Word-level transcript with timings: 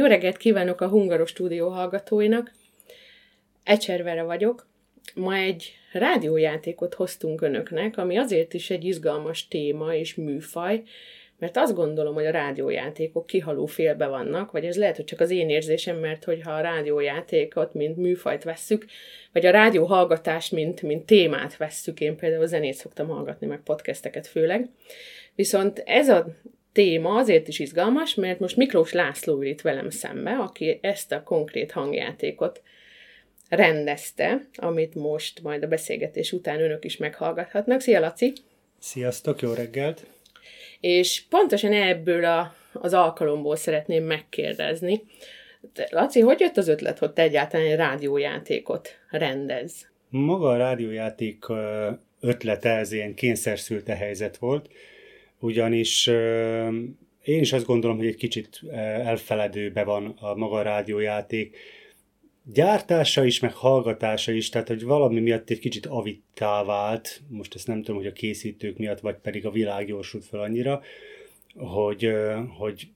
Jó 0.00 0.06
reggelt 0.06 0.36
kívánok 0.36 0.80
a 0.80 0.88
Hungaros 0.88 1.28
stúdió 1.28 1.68
hallgatóinak. 1.68 2.52
Ecservere 3.64 4.22
vagyok. 4.22 4.66
Ma 5.14 5.34
egy 5.34 5.72
rádiójátékot 5.92 6.94
hoztunk 6.94 7.42
önöknek, 7.42 7.98
ami 7.98 8.16
azért 8.16 8.54
is 8.54 8.70
egy 8.70 8.84
izgalmas 8.84 9.48
téma 9.48 9.94
és 9.94 10.14
műfaj, 10.14 10.82
mert 11.38 11.56
azt 11.56 11.74
gondolom, 11.74 12.14
hogy 12.14 12.26
a 12.26 12.30
rádiójátékok 12.30 13.26
kihaló 13.26 13.66
félbe 13.66 14.06
vannak, 14.06 14.50
vagy 14.50 14.64
ez 14.64 14.76
lehet, 14.76 14.96
hogy 14.96 15.04
csak 15.04 15.20
az 15.20 15.30
én 15.30 15.48
érzésem, 15.48 15.96
mert 15.96 16.24
hogyha 16.24 16.52
a 16.52 16.60
rádiójátékot, 16.60 17.74
mint 17.74 17.96
műfajt 17.96 18.44
vesszük, 18.44 18.84
vagy 19.32 19.46
a 19.46 19.50
rádióhallgatást, 19.50 20.52
mint, 20.52 20.82
mint 20.82 21.06
témát 21.06 21.56
vesszük, 21.56 22.00
én 22.00 22.16
például 22.16 22.46
zenét 22.46 22.74
szoktam 22.74 23.08
hallgatni, 23.08 23.46
meg 23.46 23.60
podcasteket 23.62 24.26
főleg, 24.26 24.70
viszont 25.34 25.82
ez 25.86 26.08
a 26.08 26.26
téma 26.72 27.14
azért 27.14 27.48
is 27.48 27.58
izgalmas, 27.58 28.14
mert 28.14 28.38
most 28.38 28.56
Miklós 28.56 28.92
László 28.92 29.36
ül 29.36 29.46
itt 29.46 29.60
velem 29.60 29.90
szembe, 29.90 30.30
aki 30.30 30.78
ezt 30.82 31.12
a 31.12 31.22
konkrét 31.22 31.72
hangjátékot 31.72 32.62
rendezte, 33.48 34.48
amit 34.54 34.94
most 34.94 35.42
majd 35.42 35.62
a 35.62 35.68
beszélgetés 35.68 36.32
után 36.32 36.60
önök 36.60 36.84
is 36.84 36.96
meghallgathatnak. 36.96 37.80
Szia, 37.80 38.00
Laci! 38.00 38.32
Sziasztok, 38.78 39.40
jó 39.40 39.52
reggelt! 39.52 40.06
És 40.80 41.22
pontosan 41.28 41.72
ebből 41.72 42.24
a, 42.24 42.54
az 42.72 42.94
alkalomból 42.94 43.56
szeretném 43.56 44.04
megkérdezni. 44.04 45.02
Te, 45.72 45.88
Laci, 45.90 46.20
hogy 46.20 46.40
jött 46.40 46.56
az 46.56 46.68
ötlet, 46.68 46.98
hogy 46.98 47.12
te 47.12 47.22
egyáltalán 47.22 47.66
egy 47.66 47.76
rádiójátékot 47.76 48.98
rendez? 49.10 49.88
Maga 50.08 50.48
a 50.48 50.56
rádiójáték 50.56 51.44
ötlete, 52.20 52.70
ez 52.70 52.92
ilyen 52.92 53.14
kényszerszülte 53.14 53.94
helyzet 53.94 54.36
volt, 54.36 54.68
ugyanis 55.40 56.06
én 57.24 57.40
is 57.40 57.52
azt 57.52 57.66
gondolom, 57.66 57.96
hogy 57.96 58.06
egy 58.06 58.16
kicsit 58.16 58.60
elfeledőbe 59.04 59.84
van 59.84 60.06
a 60.20 60.34
maga 60.34 60.56
a 60.56 60.62
rádiójáték, 60.62 61.56
gyártása 62.44 63.24
is, 63.24 63.40
meg 63.40 63.52
hallgatása 63.52 64.32
is, 64.32 64.48
tehát 64.48 64.68
hogy 64.68 64.84
valami 64.84 65.20
miatt 65.20 65.50
egy 65.50 65.58
kicsit 65.58 65.86
avittá 65.86 66.64
vált, 66.64 67.20
most 67.28 67.54
ezt 67.54 67.66
nem 67.66 67.82
tudom, 67.82 67.96
hogy 67.96 68.06
a 68.06 68.12
készítők 68.12 68.76
miatt, 68.76 69.00
vagy 69.00 69.16
pedig 69.16 69.46
a 69.46 69.50
világ 69.50 69.86
gyorsult 69.86 70.24
fel 70.24 70.40
annyira, 70.40 70.82
hogy, 71.54 72.12
hogy 72.58 72.88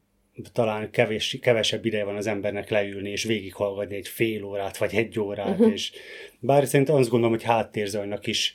talán 0.53 0.91
kevés, 0.91 1.39
kevesebb 1.41 1.85
ideje 1.85 2.05
van 2.05 2.17
az 2.17 2.27
embernek 2.27 2.71
leülni 2.71 3.11
és 3.11 3.25
végighallgatni 3.25 3.97
egy 3.97 4.09
fél 4.09 4.45
órát, 4.45 4.77
vagy 4.77 4.95
egy 4.95 5.21
órát, 5.21 5.49
uh-huh. 5.49 5.73
és 5.73 5.93
bár 6.39 6.67
szerintem 6.67 6.95
azt 6.95 7.09
gondolom, 7.09 7.35
hogy 7.35 7.45
háttérzajnak 7.45 8.27
is 8.27 8.55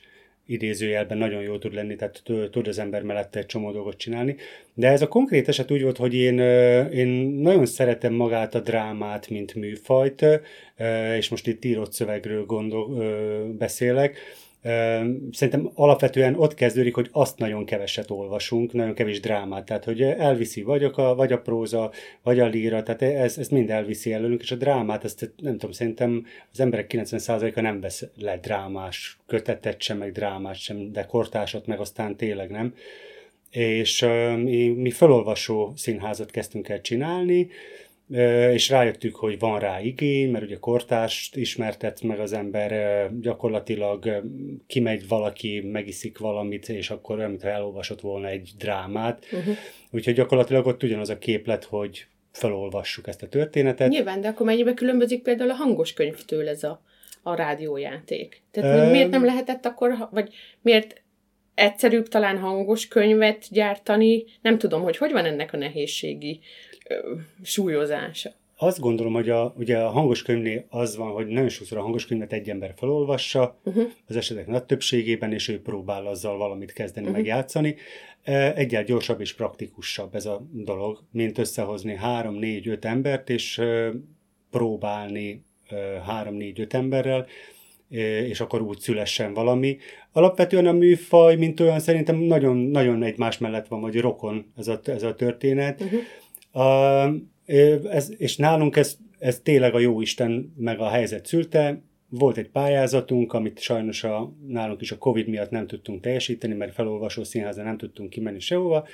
idézőjelben 0.50 1.17
nagyon 1.17 1.42
jó 1.42 1.58
tud 1.58 1.73
lenni, 1.73 1.95
tehát 1.95 2.23
tud 2.52 2.67
az 2.67 2.80
ember 2.80 3.03
mellett 3.03 3.36
egy 3.36 3.45
csomó 3.45 3.72
dolgot 3.72 3.97
csinálni. 3.97 4.36
De 4.73 4.88
ez 4.88 5.02
a 5.02 5.08
konkrét 5.08 5.47
eset 5.47 5.72
úgy 5.72 5.81
volt, 5.81 5.97
hogy 5.97 6.16
én, 6.16 6.39
én 6.89 7.08
nagyon 7.42 7.66
szeretem 7.66 8.14
magát 8.14 8.55
a 8.55 8.59
drámát, 8.59 9.30
mint 9.30 9.55
műfajt, 9.55 10.25
és 11.17 11.30
most 11.30 11.47
itt 11.47 11.66
írott 11.66 11.94
szövegről 11.94 12.45
gondol, 12.45 12.88
beszélek, 13.58 14.17
Szerintem 15.31 15.71
alapvetően 15.73 16.35
ott 16.35 16.53
kezdődik, 16.53 16.95
hogy 16.95 17.09
azt 17.11 17.38
nagyon 17.38 17.65
keveset 17.65 18.09
olvasunk, 18.09 18.73
nagyon 18.73 18.93
kevés 18.93 19.19
drámát, 19.19 19.65
tehát 19.65 19.83
hogy 19.83 20.02
elviszi 20.02 20.61
vagy 20.61 20.83
a, 20.83 21.15
vagy 21.15 21.31
a 21.31 21.39
próza, 21.41 21.91
vagy 22.23 22.39
a 22.39 22.45
líra, 22.45 22.83
tehát 22.83 23.02
ez, 23.02 23.37
ez 23.37 23.47
mind 23.47 23.69
elviszi 23.69 24.13
előnünk, 24.13 24.41
és 24.41 24.52
a 24.52 24.55
drámát, 24.55 25.03
ezt 25.03 25.31
nem 25.41 25.53
tudom, 25.53 25.71
szerintem 25.71 26.25
az 26.52 26.59
emberek 26.59 26.91
90%-a 26.93 27.61
nem 27.61 27.80
vesz 27.80 28.03
le 28.15 28.37
drámás 28.37 29.17
kötetet 29.27 29.81
sem, 29.81 29.97
meg 29.97 30.11
drámát 30.11 30.55
sem, 30.55 30.91
de 30.91 31.05
kortásot 31.05 31.67
meg 31.67 31.80
aztán 31.80 32.15
tényleg 32.15 32.49
nem. 32.49 32.73
És 33.49 34.05
mi, 34.35 34.67
mi 34.67 34.91
felolvasó 34.91 35.73
színházat 35.75 36.31
kezdtünk 36.31 36.69
el 36.69 36.81
csinálni, 36.81 37.49
és 38.53 38.69
rájöttük, 38.69 39.15
hogy 39.15 39.39
van 39.39 39.59
rá 39.59 39.81
igény, 39.81 40.31
mert 40.31 40.43
ugye 40.43 40.57
kortást 40.57 41.35
ismertet 41.35 42.02
meg 42.02 42.19
az 42.19 42.33
ember, 42.33 43.11
gyakorlatilag 43.19 44.23
kimegy 44.67 45.07
valaki, 45.07 45.59
megiszik 45.59 46.17
valamit, 46.17 46.70
és 46.70 46.89
akkor 46.89 47.17
olyan, 47.17 47.30
mintha 47.30 47.49
elolvasott 47.49 48.02
volna 48.02 48.27
egy 48.27 48.52
drámát. 48.58 49.25
Uh-huh. 49.31 49.55
Úgyhogy 49.92 50.14
gyakorlatilag 50.14 50.65
ott 50.65 50.83
ugyanaz 50.83 51.09
a 51.09 51.17
képlet, 51.17 51.64
hogy 51.64 52.05
felolvassuk 52.31 53.08
ezt 53.08 53.23
a 53.23 53.27
történetet. 53.27 53.89
Nyilván, 53.89 54.21
de 54.21 54.27
akkor 54.27 54.45
mennyibe 54.45 54.73
különbözik 54.73 55.21
például 55.21 55.49
a 55.49 55.55
hangos 55.55 55.93
könyvtől 55.93 56.47
ez 56.47 56.64
a, 56.64 56.81
a 57.23 57.36
rádiójáték? 57.36 58.41
Tehát 58.52 58.86
um, 58.86 58.91
miért 58.91 59.09
nem 59.09 59.26
lehetett 59.26 59.65
akkor, 59.65 60.08
vagy 60.11 60.33
miért 60.61 61.02
egyszerűbb 61.53 62.08
talán 62.08 62.37
hangos 62.37 62.87
könyvet 62.87 63.45
gyártani? 63.49 64.23
Nem 64.41 64.58
tudom, 64.58 64.81
hogy 64.81 64.97
hogy 64.97 65.11
van 65.11 65.26
ennek 65.26 65.53
a 65.53 65.58
nehézségi 65.58 66.39
súlyozása. 67.44 68.30
Azt 68.61 68.80
gondolom, 68.80 69.14
hogy 69.14 69.30
a, 69.30 69.54
ugye 69.58 69.77
a 69.77 69.89
hangos 69.89 70.22
könyvnél 70.22 70.66
az 70.70 70.95
van, 70.95 71.11
hogy 71.11 71.27
nagyon 71.27 71.50
sokszor 71.50 71.77
a 71.77 71.82
hangos 71.82 72.05
könyvet 72.05 72.33
egy 72.33 72.50
ember 72.50 72.73
felolvassa, 72.77 73.60
uh-huh. 73.64 73.83
az 74.08 74.16
esetek 74.16 74.48
nagy 74.48 74.64
többségében, 74.64 75.33
és 75.33 75.48
ő 75.48 75.61
próbál 75.61 76.05
azzal 76.05 76.38
valamit 76.38 76.73
kezdeni, 76.73 77.05
uh-huh. 77.05 77.22
megjátszani. 77.22 77.76
Egyáltalán 78.23 78.86
gyorsabb 78.86 79.22
és 79.22 79.33
praktikusabb 79.33 80.16
ez 80.16 80.26
a 80.26 80.48
dolog, 80.52 81.04
mint 81.11 81.38
összehozni 81.38 81.95
három, 81.95 82.36
négy, 82.36 82.67
öt 82.67 82.86
embert, 82.86 83.30
és 83.30 83.61
próbálni 84.52 85.44
három, 86.06 86.36
négy, 86.36 86.60
öt 86.60 86.73
emberrel, 86.73 87.27
és 88.27 88.39
akkor 88.39 88.61
úgy 88.61 88.80
szülessen 88.80 89.33
valami. 89.33 89.77
Alapvetően 90.11 90.66
a 90.66 90.71
műfaj, 90.71 91.36
mint 91.36 91.60
olyan, 91.60 91.80
szerintem 91.80 92.16
nagyon, 92.16 92.58
nagyon 92.58 93.04
egymás 93.04 93.38
mellett 93.38 93.67
van, 93.67 93.82
vagy 93.82 94.00
rokon 94.00 94.52
ez 94.58 94.67
a, 94.67 94.80
ez 94.83 95.04
a 95.04 95.16
történet. 95.16 95.82
Uh-huh 95.82 96.00
Uh, 96.02 96.28
ez, 97.89 98.11
és 98.17 98.37
nálunk 98.37 98.76
ez, 98.76 98.98
ez 99.20 99.39
tényleg 99.39 99.73
a 99.73 99.80
jó 99.80 100.02
Isten 100.02 100.54
meg 100.58 100.80
a 100.80 100.89
helyzet 100.89 101.26
szülte. 101.26 101.82
Volt 102.10 102.37
egy 102.37 102.49
pályázatunk, 102.49 103.33
amit 103.33 103.60
sajnos 103.60 104.04
a, 104.04 104.33
nálunk 104.48 104.82
is 104.82 104.92
a 104.92 104.98
Covid 104.98 105.27
miatt 105.27 105.49
nem 105.49 105.67
tudtunk 105.67 106.02
teljesíteni, 106.02 106.54
mert 106.54 106.73
felolvasó 106.73 107.23
színházra 107.23 107.64
nem 107.64 107.77
tudtunk 107.77 108.09
kimenni 108.09 108.39
sehova. 108.39 108.88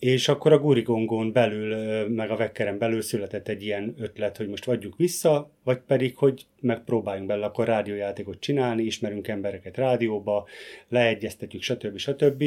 És 0.00 0.28
akkor 0.28 0.52
a 0.52 0.58
Gurigongon 0.58 1.32
belül, 1.32 2.08
meg 2.08 2.30
a 2.30 2.36
Vekkeren 2.36 2.78
belül 2.78 3.02
született 3.02 3.48
egy 3.48 3.62
ilyen 3.62 3.94
ötlet, 3.98 4.36
hogy 4.36 4.48
most 4.48 4.64
vagyjuk 4.64 4.96
vissza, 4.96 5.50
vagy 5.64 5.78
pedig, 5.86 6.16
hogy 6.16 6.46
megpróbáljunk 6.60 7.28
bele 7.28 7.46
akkor 7.46 7.66
rádiójátékot 7.66 8.40
csinálni, 8.40 8.82
ismerünk 8.82 9.28
embereket 9.28 9.76
rádióba, 9.76 10.46
leegyeztetjük, 10.88 11.62
stb. 11.62 11.96
stb. 11.96 12.44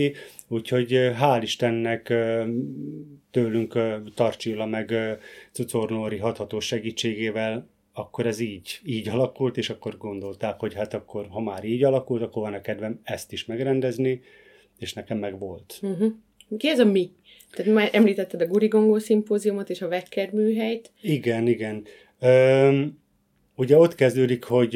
Úgyhogy 0.47 0.89
hál' 0.91 1.39
Istennek 1.41 2.13
tőlünk 3.31 3.79
Tarcsilla 4.15 4.65
meg 4.65 4.93
Cucornóri 5.51 6.17
hatható 6.17 6.59
segítségével 6.59 7.71
akkor 7.93 8.25
ez 8.25 8.39
így, 8.39 8.79
így 8.85 9.07
alakult, 9.07 9.57
és 9.57 9.69
akkor 9.69 9.97
gondolták, 9.97 10.59
hogy 10.59 10.73
hát 10.73 10.93
akkor, 10.93 11.27
ha 11.29 11.39
már 11.39 11.63
így 11.63 11.83
alakult, 11.83 12.21
akkor 12.21 12.43
van 12.43 12.53
a 12.53 12.61
kedvem 12.61 12.99
ezt 13.03 13.31
is 13.31 13.45
megrendezni, 13.45 14.21
és 14.77 14.93
nekem 14.93 15.17
meg 15.17 15.39
volt. 15.39 15.79
Uh-huh. 15.81 16.13
Ki 16.57 16.69
ez 16.69 16.79
a 16.79 16.85
mi? 16.85 17.11
Tehát 17.55 17.73
már 17.73 17.89
említetted 17.91 18.41
a 18.41 18.47
Gurigongó 18.47 18.97
szimpóziumot 18.97 19.69
és 19.69 19.81
a 19.81 19.87
Vekker 19.87 20.31
műhelyt. 20.31 20.91
Igen, 21.01 21.47
igen. 21.47 21.85
Üm, 22.21 23.01
ugye 23.55 23.77
ott 23.77 23.95
kezdődik, 23.95 24.43
hogy 24.43 24.73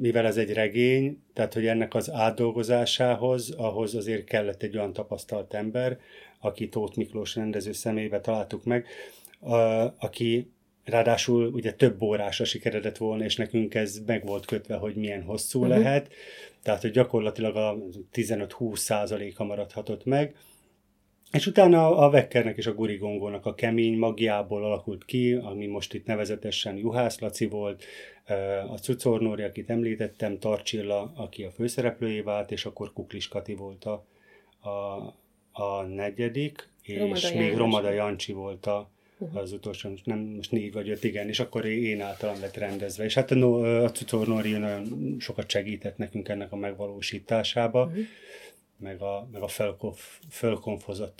mivel 0.00 0.26
ez 0.26 0.36
egy 0.36 0.52
regény, 0.52 1.18
tehát 1.34 1.54
hogy 1.54 1.66
ennek 1.66 1.94
az 1.94 2.10
átdolgozásához, 2.10 3.50
ahhoz 3.50 3.94
azért 3.94 4.24
kellett 4.24 4.62
egy 4.62 4.76
olyan 4.76 4.92
tapasztalt 4.92 5.54
ember, 5.54 5.98
aki 6.40 6.68
Tóth 6.68 6.96
Miklós 6.96 7.34
rendező 7.34 7.72
személybe 7.72 8.20
találtuk 8.20 8.64
meg, 8.64 8.86
a, 9.40 9.56
aki 9.98 10.50
ráadásul 10.84 11.46
ugye 11.46 11.72
több 11.72 12.02
órásra 12.02 12.44
sikeredett 12.44 12.96
volna, 12.96 13.24
és 13.24 13.36
nekünk 13.36 13.74
ez 13.74 13.98
meg 14.06 14.26
volt 14.26 14.46
kötve, 14.46 14.76
hogy 14.76 14.94
milyen 14.94 15.22
hosszú 15.22 15.60
uh-huh. 15.60 15.76
lehet, 15.76 16.08
tehát 16.62 16.80
hogy 16.80 16.90
gyakorlatilag 16.90 17.56
a 17.56 17.76
15-20 18.12 18.76
százaléka 18.76 19.44
maradhatott 19.44 20.04
meg, 20.04 20.34
és 21.32 21.46
utána 21.46 21.96
a 21.96 22.10
Vekkernek 22.10 22.56
és 22.56 22.66
a 22.66 22.74
Gurigongónak 22.74 23.46
a 23.46 23.54
kemény 23.54 23.98
magjából 23.98 24.64
alakult 24.64 25.04
ki, 25.04 25.32
ami 25.32 25.66
most 25.66 25.94
itt 25.94 26.06
nevezetesen 26.06 26.76
Juhász 26.76 27.20
Laci 27.20 27.46
volt, 27.46 27.84
a 28.68 28.78
Cucornóri, 28.78 29.42
akit 29.42 29.70
említettem, 29.70 30.38
Tarcsilla, 30.38 31.12
aki 31.16 31.44
a 31.44 31.50
főszereplőjé 31.50 32.20
vált, 32.20 32.50
és 32.50 32.64
akkor 32.64 32.92
Kuklis 32.92 33.28
Kati 33.28 33.54
volt 33.54 33.84
a, 33.84 34.04
a, 34.68 34.70
a 35.62 35.82
negyedik, 35.82 36.68
és 36.82 36.98
Romada 36.98 37.34
még 37.34 37.56
Romada 37.56 37.90
Jancsi 37.90 38.32
volt 38.32 38.66
a, 38.66 38.90
uh-huh. 39.18 39.40
az 39.40 39.52
utolsó, 39.52 39.90
nem 40.04 40.18
most 40.18 40.50
négy 40.50 40.72
vagy 40.72 40.90
öt, 40.90 41.04
igen, 41.04 41.28
és 41.28 41.40
akkor 41.40 41.64
én 41.64 42.00
általam 42.00 42.40
lett 42.40 42.56
rendezve. 42.56 43.04
És 43.04 43.14
hát 43.14 43.30
a, 43.30 43.82
a 43.84 43.90
Cucornóri 43.90 44.50
nagyon 44.50 45.16
sokat 45.18 45.50
segített 45.50 45.96
nekünk 45.96 46.28
ennek 46.28 46.52
a 46.52 46.56
megvalósításába. 46.56 47.84
Uh-huh 47.84 48.04
meg 48.80 49.02
a, 49.02 49.28
meg 49.32 49.42
a 49.42 49.48
fölkonf, 49.48 50.18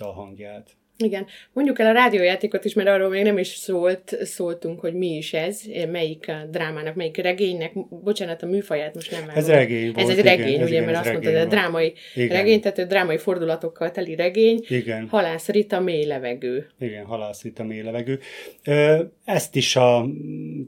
a 0.07 0.13
hangját. 0.13 0.77
Igen. 1.05 1.27
Mondjuk 1.53 1.79
el 1.79 1.87
a 1.87 1.93
rádiójátékot 1.93 2.65
is, 2.65 2.75
mert 2.75 2.89
arról 2.89 3.09
még 3.09 3.23
nem 3.25 3.39
is 3.39 3.49
szólt, 3.49 4.17
szóltunk, 4.23 4.81
hogy 4.81 4.95
mi 4.95 5.17
is 5.17 5.33
ez, 5.33 5.63
melyik 5.91 6.33
drámának, 6.51 6.95
melyik 6.95 7.17
regénynek, 7.17 7.73
bocsánat, 7.89 8.43
a 8.43 8.47
műfaját 8.47 8.95
most 8.95 9.11
nem 9.11 9.31
Ez 9.35 9.49
regény 9.49 9.93
volt, 9.93 10.09
Ez 10.11 10.19
egy 10.19 10.25
regény, 10.25 10.49
igen, 10.49 10.63
ugye, 10.63 10.73
igen, 10.73 10.85
mert 10.85 10.97
azt 10.99 11.11
mondtad, 11.11 11.33
hogy 11.33 11.41
a 11.43 11.47
drámai 11.47 11.93
Igen. 12.15 12.37
regény, 12.37 12.61
tehát 12.61 12.79
a 12.79 12.85
drámai 12.85 13.19
fordulatokkal 13.19 13.91
teli 13.91 14.15
regény, 14.15 14.61
Igen. 14.69 15.09
Halász 15.09 15.49
Rita, 15.49 15.81
mély 15.81 16.05
levegő. 16.05 16.67
Igen, 16.81 17.05
halász 17.05 17.45
itt 17.45 17.59
a 17.59 17.65
mély 17.65 17.83
levegő. 17.83 18.19
Ezt 19.25 19.57
is 19.57 19.77
a, 19.77 20.07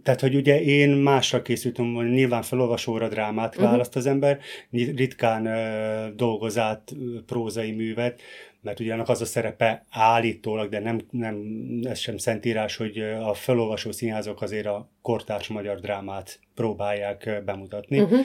tehát 0.02 0.20
hogy 0.20 0.34
ugye 0.34 0.60
én 0.62 0.90
másra 0.90 1.42
készültem, 1.42 1.94
hogy 1.94 2.10
nyilván 2.10 2.42
felolvasóra 2.42 3.08
drámát 3.08 3.56
Mhm. 3.56 3.64
választ 3.64 3.96
az 3.96 4.06
ember, 4.06 4.38
ritkán 4.70 5.46
ö, 5.46 6.14
dolgoz 6.16 6.58
át 6.58 6.90
ö, 6.96 7.20
prózai 7.26 7.70
művet, 7.72 8.20
mert 8.62 8.80
ugye 8.80 8.92
annak 8.92 9.08
az 9.08 9.20
a 9.20 9.24
szerepe 9.24 9.84
állítólag, 9.90 10.68
de 10.68 10.80
nem, 10.80 11.00
nem 11.10 11.44
ez 11.82 11.98
sem 11.98 12.16
szentírás, 12.16 12.76
hogy 12.76 12.98
a 12.98 13.34
felolvasó 13.34 13.92
színházok 13.92 14.42
azért 14.42 14.66
a 14.66 14.90
kortárs 15.02 15.48
magyar 15.48 15.80
drámát 15.80 16.40
próbálják 16.54 17.42
bemutatni. 17.44 18.00
Uh-huh. 18.00 18.20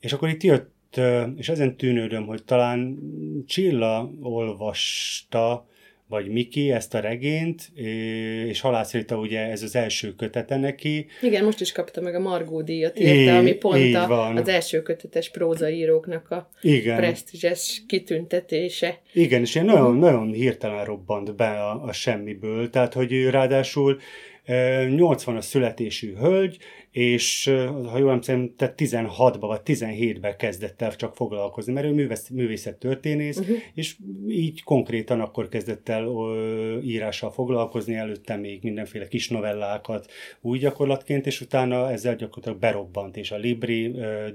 És 0.00 0.12
akkor 0.12 0.28
itt 0.28 0.42
jött, 0.42 1.00
és 1.36 1.48
ezen 1.48 1.76
tűnődöm, 1.76 2.26
hogy 2.26 2.44
talán 2.44 2.98
Csilla 3.46 4.10
olvasta, 4.20 5.66
vagy 6.10 6.28
Miki 6.28 6.70
ezt 6.72 6.94
a 6.94 7.00
regényt, 7.00 7.70
és 8.48 8.60
Halász 8.60 8.92
Rita 8.92 9.16
ugye 9.18 9.40
ez 9.40 9.62
az 9.62 9.76
első 9.76 10.14
kötete 10.14 10.56
neki. 10.56 11.06
Igen, 11.22 11.44
most 11.44 11.60
is 11.60 11.72
kapta 11.72 12.00
meg 12.00 12.14
a 12.14 12.18
Margó 12.20 12.62
díjat, 12.62 12.98
érte, 12.98 13.36
ami 13.36 13.52
pont 13.52 13.94
a, 13.94 14.06
van. 14.06 14.36
az 14.36 14.48
első 14.48 14.82
kötetes 14.82 15.30
prózaíróknak 15.30 16.30
a 16.30 16.48
Igen, 16.60 16.96
presztízses 16.96 17.82
kitüntetése. 17.86 19.00
igen 19.12 19.40
és 19.40 19.54
ilyen 19.54 19.66
nagyon, 19.66 19.96
nagyon 19.96 20.32
hirtelen 20.32 20.84
robbant 20.84 21.36
be 21.36 21.48
a, 21.48 21.82
a 21.84 21.92
semmiből, 21.92 22.70
tehát 22.70 22.94
hogy 22.94 23.28
ráadásul 23.28 23.98
ö, 24.46 24.52
80-as 24.88 25.40
születésű 25.40 26.14
hölgy, 26.14 26.56
és 26.90 27.44
ha 27.90 27.98
jól 27.98 28.08
emlékszem, 28.08 28.54
tehát 28.56 28.74
16-ba 28.78 29.36
vagy 29.40 29.60
17-ben 29.64 30.36
kezdett 30.36 30.82
el 30.82 30.96
csak 30.96 31.14
foglalkozni, 31.14 31.72
mert 31.72 31.86
ő 31.86 31.92
művész, 31.92 32.28
művészettörténész, 32.28 33.38
uh-huh. 33.38 33.56
és 33.74 33.96
így 34.28 34.62
konkrétan 34.62 35.20
akkor 35.20 35.48
kezdett 35.48 35.88
el 35.88 36.04
ö, 36.04 36.78
írással 36.80 37.30
foglalkozni, 37.30 37.94
előtte 37.94 38.36
még 38.36 38.62
mindenféle 38.62 39.08
kis 39.08 39.28
novellákat 39.28 40.10
úgy 40.40 40.60
gyakorlatként, 40.60 41.26
és 41.26 41.40
utána 41.40 41.90
ezzel 41.90 42.16
gyakorlatilag 42.16 42.58
berobbant, 42.58 43.16
és 43.16 43.30
a 43.30 43.36
Libri 43.36 43.86
ö, 43.86 44.28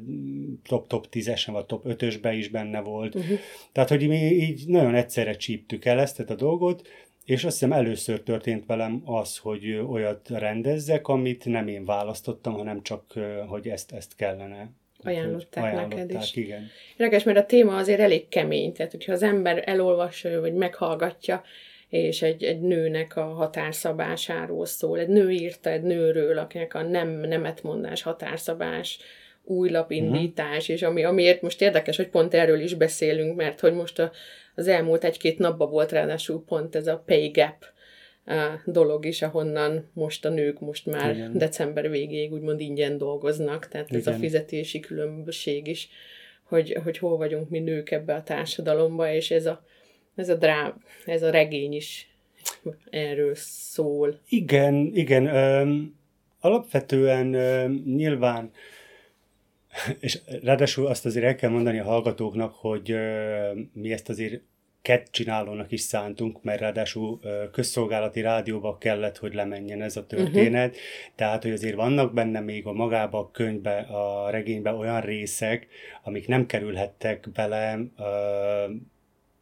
top-top 0.64 1.08
10-esen 1.12 1.50
vagy 1.52 1.66
top 1.66 1.86
5-ösbe 1.88 2.34
is 2.38 2.48
benne 2.48 2.82
volt. 2.82 3.16
Uh-huh. 3.16 3.40
Tehát, 3.72 3.90
hogy 3.90 4.08
mi 4.08 4.18
így 4.18 4.68
nagyon 4.68 4.96
egyszerre 4.96 5.34
csíptük 5.34 5.86
el 5.86 6.00
ezt 6.00 6.20
a 6.20 6.36
dolgot, 6.36 6.88
és 7.26 7.44
azt 7.44 7.60
hiszem 7.60 7.72
először 7.72 8.22
történt 8.22 8.66
velem 8.66 9.02
az, 9.06 9.38
hogy 9.38 9.72
olyat 9.90 10.30
rendezzek, 10.30 11.08
amit 11.08 11.46
nem 11.46 11.68
én 11.68 11.86
választottam, 11.86 12.54
hanem 12.54 12.82
csak, 12.82 13.04
hogy 13.48 13.68
ezt, 13.68 13.92
ezt 13.92 14.16
kellene. 14.16 14.70
Ajánlották 15.04 15.74
Úgyhogy 15.74 15.88
neked 15.88 16.22
is. 16.22 16.36
igen. 16.36 16.68
Érdekes, 16.98 17.24
mert 17.24 17.38
a 17.38 17.46
téma 17.46 17.76
azért 17.76 18.00
elég 18.00 18.28
kemény, 18.28 18.74
tehát 18.74 18.92
hogyha 18.92 19.12
az 19.12 19.24
ember 19.24 19.64
elolvassa, 19.66 20.40
vagy 20.40 20.54
meghallgatja, 20.54 21.44
és 21.90 22.22
egy, 22.22 22.44
egy 22.44 22.62
nőnek 22.62 23.16
a 23.16 23.24
határszabásáról 23.24 24.66
szól. 24.66 25.00
Egy 25.00 25.08
nő 25.08 25.32
írta 25.32 25.70
egy 25.70 25.82
nőről, 25.82 26.38
akinek 26.38 26.74
a 26.74 26.82
nem 26.82 27.10
nemetmondás, 27.10 28.02
határszabás, 28.02 29.00
új 29.44 29.70
lapindítás, 29.70 30.58
uh-huh. 30.58 30.76
és 30.76 30.82
ami, 30.82 31.04
amiért 31.04 31.42
most 31.42 31.62
érdekes, 31.62 31.98
hogy 31.98 32.08
pont 32.08 32.34
erről 32.34 32.60
is 32.60 32.74
beszélünk, 32.74 33.36
mert 33.36 33.60
hogy 33.60 33.74
most 33.74 34.00
a, 34.00 34.12
az 34.56 34.68
elmúlt 34.68 35.04
egy-két 35.04 35.38
napban 35.40 35.70
volt 35.70 35.92
ráadásul 35.92 36.44
pont 36.46 36.76
ez 36.76 36.88
a 36.88 37.04
pay 37.06 37.28
gap 37.28 37.66
a 38.26 38.62
dolog 38.66 39.06
is, 39.06 39.22
ahonnan 39.22 39.90
most 39.94 40.26
a 40.26 40.30
nők 40.30 40.60
most 40.60 40.86
már 40.86 41.10
Igen. 41.10 41.16
Igen. 41.16 41.38
december 41.38 41.90
végéig 41.90 42.32
úgymond 42.32 42.60
ingyen 42.60 42.98
dolgoznak, 42.98 43.68
tehát 43.68 43.94
ez 43.94 44.08
a 44.08 44.10
Igen. 44.10 44.22
fizetési 44.22 44.80
különbség 44.80 45.68
is, 45.68 45.90
hogy, 46.44 46.78
hogy 46.84 46.98
hol 46.98 47.18
vagyunk 47.18 47.50
mi 47.50 47.60
nők 47.60 47.92
ebbe 47.92 48.14
a 48.14 48.24
társadalomba, 48.24 49.12
és 49.12 49.32
ez 49.32 49.46
a, 49.46 49.66
ez 50.16 50.30
a, 50.30 50.36
drá, 50.36 50.76
ez 51.06 51.24
a 51.24 51.30
regény 51.30 51.74
is 51.74 52.10
erről 52.90 53.36
szól. 53.36 54.20
Igen, 54.30 54.92
igen. 54.94 55.26
Öm, 55.26 55.96
alapvetően 56.40 57.34
öm, 57.34 57.84
nyilván, 57.86 58.52
és 60.00 60.20
ráadásul 60.42 60.88
azt 60.88 61.06
azért 61.06 61.26
el 61.26 61.36
kell 61.36 61.50
mondani 61.50 61.80
a 61.80 61.84
hallgatóknak, 61.84 62.54
hogy 62.54 62.96
mi 63.74 63.92
ezt 63.92 64.10
azért 64.10 64.42
kett 64.82 65.08
csinálónak 65.12 65.72
is 65.72 65.82
szántunk, 65.82 66.44
mert 66.44 66.60
ráadásul 66.60 67.20
közszolgálati 67.52 68.22
rádióba 68.22 68.78
kellett, 68.78 69.18
hogy 69.18 69.34
lemenjen 69.34 69.82
ez 69.82 69.98
a 69.98 70.06
történet. 70.06 70.70
Uh-huh. 70.70 70.84
Tehát, 71.16 71.44
hogy 71.44 71.52
azért 71.52 71.76
vannak 71.76 72.14
benne 72.14 72.40
még 72.40 72.66
a 72.66 72.74
magába 72.74 73.20
a 73.20 73.32
könyvbe, 73.32 73.78
a 73.78 74.30
regénybe 74.30 74.72
olyan 74.72 75.02
részek, 75.02 75.68
amik 76.04 76.28
nem 76.28 76.46
kerülhettek 76.46 77.30
bele 77.34 77.80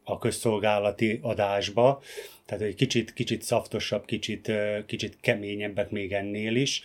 a 0.04 0.18
közszolgálati 0.18 1.18
adásba, 1.22 2.02
tehát 2.46 2.62
egy 2.62 2.74
kicsit, 2.74 3.12
kicsit 3.12 3.42
szaftosabb, 3.42 4.04
kicsit, 4.04 4.52
kicsit 4.86 5.16
keményebbek 5.20 5.90
még 5.90 6.12
ennél 6.12 6.56
is. 6.56 6.82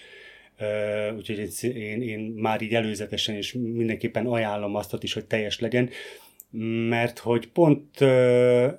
Úgyhogy 1.15 1.49
én, 1.63 2.01
én 2.01 2.19
már 2.19 2.61
így 2.61 2.73
előzetesen 2.73 3.37
is 3.37 3.53
mindenképpen 3.53 4.25
ajánlom 4.25 4.75
azt 4.75 5.03
is, 5.03 5.13
hogy 5.13 5.25
teljes 5.25 5.59
legyen, 5.59 5.89
mert 6.89 7.19
hogy 7.19 7.47
pont 7.47 8.01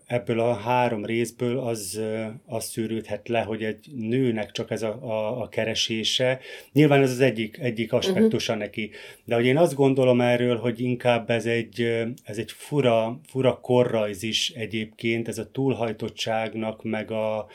ebből 0.06 0.40
a 0.40 0.54
három 0.54 1.04
részből 1.04 1.58
az, 1.58 2.00
az 2.46 2.64
szűrődhet 2.64 3.28
le, 3.28 3.40
hogy 3.40 3.64
egy 3.64 3.86
nőnek 3.96 4.50
csak 4.50 4.70
ez 4.70 4.82
a, 4.82 5.02
a, 5.02 5.42
a 5.42 5.48
keresése. 5.48 6.40
Nyilván 6.72 7.02
ez 7.02 7.10
az 7.10 7.20
egyik, 7.20 7.58
egyik 7.58 7.92
aspektusa 7.92 8.52
uh-huh. 8.52 8.66
neki, 8.66 8.90
de 9.24 9.34
hogy 9.34 9.44
én 9.44 9.56
azt 9.56 9.74
gondolom 9.74 10.20
erről, 10.20 10.56
hogy 10.56 10.80
inkább 10.80 11.30
ez 11.30 11.46
egy, 11.46 11.80
ez 12.24 12.38
egy 12.38 12.52
fura, 12.52 13.20
fura 13.26 13.60
korrajz 13.60 14.22
is 14.22 14.50
egyébként, 14.50 15.28
ez 15.28 15.38
a 15.38 15.50
túlhajtottságnak, 15.50 16.82
meg, 16.82 17.10
a, 17.10 17.46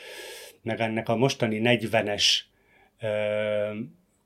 meg 0.62 0.80
ennek 0.80 1.08
a 1.08 1.16
mostani 1.16 1.60
40-es 1.64 2.24
ö, 3.00 3.06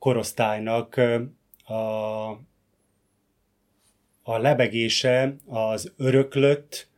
korosztálynak 0.00 1.00
a, 1.64 1.74
a 4.22 4.38
lebegése 4.38 5.36
az 5.46 5.92
öröklött 5.96 6.88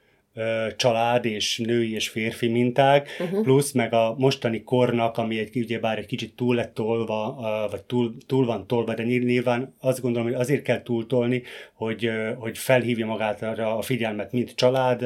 család 0.77 1.25
és 1.25 1.59
női 1.59 1.95
és 1.95 2.09
férfi 2.09 2.49
minták, 2.49 3.17
uh-huh. 3.21 3.43
plusz 3.43 3.73
meg 3.73 3.93
a 3.93 4.15
mostani 4.19 4.63
kornak, 4.63 5.19
ami 5.19 5.39
egy, 5.39 5.57
ugyebár 5.57 5.99
egy 5.99 6.07
kicsit 6.07 6.37
túl 6.37 6.55
lett 6.55 6.75
tolva, 6.75 7.39
vagy 7.71 7.83
túl, 7.83 8.15
túl 8.27 8.47
van 8.47 8.67
tolva, 8.67 8.95
de 8.95 9.03
nyilv- 9.03 9.27
nyilván 9.27 9.75
azt 9.81 10.01
gondolom, 10.01 10.29
hogy 10.29 10.41
azért 10.41 10.63
kell 10.63 10.83
túltolni, 10.83 11.43
hogy, 11.73 12.11
hogy 12.37 12.59
felhívja 12.59 13.07
magát 13.07 13.43
arra 13.43 13.77
a 13.77 13.83
figyelmet, 13.83 14.33
mint 14.33 14.55
család 14.55 15.05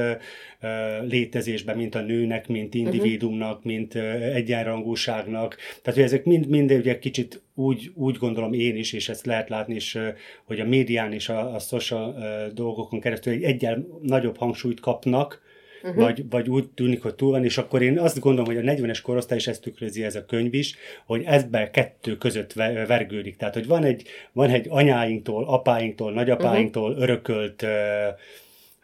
létezésben, 1.09 1.77
mint 1.77 1.95
a 1.95 2.01
nőnek, 2.01 2.49
mint 2.49 2.75
individuumnak, 2.75 3.57
uh-huh. 3.57 3.73
mint 3.73 3.95
egyenrangúságnak. 4.35 5.57
Tehát, 5.83 5.99
hogy 5.99 6.09
ezek 6.09 6.25
mind, 6.25 6.49
mind 6.49 6.71
ugye 6.71 6.99
kicsit 6.99 7.43
úgy, 7.55 7.91
úgy 7.95 8.17
gondolom 8.17 8.53
én 8.53 8.77
is, 8.77 8.93
és 8.93 9.09
ezt 9.09 9.27
lehet 9.27 9.49
látni 9.49 9.75
is, 9.75 9.99
hogy 10.45 10.61
a 10.61 10.65
médián 10.65 11.13
és 11.13 11.29
a, 11.29 11.55
a 11.55 11.59
social 11.59 12.17
dolgokon 12.55 13.01
keresztül 13.01 13.33
egy 13.33 13.43
egyen 13.43 13.87
nagyobb 14.03 14.37
hangsúlyt 14.37 14.81
kapnak, 14.81 15.43
uh-huh. 15.83 16.03
vagy, 16.03 16.29
vagy 16.31 16.49
úgy 16.49 16.69
tűnik, 16.69 17.03
hogy 17.03 17.15
túl 17.15 17.31
van, 17.31 17.45
és 17.45 17.59
akkor 17.59 17.83
én 17.83 17.99
azt 17.99 18.19
gondolom, 18.19 18.55
hogy 18.55 18.69
a 18.69 18.73
40-es 18.73 18.99
korosztály, 19.03 19.39
és 19.39 19.47
ezt 19.47 19.63
tükrözi 19.63 20.05
ez 20.05 20.15
a 20.15 20.25
könyv 20.25 20.55
is, 20.55 20.75
hogy 21.07 21.23
ezben 21.27 21.71
kettő 21.71 22.17
között 22.17 22.53
ve- 22.53 22.87
vergődik. 22.87 23.37
Tehát, 23.37 23.55
hogy 23.55 23.67
van 23.67 23.85
egy, 23.85 24.09
van 24.33 24.51
egy 24.51 24.67
anyáinktól, 24.69 25.45
apáinktól, 25.45 26.13
nagyapáinktól 26.13 26.91
uh-huh. 26.91 27.03
örökölt 27.03 27.67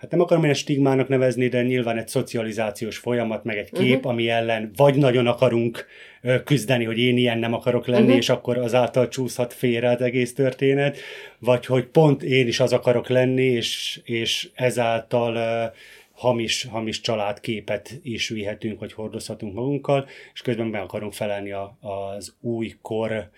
hát 0.02 0.11
nem 0.11 0.21
akarom 0.21 0.42
ilyen 0.42 0.54
stigmának 0.54 1.09
nevezni, 1.09 1.49
de 1.49 1.62
nyilván 1.62 1.99
egy 1.99 2.09
szocializációs 2.09 2.97
folyamat, 2.97 3.44
meg 3.44 3.56
egy 3.56 3.71
kép, 3.71 3.97
uh-huh. 3.97 4.12
ami 4.12 4.28
ellen 4.28 4.71
vagy 4.76 4.94
nagyon 4.94 5.26
akarunk 5.26 5.87
küzdeni, 6.44 6.85
hogy 6.85 6.99
én 6.99 7.16
ilyen 7.16 7.38
nem 7.38 7.54
akarok 7.54 7.87
lenni, 7.87 8.02
uh-huh. 8.02 8.16
és 8.16 8.28
akkor 8.28 8.59
azáltal 8.59 9.09
csúszhat 9.09 9.52
félre 9.52 9.90
az 9.90 10.00
egész 10.00 10.35
történet, 10.35 10.99
vagy 11.38 11.66
hogy 11.66 11.85
pont 11.85 12.23
én 12.23 12.47
is 12.47 12.61
az 12.61 12.73
akarok 12.73 13.09
lenni, 13.09 13.44
és, 13.44 14.00
és 14.04 14.50
ezáltal 14.54 15.35
ö, 15.35 15.64
hamis, 16.12 16.64
hamis 16.64 17.00
családképet 17.00 17.99
is 18.02 18.28
vihetünk, 18.28 18.80
vagy 18.80 18.92
hordozhatunk 18.92 19.54
magunkkal, 19.54 20.06
és 20.35 20.40
közben 20.40 20.66
meg 20.66 20.82
akarunk 20.82 21.12
felelni 21.12 21.52
a, 21.52 21.76
az 21.80 22.35
új 22.40 22.75
kor 22.82 23.30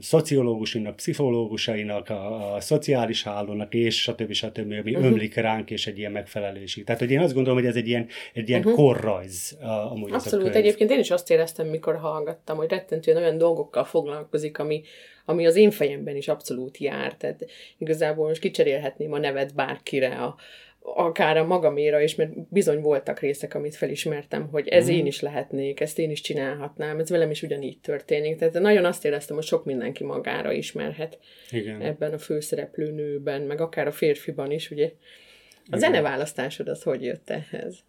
szociológusainak, 0.00 0.96
pszichológusainak, 0.96 2.08
a, 2.08 2.54
a 2.54 2.60
szociális 2.60 3.22
hálónak, 3.22 3.74
és 3.74 4.02
stb. 4.02 4.32
stb., 4.32 4.58
ami 4.58 4.94
uh-huh. 4.94 5.04
ömlik 5.04 5.34
ránk, 5.34 5.70
és 5.70 5.86
egy 5.86 5.98
ilyen 5.98 6.12
megfelelésig. 6.12 6.84
Tehát, 6.84 7.00
hogy 7.00 7.10
én 7.10 7.20
azt 7.20 7.34
gondolom, 7.34 7.58
hogy 7.58 7.68
ez 7.68 7.76
egy 7.76 7.88
ilyen, 7.88 8.06
egy 8.32 8.48
ilyen 8.48 8.60
uh-huh. 8.60 8.74
korrajz 8.74 9.58
a, 9.60 9.66
amúgy 9.66 10.12
Abszolút. 10.12 10.16
ez 10.16 10.32
a 10.32 10.36
könyv. 10.36 10.64
Egyébként 10.64 10.90
én 10.90 10.98
is 10.98 11.10
azt 11.10 11.30
éreztem, 11.30 11.66
mikor 11.66 11.96
hallgattam, 11.96 12.56
hogy 12.56 12.70
rettentően 12.70 13.16
olyan 13.16 13.38
dolgokkal 13.38 13.84
foglalkozik, 13.84 14.58
ami, 14.58 14.82
ami 15.24 15.46
az 15.46 15.56
én 15.56 15.70
fejemben 15.70 16.16
is 16.16 16.28
abszolút 16.28 16.78
jár. 16.78 17.14
Tehát 17.14 17.46
igazából 17.78 18.28
most 18.28 18.40
kicserélhetném 18.40 19.12
a 19.12 19.18
nevet 19.18 19.54
bárkire 19.54 20.08
a, 20.08 20.36
akár 20.82 21.36
a 21.36 21.46
magaméra 21.46 22.00
is, 22.00 22.14
mert 22.14 22.48
bizony 22.48 22.80
voltak 22.80 23.20
részek, 23.20 23.54
amit 23.54 23.76
felismertem, 23.76 24.48
hogy 24.50 24.68
ez 24.68 24.88
mm. 24.88 24.92
én 24.92 25.06
is 25.06 25.20
lehetnék, 25.20 25.80
ezt 25.80 25.98
én 25.98 26.10
is 26.10 26.20
csinálhatnám, 26.20 26.98
ez 26.98 27.10
velem 27.10 27.30
is 27.30 27.42
ugyanígy 27.42 27.78
történik. 27.80 28.36
Tehát 28.36 28.54
nagyon 28.54 28.84
azt 28.84 29.04
éreztem, 29.04 29.36
hogy 29.36 29.44
sok 29.44 29.64
mindenki 29.64 30.04
magára 30.04 30.52
ismerhet 30.52 31.18
Igen. 31.50 31.80
ebben 31.80 32.12
a 32.12 32.18
főszereplő 32.18 32.92
nőben, 32.92 33.42
meg 33.42 33.60
akár 33.60 33.86
a 33.86 33.92
férfiban 33.92 34.50
is, 34.50 34.70
ugye. 34.70 34.86
A 34.86 35.76
Igen. 35.76 35.78
zeneválasztásod 35.78 36.68
az 36.68 36.82
hogy 36.82 37.02
jött 37.02 37.30
ehhez? 37.30 37.84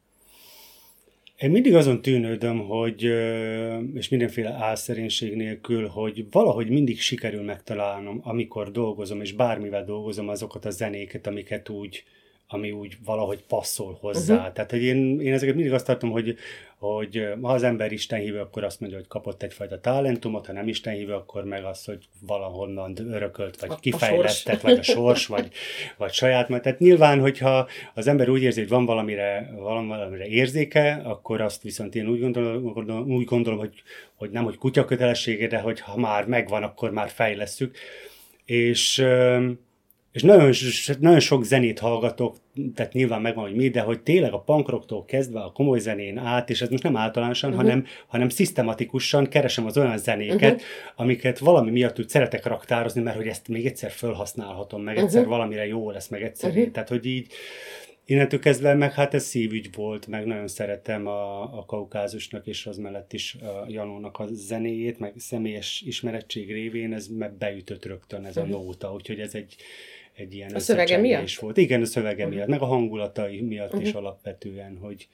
Én 1.38 1.52
mindig 1.52 1.76
azon 1.76 2.02
tűnődöm, 2.02 2.60
hogy, 2.60 3.04
és 3.94 4.10
mindenféle 4.10 4.50
álszerénység 4.50 5.36
nélkül, 5.36 5.88
hogy 5.88 6.26
valahogy 6.32 6.70
mindig 6.70 7.00
sikerül 7.00 7.42
megtalálnom, 7.42 8.20
amikor 8.24 8.72
dolgozom, 8.72 9.22
és 9.22 9.32
bármivel 9.32 9.86
dolgozom, 9.86 10.30
azokat 10.30 10.66
a 10.66 10.70
zenéket, 10.70 11.28
amiket 11.28 11.70
úgy, 11.70 12.04
ami 12.54 12.72
úgy 12.72 12.98
valahogy 13.06 13.44
passzol 13.48 13.98
hozzá. 14.02 14.36
Uh-huh. 14.36 14.54
Tehát, 14.54 14.72
hogy 14.72 14.84
én, 14.84 15.20
én 15.22 15.34
ezeket 15.34 15.56
mindig 15.56 15.74
azt 15.74 15.86
tartom, 15.86 16.10
hogy, 16.10 16.36
hogy 16.78 17.28
ha 17.42 17.54
az 17.54 17.64
ember 17.64 17.92
Isten 17.92 18.20
hívő, 18.20 18.40
akkor 18.40 18.64
azt 18.64 18.80
mondja, 18.80 18.98
hogy 18.98 19.08
kapott 19.08 19.44
egyfajta 19.44 19.80
talentumot, 19.80 20.46
ha 20.46 20.54
nem 20.54 20.68
Isten 20.68 20.94
hívő, 20.94 21.14
akkor 21.14 21.44
meg 21.44 21.64
az, 21.64 21.86
hogy 21.86 22.06
valahonnan 22.28 22.96
örökölt, 23.12 23.60
vagy 23.60 23.70
a, 23.70 23.76
kifejlesztett, 23.76 24.64
a 24.64 24.68
vagy 24.68 24.78
a 24.78 24.82
sors, 24.84 25.26
vagy, 25.26 25.52
vagy 25.98 26.12
saját. 26.12 26.48
Tehát 26.48 26.80
nyilván, 26.80 27.20
hogyha 27.20 27.68
az 27.94 28.08
ember 28.08 28.30
úgy 28.30 28.42
érzi, 28.42 28.60
hogy 28.60 28.70
van 28.70 28.86
valamire, 28.86 29.54
valamire 29.56 30.28
érzéke, 30.28 31.02
akkor 31.04 31.42
azt 31.42 31.62
viszont 31.62 31.96
én 31.96 32.08
úgy 32.08 32.20
gondolom, 32.20 33.12
úgy 33.12 33.26
gondolom 33.26 33.60
hogy, 33.60 33.84
hogy 34.16 34.30
nem, 34.30 34.44
hogy 34.44 34.58
kutya 34.58 34.86
kötelessége, 34.86 35.48
de 35.48 35.60
hogy 35.60 35.80
ha 35.80 35.98
már 35.98 36.28
megvan, 36.28 36.64
akkor 36.64 36.92
már 36.92 37.10
fejlesztjük. 37.10 37.78
És 38.46 39.06
és 40.12 40.24
nagyon, 40.24 40.54
nagyon 41.00 41.20
sok 41.20 41.44
zenét 41.44 41.80
hallgatok, 41.80 42.36
tehát 42.76 42.94
nyilván 42.94 43.22
megvan, 43.22 43.44
hogy 43.44 43.56
mi, 43.56 43.70
de 43.70 43.82
hogy 43.82 44.02
tényleg 44.02 44.34
a 44.34 44.40
pankrocktól 44.40 45.06
kezdve 45.06 45.40
a 45.40 45.52
komoly 45.52 45.80
zenén 45.80 46.18
át, 46.18 46.50
és 46.50 46.62
ez 46.62 46.70
most 46.70 46.84
nem 46.84 46.98
általánosan, 46.98 47.50
uh-huh. 47.50 47.66
hanem, 47.66 47.86
hanem 48.08 48.30
szisztematikusan 48.30 49.28
keresem 49.28 49.66
az 49.66 49.78
olyan 49.78 49.98
zenéket, 49.98 50.54
uh-huh. 50.54 50.68
amiket 50.96 51.40
valami 51.40 51.72
miatt 51.72 52.00
úgy 52.00 52.10
szeretek 52.10 52.46
raktározni, 52.46 53.02
mert 53.02 53.18
hogy 53.18 53.28
ezt 53.28 53.48
még 53.48 53.66
egyszer 53.66 53.92
felhasználhatom, 53.92 54.84
meg 54.84 54.98
egyszer 54.98 55.22
uh-huh. 55.22 55.36
valamire 55.36 55.68
jó 55.68 55.92
lesz, 55.92 56.08
meg 56.08 56.24
egyszer. 56.24 56.50
Uh-huh. 56.50 56.72
Tehát, 56.72 56.90
hogy 56.90 57.06
így 57.06 57.32
innentől 58.06 58.40
kezdve 58.40 58.74
meg 58.74 58.94
hát 58.94 59.14
ez 59.14 59.24
szívügy 59.24 59.70
volt, 59.76 60.08
meg 60.08 60.26
nagyon 60.26 60.48
szeretem 60.48 61.08
a, 61.08 61.42
a 61.42 61.66
kaukázusnak 61.66 62.48
és 62.48 62.66
az 62.66 62.78
mellett 62.78 63.14
is 63.14 63.34
a 63.34 63.66
Janónak 63.68 64.20
a 64.20 64.28
zenéjét, 64.32 65.00
meg 65.00 65.14
személyes 65.18 65.84
ismerettség 65.86 66.52
révén 66.52 66.94
ez 66.94 67.08
beütött 67.40 67.86
rögtön 67.86 68.26
ez 68.26 68.38
a 68.38 68.46
nóta, 68.46 68.94
úgyhogy 68.94 69.20
ez 69.20 69.36
egy, 69.36 69.56
egy 70.16 70.34
ilyen 70.34 70.56
a 70.56 70.60
szövege 70.60 70.98
miatt? 70.98 71.32
volt. 71.32 71.58
Igen, 71.58 71.82
a 71.82 71.86
szövege 71.86 72.28
miatt, 72.28 72.48
meg 72.48 72.62
a 72.62 72.66
hangulatai 72.66 73.42
miatt 73.42 73.74
uh-huh. 73.74 73.88
is 73.88 73.94
alapvetően, 73.94 74.78
hogy 74.78 75.08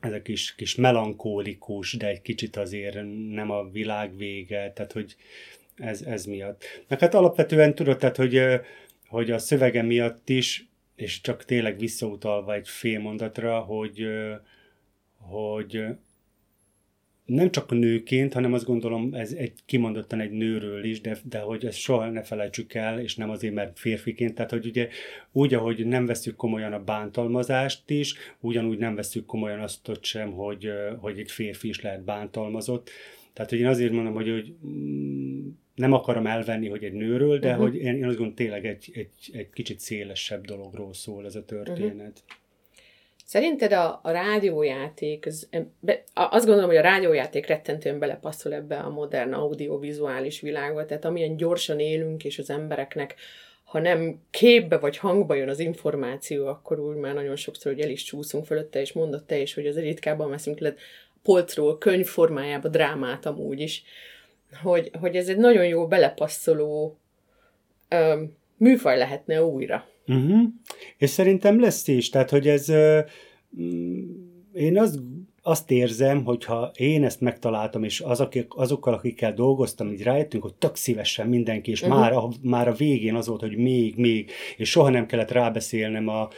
ez 0.00 0.12
a 0.12 0.22
kis, 0.22 0.54
kis 0.54 0.74
melankólikus, 0.74 1.92
de 1.92 2.06
egy 2.06 2.22
kicsit 2.22 2.56
azért 2.56 2.94
nem 3.30 3.50
a 3.50 3.70
világ 3.70 4.16
vége, 4.16 4.72
tehát 4.72 4.92
hogy 4.92 5.16
ez, 5.76 6.02
ez 6.02 6.24
miatt. 6.24 6.64
Meg 6.88 6.98
hát 6.98 7.14
alapvetően 7.14 7.74
tudod, 7.74 7.98
tehát 7.98 8.16
hogy, 8.16 8.40
hogy 9.08 9.30
a 9.30 9.38
szövege 9.38 9.82
miatt 9.82 10.28
is, 10.28 10.68
és 10.96 11.20
csak 11.20 11.44
tényleg 11.44 11.78
visszautalva 11.78 12.54
egy 12.54 12.68
fél 12.68 13.00
mondatra, 13.00 13.58
hogy, 13.58 14.06
hogy 15.16 15.84
nem 17.28 17.50
csak 17.50 17.70
nőként, 17.70 18.32
hanem 18.32 18.52
azt 18.52 18.64
gondolom, 18.64 19.14
ez 19.14 19.32
egy 19.32 19.52
kimondottan 19.66 20.20
egy 20.20 20.30
nőről 20.30 20.84
is, 20.84 21.00
de, 21.00 21.16
de 21.24 21.38
hogy 21.38 21.66
ezt 21.66 21.78
soha 21.78 22.10
ne 22.10 22.22
felejtsük 22.22 22.74
el, 22.74 23.00
és 23.00 23.16
nem 23.16 23.30
azért, 23.30 23.54
mert 23.54 23.78
férfiként, 23.78 24.34
tehát 24.34 24.50
hogy 24.50 24.66
ugye 24.66 24.88
úgy, 25.32 25.54
ahogy 25.54 25.86
nem 25.86 26.06
veszük 26.06 26.36
komolyan 26.36 26.72
a 26.72 26.84
bántalmazást 26.84 27.90
is, 27.90 28.14
ugyanúgy 28.40 28.78
nem 28.78 28.94
veszük 28.94 29.26
komolyan 29.26 29.60
azt 29.60 29.88
ott 29.88 30.04
sem, 30.04 30.32
hogy, 30.32 30.70
hogy 30.98 31.18
egy 31.18 31.30
férfi 31.30 31.68
is 31.68 31.80
lehet 31.80 32.04
bántalmazott. 32.04 32.90
Tehát, 33.32 33.50
hogy 33.50 33.60
én 33.60 33.66
azért 33.66 33.92
mondom, 33.92 34.14
hogy, 34.14 34.30
hogy 34.30 34.54
mm, 34.66 35.48
nem 35.74 35.92
akarom 35.92 36.26
elvenni, 36.26 36.68
hogy 36.68 36.84
egy 36.84 36.92
nőről, 36.92 37.38
de 37.38 37.50
uh-huh. 37.50 37.64
hogy 37.64 37.76
én, 37.76 37.94
én 37.94 38.04
azt 38.04 38.16
gondolom, 38.16 38.34
tényleg 38.34 38.66
egy, 38.66 38.90
egy, 38.94 39.30
egy 39.32 39.50
kicsit 39.50 39.80
szélesebb 39.80 40.44
dologról 40.44 40.94
szól 40.94 41.24
ez 41.24 41.34
a 41.34 41.44
történet. 41.44 42.22
Uh-huh. 42.26 42.46
Szerinted 43.28 43.72
a, 43.72 44.00
a 44.02 44.10
rádiójáték, 44.10 45.26
az, 45.26 45.48
be, 45.80 46.04
azt 46.14 46.44
gondolom, 46.44 46.68
hogy 46.68 46.78
a 46.78 46.82
rádiójáték 46.82 47.46
rettentően 47.46 47.98
belepasszol 47.98 48.52
ebbe 48.54 48.76
a 48.76 48.90
modern 48.90 49.32
audiovizuális 49.32 50.40
világba, 50.40 50.84
tehát 50.84 51.04
amilyen 51.04 51.36
gyorsan 51.36 51.80
élünk, 51.80 52.24
és 52.24 52.38
az 52.38 52.50
embereknek, 52.50 53.14
ha 53.64 53.78
nem 53.78 54.20
képbe 54.30 54.78
vagy 54.78 54.96
hangba 54.96 55.34
jön 55.34 55.48
az 55.48 55.58
információ, 55.58 56.46
akkor 56.46 56.78
úgy 56.80 56.96
már 56.96 57.14
nagyon 57.14 57.36
sokszor, 57.36 57.72
hogy 57.72 57.82
el 57.82 57.90
is 57.90 58.02
csúszunk 58.02 58.44
fölötte, 58.44 58.80
és 58.80 58.92
mondott 58.92 59.26
te 59.26 59.38
is, 59.38 59.54
hogy 59.54 59.66
az 59.66 59.78
ritkában 59.78 60.30
veszünk 60.30 60.58
le 60.58 60.74
polcról, 61.22 61.78
könyv 61.78 62.06
formájába 62.06 62.68
drámát 62.68 63.26
amúgy 63.26 63.60
is, 63.60 63.82
hogy, 64.62 64.90
hogy 65.00 65.16
ez 65.16 65.28
egy 65.28 65.38
nagyon 65.38 65.66
jó 65.66 65.86
belepasszoló 65.86 66.98
ö, 67.88 68.22
műfaj 68.56 68.98
lehetne 68.98 69.42
újra. 69.42 69.86
Uh-huh. 70.08 70.48
És 70.96 71.10
szerintem 71.10 71.60
lesz 71.60 71.88
is, 71.88 72.08
tehát 72.08 72.30
hogy 72.30 72.48
ez, 72.48 72.68
mm, 73.60 74.02
én 74.52 74.78
azt, 74.78 74.98
azt 75.48 75.70
érzem, 75.70 76.24
hogyha 76.24 76.70
én 76.76 77.04
ezt 77.04 77.20
megtaláltam, 77.20 77.84
és 77.84 78.00
az, 78.00 78.20
akik, 78.20 78.46
azokkal, 78.48 78.94
akikkel 78.94 79.32
dolgoztam, 79.32 79.92
így 79.92 80.02
rájöttünk, 80.02 80.42
hogy 80.42 80.54
tök 80.54 80.76
szívesen 80.76 81.26
mindenki, 81.28 81.70
és 81.70 81.82
uh-huh. 81.82 81.98
már, 81.98 82.12
a, 82.12 82.28
már 82.42 82.68
a 82.68 82.72
végén 82.72 83.14
az 83.14 83.26
volt, 83.26 83.40
hogy 83.40 83.56
még, 83.56 83.96
még, 83.96 84.30
és 84.56 84.70
soha 84.70 84.88
nem 84.88 85.06
kellett 85.06 85.30
rábeszélnem 85.30 86.08
a, 86.08 86.28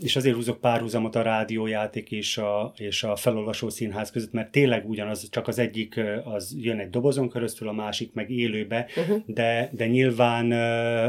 és 0.00 0.16
azért 0.16 0.34
húzok 0.34 0.60
párhuzamot 0.60 1.16
a 1.16 1.22
rádiójáték 1.22 2.10
és 2.10 2.38
a, 2.38 2.72
és 2.76 3.02
a 3.02 3.16
felolvasó 3.16 3.68
színház 3.68 4.10
között, 4.10 4.32
mert 4.32 4.50
tényleg 4.50 4.88
ugyanaz, 4.88 5.28
csak 5.30 5.48
az 5.48 5.58
egyik 5.58 6.00
az 6.24 6.56
jön 6.60 6.78
egy 6.78 6.90
dobozon 6.90 7.30
keresztül, 7.30 7.68
a 7.68 7.72
másik 7.72 8.12
meg 8.12 8.30
élőbe, 8.30 8.86
uh-huh. 8.96 9.22
de, 9.26 9.70
de 9.72 9.86
nyilván 9.86 10.52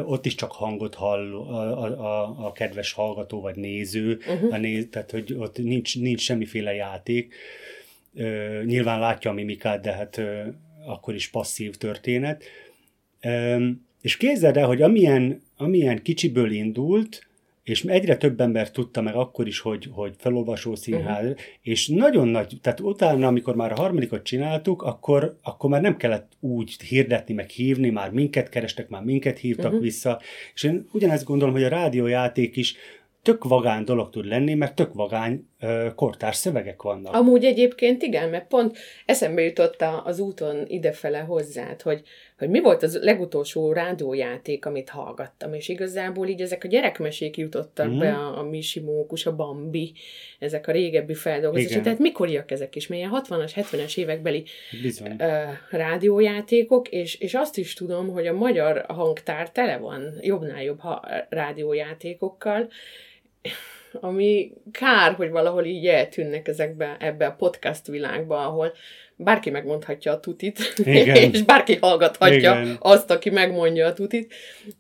ott 0.04 0.26
is 0.26 0.36
csak 0.36 0.52
hangot 0.52 0.96
hall 0.96 1.34
a, 1.34 1.84
a, 1.84 2.46
a 2.46 2.52
kedves 2.52 2.94
hallgató 2.94 3.42
vagy 3.42 3.56
néző, 3.56 4.20
uh-huh. 4.28 4.54
a 4.54 4.58
néz, 4.58 4.88
tehát 4.92 5.12
hogy 5.12 5.36
ott 5.38 5.58
nincs, 5.58 6.00
nincs 6.00 6.22
semmiféle 6.22 6.74
játék. 6.96 7.34
Nyilván 8.66 9.00
látja 9.00 9.32
a 9.32 9.34
mimikát, 9.34 9.82
de 9.82 9.92
hát 9.92 10.22
akkor 10.86 11.16
is 11.16 11.30
passzív 11.30 11.76
történet. 11.76 12.44
És 14.02 14.18
képzeld 14.18 14.58
el, 14.58 14.68
hogy 14.68 14.82
amilyen, 14.82 15.42
amilyen 15.58 16.02
kicsiből 16.02 16.52
indult, 16.52 17.28
és 17.64 17.84
egyre 17.84 18.18
több 18.18 18.42
ember 18.42 18.72
tudta 18.72 19.02
meg 19.02 19.16
akkor 19.16 19.48
is, 19.48 19.60
hogy, 19.60 19.90
hogy 19.92 20.14
felolvasó 20.18 20.76
színház, 20.76 21.26
uh-huh. 21.26 21.40
és 21.62 21.88
nagyon 21.88 22.28
nagy, 22.28 22.58
tehát 22.62 22.80
utána, 22.80 23.28
amikor 23.28 23.56
már 23.56 23.72
a 23.72 23.76
harmadikat 23.76 24.24
csináltuk, 24.24 24.82
akkor, 24.82 25.38
akkor 25.42 25.70
már 25.70 25.82
nem 25.82 25.98
kellett 25.98 26.32
úgy 26.40 26.82
hirdetni, 26.82 27.34
meg 27.34 27.50
hívni, 27.50 27.90
már 27.90 28.12
minket 28.12 28.50
kerestek, 28.50 28.90
már 28.90 29.04
minket 29.04 29.38
hívtak 29.38 29.66
uh-huh. 29.66 29.82
vissza, 29.82 30.22
és 30.54 30.64
én 30.64 30.88
ugyanezt 30.92 31.24
gondolom, 31.24 31.54
hogy 31.54 31.64
a 31.64 31.70
rádiójáték 31.70 32.56
is 32.56 32.76
tök 33.26 33.44
vagány 33.44 33.84
dolog 33.84 34.10
tud 34.10 34.26
lenni, 34.26 34.54
mert 34.54 34.76
tök 34.76 34.94
vagány 34.94 35.48
ö, 35.60 35.88
kortárs 35.96 36.36
szövegek 36.36 36.82
vannak. 36.82 37.14
Amúgy 37.14 37.44
egyébként 37.44 38.02
igen, 38.02 38.30
mert 38.30 38.48
pont 38.48 38.78
eszembe 39.06 39.42
jutott 39.42 39.86
az 40.04 40.20
úton 40.20 40.66
idefele 40.68 41.20
hozzád, 41.20 41.82
hogy, 41.82 42.02
hogy 42.38 42.50
mi 42.50 42.62
volt 42.62 42.84
az 42.84 43.00
legutolsó 43.02 43.74
rádiójáték, 43.74 44.66
amit 44.66 44.90
hallgattam, 44.90 45.54
és 45.54 45.70
igazából 45.70 46.28
így 46.28 46.42
ezek 46.42 46.64
a 46.64 46.68
gyerekmesék 46.68 47.38
jutottak 47.38 47.88
mm. 47.88 48.00
be, 48.00 48.14
a, 48.14 48.38
a 48.38 48.44
Misi 48.44 48.80
Mókus, 48.80 49.26
a 49.26 49.36
Bambi, 49.36 49.94
ezek 50.40 50.68
a 50.68 50.72
régebbi 50.72 51.14
feldolgozások, 51.14 51.84
tehát 51.84 52.00
mikoriak 52.00 52.52
ezek 52.52 52.76
is, 52.76 52.88
melyen 52.88 53.12
60-as, 53.14 53.52
70-es 53.56 53.98
évekbeli 53.98 54.44
Bizony. 54.82 55.16
Ö, 55.20 55.44
rádiójátékok, 55.70 56.90
és, 56.90 57.16
és 57.16 57.34
azt 57.34 57.58
is 57.58 57.74
tudom, 57.74 58.10
hogy 58.10 58.28
a 58.28 58.34
magyar 58.34 58.86
hangtár 58.88 59.52
tele 59.52 59.78
van 59.78 60.14
jobbnál 60.22 60.64
jobb 60.64 60.80
ha, 60.80 61.02
rádiójátékokkal, 61.30 62.70
ami 63.92 64.52
kár, 64.72 65.14
hogy 65.14 65.30
valahol 65.30 65.66
így 65.66 65.88
eltűnnek 65.88 66.48
ezekbe, 66.48 66.98
ebbe 67.00 67.26
a 67.26 67.36
podcast 67.36 67.88
világba, 67.88 68.46
ahol 68.46 68.74
bárki 69.16 69.50
megmondhatja 69.50 70.12
a 70.12 70.20
tutit, 70.20 70.60
Igen. 70.78 71.16
és 71.34 71.42
bárki 71.42 71.78
hallgathatja 71.82 72.38
Igen. 72.38 72.78
azt, 72.80 73.12
aki 73.12 73.30
megmondja 73.30 73.88
a 73.88 73.94
tutit, 73.94 74.34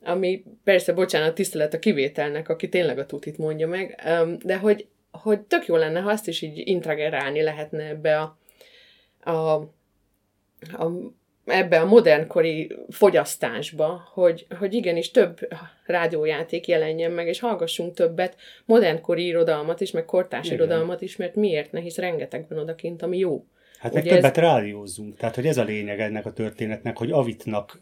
ami 0.03 0.43
persze, 0.63 0.93
bocsánat, 0.93 1.35
tisztelet 1.35 1.73
a 1.73 1.79
kivételnek, 1.79 2.49
aki 2.49 2.69
tényleg 2.69 2.99
a 2.99 3.05
tutit 3.05 3.37
mondja 3.37 3.67
meg, 3.67 4.01
de 4.43 4.57
hogy, 4.57 4.87
hogy 5.11 5.39
tök 5.39 5.65
jó 5.65 5.75
lenne, 5.75 5.99
ha 5.99 6.09
azt 6.09 6.27
is 6.27 6.41
így 6.41 6.67
intragerálni 6.67 7.41
lehetne 7.41 7.83
ebbe 7.83 8.19
a, 8.19 8.37
a, 9.31 9.53
a 10.83 11.13
ebbe 11.45 11.79
a 11.79 11.85
modernkori 11.85 12.75
fogyasztásba, 12.89 14.09
hogy, 14.13 14.45
hogy 14.59 14.73
igenis 14.73 15.11
több 15.11 15.39
rádiójáték 15.85 16.67
jelenjen 16.67 17.11
meg, 17.11 17.27
és 17.27 17.39
hallgassunk 17.39 17.93
többet 17.93 18.35
modernkori 18.65 19.25
irodalmat 19.25 19.81
is, 19.81 19.91
meg 19.91 20.05
kortás 20.05 20.45
Igen. 20.45 20.57
irodalmat 20.57 21.01
is, 21.01 21.15
mert 21.15 21.35
miért 21.35 21.71
ne, 21.71 21.79
hisz 21.79 21.97
rengeteg 21.97 22.45
van 22.49 22.59
odakint, 22.59 23.01
ami 23.01 23.17
jó. 23.17 23.45
Hát 23.79 23.93
meg 23.93 24.03
többet 24.03 24.37
ez... 24.37 24.43
rádiózzunk. 24.43 25.17
Tehát, 25.17 25.35
hogy 25.35 25.45
ez 25.45 25.57
a 25.57 25.63
lényeg 25.63 25.99
ennek 25.99 26.25
a 26.25 26.33
történetnek, 26.33 26.97
hogy 26.97 27.11
Avitnak 27.11 27.79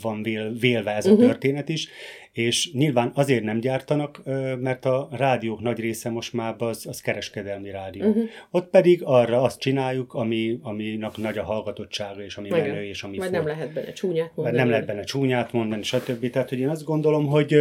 van 0.00 0.22
vél, 0.22 0.52
vélve 0.52 0.94
ez 0.94 1.06
uh-huh. 1.06 1.24
a 1.24 1.26
történet 1.26 1.68
is, 1.68 1.88
és 2.36 2.72
nyilván 2.72 3.10
azért 3.14 3.42
nem 3.42 3.60
gyártanak, 3.60 4.22
mert 4.60 4.84
a 4.84 5.08
rádiók 5.10 5.60
nagy 5.60 5.78
része 5.78 6.10
most 6.10 6.32
már 6.32 6.54
az, 6.58 6.86
az 6.88 7.00
kereskedelmi 7.00 7.70
rádió. 7.70 8.06
Uh-huh. 8.06 8.24
Ott 8.50 8.70
pedig 8.70 9.00
arra 9.04 9.42
azt 9.42 9.60
csináljuk, 9.60 10.14
ami, 10.14 10.58
aminek 10.62 11.16
nagy 11.16 11.38
a 11.38 11.42
hallgatottsága, 11.42 12.22
és 12.22 12.36
ami 12.36 12.48
menő, 12.48 12.84
és 12.84 13.02
ami 13.02 13.16
Vagy 13.16 13.30
nem 13.30 13.46
lehet 13.46 13.72
benne 13.72 13.92
csúnyát 13.92 14.30
mondani. 14.34 14.56
nem 14.56 14.68
lehet 14.68 14.86
benne 14.86 15.04
csúnyát 15.04 15.52
mondani, 15.52 15.82
stb. 15.82 16.30
Tehát, 16.30 16.48
hogy 16.48 16.58
én 16.58 16.68
azt 16.68 16.84
gondolom, 16.84 17.26
hogy, 17.26 17.56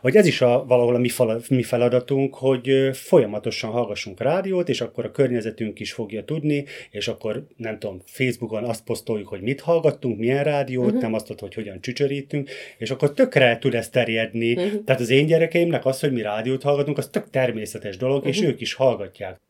hogy 0.00 0.16
ez 0.16 0.26
is 0.26 0.40
a, 0.40 0.64
valahol 0.66 0.94
a 0.94 0.98
mi, 0.98 1.08
fal, 1.08 1.40
mi 1.48 1.62
feladatunk, 1.62 2.34
hogy 2.34 2.90
folyamatosan 2.92 3.70
hallgassunk 3.70 4.20
rádiót, 4.20 4.68
és 4.68 4.80
akkor 4.80 5.04
a 5.04 5.10
környezetünk 5.10 5.80
is 5.80 5.92
fogja 5.92 6.24
tudni, 6.24 6.64
és 6.90 7.08
akkor 7.08 7.46
nem 7.56 7.78
tudom, 7.78 8.02
Facebookon 8.04 8.64
azt 8.64 8.84
posztoljuk, 8.84 9.28
hogy 9.28 9.40
mit 9.40 9.60
hallgattunk, 9.60 10.18
milyen 10.18 10.44
rádiót, 10.44 10.86
uh-huh. 10.86 11.02
nem 11.02 11.14
azt, 11.14 11.38
hogy 11.38 11.54
hogyan 11.54 11.80
csücsörítünk, 11.80 12.50
és 12.78 12.90
akkor 12.90 13.12
tökre 13.12 13.58
tud 13.58 13.74
ezt 13.74 13.96
terjedni. 14.08 14.52
Uh-huh. 14.52 14.84
Tehát 14.84 15.00
az 15.00 15.10
én 15.10 15.26
gyerekeimnek 15.26 15.86
az, 15.86 16.00
hogy 16.00 16.12
mi 16.12 16.22
rádiót 16.22 16.62
hallgatunk, 16.62 16.98
az 16.98 17.08
tök 17.08 17.30
természetes 17.30 17.96
dolog, 17.96 18.16
uh-huh. 18.16 18.36
és 18.36 18.42
ők 18.42 18.60
is 18.60 18.74
hallgatják. 18.74 19.40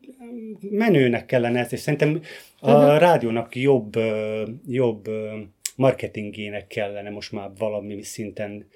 Menőnek 0.70 1.26
kellene 1.26 1.58
ezt, 1.58 1.72
és 1.72 1.80
szerintem 1.80 2.20
a 2.60 2.72
uh-huh. 2.72 2.98
rádiónak 2.98 3.56
jobb, 3.56 3.92
jobb 4.66 5.08
marketingének 5.76 6.66
kellene 6.66 7.10
most 7.10 7.32
már 7.32 7.50
valami 7.58 8.02
szinten 8.02 8.66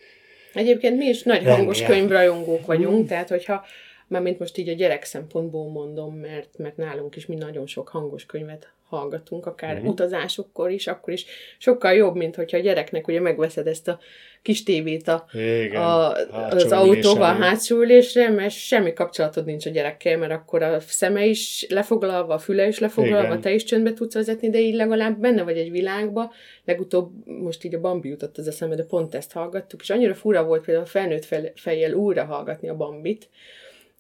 Egyébként 0.55 0.97
mi 0.97 1.07
is 1.07 1.23
nagy 1.23 1.45
hangos 1.45 1.83
könyvrajongók 1.83 2.67
vagyunk, 2.67 3.09
tehát 3.09 3.29
hogyha 3.29 3.65
mint 4.09 4.39
most 4.39 4.59
így 4.59 4.69
a 4.69 4.73
gyerek 4.73 5.05
szempontból 5.05 5.71
mondom, 5.71 6.15
mert, 6.15 6.59
mert 6.59 6.77
nálunk 6.77 7.17
is 7.17 7.27
mi 7.27 7.35
nagyon 7.35 7.67
sok 7.67 7.89
hangos 7.89 8.27
könyvet 8.27 8.73
hallgatunk, 8.89 9.47
akár 9.47 9.75
uh-huh. 9.75 9.91
utazásokkor 9.91 10.71
is, 10.71 10.87
akkor 10.87 11.13
is 11.13 11.25
sokkal 11.59 11.93
jobb, 11.93 12.17
mint 12.17 12.35
hogyha 12.35 12.57
a 12.57 12.61
gyereknek 12.61 13.09
ugye 13.09 13.21
megveszed 13.21 13.67
ezt 13.67 13.89
a 13.89 13.99
kis 14.43 14.63
tévét 14.63 15.09
a, 15.09 15.25
Igen, 15.33 15.83
a, 15.83 16.13
az 16.51 16.73
autóval 16.73 17.31
a 17.31 17.43
hátsó 17.43 17.81
ülésre, 17.81 18.29
mert 18.29 18.55
semmi 18.55 18.93
kapcsolatod 18.93 19.45
nincs 19.45 19.67
a 19.67 19.71
gyerekkel, 19.71 20.19
mert 20.19 20.33
akkor 20.33 20.63
a 20.63 20.81
szeme 20.81 21.25
is 21.25 21.67
lefoglalva, 21.69 22.35
a 22.35 22.39
füle 22.39 22.67
is 22.67 22.79
lefoglalva, 22.79 23.27
Igen. 23.27 23.41
te 23.41 23.53
is 23.53 23.65
csöndbe 23.65 23.93
tudsz 23.93 24.15
vezetni, 24.15 24.51
de 24.51 24.61
így 24.61 24.75
legalább 24.75 25.19
benne 25.19 25.43
vagy 25.43 25.59
egy 25.59 25.71
világba. 25.71 26.33
Legutóbb 26.65 27.11
most 27.27 27.65
így 27.65 27.75
a 27.75 27.81
Bambi 27.81 28.09
jutott 28.09 28.39
az 28.39 28.49
eszembe, 28.49 28.75
de 28.75 28.85
pont 28.85 29.15
ezt 29.15 29.33
hallgattuk, 29.33 29.81
és 29.81 29.91
annyira 29.91 30.15
fura 30.15 30.45
volt 30.45 30.65
például 30.65 30.87
a 30.87 30.89
felnőtt 30.89 31.27
fejjel 31.55 31.93
újra 31.93 32.25
hallgatni 32.25 32.69
a 32.69 32.77
Bambit, 32.77 33.29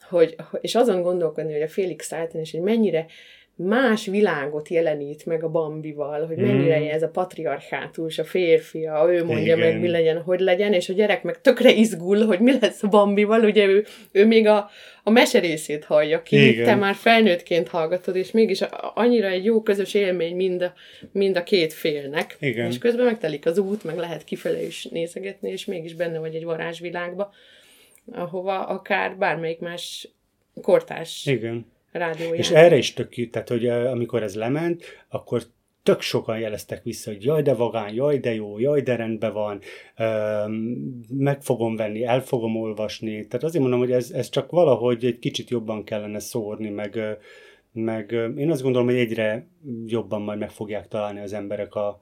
hogy, 0.08 0.37
és 0.61 0.75
azon 0.75 1.02
gondolkodni, 1.02 1.52
hogy 1.52 1.62
a 1.62 1.68
Félix 1.68 2.12
Általán 2.12 2.42
is, 2.42 2.50
hogy 2.50 2.61
mennyire 2.61 3.06
más 3.56 4.06
világot 4.06 4.68
jelenít 4.68 5.26
meg 5.26 5.44
a 5.44 5.49
Bambival, 5.49 6.26
hogy 6.26 6.37
mennyire 6.37 6.78
mm. 6.78 6.88
ez 6.88 7.02
a 7.02 7.09
patriarchátus, 7.09 8.18
a 8.18 8.25
férfia, 8.25 9.06
ő 9.09 9.25
mondja 9.25 9.56
Igen. 9.56 9.59
meg, 9.59 9.80
mi 9.80 9.88
legyen, 9.88 10.23
hogy 10.23 10.40
legyen, 10.40 10.73
és 10.73 10.88
a 10.88 10.92
gyerek 10.92 11.23
meg 11.23 11.40
tökre 11.40 11.73
izgul, 11.73 12.26
hogy 12.26 12.40
mi 12.40 12.59
lesz 12.61 12.82
a 12.82 12.88
Bambival, 12.88 13.44
ugye 13.44 13.66
ő, 13.66 13.85
ő 14.12 14.26
még 14.26 14.47
a, 14.47 14.71
a 15.02 15.11
mese 15.11 15.38
részét 15.38 15.85
hallja 15.85 16.23
ki, 16.23 16.49
Igen. 16.49 16.64
te 16.64 16.75
már 16.75 16.94
felnőttként 16.94 17.68
hallgatod, 17.68 18.16
és 18.16 18.30
mégis 18.30 18.61
annyira 18.94 19.28
egy 19.28 19.44
jó 19.44 19.62
közös 19.62 19.94
élmény 19.94 20.37
mind 20.37 20.62
a, 20.62 20.73
mind 21.12 21.37
a 21.37 21.42
két 21.42 21.73
félnek. 21.73 22.37
Igen. 22.40 22.66
És 22.66 22.78
közben 22.78 23.04
megtelik 23.04 23.47
az 23.47 23.59
út, 23.59 23.85
meg 23.85 23.97
lehet 23.97 24.25
kifele 24.25 24.62
is 24.62 24.85
nézegetni, 24.85 25.50
és 25.50 25.64
mégis 25.64 25.94
benne 25.94 26.18
vagy 26.18 26.35
egy 26.35 26.44
varázsvilágba, 26.44 27.32
ahova 28.12 28.66
akár 28.66 29.16
bármelyik 29.16 29.59
más 29.59 30.09
kortárs 30.62 31.26
Igen 31.26 31.72
rádióján. 31.92 32.37
És 32.37 32.50
erre 32.50 32.76
is 32.76 32.92
tök 32.92 33.30
tehát 33.30 33.49
hogy 33.49 33.66
amikor 33.66 34.22
ez 34.22 34.34
lement, 34.34 34.84
akkor 35.08 35.42
tök 35.82 36.00
sokan 36.00 36.38
jeleztek 36.38 36.82
vissza, 36.82 37.11
hogy 37.11 37.25
jaj, 37.25 37.42
de 37.42 37.54
vagány, 37.54 37.94
jaj, 37.94 38.18
de 38.18 38.34
jó, 38.34 38.58
jaj, 38.58 38.80
de 38.80 38.96
rendben 38.96 39.32
van, 39.32 39.61
meg 41.08 41.42
fogom 41.42 41.76
venni, 41.76 42.04
el 42.04 42.20
fogom 42.20 42.56
olvasni. 42.56 43.26
Tehát 43.26 43.44
azért 43.44 43.62
mondom, 43.62 43.80
hogy 43.80 43.92
ez, 43.92 44.11
ez 44.11 44.28
csak 44.28 44.50
valahogy 44.50 45.04
egy 45.04 45.18
kicsit 45.18 45.50
jobban 45.50 45.84
kellene 45.84 46.18
szórni, 46.18 46.68
meg, 46.68 47.00
meg 47.72 48.11
én 48.37 48.50
azt 48.50 48.62
gondolom, 48.62 48.87
hogy 48.87 48.96
egyre 48.96 49.46
jobban 49.87 50.22
majd 50.22 50.38
meg 50.38 50.50
fogják 50.50 50.88
találni 50.88 51.20
az 51.20 51.32
emberek 51.32 51.75
a, 51.75 52.00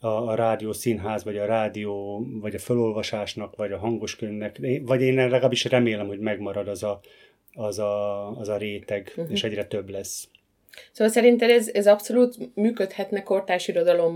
a, 0.00 0.08
a 0.08 0.34
rádió 0.34 0.72
színház, 0.72 1.24
vagy 1.24 1.36
a 1.36 1.46
rádió, 1.46 2.26
vagy 2.40 2.54
a 2.54 2.58
felolvasásnak, 2.58 3.56
vagy 3.56 3.72
a 3.72 3.78
hangoskönyvnek, 3.78 4.60
vagy 4.82 5.02
én 5.02 5.14
legalábbis 5.14 5.64
remélem, 5.64 6.06
hogy 6.06 6.18
megmarad 6.18 6.68
az 6.68 6.82
a, 6.82 7.00
az 7.54 7.78
a, 7.78 8.28
az 8.30 8.48
a 8.48 8.56
réteg, 8.56 9.12
uh-huh. 9.16 9.32
és 9.32 9.44
egyre 9.44 9.66
több 9.66 9.88
lesz. 9.88 10.28
Szóval 10.92 11.12
szerinted 11.12 11.50
ez, 11.50 11.70
ez 11.72 11.86
abszolút 11.86 12.36
működhetne 12.54 13.22
kortárs 13.22 13.68
irodalom 13.68 14.14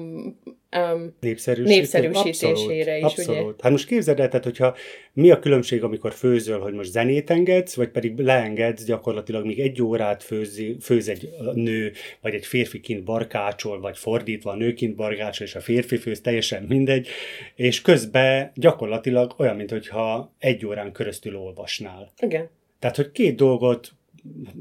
um, 0.76 1.16
népszerűsítésére 1.20 2.08
abszolút, 2.08 2.44
is, 2.86 3.02
abszolút. 3.02 3.42
ugye? 3.42 3.52
Hát 3.60 3.72
most 3.72 3.86
képzeld 3.86 4.20
el, 4.20 4.28
tehát, 4.28 4.44
hogyha 4.44 4.76
mi 5.12 5.30
a 5.30 5.38
különbség, 5.38 5.82
amikor 5.82 6.12
főzöl, 6.12 6.60
hogy 6.60 6.72
most 6.72 6.90
zenét 6.90 7.30
engedsz, 7.30 7.74
vagy 7.74 7.88
pedig 7.88 8.18
leengedsz 8.18 8.84
gyakorlatilag 8.84 9.44
még 9.46 9.60
egy 9.60 9.82
órát 9.82 10.22
főzi, 10.22 10.76
főz 10.80 11.08
egy 11.08 11.28
nő, 11.54 11.92
vagy 12.20 12.34
egy 12.34 12.46
férfi 12.46 12.80
kint 12.80 13.04
barkácsol, 13.04 13.80
vagy 13.80 13.98
fordítva 13.98 14.50
a 14.50 14.56
nő 14.56 14.72
kint 14.72 14.96
barkácsol, 14.96 15.46
és 15.46 15.54
a 15.54 15.60
férfi 15.60 15.96
főz, 15.96 16.20
teljesen 16.20 16.62
mindegy, 16.62 17.08
és 17.54 17.82
közben 17.82 18.50
gyakorlatilag 18.54 19.34
olyan, 19.36 19.56
mintha 19.56 20.32
egy 20.38 20.66
órán 20.66 20.92
keresztül 20.92 21.36
olvasnál. 21.36 22.12
Igen. 22.18 22.48
Tehát, 22.78 22.96
hogy 22.96 23.10
két 23.10 23.36
dolgot 23.36 23.92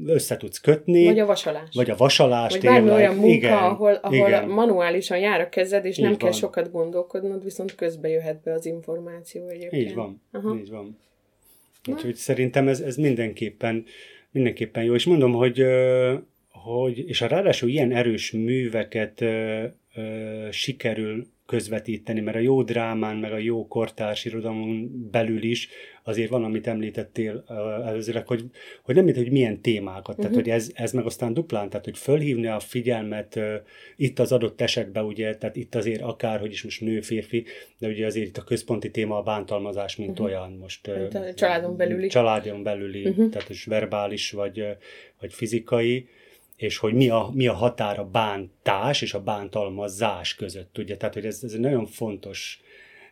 össze 0.06 0.36
tudsz 0.36 0.58
kötni. 0.58 1.04
Vagy 1.04 1.18
a 1.18 1.26
vasalás. 1.26 1.68
Vagy 1.74 1.90
a 1.90 1.96
vasalás. 1.96 2.52
Vagy 2.52 2.62
bármi 2.62 2.90
olyan 2.90 3.14
munka, 3.14 3.28
igen, 3.28 3.52
ahol, 3.52 3.92
ahol 3.92 4.28
igen. 4.28 4.48
manuálisan 4.48 5.18
jár 5.18 5.40
a 5.40 5.48
kezed, 5.48 5.84
és 5.84 5.96
így 5.96 6.02
nem 6.02 6.10
van. 6.10 6.18
kell 6.18 6.32
sokat 6.32 6.70
gondolkodnod, 6.70 7.44
viszont 7.44 7.74
közbe 7.74 8.08
jöhet 8.08 8.42
be 8.42 8.52
az 8.52 8.66
információ 8.66 9.48
egyébként. 9.48 9.88
Így 9.88 9.94
van. 9.94 10.22
Aha. 10.32 10.56
Így 10.56 10.70
van. 10.70 10.98
Úgyhogy 11.88 12.14
szerintem 12.14 12.68
ez, 12.68 12.80
ez 12.80 12.96
mindenképpen, 12.96 13.84
mindenképpen 14.30 14.84
jó. 14.84 14.94
És 14.94 15.04
mondom, 15.04 15.32
hogy, 15.32 15.64
hogy 16.50 17.08
és 17.08 17.20
a 17.20 17.26
ráadásul 17.26 17.68
ilyen 17.68 17.92
erős 17.92 18.32
műveket 18.32 19.24
sikerül 20.50 21.26
közvetíteni, 21.48 22.20
mert 22.20 22.36
a 22.36 22.40
jó 22.40 22.62
drámán, 22.62 23.16
meg 23.16 23.32
a 23.32 23.38
jó 23.38 23.66
kortárs 23.66 24.24
irodalmon 24.24 24.90
belül 25.10 25.42
is 25.42 25.68
azért 26.02 26.30
van, 26.30 26.44
amit 26.44 26.66
említettél 26.66 27.44
előzőleg, 27.86 28.26
hogy, 28.26 28.44
hogy 28.82 28.94
nem 28.94 29.14
hogy 29.14 29.30
milyen 29.30 29.60
témákat, 29.60 30.08
uh-huh. 30.08 30.16
tehát 30.16 30.30
mhm. 30.30 30.40
hogy 30.40 30.50
ez, 30.50 30.70
ez 30.74 30.92
meg 30.92 31.04
aztán 31.04 31.34
duplán, 31.34 31.68
tehát 31.68 31.84
hogy 31.84 31.98
fölhívni 31.98 32.46
a 32.46 32.60
figyelmet 32.60 33.36
uh, 33.36 33.54
itt 33.96 34.18
az 34.18 34.32
adott 34.32 34.60
esetben, 34.60 35.04
ugye, 35.04 35.36
tehát 35.36 35.56
itt 35.56 35.74
azért 35.74 36.02
akár, 36.02 36.40
hogy 36.40 36.52
is 36.52 36.62
most 36.62 36.80
nő, 36.80 37.00
férfi, 37.00 37.44
de 37.78 37.88
ugye 37.88 38.06
azért 38.06 38.26
itt 38.26 38.36
a 38.36 38.42
központi 38.42 38.90
téma 38.90 39.18
a 39.18 39.22
bántalmazás, 39.22 39.96
mint 39.96 40.10
uh-huh. 40.10 40.26
olyan 40.26 40.52
most. 40.52 40.88
Uh, 40.88 41.34
családon 41.34 41.76
belüli. 41.76 42.08
Családon 42.08 42.62
belüli, 42.62 43.08
uh-huh. 43.08 43.30
tehát 43.30 43.48
is 43.48 43.64
verbális 43.64 44.30
vagy, 44.30 44.64
vagy 45.20 45.32
fizikai, 45.32 46.08
és 46.58 46.78
hogy 46.78 46.94
mi 46.94 47.08
a, 47.08 47.30
mi 47.34 47.46
a 47.46 47.52
határ 47.52 47.98
a 47.98 48.04
bántás 48.04 49.02
és 49.02 49.14
a 49.14 49.22
bántalmazás 49.22 50.34
között, 50.34 50.78
ugye, 50.78 50.96
tehát 50.96 51.14
hogy 51.14 51.26
ez, 51.26 51.40
ez 51.42 51.52
nagyon 51.52 51.86
fontos, 51.86 52.60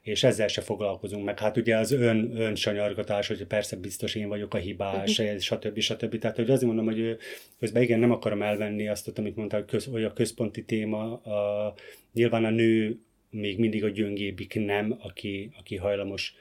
és 0.03 0.25
ezzel 0.25 0.49
se 0.49 0.61
foglalkozunk 0.61 1.25
meg. 1.25 1.39
Hát 1.39 1.57
ugye 1.57 1.77
az 1.77 1.93
ön, 1.93 2.37
önsanyargatás, 2.37 3.27
hogy 3.27 3.45
persze 3.45 3.77
biztos 3.77 4.15
én 4.15 4.29
vagyok 4.29 4.55
a 4.55 4.59
hibás, 4.59 5.19
uh-huh. 5.19 5.39
stb. 5.39 5.79
stb. 5.79 6.19
Tehát 6.19 6.37
hogy 6.37 6.51
azért 6.51 6.67
mondom, 6.67 6.85
hogy 6.85 7.17
közben 7.59 7.83
igen, 7.83 7.99
nem 7.99 8.11
akarom 8.11 8.43
elvenni 8.43 8.89
azt, 8.89 9.19
amit 9.19 9.37
mondtál, 9.37 9.61
hogy, 9.61 9.69
köz, 9.69 9.85
hogy 9.85 10.05
a 10.05 10.13
központi 10.13 10.65
téma, 10.65 11.13
a, 11.13 11.75
nyilván 12.13 12.45
a 12.45 12.51
nő 12.51 13.01
még 13.31 13.59
mindig 13.59 13.85
a 13.85 13.89
gyöngébik 13.89 14.55
nem, 14.55 14.99
aki, 15.03 15.51
aki 15.59 15.77
hajlamos 15.77 16.35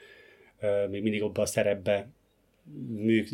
még 0.90 1.02
mindig 1.02 1.22
abban 1.22 1.44
a 1.44 1.46
szerepbe 1.46 2.08
műk, 2.88 3.28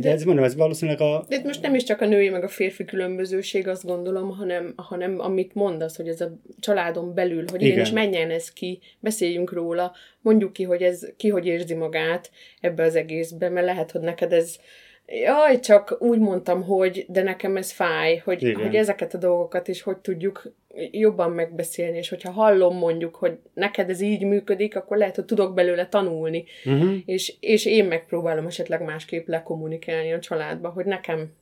de 0.00 0.10
ez 0.10 0.24
mondom, 0.24 0.44
ez 0.44 0.56
valószínűleg 0.56 1.00
a... 1.00 1.24
De 1.28 1.40
most 1.44 1.62
nem 1.62 1.74
is 1.74 1.82
csak 1.82 2.00
a 2.00 2.06
női 2.06 2.28
meg 2.28 2.44
a 2.44 2.48
férfi 2.48 2.84
különbözőség, 2.84 3.68
azt 3.68 3.84
gondolom, 3.84 4.30
hanem, 4.30 4.72
hanem 4.76 5.20
amit 5.20 5.54
mondasz, 5.54 5.96
hogy 5.96 6.08
ez 6.08 6.20
a 6.20 6.38
családon 6.60 7.14
belül, 7.14 7.44
hogy 7.50 7.62
igen, 7.62 7.78
és 7.78 7.90
menjen 7.90 8.30
ez 8.30 8.52
ki, 8.52 8.78
beszéljünk 9.00 9.52
róla, 9.52 9.94
mondjuk 10.20 10.52
ki, 10.52 10.62
hogy 10.62 10.82
ez 10.82 11.06
ki 11.16 11.28
hogy 11.28 11.46
érzi 11.46 11.74
magát 11.74 12.30
ebbe 12.60 12.82
az 12.82 12.96
egészbe, 12.96 13.48
mert 13.48 13.66
lehet, 13.66 13.90
hogy 13.90 14.00
neked 14.00 14.32
ez 14.32 14.56
Jaj, 15.10 15.60
csak 15.60 15.96
úgy 15.98 16.18
mondtam, 16.18 16.62
hogy 16.62 17.04
de 17.08 17.22
nekem 17.22 17.56
ez 17.56 17.72
fáj, 17.72 18.16
hogy, 18.16 18.52
hogy 18.62 18.74
ezeket 18.74 19.14
a 19.14 19.18
dolgokat 19.18 19.68
is 19.68 19.82
hogy 19.82 19.96
tudjuk 19.96 20.52
jobban 20.90 21.30
megbeszélni, 21.30 21.96
és 21.96 22.08
hogyha 22.08 22.30
hallom 22.30 22.76
mondjuk, 22.76 23.14
hogy 23.14 23.38
neked 23.54 23.90
ez 23.90 24.00
így 24.00 24.24
működik, 24.24 24.76
akkor 24.76 24.96
lehet, 24.96 25.14
hogy 25.14 25.24
tudok 25.24 25.54
belőle 25.54 25.88
tanulni, 25.88 26.44
uh-huh. 26.64 26.94
és, 27.04 27.34
és 27.40 27.66
én 27.66 27.84
megpróbálom 27.84 28.46
esetleg 28.46 28.84
másképp 28.84 29.26
lekommunikálni 29.26 30.12
a 30.12 30.18
családba, 30.18 30.68
hogy 30.68 30.84
nekem 30.84 31.32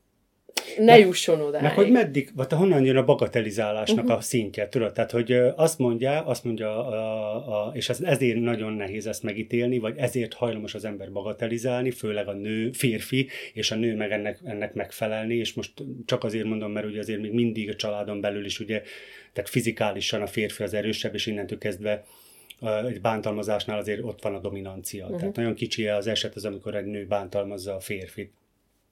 ne 0.79 0.99
jusson 0.99 1.40
oda. 1.40 1.61
Meg 1.61 1.73
hogy 1.73 1.90
meddig, 1.90 2.31
vagy 2.35 2.53
honnan 2.53 2.85
jön 2.85 2.97
a 2.97 3.05
bagatelizálásnak 3.05 4.05
uh-huh. 4.05 4.19
a 4.19 4.21
szintje, 4.21 4.69
tudod? 4.69 4.92
Tehát, 4.92 5.11
hogy 5.11 5.33
azt 5.57 5.79
mondja, 5.79 6.25
azt 6.25 6.45
mondja, 6.45 6.87
a, 6.87 7.66
a, 7.66 7.73
és 7.75 7.88
ez, 7.88 8.01
ezért 8.01 8.38
nagyon 8.38 8.73
nehéz 8.73 9.07
ezt 9.07 9.23
megítélni, 9.23 9.79
vagy 9.79 9.97
ezért 9.97 10.35
hajlamos 10.35 10.75
az 10.75 10.85
ember 10.85 11.12
bagatelizálni, 11.12 11.90
főleg 11.90 12.29
a 12.29 12.33
nő, 12.33 12.71
férfi, 12.73 13.29
és 13.53 13.71
a 13.71 13.75
nő 13.75 13.97
meg 13.97 14.12
ennek, 14.12 14.38
ennek 14.45 14.75
megfelelni, 14.75 15.35
és 15.35 15.53
most 15.53 15.73
csak 16.05 16.25
azért 16.25 16.47
mondom, 16.47 16.73
mert 16.73 16.87
ugye 16.87 16.99
azért 16.99 17.21
még 17.21 17.33
mindig 17.33 17.69
a 17.69 17.75
családon 17.75 18.21
belül 18.21 18.45
is 18.45 18.61
ugye, 18.61 18.83
tehát 19.33 19.51
fizikálisan 19.51 20.23
a 20.23 20.27
férfi 20.27 20.62
az 20.62 20.75
erősebb, 20.75 21.14
és 21.14 21.27
innentől 21.27 21.59
kezdve 21.59 22.05
egy 22.88 23.01
bántalmazásnál 23.01 23.79
azért 23.79 24.03
ott 24.03 24.23
van 24.23 24.35
a 24.35 24.38
dominancia. 24.38 25.05
Uh-huh. 25.05 25.21
Tehát 25.21 25.37
nagyon 25.37 25.55
kicsi 25.55 25.87
az 25.88 26.07
eset 26.07 26.35
az, 26.35 26.45
amikor 26.45 26.75
egy 26.75 26.85
nő 26.85 27.07
bántalmazza 27.07 27.75
a 27.75 27.81
férfit. 27.81 28.33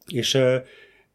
És 0.07 0.39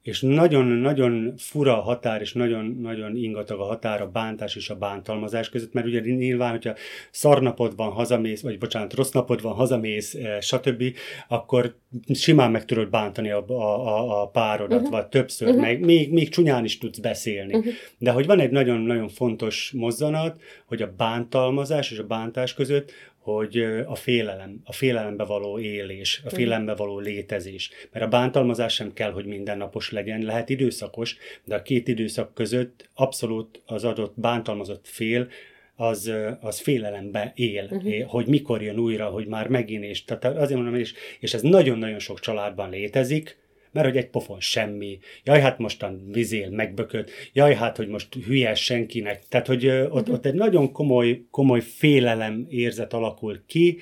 és 0.02 0.22
nagyon-nagyon 0.22 1.34
fura 1.38 1.78
a 1.78 1.82
határ, 1.82 2.22
és 2.22 2.34
nagyon-nagyon 2.34 3.16
ingatag 3.16 3.60
a 3.60 3.64
határ 3.64 4.02
a 4.02 4.10
bántás 4.10 4.56
és 4.56 4.70
a 4.70 4.76
bántalmazás 4.76 5.50
között, 5.50 5.74
mert 5.74 5.88
ugye 5.88 6.00
nyilván, 6.00 6.52
hogyha 6.52 6.74
szarnapod 7.12 7.76
van, 7.76 7.92
hazamész, 7.92 8.42
vagy 8.42 8.58
bocsánat, 8.58 8.94
rossz 8.94 9.12
napod 9.12 9.42
van, 9.42 9.54
hazamész, 9.54 10.14
eh, 10.14 10.42
stb., 10.42 10.84
akkor 11.28 11.76
simán 12.14 12.52
meg 12.52 12.66
tudod 12.66 12.90
bántani 12.90 13.30
a, 13.30 13.46
a, 13.48 14.22
a 14.22 14.28
párodat, 14.28 14.78
uh-huh. 14.78 14.94
vagy 14.94 15.08
többször, 15.08 15.48
uh-huh. 15.48 15.64
meg 15.64 15.80
még, 15.80 16.12
még 16.14 16.30
csúnyán 16.30 16.64
is 16.64 16.78
tudsz 16.78 17.00
beszélni. 17.00 17.56
Uh-huh. 17.56 17.74
De 17.98 18.12
hogy 18.12 18.26
van 18.26 18.40
egy 18.40 18.52
nagyon-nagyon 18.52 19.08
fontos 19.08 19.72
mozzanat, 19.76 20.42
hogy 20.66 20.82
a 20.82 20.94
bántalmazás 20.98 21.92
és 21.92 21.98
a 21.98 22.04
bántás 22.04 22.54
között 22.54 22.92
hogy 23.20 23.58
a 23.86 23.96
félelem, 23.96 24.62
a 24.64 24.74
félelembe 24.74 25.24
való 25.24 25.60
élés, 25.60 26.22
a 26.26 26.30
félelembe 26.30 26.76
való 26.76 27.00
létezés. 27.00 27.70
Mert 27.92 28.06
a 28.06 28.10
bántalmazás 28.10 28.74
sem 28.74 28.94
kell, 28.94 29.12
hogy 29.12 29.26
mindennapos 29.26 29.92
legyen, 29.92 30.22
lehet 30.22 30.50
időszakos, 30.50 31.18
de 31.46 31.56
a 31.56 31.62
két 31.62 31.88
időszak 31.88 32.34
között 32.34 32.90
abszolút 32.94 33.62
az 33.66 33.84
adott 33.84 34.14
bántalmazott 34.16 34.88
fél 34.88 35.28
az, 35.76 36.12
az 36.42 36.60
félelembe 36.60 37.32
él, 37.36 37.68
uh-huh. 37.72 38.02
hogy 38.02 38.28
mikor 38.28 38.62
jön 38.62 38.78
újra, 38.78 39.06
hogy 39.06 39.28
már 39.28 39.48
megint, 39.48 39.84
és 39.84 40.04
tehát 40.06 40.26
azért 40.26 40.60
mondom, 40.60 40.76
és, 40.76 40.94
és 41.20 41.34
ez 41.34 41.42
nagyon-nagyon 41.42 42.00
sok 42.00 42.20
családban 42.20 42.70
létezik, 42.70 43.38
mert 43.72 43.88
hogy 43.88 43.98
egy 43.98 44.10
pofon 44.10 44.40
semmi, 44.40 45.00
jaj, 45.24 45.40
hát 45.40 45.58
mostan 45.58 46.12
vizél, 46.12 46.50
megbökött, 46.50 47.12
jaj, 47.34 47.54
hát, 47.54 47.78
hogy 47.78 47.88
most 47.88 48.14
hülye 48.14 48.56
senkinek. 48.56 49.28
Tehát, 49.28 49.48
hogy 49.48 49.68
ott, 49.68 49.92
uh-huh. 49.92 50.14
ott 50.14 50.26
egy 50.26 50.34
nagyon 50.34 50.72
komoly, 50.72 51.22
komoly 51.32 51.62
félelem 51.62 52.46
érzet 52.50 52.94
alakul 52.94 53.42
ki, 53.46 53.80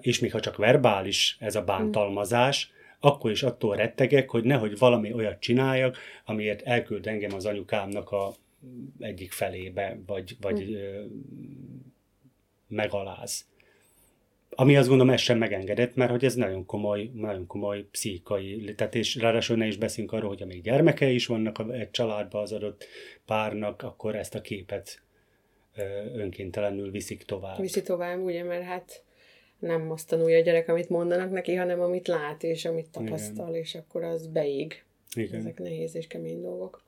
és 0.00 0.18
még 0.18 0.32
ha 0.32 0.40
csak 0.40 0.56
verbális 0.56 1.36
ez 1.40 1.54
a 1.54 1.64
bántalmazás, 1.64 2.70
akkor 3.00 3.30
is 3.30 3.42
attól 3.42 3.76
rettegek, 3.76 4.30
hogy 4.30 4.44
nehogy 4.44 4.78
valami 4.78 5.12
olyat 5.12 5.40
csináljak, 5.40 5.96
amiért 6.24 6.62
elküld 6.62 7.06
engem 7.06 7.34
az 7.34 7.46
anyukámnak 7.46 8.10
a 8.10 8.34
egyik 8.98 9.32
felébe, 9.32 9.98
vagy, 10.06 10.36
vagy 10.40 10.78
megaláz. 12.68 13.46
Ami 14.50 14.76
azt 14.76 14.88
gondolom, 14.88 15.12
ez 15.12 15.20
sem 15.20 15.38
megengedett, 15.38 15.94
mert 15.94 16.10
hogy 16.10 16.24
ez 16.24 16.34
nagyon 16.34 16.66
komoly, 16.66 17.10
nagyon 17.14 17.46
komoly 17.46 17.86
pszichai, 17.90 18.74
tehát 18.76 18.94
és 18.94 19.14
ráadásul 19.14 19.56
ne 19.56 19.66
is 19.66 19.76
beszélünk 19.76 20.12
arról, 20.12 20.28
hogy 20.28 20.42
amíg 20.42 20.62
gyermekei 20.62 21.14
is 21.14 21.26
vannak 21.26 21.64
egy 21.72 21.90
családban 21.90 22.42
az 22.42 22.52
adott 22.52 22.86
párnak, 23.26 23.82
akkor 23.82 24.16
ezt 24.16 24.34
a 24.34 24.40
képet 24.40 25.00
önkéntelenül 26.14 26.90
viszik 26.90 27.22
tovább. 27.22 27.60
Viszi 27.60 27.82
tovább, 27.82 28.20
ugye, 28.20 28.42
mert 28.42 28.64
hát 28.64 29.02
nem 29.58 29.90
azt 29.90 30.08
tanulja 30.08 30.38
a 30.38 30.42
gyerek, 30.42 30.68
amit 30.68 30.88
mondanak 30.88 31.30
neki, 31.30 31.54
hanem 31.54 31.80
amit 31.80 32.08
lát 32.08 32.42
és 32.42 32.64
amit 32.64 32.88
tapasztal, 32.90 33.48
Igen. 33.48 33.60
és 33.60 33.74
akkor 33.74 34.02
az 34.02 34.26
beég. 34.26 34.84
Igen. 35.14 35.40
Ezek 35.40 35.58
nehéz 35.58 35.94
és 35.94 36.06
kemény 36.06 36.40
dolgok. 36.40 36.84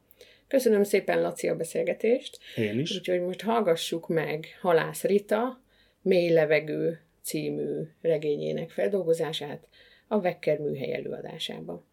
Köszönöm 0.48 0.82
szépen, 0.82 1.20
Laci, 1.20 1.48
a 1.48 1.56
beszélgetést. 1.56 2.38
Én 2.56 2.78
is. 2.78 2.96
Úgyhogy 2.96 3.20
most 3.20 3.42
hallgassuk 3.42 4.08
meg 4.08 4.46
Halász 4.60 5.02
Rita, 5.02 5.60
Mély 6.02 6.30
levegő 6.32 7.00
című 7.28 7.82
regényének 8.00 8.70
feldolgozását 8.70 9.68
a 10.06 10.20
Vekker 10.20 10.58
műhely 10.58 10.94
előadásában. 10.94 11.84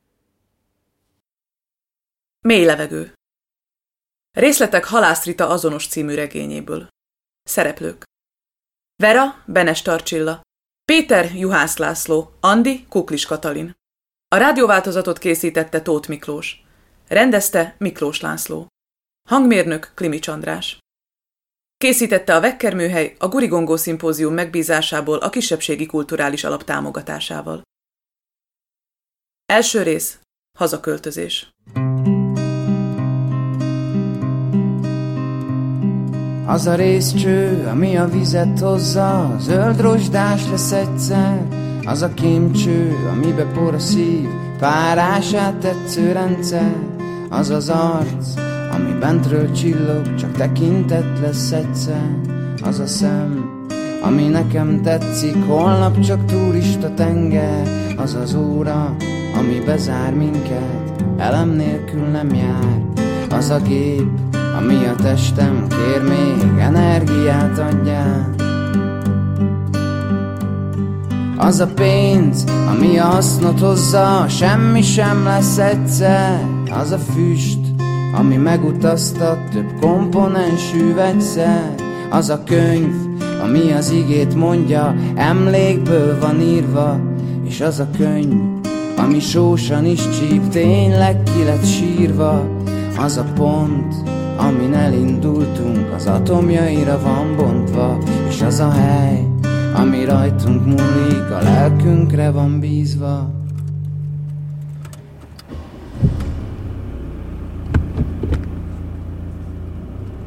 Mély 2.42 2.66
levegő 2.66 3.14
Részletek 4.32 4.86
Halászrita 4.86 5.50
azonos 5.50 5.88
című 5.88 6.14
regényéből. 6.14 6.88
Szereplők 7.44 8.04
Vera, 8.96 9.44
Benes 9.48 9.82
Tarcsilla, 9.82 10.42
Péter, 10.86 11.36
Juhász 11.36 11.78
László, 11.78 12.32
Andi, 12.40 12.86
Kuklis 12.90 13.26
Katalin. 13.26 13.74
A 14.28 14.38
rádióváltozatot 14.38 15.18
készítette 15.18 15.82
Tóth 15.82 16.10
Miklós. 16.10 16.66
Rendezte 17.08 17.76
Miklós 17.78 18.22
László. 18.22 18.68
Hangmérnök 19.30 19.92
Klimics 19.96 20.28
András. 20.28 20.78
Készítette 21.78 22.36
a 22.36 22.40
Vekker 22.40 22.76
műhely 22.76 23.16
a 23.20 23.28
Gurigongó 23.28 23.76
szimpózium 23.76 24.34
megbízásából 24.34 25.18
a 25.18 25.30
kisebbségi 25.30 25.86
kulturális 25.86 26.44
alap 26.44 26.64
támogatásával. 26.64 27.62
Első 29.46 29.82
rész. 29.82 30.20
Hazaköltözés. 30.58 31.50
Az 36.46 36.68
a 36.68 36.76
részcső, 36.76 37.68
ami 37.68 37.98
a 37.98 38.08
vizet 38.08 38.60
hozza, 38.60 39.36
zöld 39.40 39.82
rozsdás 39.82 40.48
lesz 40.50 40.72
egyszer. 40.72 41.48
Az 41.86 42.02
a 42.02 42.14
kémcső, 42.14 42.96
amibe 43.12 43.46
por 43.46 43.74
a 43.74 43.80
szív, 43.80 44.30
párását 44.60 45.56
tetsző 45.56 46.12
rendszer. 46.12 46.76
Az 47.30 47.50
az 47.50 47.70
arc, 47.70 48.45
bentről 49.00 49.52
csillog, 49.52 50.16
csak 50.16 50.32
tekintet 50.32 51.20
lesz 51.22 51.52
egyszer. 51.52 52.10
Az 52.64 52.80
a 52.80 52.88
szem, 52.88 53.50
ami 54.02 54.28
nekem 54.28 54.82
tetszik 54.82 55.46
Holnap 55.48 56.00
csak 56.00 56.26
turista 56.26 56.94
tenger. 56.94 57.68
Az 57.98 58.14
az 58.14 58.36
óra, 58.36 58.96
ami 59.38 59.60
bezár 59.66 60.14
minket 60.14 60.86
Elem 61.18 61.50
nélkül 61.50 62.08
nem 62.08 62.34
jár. 62.34 62.82
Az 63.30 63.50
a 63.50 63.60
gép, 63.60 64.08
ami 64.58 64.86
a 64.86 64.96
testem 64.96 65.68
kér 65.68 66.02
még 66.02 66.60
Energiát 66.60 67.60
adjál. 67.60 68.34
Az 71.38 71.60
a 71.60 71.68
pénz, 71.68 72.44
ami 72.70 72.98
a 72.98 73.06
hasznot 73.06 73.60
hozza, 73.60 74.26
semmi 74.28 74.82
sem 74.82 75.24
lesz 75.24 75.58
egyszer, 75.58 76.46
az 76.72 76.92
a 76.92 76.98
füst, 76.98 77.65
ami 78.18 78.36
megutaztat 78.36 79.38
több 79.52 79.80
komponensű 79.82 80.94
vegyszer. 80.94 81.76
Az 82.10 82.30
a 82.30 82.44
könyv, 82.44 82.94
ami 83.44 83.72
az 83.72 83.90
igét 83.92 84.36
mondja 84.36 84.96
Emlékből 85.16 86.20
van 86.20 86.42
írva. 86.42 87.00
És 87.44 87.62
az 87.62 87.80
a 87.80 87.88
könyv, 87.98 88.34
ami 88.98 89.20
sósan 89.20 89.86
is 89.86 90.02
csíp 90.10 90.50
Tényleg 90.50 91.24
ki 91.24 91.44
lett 91.44 91.66
sírva. 91.66 92.48
Az 93.00 93.18
a 93.18 93.26
pont, 93.36 93.94
amin 94.38 94.74
elindultunk 94.74 95.94
Az 95.96 96.08
atomjaira 96.08 97.00
van 97.04 97.36
bontva. 97.36 97.98
És 98.28 98.42
az 98.42 98.60
a 98.60 98.72
hely, 98.72 99.28
ami 99.76 100.06
rajtunk 100.06 100.66
múlik 100.66 101.32
A 101.40 101.44
lelkünkre 101.44 102.32
van 102.32 102.60
bízva 102.60 103.44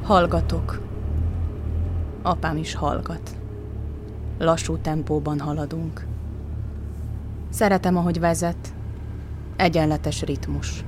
Hallgatok. 0.09 0.81
Apám 2.23 2.57
is 2.57 2.75
hallgat. 2.75 3.37
Lassú 4.39 4.77
tempóban 4.77 5.41
haladunk. 5.41 6.07
Szeretem, 7.51 7.97
ahogy 7.97 8.21
vezet. 8.21 8.75
Egyenletes 9.57 10.23
ritmus. 10.23 10.85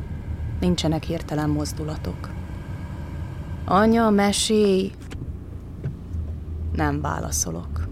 Nincsenek 0.60 1.02
hirtelen 1.02 1.50
mozdulatok. 1.50 2.30
Anya, 3.64 4.10
mesélj! 4.10 4.92
Nem 6.72 7.00
válaszolok. 7.00 7.88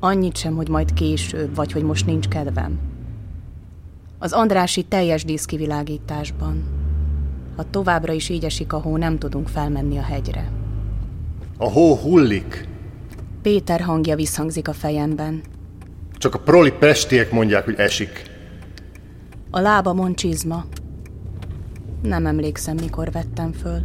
Annyit 0.00 0.36
sem, 0.36 0.54
hogy 0.54 0.68
majd 0.68 0.92
később, 0.92 1.54
vagy 1.54 1.72
hogy 1.72 1.82
most 1.82 2.06
nincs 2.06 2.28
kedvem. 2.28 2.78
Az 4.18 4.32
Andrási 4.32 4.82
teljes 4.82 5.24
díszkivilágításban, 5.24 6.77
ha 7.58 7.70
továbbra 7.70 8.12
is 8.12 8.28
így 8.28 8.44
esik 8.44 8.72
a 8.72 8.78
hó, 8.78 8.96
nem 8.96 9.18
tudunk 9.18 9.48
felmenni 9.48 9.98
a 9.98 10.02
hegyre. 10.02 10.50
A 11.56 11.70
hó 11.70 11.96
hullik. 11.96 12.68
Péter 13.42 13.80
hangja 13.80 14.16
visszhangzik 14.16 14.68
a 14.68 14.72
fejemben. 14.72 15.42
Csak 16.12 16.34
a 16.34 16.38
proli 16.38 16.72
pestiek 16.72 17.30
mondják, 17.30 17.64
hogy 17.64 17.74
esik. 17.74 18.22
A 19.50 19.60
lábamon 19.60 20.14
csizma. 20.14 20.64
Nem 22.02 22.26
emlékszem, 22.26 22.76
mikor 22.80 23.10
vettem 23.10 23.52
föl. 23.52 23.80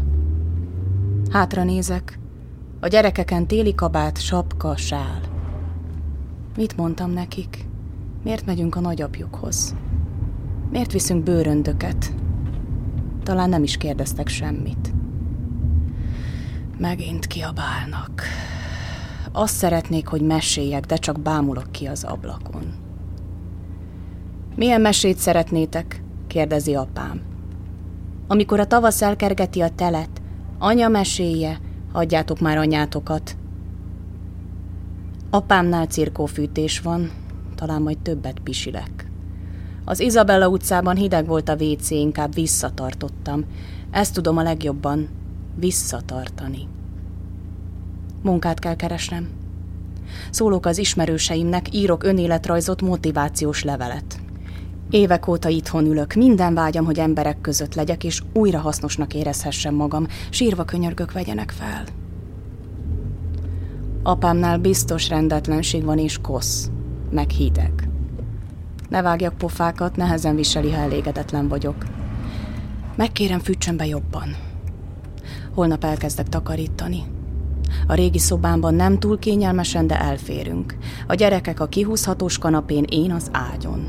Hátra 1.32 1.64
nézek. 1.64 2.20
A 2.80 2.88
gyerekeken 2.88 3.48
téli 3.48 3.76
kabát, 3.76 4.22
sapka, 4.22 4.78
sál. 4.78 5.22
Mit 6.56 6.78
mondtam 6.78 7.12
nekik? 7.12 7.66
Miért 8.24 8.46
megyünk 8.46 8.76
a 8.76 8.80
nagyapjukhoz? 8.80 9.76
Miért 10.72 10.92
viszünk 10.92 11.24
bőröndöket? 11.24 12.14
Talán 13.24 13.50
nem 13.50 13.64
is 13.64 13.78
kérdeztek 13.78 14.28
semmit. 14.28 14.94
Megint 16.78 17.28
kiabálnak. 17.28 18.22
Azt 19.32 19.56
szeretnék, 19.56 20.08
hogy 20.08 20.22
meséljek, 20.22 20.86
de 20.86 20.96
csak 20.96 21.20
bámulok 21.20 21.72
ki 21.72 21.86
az 21.86 22.04
ablakon. 22.04 22.74
Milyen 24.56 24.82
mesét 24.82 25.18
szeretnétek? 25.18 26.04
kérdezi 26.28 26.76
apám. 26.76 27.22
Amikor 28.28 28.60
a 28.60 28.68
tavasz 28.68 29.02
elkergeti 29.02 29.62
a 29.62 29.70
telet, 29.70 30.22
anya 30.58 30.88
meséje, 30.88 31.60
adjátok 31.92 32.40
már 32.40 32.58
anyátokat. 32.58 33.36
Apámnál 35.30 35.86
cirkófűtés 35.86 36.80
van, 36.80 37.12
talán 37.56 37.82
majd 37.82 37.98
többet 37.98 38.40
pisilek. 38.40 39.03
Az 39.86 40.00
Izabella 40.00 40.48
utcában 40.48 40.96
hideg 40.96 41.26
volt 41.26 41.50
a 41.50 41.56
WC, 41.60 41.90
inkább 41.90 42.34
visszatartottam. 42.34 43.46
Ezt 43.92 44.14
tudom 44.14 44.38
a 44.38 44.44
legjobban, 44.44 45.10
visszatartani. 45.56 46.68
Munkát 48.22 48.60
kell 48.60 48.76
keresnem. 48.76 49.28
Szólok 50.32 50.66
az 50.66 50.78
ismerőseimnek, 50.78 51.74
írok 51.74 52.04
önéletrajzot, 52.04 52.82
motivációs 52.82 53.64
levelet. 53.64 54.20
Évek 54.90 55.28
óta 55.28 55.50
itthon 55.50 55.86
ülök, 55.86 56.14
minden 56.14 56.54
vágyam, 56.54 56.86
hogy 56.86 57.00
emberek 57.00 57.42
között 57.42 57.76
legyek, 57.76 58.04
és 58.04 58.22
újra 58.34 58.60
hasznosnak 58.60 59.14
érezhessem 59.14 59.76
magam, 59.76 60.08
sírva 60.30 60.64
könyörgök 60.64 61.12
vegyenek 61.12 61.52
fel. 61.52 61.84
Apámnál 64.04 64.58
biztos 64.58 65.10
rendetlenség 65.10 65.84
van 65.84 65.98
és 65.98 66.18
kosz, 66.22 66.70
meg 67.10 67.30
hideg. 67.30 67.93
Ne 68.94 69.02
vágjak 69.02 69.38
pofákat, 69.38 69.96
nehezen 69.96 70.36
viseli, 70.36 70.72
ha 70.72 70.78
elégedetlen 70.78 71.48
vagyok. 71.48 71.76
Megkérem, 72.96 73.40
fűtsön 73.40 73.78
be 73.78 73.86
jobban. 73.86 74.36
Holnap 75.54 75.84
elkezdek 75.84 76.30
takarítani. 76.30 77.04
A 77.88 77.94
régi 77.94 78.20
szobámban 78.20 78.74
nem 78.74 79.00
túl 79.00 79.20
kényelmesen, 79.20 79.88
de 79.88 80.00
elférünk. 80.00 80.78
A 81.08 81.14
gyerekek 81.14 81.60
a 81.60 81.68
kihúzhatós 81.68 82.38
kanapén, 82.38 82.86
én 82.90 83.12
az 83.12 83.30
ágyon. 83.32 83.88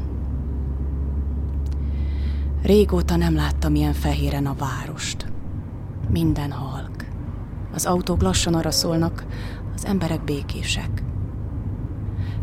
Régóta 2.63 3.17
nem 3.17 3.35
láttam 3.35 3.75
ilyen 3.75 3.93
fehéren 3.93 4.47
a 4.47 4.55
várost. 4.59 5.27
Minden 6.11 6.51
halk. 6.51 7.07
Az 7.75 7.87
autók 7.87 8.23
lassan 8.23 8.55
arra 8.55 8.71
szólnak, 8.71 9.25
az 9.75 9.87
emberek 9.87 10.25
békések. 10.25 11.03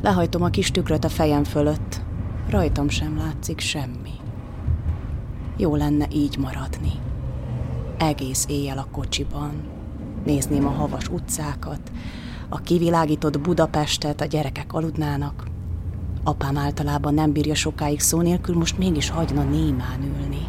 Lehajtom 0.01 0.43
a 0.43 0.49
kis 0.49 0.71
tükröt 0.71 1.03
a 1.03 1.09
fejem 1.09 1.43
fölött, 1.43 2.01
rajtam 2.51 2.89
sem 2.89 3.17
látszik 3.17 3.59
semmi. 3.59 4.13
Jó 5.57 5.75
lenne 5.75 6.07
így 6.11 6.37
maradni. 6.37 6.91
Egész 7.97 8.45
éjjel 8.49 8.77
a 8.77 8.87
kocsiban, 8.91 9.51
nézném 10.25 10.67
a 10.67 10.69
havas 10.69 11.09
utcákat, 11.09 11.91
a 12.49 12.57
kivilágított 12.57 13.39
Budapestet, 13.39 14.21
a 14.21 14.25
gyerekek 14.25 14.73
aludnának. 14.73 15.47
Apám 16.23 16.57
általában 16.57 17.13
nem 17.13 17.31
bírja 17.31 17.55
sokáig 17.55 17.99
szó 17.99 18.21
nélkül, 18.21 18.55
most 18.55 18.77
mégis 18.77 19.09
hagyna 19.09 19.43
némán 19.43 20.03
ülni. 20.03 20.47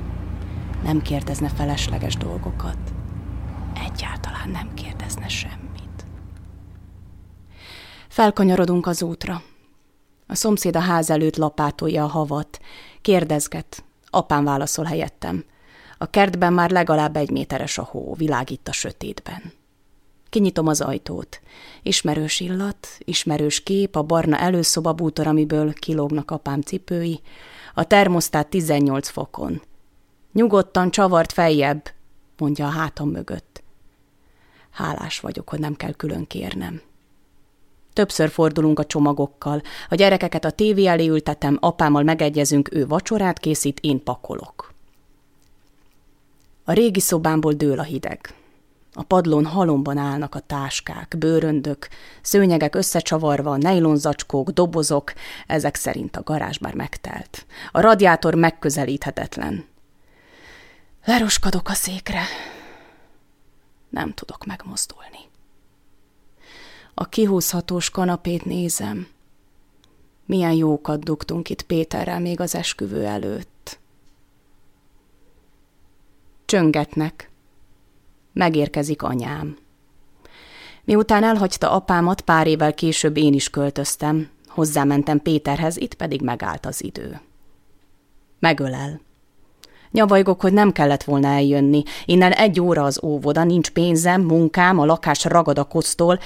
Nem 0.84 1.02
kérdezne 1.02 1.48
felesleges 1.48 2.16
dolgokat. 2.16 2.78
Egyáltalán 3.90 4.50
nem 4.50 4.74
kérdezne 4.74 5.28
semmit. 5.28 6.06
Felkanyarodunk 8.08 8.86
az 8.86 9.02
útra. 9.02 9.42
A 10.32 10.34
szomszéd 10.34 10.76
a 10.76 10.80
ház 10.80 11.10
előtt 11.10 11.36
lapátolja 11.36 12.04
a 12.04 12.06
havat. 12.06 12.60
Kérdezget. 13.00 13.84
Apám 14.10 14.44
válaszol 14.44 14.84
helyettem. 14.84 15.44
A 15.98 16.06
kertben 16.06 16.52
már 16.52 16.70
legalább 16.70 17.16
egy 17.16 17.30
méteres 17.30 17.78
a 17.78 17.82
hó, 17.82 18.14
világít 18.14 18.68
a 18.68 18.72
sötétben. 18.72 19.52
Kinyitom 20.30 20.66
az 20.66 20.80
ajtót. 20.80 21.40
Ismerős 21.82 22.40
illat, 22.40 22.88
ismerős 22.98 23.62
kép, 23.62 23.96
a 23.96 24.02
barna 24.02 24.38
előszoba 24.38 24.92
bútor, 24.92 25.26
amiből 25.26 25.72
kilógnak 25.72 26.30
apám 26.30 26.60
cipői, 26.60 27.20
a 27.74 27.84
termosztát 27.84 28.48
18 28.48 29.08
fokon. 29.08 29.62
Nyugodtan 30.32 30.90
csavart 30.90 31.32
feljebb, 31.32 31.90
mondja 32.38 32.66
a 32.66 32.70
hátam 32.70 33.08
mögött. 33.08 33.62
Hálás 34.70 35.20
vagyok, 35.20 35.48
hogy 35.48 35.60
nem 35.60 35.74
kell 35.74 35.92
külön 35.92 36.26
kérnem. 36.26 36.80
Többször 37.92 38.30
fordulunk 38.30 38.78
a 38.78 38.84
csomagokkal, 38.84 39.62
a 39.88 39.94
gyerekeket 39.94 40.44
a 40.44 40.50
tévé 40.50 40.86
elé 40.86 41.06
ültetem, 41.06 41.58
apámmal 41.60 42.02
megegyezünk, 42.02 42.74
ő 42.74 42.86
vacsorát 42.86 43.38
készít, 43.38 43.80
én 43.80 44.02
pakolok. 44.02 44.72
A 46.64 46.72
régi 46.72 47.00
szobámból 47.00 47.52
dől 47.52 47.78
a 47.78 47.82
hideg. 47.82 48.34
A 48.94 49.02
padlón 49.02 49.46
halomban 49.46 49.96
állnak 49.96 50.34
a 50.34 50.40
táskák, 50.40 51.14
bőröndök, 51.18 51.88
szőnyegek 52.22 52.74
összecsavarva, 52.74 53.56
nejlonzacskók, 53.56 54.50
dobozok, 54.50 55.12
ezek 55.46 55.74
szerint 55.74 56.16
a 56.16 56.22
garázs 56.22 56.58
már 56.58 56.74
megtelt. 56.74 57.46
A 57.72 57.80
radiátor 57.80 58.34
megközelíthetetlen. 58.34 59.64
Leroskadok 61.04 61.68
a 61.68 61.74
székre. 61.74 62.22
Nem 63.88 64.14
tudok 64.14 64.44
megmozdulni. 64.46 65.31
A 66.94 67.08
kihúzhatós 67.08 67.90
kanapét 67.90 68.44
nézem. 68.44 69.06
Milyen 70.26 70.52
jókat 70.52 71.04
dugtunk 71.04 71.50
itt 71.50 71.62
Péterrel 71.62 72.20
még 72.20 72.40
az 72.40 72.54
esküvő 72.54 73.04
előtt. 73.04 73.78
Csöngetnek. 76.44 77.30
Megérkezik 78.32 79.02
anyám. 79.02 79.56
Miután 80.84 81.24
elhagyta 81.24 81.70
apámat, 81.70 82.20
pár 82.20 82.46
évvel 82.46 82.74
később 82.74 83.16
én 83.16 83.32
is 83.32 83.50
költöztem. 83.50 84.28
Hozzámentem 84.46 85.20
Péterhez, 85.20 85.76
itt 85.76 85.94
pedig 85.94 86.22
megállt 86.22 86.66
az 86.66 86.84
idő. 86.84 87.20
Megölel. 88.38 89.00
Nyavajgok, 89.90 90.40
hogy 90.40 90.52
nem 90.52 90.72
kellett 90.72 91.02
volna 91.02 91.28
eljönni. 91.28 91.82
Innen 92.04 92.32
egy 92.32 92.60
óra 92.60 92.82
az 92.82 93.00
óvoda, 93.02 93.44
nincs 93.44 93.70
pénzem, 93.70 94.22
munkám, 94.22 94.78
a 94.78 94.84
lakás 94.84 95.24
ragad 95.24 95.58
a 95.58 95.64
kosztól. 95.64 96.18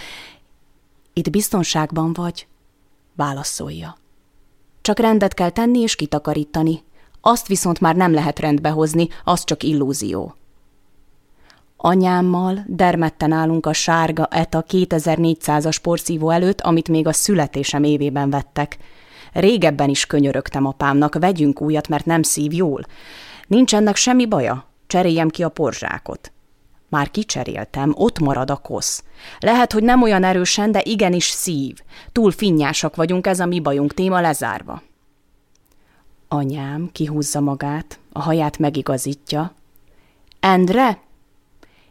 Itt 1.18 1.30
biztonságban 1.30 2.12
vagy? 2.12 2.46
Válaszolja. 3.14 3.96
Csak 4.80 4.98
rendet 4.98 5.34
kell 5.34 5.50
tenni 5.50 5.80
és 5.80 5.96
kitakarítani. 5.96 6.82
Azt 7.20 7.46
viszont 7.46 7.80
már 7.80 7.96
nem 7.96 8.12
lehet 8.12 8.38
rendbe 8.38 8.68
hozni, 8.68 9.08
az 9.24 9.44
csak 9.44 9.62
illúzió. 9.62 10.34
Anyámmal 11.76 12.64
dermedten 12.66 13.32
állunk 13.32 13.66
a 13.66 13.72
sárga 13.72 14.26
ETA 14.26 14.64
2400-as 14.68 15.76
porszívó 15.82 16.30
előtt, 16.30 16.60
amit 16.60 16.88
még 16.88 17.06
a 17.06 17.12
születésem 17.12 17.82
évében 17.82 18.30
vettek. 18.30 18.78
Régebben 19.32 19.88
is 19.88 20.06
könyörögtem 20.06 20.66
apámnak, 20.66 21.14
vegyünk 21.14 21.60
újat, 21.60 21.88
mert 21.88 22.04
nem 22.04 22.22
szív 22.22 22.52
jól. 22.52 22.82
Nincs 23.46 23.74
ennek 23.74 23.96
semmi 23.96 24.26
baja, 24.26 24.66
cseréljem 24.86 25.28
ki 25.28 25.42
a 25.42 25.48
porzsákot. 25.48 26.32
Már 26.88 27.10
kicseréltem, 27.10 27.92
ott 27.96 28.18
marad 28.18 28.50
a 28.50 28.56
kosz. 28.56 29.04
Lehet, 29.38 29.72
hogy 29.72 29.82
nem 29.82 30.02
olyan 30.02 30.24
erősen, 30.24 30.72
de 30.72 30.80
igenis 30.84 31.24
szív. 31.24 31.78
Túl 32.12 32.30
finnyásak 32.30 32.96
vagyunk, 32.96 33.26
ez 33.26 33.40
a 33.40 33.46
mi 33.46 33.60
bajunk 33.60 33.94
téma 33.94 34.20
lezárva. 34.20 34.82
Anyám 36.28 36.88
kihúzza 36.92 37.40
magát, 37.40 37.98
a 38.12 38.20
haját 38.22 38.58
megigazítja. 38.58 39.54
Endre, 40.40 41.00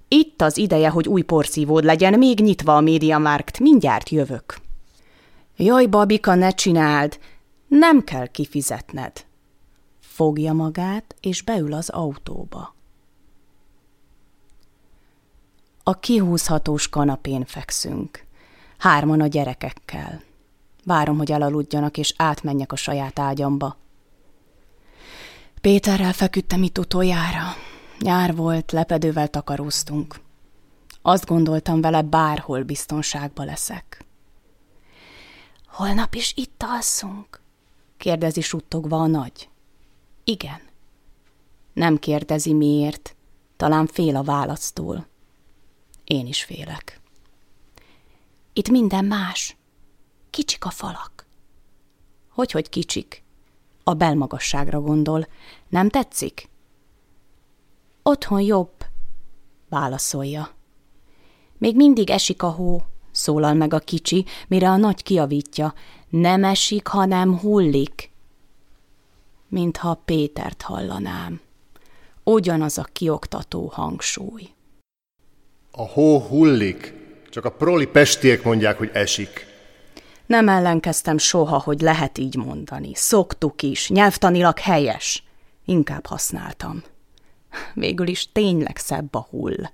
itt 0.08 0.42
az 0.42 0.58
ideje, 0.58 0.90
hogy 0.90 1.08
új 1.08 1.22
porszívód 1.22 1.84
legyen, 1.84 2.18
még 2.18 2.40
nyitva 2.40 2.76
a 2.76 2.82
médiamarkt, 2.82 3.60
mindjárt 3.60 4.10
jövök. 4.10 4.58
Jaj, 5.58 5.86
babika, 5.86 6.36
ne 6.36 6.52
csináld, 6.52 7.20
nem 7.68 8.04
kell 8.04 8.28
kifizetned. 8.28 9.26
Fogja 10.00 10.54
magát, 10.54 11.16
és 11.22 11.42
beül 11.42 11.74
az 11.74 11.90
autóba. 11.90 12.75
A 15.88 16.00
kihúzhatós 16.00 16.90
kanapén 16.90 17.46
fekszünk. 17.46 18.26
Hárman 18.78 19.22
a 19.22 19.28
gyerekekkel. 19.28 20.22
Várom, 20.84 21.18
hogy 21.18 21.32
elaludjanak, 21.32 21.98
és 21.98 22.14
átmenjek 22.18 22.72
a 22.72 22.76
saját 22.76 23.20
ágyamba. 23.20 23.78
Péterrel 25.62 26.14
feküdtem 26.14 26.64
itt 26.64 26.78
utoljára. 26.78 27.44
Nyár 28.00 28.36
volt, 28.36 28.72
lepedővel 28.72 29.28
takaróztunk. 29.28 30.20
Azt 31.02 31.26
gondoltam 31.26 31.82
vele, 31.82 32.02
bárhol 32.02 32.64
biztonságba 32.64 33.44
leszek. 33.44 34.06
Holnap 35.68 36.14
is 36.14 36.34
itt 36.36 36.64
alszunk? 36.68 37.42
kérdezi 37.98 38.42
suttogva 38.42 38.98
a 38.98 39.08
nagy. 39.08 39.50
Igen. 40.24 40.60
Nem 41.74 41.98
kérdezi 41.98 42.54
miért, 42.54 43.16
talán 43.58 43.88
fél 43.88 44.16
a 44.16 44.24
választól. 44.24 45.14
Én 46.06 46.28
is 46.28 46.44
félek. 46.44 47.00
Itt 48.54 48.70
minden 48.70 49.06
más. 49.06 49.58
Kicsik 50.30 50.66
a 50.66 50.70
falak. 50.70 51.26
Hogy-hogy 52.30 52.70
kicsik? 52.70 53.24
A 53.84 53.94
belmagasságra 53.94 54.82
gondol. 54.82 55.28
Nem 55.70 55.90
tetszik? 55.90 56.50
Otthon 58.04 58.42
jobb, 58.42 58.86
válaszolja. 59.70 60.50
Még 61.58 61.76
mindig 61.76 62.10
esik 62.10 62.44
a 62.44 62.50
hó, 62.50 62.82
szólal 63.12 63.54
meg 63.54 63.74
a 63.74 63.80
kicsi, 63.80 64.26
mire 64.48 64.70
a 64.70 64.78
nagy 64.78 65.04
kiavítja. 65.04 65.74
Nem 66.10 66.44
esik, 66.44 66.88
hanem 66.88 67.40
hullik. 67.40 68.12
Mintha 69.48 69.94
Pétert 69.94 70.62
hallanám. 70.62 71.42
Ugyanaz 72.24 72.78
a 72.78 72.84
kioktató 72.84 73.72
hangsúly. 73.74 74.55
A 75.78 75.88
hó 75.88 76.20
hullik, 76.20 76.94
csak 77.30 77.46
a 77.46 77.52
proli 77.52 77.88
pestiek 77.88 78.44
mondják, 78.44 78.78
hogy 78.78 78.90
esik. 78.94 79.46
Nem 80.26 80.50
ellenkeztem 80.50 81.18
soha, 81.18 81.60
hogy 81.60 81.82
lehet 81.82 82.18
így 82.18 82.36
mondani. 82.36 82.92
Szoktuk 82.94 83.62
is, 83.62 83.90
nyelvtanilag 83.90 84.60
helyes. 84.60 85.24
Inkább 85.66 86.06
használtam. 86.06 86.84
Végül 87.74 88.08
is 88.08 88.32
tényleg 88.32 88.78
szebb 88.78 89.14
a 89.14 89.28
hull. 89.30 89.70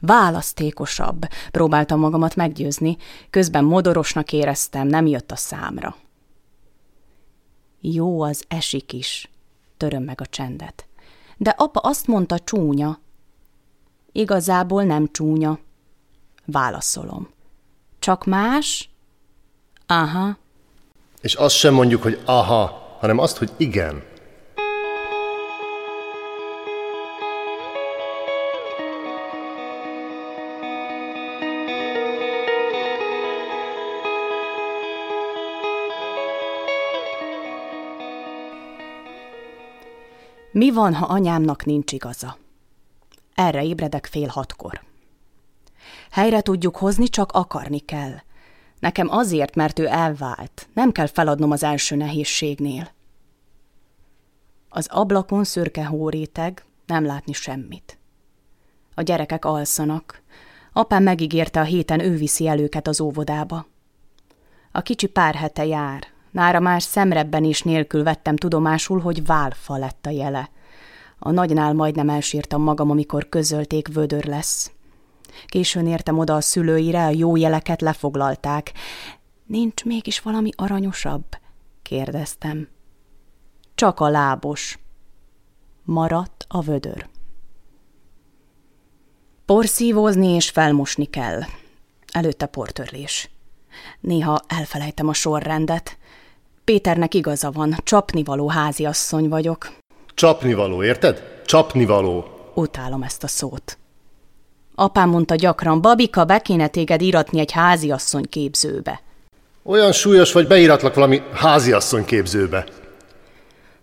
Választékosabb, 0.00 1.26
próbáltam 1.50 2.00
magamat 2.00 2.36
meggyőzni, 2.36 2.96
közben 3.30 3.64
modorosnak 3.64 4.32
éreztem, 4.32 4.86
nem 4.86 5.06
jött 5.06 5.30
a 5.30 5.36
számra. 5.36 5.96
Jó, 7.80 8.20
az 8.20 8.44
esik 8.48 8.92
is, 8.92 9.30
töröm 9.76 10.02
meg 10.02 10.20
a 10.20 10.26
csendet. 10.26 10.86
De 11.36 11.54
apa 11.56 11.80
azt 11.80 12.06
mondta 12.06 12.38
csúnya. 12.38 12.98
Igazából 14.18 14.82
nem 14.84 15.08
csúnya. 15.12 15.58
Válaszolom. 16.44 17.28
Csak 17.98 18.24
más? 18.24 18.90
Aha. 19.86 20.36
És 21.20 21.34
azt 21.34 21.54
sem 21.54 21.74
mondjuk, 21.74 22.02
hogy 22.02 22.20
aha, 22.24 22.96
hanem 23.00 23.18
azt, 23.18 23.36
hogy 23.36 23.52
igen. 23.56 24.02
Mi 40.52 40.70
van, 40.70 40.94
ha 40.94 41.06
anyámnak 41.06 41.64
nincs 41.64 41.92
igaza? 41.92 42.36
Erre 43.38 43.64
ébredek 43.64 44.06
fél 44.06 44.26
hatkor. 44.26 44.80
Helyre 46.10 46.40
tudjuk 46.40 46.76
hozni, 46.76 47.08
csak 47.08 47.32
akarni 47.32 47.78
kell. 47.78 48.14
Nekem 48.78 49.08
azért, 49.10 49.54
mert 49.54 49.78
ő 49.78 49.86
elvált. 49.86 50.68
Nem 50.74 50.92
kell 50.92 51.06
feladnom 51.06 51.50
az 51.50 51.62
első 51.62 51.96
nehézségnél. 51.96 52.90
Az 54.68 54.86
ablakon 54.90 55.44
szürke 55.44 55.84
hóréteg, 55.84 56.64
nem 56.86 57.04
látni 57.04 57.32
semmit. 57.32 57.98
A 58.94 59.02
gyerekek 59.02 59.44
alszanak. 59.44 60.22
Apám 60.72 61.02
megígérte 61.02 61.60
a 61.60 61.64
héten 61.64 62.00
ő 62.00 62.16
viszi 62.16 62.46
el 62.46 62.58
őket 62.58 62.88
az 62.88 63.00
óvodába. 63.00 63.66
A 64.72 64.80
kicsi 64.80 65.06
pár 65.06 65.34
hete 65.34 65.66
jár, 65.66 66.06
Nára 66.30 66.60
már 66.60 66.82
szemrebben 66.82 67.44
is 67.44 67.62
nélkül 67.62 68.02
vettem 68.02 68.36
tudomásul, 68.36 69.00
hogy 69.00 69.26
válfa 69.26 69.76
lett 69.76 70.06
a 70.06 70.10
jele. 70.10 70.50
A 71.18 71.30
nagynál 71.30 71.72
majdnem 71.72 72.08
elsírtam 72.08 72.62
magam, 72.62 72.90
amikor 72.90 73.28
közölték 73.28 73.88
vödör 73.88 74.24
lesz. 74.24 74.72
Későn 75.46 75.86
értem 75.86 76.18
oda 76.18 76.34
a 76.34 76.40
szülőire, 76.40 77.04
a 77.04 77.10
jó 77.10 77.36
jeleket 77.36 77.80
lefoglalták. 77.80 78.72
Nincs 79.46 79.84
mégis 79.84 80.20
valami 80.20 80.50
aranyosabb? 80.56 81.24
kérdeztem. 81.82 82.68
Csak 83.74 84.00
a 84.00 84.08
lábos. 84.08 84.78
Maradt 85.84 86.44
a 86.48 86.60
vödör. 86.60 87.08
Porszívózni 89.44 90.26
és 90.26 90.50
felmosni 90.50 91.04
kell. 91.04 91.40
Előtte 92.12 92.46
portörlés. 92.46 93.30
Néha 94.00 94.40
elfelejtem 94.46 95.08
a 95.08 95.12
sorrendet. 95.12 95.98
Péternek 96.64 97.14
igaza 97.14 97.50
van, 97.50 97.76
csapnivaló 97.82 98.48
háziasszony 98.48 99.28
vagyok. 99.28 99.76
Csapnivaló, 100.18 100.82
érted? 100.82 101.42
Csapnivaló. 101.44 102.24
Utálom 102.54 103.02
ezt 103.02 103.22
a 103.22 103.26
szót. 103.26 103.78
Apám 104.74 105.08
mondta 105.08 105.34
gyakran, 105.34 105.80
Babika, 105.80 106.24
be 106.24 106.38
kéne 106.38 106.68
téged 106.68 107.02
íratni 107.02 107.40
egy 107.40 107.52
háziasszony 107.52 108.28
képzőbe. 108.28 109.02
Olyan 109.62 109.92
súlyos 109.92 110.32
vagy, 110.32 110.46
beíratlak 110.46 110.94
valami 110.94 111.22
háziasszony 111.32 112.04
képzőbe. 112.04 112.66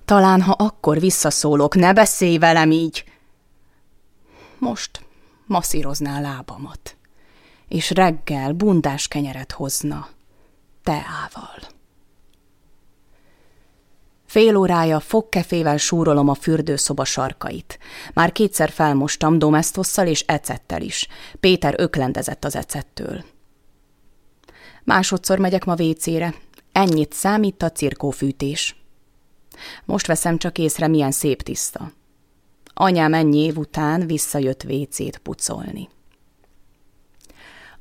Talán, 0.06 0.42
ha 0.42 0.52
akkor 0.52 1.00
visszaszólok, 1.00 1.76
ne 1.76 1.94
beszélj 1.94 2.38
velem 2.38 2.72
így. 2.72 3.04
Most 4.58 5.06
masszírozná 5.46 6.18
a 6.18 6.22
lábamat, 6.22 6.98
és 7.68 7.92
reggel 7.92 8.52
bundás 8.54 9.08
kenyeret 9.08 9.52
hozna, 9.52 10.08
teával. 10.84 11.75
Fél 14.26 14.56
órája 14.56 15.00
fogkefével 15.00 15.78
súrolom 15.78 16.30
a 16.30 16.34
fürdőszoba 16.34 17.06
sarkait. 17.06 17.80
Már 18.14 18.32
kétszer 18.32 18.70
felmostam 18.70 19.40
domesztosszal 19.40 20.08
és 20.08 20.24
ecettel 20.28 20.82
is. 20.82 21.08
Péter 21.40 21.74
öklendezett 21.78 22.46
az 22.46 22.56
ecettől. 22.56 23.24
Másodszor 24.84 25.40
megyek 25.40 25.66
ma 25.66 25.76
vécére. 25.76 26.34
Ennyit 26.72 27.14
számít 27.14 27.64
a 27.64 27.72
cirkófűtés. 27.72 28.76
Most 29.86 30.08
veszem 30.08 30.38
csak 30.38 30.58
észre, 30.58 30.88
milyen 30.88 31.12
szép 31.12 31.42
tiszta. 31.42 31.92
Anyám 32.74 33.14
ennyi 33.14 33.38
év 33.38 33.58
után 33.58 34.08
visszajött 34.08 34.62
vécét 34.62 35.18
pucolni. 35.18 35.90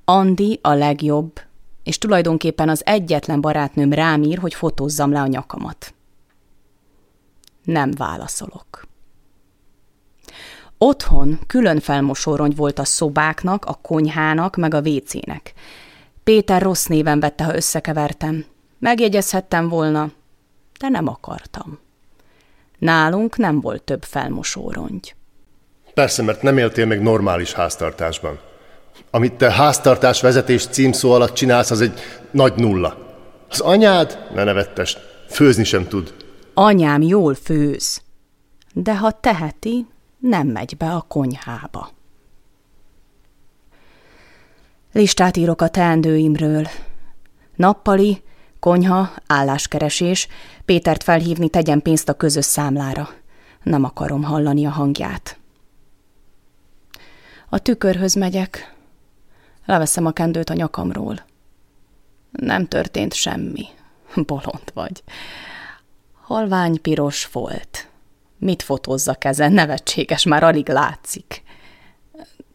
Andi 0.04 0.58
a 0.62 0.72
legjobb, 0.72 1.40
és 1.82 1.98
tulajdonképpen 1.98 2.68
az 2.68 2.86
egyetlen 2.86 3.40
barátnőm 3.40 3.92
rám 3.92 4.22
ír, 4.22 4.38
hogy 4.38 4.54
fotózzam 4.54 5.12
le 5.12 5.20
a 5.20 5.26
nyakamat. 5.26 5.93
Nem 7.64 7.90
válaszolok. 7.90 8.86
Otthon 10.78 11.38
külön 11.46 11.80
felmosórongy 11.80 12.56
volt 12.56 12.78
a 12.78 12.84
szobáknak, 12.84 13.64
a 13.64 13.78
konyhának, 13.82 14.56
meg 14.56 14.74
a 14.74 14.80
vécének. 14.80 15.52
Péter 16.24 16.62
rossz 16.62 16.86
néven 16.86 17.20
vette, 17.20 17.44
ha 17.44 17.54
összekevertem. 17.54 18.44
Megjegyezhettem 18.78 19.68
volna, 19.68 20.10
de 20.80 20.88
nem 20.88 21.08
akartam. 21.08 21.78
Nálunk 22.78 23.36
nem 23.36 23.60
volt 23.60 23.82
több 23.82 24.02
felmosórongy. 24.02 25.14
Persze, 25.94 26.22
mert 26.22 26.42
nem 26.42 26.58
éltél 26.58 26.86
még 26.86 27.00
normális 27.00 27.52
háztartásban. 27.52 28.38
Amit 29.10 29.32
te 29.34 29.50
háztartás 29.50 30.20
vezetés 30.20 30.66
címszó 30.66 31.12
alatt 31.12 31.34
csinálsz, 31.34 31.70
az 31.70 31.80
egy 31.80 32.00
nagy 32.30 32.54
nulla. 32.54 33.16
Az 33.48 33.60
anyád, 33.60 34.18
ne 34.34 34.44
nevettest, 34.44 34.98
főzni 35.28 35.64
sem 35.64 35.88
tud. 35.88 36.23
Anyám 36.54 37.02
jól 37.02 37.34
főz, 37.34 38.02
de 38.72 38.96
ha 38.96 39.10
teheti, 39.10 39.86
nem 40.18 40.46
megy 40.46 40.76
be 40.76 40.90
a 40.90 41.04
konyhába. 41.08 41.90
Listát 44.92 45.36
írok 45.36 45.60
a 45.60 45.68
teendőimről. 45.68 46.68
Nappali, 47.56 48.22
konyha, 48.60 49.10
álláskeresés, 49.26 50.28
Pétert 50.64 51.02
felhívni, 51.02 51.48
tegyen 51.48 51.82
pénzt 51.82 52.08
a 52.08 52.14
közös 52.14 52.44
számlára. 52.44 53.08
Nem 53.62 53.84
akarom 53.84 54.22
hallani 54.22 54.66
a 54.66 54.70
hangját. 54.70 55.38
A 57.48 57.58
tükörhöz 57.58 58.14
megyek. 58.14 58.74
Leveszem 59.66 60.06
a 60.06 60.10
kendőt 60.12 60.50
a 60.50 60.54
nyakamról. 60.54 61.24
Nem 62.30 62.66
történt 62.66 63.14
semmi. 63.14 63.66
Bolond 64.26 64.72
vagy. 64.74 65.02
Halvány 66.24 66.80
piros 66.80 67.26
volt. 67.26 67.88
Mit 68.38 68.62
fotózzak 68.62 69.24
ezen? 69.24 69.52
Nevetséges, 69.52 70.24
már 70.24 70.42
alig 70.42 70.68
látszik. 70.68 71.42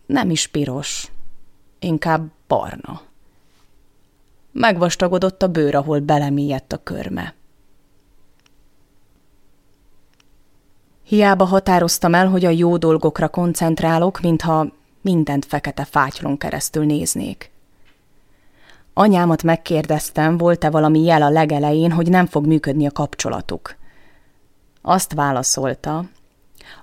Nem 0.05 0.29
is 0.29 0.47
piros, 0.47 1.07
inkább 1.79 2.31
barna. 2.47 3.01
Megvastagodott 4.51 5.43
a 5.43 5.47
bőr, 5.47 5.75
ahol 5.75 5.99
belemélyedt 5.99 6.73
a 6.73 6.83
körme. 6.83 7.33
Hiába 11.03 11.45
határoztam 11.45 12.13
el, 12.13 12.27
hogy 12.27 12.45
a 12.45 12.49
jó 12.49 12.77
dolgokra 12.77 13.29
koncentrálok, 13.29 14.19
mintha 14.19 14.67
mindent 15.01 15.45
fekete 15.45 15.85
fátylon 15.85 16.37
keresztül 16.37 16.85
néznék. 16.85 17.51
Anyámat 18.99 19.43
megkérdeztem, 19.43 20.37
volt-e 20.37 20.69
valami 20.69 21.03
jel 21.03 21.21
a 21.21 21.29
legelején, 21.29 21.91
hogy 21.91 22.09
nem 22.09 22.25
fog 22.25 22.45
működni 22.45 22.87
a 22.87 22.91
kapcsolatuk. 22.91 23.75
Azt 24.81 25.13
válaszolta, 25.13 26.03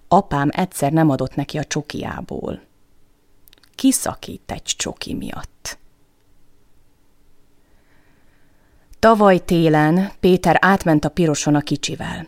apám 0.09 0.49
egyszer 0.53 0.93
nem 0.93 1.11
adott 1.11 1.35
neki 1.35 1.59
a 1.59 1.65
csokiából. 1.65 2.61
Kiszakít 3.75 4.53
egy 4.53 4.63
csoki 4.63 5.15
miatt. 5.15 5.79
Tavaly 8.99 9.45
télen 9.45 10.11
Péter 10.21 10.57
átment 10.61 11.05
a 11.05 11.09
piroson 11.09 11.55
a 11.55 11.61
kicsivel. 11.61 12.27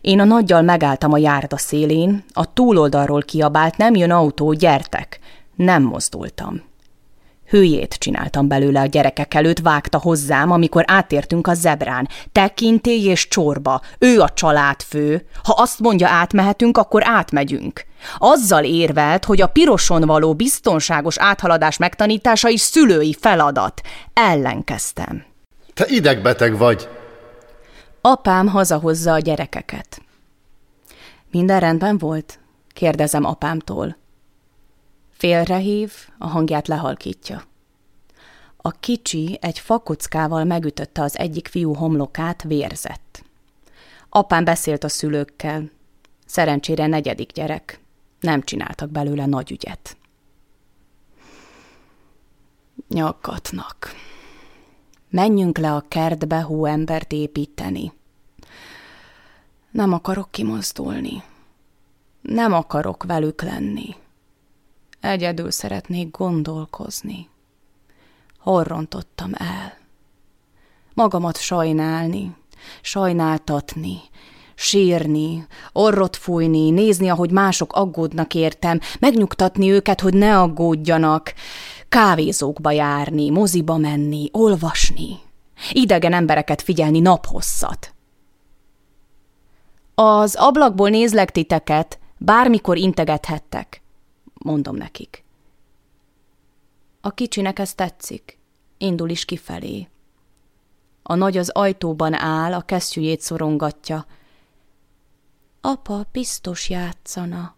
Én 0.00 0.20
a 0.20 0.24
nagyjal 0.24 0.62
megálltam 0.62 1.12
a 1.12 1.18
járda 1.18 1.56
szélén, 1.56 2.24
a 2.32 2.52
túloldalról 2.52 3.22
kiabált, 3.22 3.76
nem 3.76 3.94
jön 3.94 4.10
autó, 4.10 4.52
gyertek. 4.52 5.20
Nem 5.54 5.82
mozdultam. 5.82 6.74
Hülyét 7.48 7.94
csináltam 7.94 8.48
belőle 8.48 8.80
a 8.80 8.86
gyerekek 8.86 9.34
előtt, 9.34 9.58
vágta 9.58 9.98
hozzám, 9.98 10.50
amikor 10.50 10.84
átértünk 10.86 11.46
a 11.46 11.54
zebrán. 11.54 12.08
Tekintély 12.32 13.04
és 13.04 13.28
csorba. 13.28 13.80
Ő 13.98 14.20
a 14.20 14.28
családfő. 14.28 15.26
Ha 15.44 15.52
azt 15.56 15.78
mondja 15.78 16.08
átmehetünk, 16.08 16.78
akkor 16.78 17.02
átmegyünk. 17.04 17.84
Azzal 18.18 18.64
érvelt, 18.64 19.24
hogy 19.24 19.40
a 19.40 19.46
piroson 19.46 20.02
való 20.02 20.34
biztonságos 20.34 21.18
áthaladás 21.18 21.76
megtanítása 21.76 22.48
is 22.48 22.60
szülői 22.60 23.16
feladat. 23.20 23.80
Ellenkeztem. 24.12 25.24
Te 25.74 25.84
idegbeteg 25.88 26.56
vagy. 26.56 26.88
Apám 28.00 28.48
hazahozza 28.48 29.12
a 29.12 29.18
gyerekeket. 29.18 30.00
Minden 31.30 31.60
rendben 31.60 31.98
volt? 31.98 32.38
Kérdezem 32.72 33.24
apámtól. 33.24 33.96
Félrehív, 35.26 35.92
a 36.18 36.26
hangját 36.26 36.68
lehalkítja. 36.68 37.42
A 38.56 38.70
kicsi 38.70 39.38
egy 39.40 39.58
fakockával 39.58 40.44
megütötte 40.44 41.02
az 41.02 41.18
egyik 41.18 41.48
fiú 41.48 41.74
homlokát, 41.74 42.42
vérzett. 42.42 43.24
Apám 44.08 44.44
beszélt 44.44 44.84
a 44.84 44.88
szülőkkel. 44.88 45.70
Szerencsére 46.26 46.86
negyedik 46.86 47.32
gyerek. 47.32 47.80
Nem 48.20 48.42
csináltak 48.42 48.90
belőle 48.90 49.26
nagy 49.26 49.50
ügyet. 49.50 49.96
Nyakatnak. 52.88 53.94
Menjünk 55.10 55.58
le 55.58 55.74
a 55.74 55.84
kertbe 55.88 56.40
hóembert 56.40 57.12
építeni. 57.12 57.92
Nem 59.70 59.92
akarok 59.92 60.30
kimozdulni. 60.30 61.22
Nem 62.20 62.52
akarok 62.52 63.04
velük 63.04 63.42
lenni. 63.42 63.94
Egyedül 65.06 65.50
szeretnék 65.50 66.10
gondolkozni. 66.10 67.28
Hol 68.38 68.62
rontottam 68.62 69.30
el? 69.34 69.78
Magamat 70.94 71.36
sajnálni, 71.36 72.36
sajnáltatni, 72.82 74.00
sírni, 74.54 75.46
orrot 75.72 76.16
fújni, 76.16 76.70
nézni, 76.70 77.08
ahogy 77.08 77.30
mások 77.30 77.72
aggódnak 77.72 78.34
értem, 78.34 78.80
megnyugtatni 78.98 79.70
őket, 79.70 80.00
hogy 80.00 80.14
ne 80.14 80.38
aggódjanak, 80.38 81.34
kávézókba 81.88 82.70
járni, 82.70 83.30
moziba 83.30 83.76
menni, 83.76 84.28
olvasni, 84.32 85.18
idegen 85.70 86.12
embereket 86.12 86.62
figyelni 86.62 87.00
naphosszat. 87.00 87.94
Az 89.94 90.34
ablakból 90.34 90.88
nézlek 90.88 91.30
titeket, 91.30 91.98
bármikor 92.18 92.76
integethettek 92.76 93.84
mondom 94.44 94.76
nekik. 94.76 95.24
A 97.00 97.10
kicsinek 97.10 97.58
ez 97.58 97.74
tetszik, 97.74 98.38
indul 98.78 99.08
is 99.08 99.24
kifelé. 99.24 99.88
A 101.02 101.14
nagy 101.14 101.36
az 101.36 101.48
ajtóban 101.48 102.14
áll, 102.14 102.52
a 102.52 102.62
kesztyűjét 102.62 103.20
szorongatja. 103.20 104.06
Apa 105.60 106.06
biztos 106.12 106.68
játszana. 106.70 107.54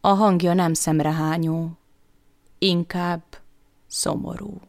A 0.00 0.08
hangja 0.08 0.54
nem 0.54 0.74
szemrehányó, 0.74 1.78
inkább 2.58 3.22
szomorú. 3.86 4.60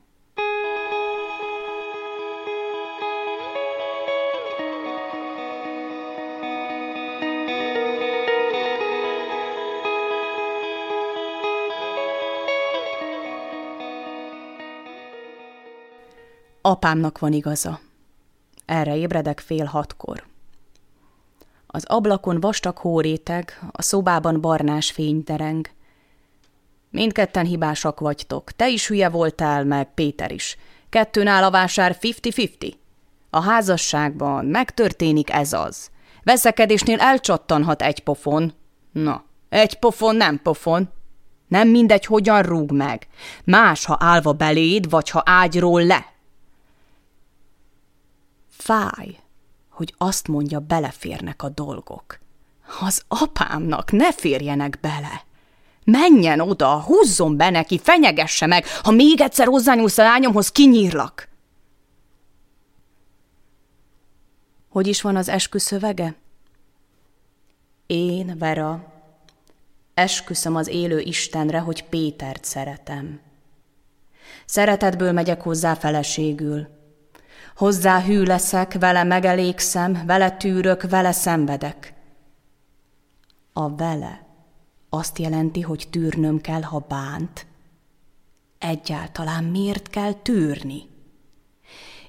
Apámnak 16.67 17.19
van 17.19 17.33
igaza. 17.33 17.79
Erre 18.65 18.95
ébredek 18.95 19.39
fél 19.39 19.65
hatkor. 19.65 20.23
Az 21.67 21.85
ablakon 21.85 22.39
vastag 22.39 22.77
hóréteg, 22.77 23.59
a 23.71 23.81
szobában 23.81 24.41
barnás 24.41 24.91
fény 24.91 25.21
dereng. 25.23 25.69
Mindketten 26.89 27.45
hibásak 27.45 27.99
vagytok. 27.99 28.51
Te 28.51 28.69
is 28.69 28.87
hülye 28.87 29.09
voltál, 29.09 29.63
meg 29.63 29.93
Péter 29.93 30.31
is. 30.31 30.57
Kettőn 30.89 31.27
a 31.27 31.51
vásár 31.51 31.97
50-50. 32.01 32.73
A 33.29 33.41
házasságban 33.41 34.45
megtörténik 34.45 35.29
ez 35.29 35.53
az. 35.53 35.89
Veszekedésnél 36.23 36.99
elcsattanhat 36.99 37.81
egy 37.81 37.99
pofon. 37.99 38.53
Na, 38.91 39.23
egy 39.49 39.79
pofon 39.79 40.15
nem 40.15 40.39
pofon. 40.43 40.89
Nem 41.47 41.67
mindegy, 41.67 42.05
hogyan 42.05 42.41
rúg 42.41 42.71
meg. 42.71 43.07
Más, 43.43 43.85
ha 43.85 43.97
állva 43.99 44.33
beléd, 44.33 44.89
vagy 44.89 45.09
ha 45.09 45.21
ágyról 45.25 45.83
le. 45.83 46.13
Fáj, 48.57 49.19
hogy 49.69 49.93
azt 49.97 50.27
mondja, 50.27 50.59
beleférnek 50.59 51.43
a 51.43 51.49
dolgok. 51.49 52.19
Az 52.81 53.03
apámnak 53.07 53.91
ne 53.91 54.13
férjenek 54.13 54.77
bele. 54.81 55.23
Menjen 55.83 56.39
oda, 56.39 56.81
húzzon 56.81 57.37
be 57.37 57.49
neki, 57.49 57.79
fenyegesse 57.79 58.45
meg, 58.45 58.65
ha 58.83 58.91
még 58.91 59.21
egyszer 59.21 59.47
hozzányúlsz 59.47 59.97
a 59.97 60.03
lányomhoz, 60.03 60.51
kinyírlak. 60.51 61.27
Hogy 64.69 64.87
is 64.87 65.01
van 65.01 65.15
az 65.15 65.29
esküszövege? 65.29 66.15
Én, 67.87 68.37
Vera, 68.37 68.93
esküszöm 69.93 70.55
az 70.55 70.67
élő 70.67 70.99
Istenre, 70.99 71.59
hogy 71.59 71.83
Pétert 71.83 72.45
szeretem. 72.45 73.19
Szeretetből 74.45 75.11
megyek 75.11 75.41
hozzá 75.41 75.73
feleségül. 75.73 76.67
Hozzá 77.55 78.01
hű 78.01 78.23
leszek, 78.23 78.73
vele 78.79 79.03
megelégszem, 79.03 80.03
vele 80.05 80.31
tűrök, 80.31 80.89
vele 80.89 81.11
szenvedek. 81.11 81.93
A 83.53 83.75
vele 83.75 84.25
azt 84.89 85.19
jelenti, 85.19 85.61
hogy 85.61 85.87
tűrnöm 85.89 86.41
kell, 86.41 86.61
ha 86.61 86.85
bánt. 86.87 87.45
Egyáltalán 88.59 89.43
miért 89.43 89.89
kell 89.89 90.13
tűrni? 90.13 90.81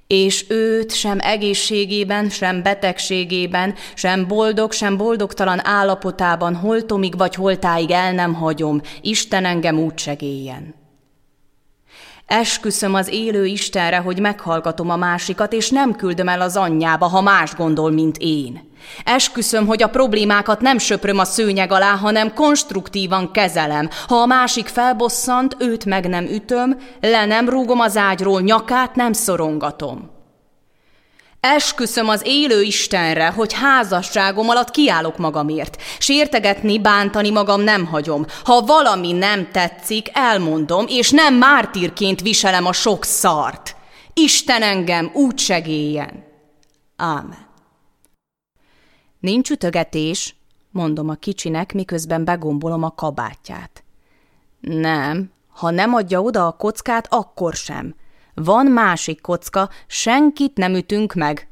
És 0.07 0.45
őt 0.49 0.93
sem 0.93 1.19
egészségében, 1.21 2.29
sem 2.31 2.63
betegségében, 2.63 3.75
sem 3.95 4.27
boldog, 4.27 4.73
sem 4.73 4.97
boldogtalan 4.97 5.67
állapotában 5.67 6.55
holtomig 6.55 7.17
vagy 7.17 7.35
holtáig 7.35 7.91
el 7.91 8.13
nem 8.13 8.35
hagyom, 8.35 8.81
Isten 9.01 9.45
engem 9.45 9.79
úgy 9.79 9.99
segéljen. 9.99 10.86
Esküszöm 12.27 12.95
az 12.95 13.09
élő 13.09 13.47
Istenre, 13.47 13.97
hogy 13.97 14.21
meghallgatom 14.21 14.91
a 14.91 14.97
másikat, 14.97 15.53
és 15.53 15.71
nem 15.71 15.97
küldöm 15.97 16.29
el 16.29 16.41
az 16.41 16.57
anyjába, 16.57 17.07
ha 17.07 17.21
más 17.21 17.55
gondol, 17.55 17.91
mint 17.91 18.17
én. 18.19 18.71
Esküszöm, 19.05 19.67
hogy 19.67 19.83
a 19.83 19.89
problémákat 19.89 20.61
nem 20.61 20.79
söpröm 20.79 21.19
a 21.19 21.25
szőnyeg 21.25 21.73
alá, 21.73 21.97
hanem 21.97 22.35
konstruktívan 22.35 23.31
kezelem. 23.31 23.89
Ha 24.09 24.15
a 24.15 24.27
másik 24.27 24.67
felbosszant, 24.67 25.57
őt 25.59 25.85
meg 25.85 26.09
nem 26.09 26.25
ütöm, 26.25 26.79
le 27.01 27.25
nem 27.25 27.49
rúgom 27.49 27.81
az 27.81 27.97
ágyról, 27.97 28.41
nyakát 28.41 28.95
nem 28.95 29.13
szorongatom. 29.13 30.16
Esküszöm 31.55 32.09
az 32.09 32.23
élő 32.25 32.63
Istenre, 32.63 33.29
hogy 33.29 33.53
házasságom 33.53 34.49
alatt 34.49 34.71
kiállok 34.71 35.17
magamért. 35.17 35.83
Sértegetni, 35.99 36.79
bántani 36.81 37.31
magam 37.31 37.61
nem 37.61 37.87
hagyom. 37.87 38.27
Ha 38.45 38.61
valami 38.61 39.13
nem 39.13 39.51
tetszik, 39.51 40.09
elmondom, 40.13 40.85
és 40.89 41.11
nem 41.11 41.35
mártírként 41.35 42.21
viselem 42.21 42.67
a 42.67 42.73
sok 42.73 43.05
szart. 43.05 43.77
Isten 44.15 44.63
engem 44.63 45.11
úgy 45.15 45.39
segéljen. 45.39 46.25
Ámen. 46.97 47.47
Nincs 49.21 49.51
ütögetés, 49.51 50.35
mondom 50.71 51.09
a 51.09 51.15
kicsinek, 51.15 51.73
miközben 51.73 52.25
begombolom 52.25 52.83
a 52.83 52.95
kabátját. 52.95 53.85
Nem, 54.61 55.31
ha 55.49 55.71
nem 55.71 55.95
adja 55.95 56.21
oda 56.21 56.47
a 56.47 56.53
kockát, 56.53 57.07
akkor 57.11 57.55
sem. 57.55 57.95
Van 58.45 58.67
másik 58.67 59.21
kocka, 59.21 59.71
senkit 59.87 60.57
nem 60.57 60.75
ütünk 60.75 61.15
meg. 61.15 61.49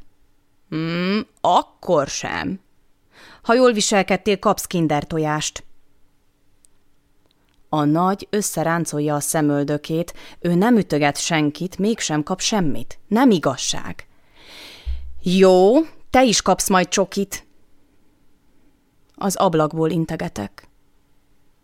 Hmm, 0.69 1.27
akkor 1.41 2.07
sem. 2.07 2.61
Ha 3.43 3.55
jól 3.55 3.73
viselkedtél, 3.73 4.39
kapsz 4.39 4.67
kinder 4.67 5.05
tojást. 5.07 5.65
A 7.69 7.85
nagy 7.85 8.27
összeráncolja 8.31 9.15
a 9.15 9.21
szemöldökét, 9.21 10.15
ő 10.41 10.55
nem 10.55 10.77
ütöget 10.77 11.19
senkit, 11.19 11.79
mégsem 11.79 12.23
kap 12.23 12.41
semmit. 12.41 12.99
Nem 13.07 13.31
igazság. 13.31 14.07
Jó, 15.23 15.81
te 16.11 16.25
is 16.25 16.43
kapsz 16.43 16.69
majd 16.69 16.89
csokit. 16.89 17.47
Az 19.15 19.37
ablakból 19.37 19.91
integetek. 19.91 20.69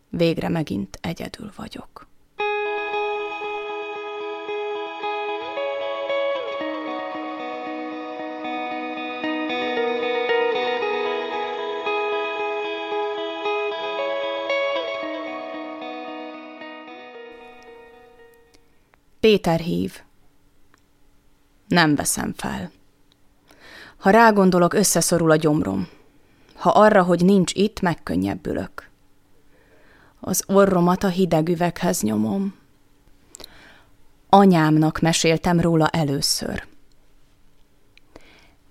Végre 0.09 0.49
megint 0.49 0.99
egyedül 1.01 1.51
vagyok. 1.57 2.10
Péter 19.21 19.61
hív. 19.61 20.01
Nem 21.69 21.95
veszem 21.95 22.33
fel. 22.37 22.71
Ha 23.97 24.11
rágondolok, 24.11 24.75
összeszorul 24.75 25.31
a 25.31 25.37
gyomrom. 25.37 25.89
Ha 26.55 26.71
arra, 26.71 27.03
hogy 27.03 27.25
nincs 27.25 27.53
itt, 27.55 27.81
megkönnyebbülök. 27.81 28.89
Az 30.21 30.45
orromat 30.47 31.05
a 31.05 31.09
hideg 31.09 31.49
üveghez 31.49 32.03
nyomom. 32.03 32.55
Anyámnak 34.29 35.01
meséltem 35.01 35.61
róla 35.61 35.89
először. 35.89 36.67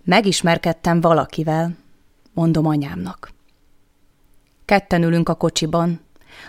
Megismerkedtem 0.04 1.02
valakivel, 1.02 1.78
mondom 2.34 2.66
anyámnak. 2.66 3.32
Ketten 4.66 5.04
ülünk 5.04 5.30
a 5.30 5.36
kocsiban, 5.36 6.00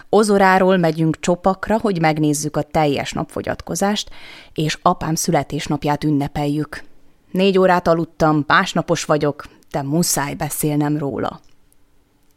Ozoráról 0.08 0.76
megyünk 0.76 1.20
csopakra, 1.20 1.78
hogy 1.78 2.00
megnézzük 2.00 2.56
a 2.56 2.62
teljes 2.62 3.12
napfogyatkozást, 3.12 4.10
és 4.54 4.78
apám 4.82 5.14
születésnapját 5.14 6.04
ünnepeljük. 6.04 6.82
Négy 7.30 7.58
órát 7.58 7.88
aludtam, 7.88 8.44
másnapos 8.46 9.04
vagyok, 9.04 9.44
de 9.70 9.82
muszáj 9.82 10.34
beszélnem 10.34 10.98
róla. 10.98 11.40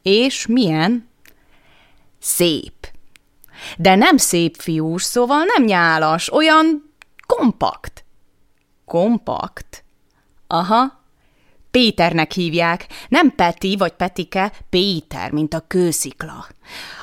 És 0.02 0.48
milyen? 0.48 1.08
Szép. 2.20 2.88
De 3.78 3.96
nem 3.96 4.18
szép 4.18 4.56
fiús, 4.56 5.04
szóval 5.04 5.44
nem 5.56 5.66
nyálas, 5.66 6.34
olyan 6.34 6.94
kompakt. 7.28 8.06
Kompakt? 8.86 9.84
Aha, 10.48 11.03
Péternek 11.74 12.32
hívják, 12.32 12.88
nem 13.08 13.36
Peti 13.36 13.76
vagy 13.76 13.92
Petike, 13.92 14.52
Péter, 14.70 15.32
mint 15.32 15.54
a 15.54 15.64
kőszikla. 15.68 16.48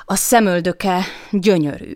A 0.05 0.17
szemöldöke 0.17 1.05
gyönyörű, 1.31 1.93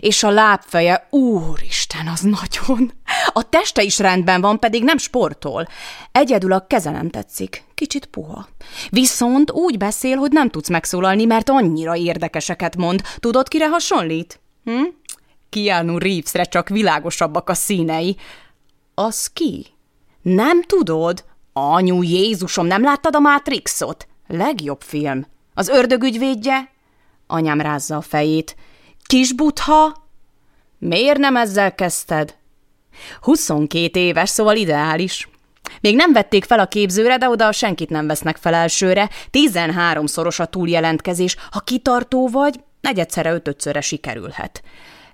és 0.00 0.22
a 0.22 0.30
lábfeje, 0.30 1.06
úristen, 1.10 2.06
az 2.06 2.20
nagyon. 2.20 2.92
A 3.32 3.48
teste 3.48 3.82
is 3.82 3.98
rendben 3.98 4.40
van, 4.40 4.58
pedig 4.58 4.84
nem 4.84 4.98
sportol. 4.98 5.68
Egyedül 6.12 6.52
a 6.52 6.66
keze 6.66 6.90
nem 6.90 7.10
tetszik, 7.10 7.64
kicsit 7.74 8.06
puha. 8.06 8.48
Viszont 8.90 9.50
úgy 9.50 9.78
beszél, 9.78 10.16
hogy 10.16 10.32
nem 10.32 10.48
tudsz 10.48 10.68
megszólalni, 10.68 11.24
mert 11.24 11.48
annyira 11.48 11.96
érdekeseket 11.96 12.76
mond. 12.76 13.02
Tudod, 13.18 13.48
kire 13.48 13.68
hasonlít? 13.68 14.40
Hm? 14.64 14.82
Keanu 15.48 15.98
Reevesre 15.98 16.44
csak 16.44 16.68
világosabbak 16.68 17.48
a 17.48 17.54
színei. 17.54 18.16
Az 18.94 19.26
ki? 19.26 19.66
Nem 20.22 20.62
tudod? 20.62 21.24
Anyu, 21.52 22.02
Jézusom, 22.02 22.66
nem 22.66 22.82
láttad 22.82 23.14
a 23.14 23.18
Matrixot? 23.18 24.06
Legjobb 24.26 24.80
film. 24.80 25.26
Az 25.54 25.68
ördögügyvédje? 25.68 26.70
Anyám 27.26 27.60
rázza 27.60 27.96
a 27.96 28.00
fejét. 28.00 28.56
Kis 29.04 29.32
butha? 29.32 30.08
Miért 30.78 31.18
nem 31.18 31.36
ezzel 31.36 31.74
kezdted? 31.74 32.34
22 33.20 34.00
éves, 34.00 34.28
szóval 34.28 34.56
ideális. 34.56 35.28
Még 35.80 35.96
nem 35.96 36.12
vették 36.12 36.44
fel 36.44 36.58
a 36.58 36.66
képzőre, 36.66 37.16
de 37.16 37.28
oda 37.28 37.52
senkit 37.52 37.90
nem 37.90 38.06
vesznek 38.06 38.36
fel 38.36 38.54
elsőre. 38.54 39.10
13-szoros 39.32 40.40
a 40.40 40.46
túljelentkezés. 40.46 41.36
Ha 41.50 41.60
kitartó 41.60 42.28
vagy, 42.28 42.60
negyedszerre 42.80 43.32
ötötszörre 43.32 43.80
sikerülhet. 43.80 44.62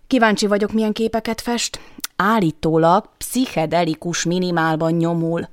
Kíváncsi 0.07 0.47
vagyok, 0.47 0.73
milyen 0.73 0.93
képeket 0.93 1.41
fest. 1.41 1.81
Állítólag 2.17 3.09
pszichedelikus 3.19 4.25
minimálban 4.25 4.93
nyomul. 4.93 5.49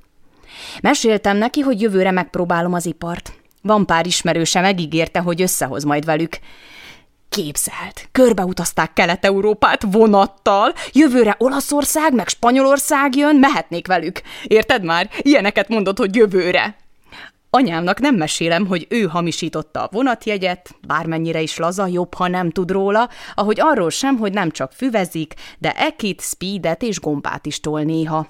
Meséltem 0.82 1.36
neki, 1.36 1.60
hogy 1.60 1.80
jövőre 1.80 2.10
megpróbálom 2.10 2.72
az 2.72 2.86
ipart. 2.86 3.32
Van 3.62 3.86
pár 3.86 4.06
ismerőse, 4.06 4.60
megígérte, 4.60 5.18
hogy 5.18 5.42
összehoz 5.42 5.84
majd 5.84 6.04
velük. 6.04 6.38
Képzelt, 7.28 8.08
körbeutazták 8.12 8.92
Kelet-Európát 8.92 9.82
vonattal, 9.90 10.72
jövőre 10.92 11.34
Olaszország 11.38 12.14
meg 12.14 12.28
Spanyolország 12.28 13.16
jön, 13.16 13.36
mehetnék 13.36 13.86
velük. 13.86 14.20
Érted 14.44 14.84
már? 14.84 15.10
Ilyeneket 15.18 15.68
mondott, 15.68 15.98
hogy 15.98 16.14
jövőre. 16.14 16.76
Anyámnak 17.50 18.00
nem 18.00 18.14
mesélem, 18.14 18.66
hogy 18.66 18.86
ő 18.88 19.02
hamisította 19.02 19.82
a 19.82 19.88
vonatjegyet, 19.92 20.70
bármennyire 20.86 21.40
is 21.40 21.56
laza, 21.56 21.86
jobb, 21.86 22.14
ha 22.14 22.28
nem 22.28 22.50
tud 22.50 22.70
róla, 22.70 23.08
ahogy 23.34 23.60
arról 23.60 23.90
sem, 23.90 24.16
hogy 24.16 24.32
nem 24.32 24.50
csak 24.50 24.72
füvezik, 24.72 25.34
de 25.58 25.72
ekit, 25.72 26.20
speedet 26.20 26.82
és 26.82 27.00
gombát 27.00 27.46
is 27.46 27.60
tol 27.60 27.82
néha. 27.82 28.26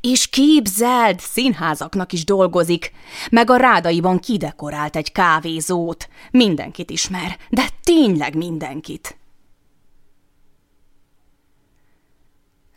És 0.00 0.28
képzeld, 0.28 1.20
színházaknak 1.20 2.12
is 2.12 2.24
dolgozik, 2.24 2.92
meg 3.30 3.50
a 3.50 3.56
rádaiban 3.56 4.18
kidekorált 4.18 4.96
egy 4.96 5.12
kávézót. 5.12 6.08
Mindenkit 6.30 6.90
ismer, 6.90 7.38
de 7.50 7.68
tényleg 7.82 8.36
mindenkit. 8.36 9.16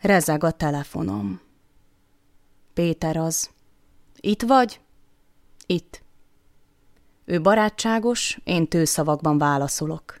Rezeg 0.00 0.44
a 0.44 0.50
telefonom. 0.50 1.40
Péter 2.74 3.16
az. 3.16 3.50
Itt 4.20 4.42
vagy? 4.42 4.80
Itt. 5.66 6.02
Ő 7.24 7.40
barátságos, 7.40 8.38
én 8.44 8.68
tőszavakban 8.68 9.38
válaszolok. 9.38 10.20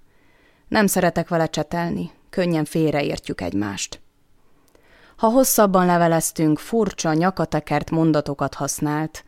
Nem 0.68 0.86
szeretek 0.86 1.28
vele 1.28 1.46
csetelni, 1.46 2.10
könnyen 2.30 2.64
félreértjük 2.64 3.40
egymást. 3.40 4.00
Ha 5.20 5.28
hosszabban 5.28 5.86
leveleztünk, 5.86 6.58
furcsa, 6.58 7.12
nyakatekert 7.12 7.90
mondatokat 7.90 8.54
használt, 8.54 9.24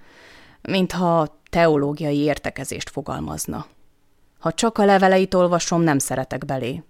mintha 0.63 1.41
teológiai 1.51 2.17
értekezést 2.19 2.91
fogalmazna. 2.91 3.67
Ha 4.39 4.53
csak 4.53 4.79
a 4.79 4.85
leveleit 4.85 5.35
olvasom, 5.35 5.83
nem 5.83 5.99
szeretek 5.99 6.45
belé. 6.45 6.83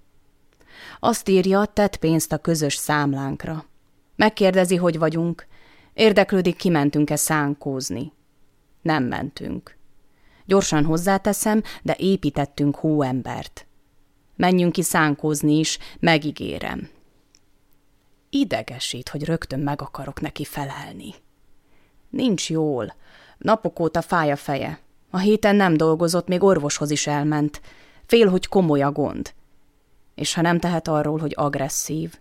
Azt 1.00 1.28
írja, 1.28 1.64
tett 1.64 1.96
pénzt 1.96 2.32
a 2.32 2.38
közös 2.38 2.74
számlánkra. 2.74 3.64
Megkérdezi, 4.16 4.76
hogy 4.76 4.98
vagyunk. 4.98 5.46
Érdeklődik, 5.94 6.56
kimentünk-e 6.56 7.16
szánkózni. 7.16 8.12
Nem 8.82 9.04
mentünk. 9.04 9.76
Gyorsan 10.44 10.84
hozzáteszem, 10.84 11.62
de 11.82 11.96
építettünk 11.98 12.76
hóembert. 12.76 13.66
Menjünk 14.36 14.72
ki 14.72 14.82
szánkózni 14.82 15.58
is, 15.58 15.78
megígérem. 16.00 16.88
Idegesít, 18.34 19.08
hogy 19.08 19.24
rögtön 19.24 19.60
meg 19.60 19.82
akarok 19.82 20.20
neki 20.20 20.44
felelni. 20.44 21.14
Nincs 22.10 22.50
jól. 22.50 22.94
Napok 23.38 23.80
óta 23.80 24.02
fáj 24.02 24.30
a 24.30 24.36
feje. 24.36 24.80
A 25.10 25.18
héten 25.18 25.56
nem 25.56 25.76
dolgozott, 25.76 26.28
még 26.28 26.42
orvoshoz 26.42 26.90
is 26.90 27.06
elment. 27.06 27.60
Fél, 28.06 28.28
hogy 28.28 28.46
komoly 28.48 28.82
a 28.82 28.92
gond. 28.92 29.32
És 30.14 30.34
ha 30.34 30.40
nem 30.40 30.58
tehet 30.58 30.88
arról, 30.88 31.18
hogy 31.18 31.32
agresszív. 31.36 32.18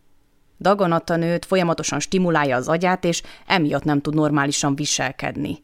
Daganatta 0.59 1.15
nőt 1.15 1.45
folyamatosan 1.45 1.99
stimulálja 1.99 2.55
az 2.55 2.67
agyát, 2.67 3.03
és 3.03 3.23
emiatt 3.47 3.83
nem 3.83 4.01
tud 4.01 4.13
normálisan 4.13 4.75
viselkedni. 4.75 5.63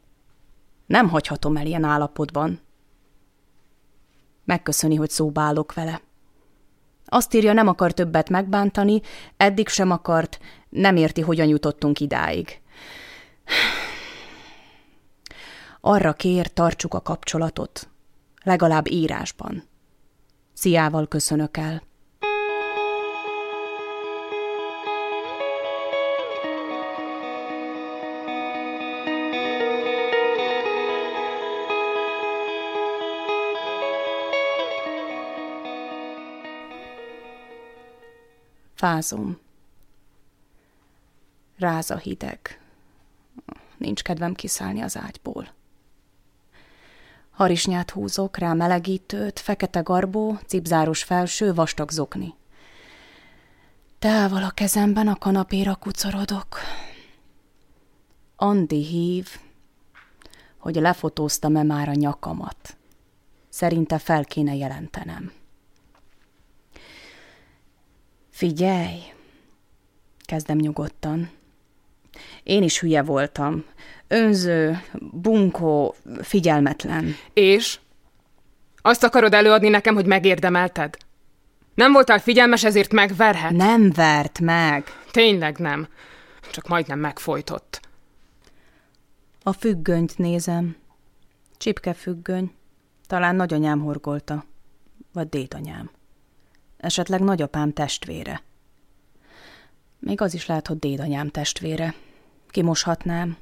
Nem 0.86 1.10
hagyhatom 1.10 1.58
el 1.58 1.66
ilyen 1.66 1.84
állapotban. 1.84 2.60
Megköszöni, 4.46 4.96
hogy 4.96 5.10
szóba 5.10 5.42
állok 5.42 5.74
vele. 5.74 6.02
Azt 7.10 7.34
írja, 7.34 7.54
nem 7.54 7.68
akar 7.68 7.92
többet 7.92 8.30
megbántani, 8.30 9.02
eddig 9.38 9.68
sem 9.68 9.92
akart, 9.92 10.40
nem 10.70 10.96
érti, 10.96 11.22
hogyan 11.22 11.48
jutottunk 11.48 12.00
idáig. 12.00 12.62
Arra 15.82 16.14
kér, 16.14 16.54
tartsuk 16.54 16.94
a 16.94 17.02
kapcsolatot. 17.02 17.90
Legalább 18.44 18.90
írásban. 18.90 19.64
Sziával 20.54 21.08
köszönök 21.08 21.58
el. 21.58 21.82
Fázom. 38.78 39.40
Ráz 41.58 41.92
a 41.92 41.98
hideg. 41.98 42.62
Nincs 43.78 44.02
kedvem 44.02 44.34
kiszállni 44.34 44.82
az 44.82 44.98
ágyból. 44.98 45.48
Harisnyát 47.32 47.92
húzok, 47.92 48.38
rá 48.38 48.54
melegítőt, 48.54 49.40
fekete 49.40 49.80
garbó, 49.80 50.40
cipzáros 50.46 51.04
felső, 51.04 51.54
vastag 51.54 51.92
zokni. 51.92 52.34
Tával 54.00 54.44
a 54.44 54.50
kezemben 54.50 55.08
a 55.08 55.16
kanapéra 55.16 55.76
kucorodok. 55.76 56.60
Andi 58.36 58.86
hív, 58.86 59.30
hogy 60.58 60.76
lefotóztam-e 60.76 61.64
már 61.64 61.90
a 61.90 61.94
nyakamat. 61.94 62.78
Szerinte 63.50 63.98
fel 63.98 64.26
kéne 64.26 64.56
jelentenem. 64.56 65.32
Figyelj, 68.38 69.00
kezdem 70.26 70.58
nyugodtan. 70.58 71.30
Én 72.44 72.64
is 72.64 72.80
hülye 72.80 73.02
voltam. 73.02 73.66
Önző, 74.08 74.82
bunkó, 75.12 75.96
figyelmetlen. 76.22 77.16
És? 77.34 77.80
Azt 78.82 79.04
akarod 79.04 79.34
előadni 79.34 79.70
nekem, 79.70 79.96
hogy 79.96 80.06
megérdemelted? 80.06 80.98
Nem 81.76 81.92
voltál 81.92 82.20
figyelmes, 82.20 82.64
ezért 82.64 82.92
megverhet? 82.92 83.52
Nem 83.52 83.92
vert 83.92 84.40
meg. 84.40 84.86
Tényleg 85.12 85.58
nem. 85.58 85.88
Csak 86.52 86.68
majdnem 86.68 87.00
megfojtott. 87.00 87.80
A 89.44 89.52
függönyt 89.52 90.18
nézem. 90.18 90.76
Csipke 91.58 91.94
függöny. 91.94 92.52
Talán 93.08 93.36
nagyanyám 93.36 93.80
horgolta. 93.80 94.46
Vagy 95.14 95.30
dédanyám. 95.30 95.96
Esetleg 96.78 97.22
nagyapám 97.22 97.74
testvére. 97.74 98.42
Még 100.00 100.22
az 100.22 100.34
is 100.34 100.46
lehet, 100.46 100.68
hogy 100.68 100.80
dédanyám 100.80 101.30
testvére. 101.30 101.96
Kimoshatnám. 102.50 103.38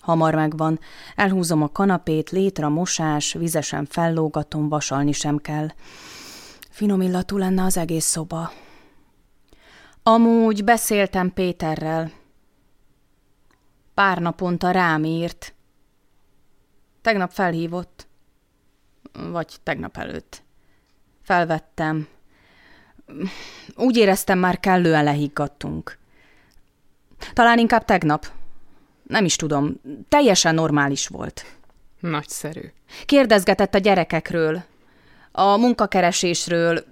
Hamar 0.00 0.34
megvan. 0.34 0.80
Elhúzom 1.14 1.62
a 1.62 1.68
kanapét, 1.68 2.30
létre 2.30 2.68
mosás, 2.68 3.32
vizesen 3.32 3.84
fellógatom, 3.84 4.68
vasalni 4.68 5.12
sem 5.12 5.38
kell. 5.38 5.68
Finom 6.70 7.00
illatú 7.00 7.36
lenne 7.36 7.62
az 7.62 7.76
egész 7.76 8.04
szoba. 8.04 8.52
Amúgy 10.02 10.64
beszéltem 10.64 11.32
Péterrel. 11.32 12.12
Pár 13.94 14.18
naponta 14.18 14.70
rám 14.70 15.04
írt. 15.04 15.54
Tegnap 17.00 17.30
felhívott. 17.30 18.06
Vagy 19.12 19.56
tegnap 19.62 19.96
előtt. 19.96 20.42
Felvettem. 21.22 22.08
Úgy 23.74 23.96
éreztem, 23.96 24.38
már 24.38 24.60
kellően 24.60 25.04
lehiggadtunk. 25.04 25.98
Talán 27.32 27.58
inkább 27.58 27.84
tegnap. 27.84 28.26
Nem 29.02 29.24
is 29.24 29.36
tudom. 29.36 29.80
Teljesen 30.08 30.54
normális 30.54 31.06
volt. 31.06 31.44
Nagyszerű. 32.00 32.72
Kérdezgetett 33.06 33.74
a 33.74 33.78
gyerekekről, 33.78 34.62
a 35.32 35.56
munkakeresésről, 35.56 36.84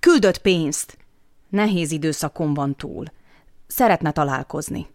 küldött 0.00 0.38
pénzt. 0.38 0.96
Nehéz 1.48 1.90
időszakon 1.90 2.54
van 2.54 2.76
túl. 2.76 3.04
Szeretne 3.66 4.12
találkozni. 4.12 4.86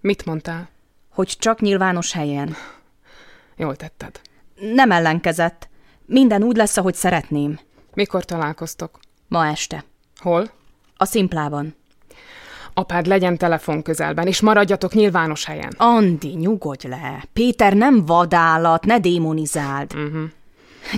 Mit 0.00 0.24
mondtál? 0.24 0.68
Hogy 1.10 1.36
csak 1.38 1.60
nyilvános 1.60 2.12
helyen. 2.12 2.54
Jól 3.56 3.76
tetted. 3.76 4.20
Nem 4.60 4.90
ellenkezett. 4.90 5.68
Minden 6.06 6.42
úgy 6.42 6.56
lesz, 6.56 6.76
ahogy 6.76 6.94
szeretném. 6.94 7.58
Mikor 7.94 8.24
találkoztok? 8.24 8.98
Ma 9.28 9.46
este. 9.46 9.84
Hol? 10.16 10.50
A 10.96 11.04
szimplában. 11.04 11.74
Apád 12.74 13.06
legyen 13.06 13.38
telefon 13.38 13.82
közelben, 13.82 14.26
és 14.26 14.40
maradjatok 14.40 14.92
nyilvános 14.94 15.44
helyen. 15.44 15.74
Andi, 15.76 16.28
nyugodj 16.28 16.88
le. 16.88 17.24
Péter 17.32 17.72
nem 17.72 18.06
vadállat, 18.06 18.84
ne 18.84 18.98
démonizáld. 18.98 19.94
Uh-huh. 19.94 20.22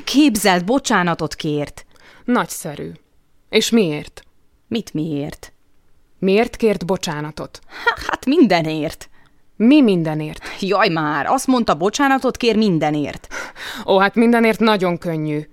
Képzeld, 0.04 0.64
bocsánatot 0.64 1.34
kért. 1.34 1.86
Nagyszerű. 2.24 2.90
És 3.48 3.70
miért? 3.70 4.22
Mit 4.68 4.94
miért? 4.94 5.52
Miért 6.18 6.56
kért 6.56 6.86
bocsánatot? 6.86 7.60
Hát 8.08 8.26
mindenért. 8.26 9.08
Mi 9.56 9.80
mindenért? 9.80 10.42
Jaj 10.60 10.88
már, 10.88 11.26
azt 11.26 11.46
mondta, 11.46 11.74
bocsánatot 11.74 12.36
kér 12.36 12.56
mindenért. 12.56 13.28
Ó, 13.86 13.98
hát 13.98 14.14
mindenért 14.14 14.58
nagyon 14.60 14.98
könnyű. 14.98 15.48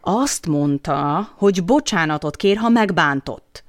Azt 0.00 0.46
mondta, 0.46 1.28
hogy 1.36 1.64
bocsánatot 1.64 2.36
kér, 2.36 2.56
ha 2.56 2.68
megbántott. 2.68 3.64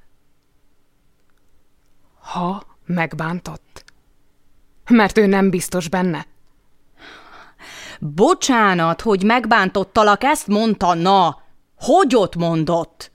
Ha 2.20 2.62
megbántott? 2.86 3.84
Mert 4.90 5.18
ő 5.18 5.26
nem 5.26 5.50
biztos 5.50 5.88
benne. 5.88 6.26
Bocsánat, 8.00 9.00
hogy 9.00 9.22
megbántottalak, 9.22 10.22
ezt 10.22 10.46
mondta, 10.46 10.94
na. 10.94 11.42
Hogy 11.76 12.16
ott 12.16 12.36
mondott? 12.36 13.10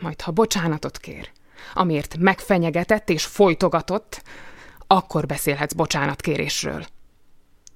Majd 0.00 0.20
ha 0.20 0.30
bocsánatot 0.30 0.98
kér, 0.98 1.30
amiért 1.74 2.16
megfenyegetett 2.16 3.08
és 3.08 3.24
folytogatott, 3.24 4.22
akkor 4.86 5.26
beszélhetsz 5.26 5.72
bocsánatkérésről. 5.72 6.86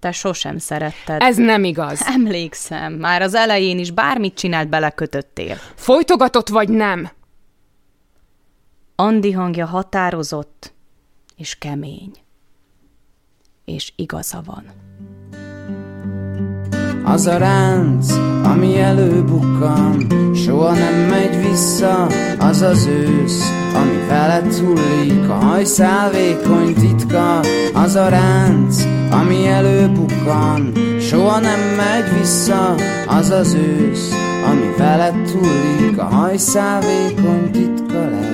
Te 0.00 0.12
sosem 0.12 0.58
szeretted. 0.58 1.22
Ez 1.22 1.36
nem 1.36 1.64
igaz. 1.64 2.02
Emlékszem, 2.06 2.92
már 2.92 3.22
az 3.22 3.34
elején 3.34 3.78
is 3.78 3.90
bármit 3.90 4.34
csinált 4.34 4.68
belekötöttél. 4.68 5.56
Folytogatott 5.74 6.48
vagy 6.48 6.68
nem? 6.68 7.10
Andi 8.94 9.32
hangja 9.32 9.66
határozott 9.66 10.72
és 11.36 11.58
kemény. 11.58 12.12
És 13.64 13.92
igaza 13.96 14.42
van. 14.44 14.64
Az 17.04 17.26
a 17.26 17.36
ránc, 17.36 18.12
ami 18.44 18.78
előbukkan, 18.78 20.06
soha 20.60 20.74
nem 20.74 20.94
megy 20.94 21.48
vissza, 21.48 22.06
az 22.38 22.60
az 22.60 22.86
ősz, 22.86 23.42
ami 23.74 24.06
veled 24.08 24.54
hullik, 24.54 25.28
a 25.28 25.32
hajszál 25.32 26.10
vékony 26.10 26.74
titka, 26.74 27.40
az 27.72 27.94
a 27.94 28.08
ránc, 28.08 28.84
ami 29.10 29.46
előbukkan, 29.46 30.72
soha 31.00 31.38
nem 31.38 31.60
megy 31.76 32.18
vissza, 32.18 32.74
az 33.06 33.30
az 33.30 33.54
ősz, 33.54 34.12
ami 34.50 34.74
veled 34.78 35.30
hullik, 35.30 35.98
a 35.98 36.04
hajszál 36.04 36.80
vékony 36.80 37.50
titka 37.50 37.98
lett. 37.98 38.29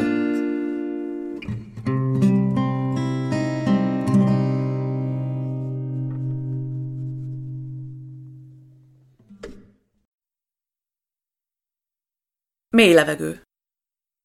Mély 12.77 12.93
levegő. 12.93 13.43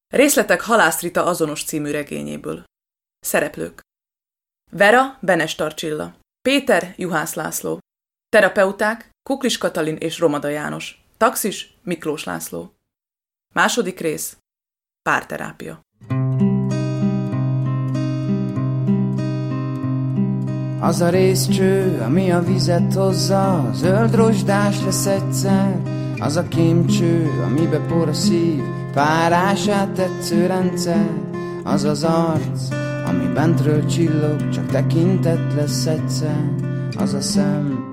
Részletek 0.08 0.60
Halász 0.60 1.00
Rita 1.00 1.24
azonos 1.24 1.64
című 1.64 1.90
regényéből. 1.90 2.64
Szereplők. 3.20 3.80
Vera 4.70 5.18
Benes 5.20 5.54
Tarcsilla. 5.54 6.14
Péter 6.42 6.94
Juhász 6.96 7.34
László. 7.34 7.78
Terapeuták 8.28 9.10
Kuklis 9.22 9.58
Katalin 9.58 9.96
és 9.96 10.18
Romada 10.18 10.48
János. 10.48 11.04
Taxis 11.16 11.74
Miklós 11.82 12.24
László. 12.24 12.74
Második 13.54 14.00
rész. 14.00 14.36
Párterápia. 15.02 15.80
Az 20.80 21.00
a 21.00 21.08
részcső, 21.08 22.00
ami 22.00 22.30
a 22.30 22.42
vizet 22.42 22.94
hozza, 22.94 23.70
zöld 23.74 24.14
rozsdás 24.14 24.80
lesz 24.80 25.06
egyszer, 25.06 26.01
az 26.24 26.36
a 26.36 26.48
kémcső, 26.48 27.30
amibe 27.46 27.78
por 27.78 28.08
a 28.08 28.12
szív, 28.12 28.62
párását 28.94 29.88
tetsző 29.88 30.46
rendszer, 30.46 31.10
az 31.64 31.84
az 31.84 32.04
arc, 32.04 32.68
ami 33.08 33.32
bentről 33.34 33.86
csillog, 33.86 34.48
csak 34.48 34.66
tekintet 34.66 35.54
lesz 35.56 35.86
egyszer, 35.86 36.50
az 36.98 37.14
a 37.14 37.20
szem, 37.20 37.84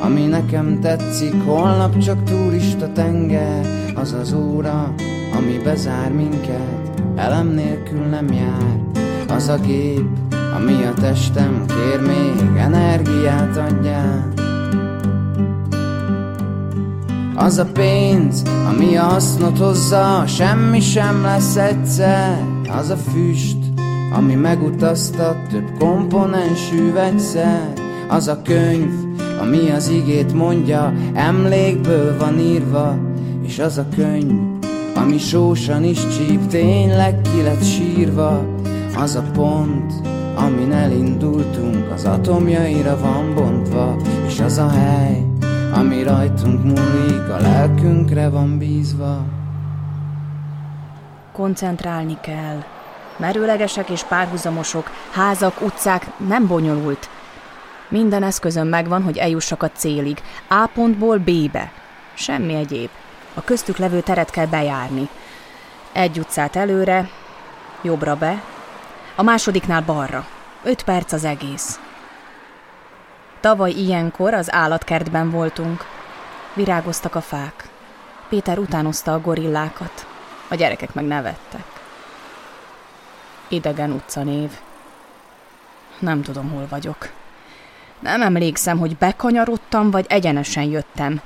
ami 0.00 0.26
nekem 0.26 0.80
tetszik, 0.80 1.44
holnap 1.44 1.98
csak 1.98 2.22
turista 2.22 2.92
tenger, 2.92 3.66
az 3.94 4.12
az 4.12 4.32
óra, 4.32 4.94
ami 5.36 5.58
bezár 5.64 6.12
minket, 6.12 7.02
elem 7.16 7.48
nélkül 7.48 8.00
nem 8.00 8.32
jár, 8.32 8.80
az 9.28 9.48
a 9.48 9.58
gép, 9.58 10.06
ami 10.56 10.84
a 10.84 10.94
testem 10.94 11.64
kér 11.66 12.00
még 12.00 12.56
energiát 12.56 13.56
adjál. 13.56 14.45
Az 17.36 17.58
a 17.58 17.64
pénz, 17.64 18.42
ami 18.68 18.96
a 18.96 19.02
hasznot 19.02 19.58
hozza, 19.58 20.24
semmi 20.26 20.80
sem 20.80 21.22
lesz 21.22 21.56
egyszer. 21.56 22.44
Az 22.78 22.90
a 22.90 22.96
füst, 22.96 23.58
ami 24.12 24.34
megutaztat 24.34 25.36
több 25.50 25.70
komponensű 25.78 26.92
vegyszer. 26.92 27.72
Az 28.08 28.28
a 28.28 28.42
könyv, 28.42 28.90
ami 29.40 29.70
az 29.70 29.88
igét 29.88 30.32
mondja, 30.32 30.92
emlékből 31.14 32.18
van 32.18 32.38
írva. 32.38 32.98
És 33.42 33.58
az 33.58 33.78
a 33.78 33.86
könyv, 33.96 34.40
ami 34.94 35.18
sósan 35.18 35.84
is 35.84 36.00
csíp, 36.16 36.46
tényleg 36.46 37.20
ki 37.20 37.42
lett 37.42 37.64
sírva. 37.64 38.44
Az 38.98 39.14
a 39.14 39.24
pont, 39.32 39.92
amin 40.34 40.72
elindultunk, 40.72 41.90
az 41.94 42.04
atomjaira 42.04 42.98
van 43.00 43.34
bontva, 43.34 43.96
és 44.26 44.40
az 44.40 44.58
a 44.58 44.68
hely, 44.68 45.25
ami 45.76 46.02
rajtunk 46.02 46.62
múlik, 46.62 47.28
a 47.28 47.40
lelkünkre 47.40 48.28
van 48.28 48.58
bízva. 48.58 49.24
Koncentrálni 51.32 52.18
kell. 52.20 52.62
Merőlegesek 53.16 53.90
és 53.90 54.02
párhuzamosok, 54.02 54.90
házak, 55.10 55.60
utcák, 55.60 56.06
nem 56.28 56.46
bonyolult. 56.46 57.08
Minden 57.88 58.22
eszközön 58.22 58.66
megvan, 58.66 59.02
hogy 59.02 59.16
eljussak 59.16 59.62
a 59.62 59.70
célig. 59.70 60.22
A 60.48 60.68
pontból 60.74 61.18
B-be. 61.18 61.72
Semmi 62.14 62.54
egyéb. 62.54 62.90
A 63.34 63.44
köztük 63.44 63.76
levő 63.76 64.00
teret 64.00 64.30
kell 64.30 64.46
bejárni. 64.46 65.08
Egy 65.92 66.18
utcát 66.18 66.56
előre, 66.56 67.08
jobbra 67.82 68.16
be, 68.16 68.42
a 69.16 69.22
másodiknál 69.22 69.82
balra. 69.82 70.26
Öt 70.62 70.82
perc 70.82 71.12
az 71.12 71.24
egész. 71.24 71.80
Tavaly 73.46 73.70
ilyenkor 73.70 74.34
az 74.34 74.52
állatkertben 74.52 75.30
voltunk. 75.30 75.84
Virágoztak 76.54 77.14
a 77.14 77.20
fák. 77.20 77.68
Péter 78.28 78.58
utánozta 78.58 79.12
a 79.12 79.20
gorillákat. 79.20 80.06
A 80.48 80.54
gyerekek 80.54 80.94
meg 80.94 81.04
nevettek. 81.04 81.64
Idegen 83.48 83.90
utcanév. 83.90 84.50
Nem 85.98 86.22
tudom, 86.22 86.50
hol 86.50 86.66
vagyok. 86.68 87.10
Nem 88.00 88.22
emlékszem, 88.22 88.78
hogy 88.78 88.96
bekanyarodtam, 88.96 89.90
vagy 89.90 90.06
egyenesen 90.08 90.64
jöttem. 90.64 91.20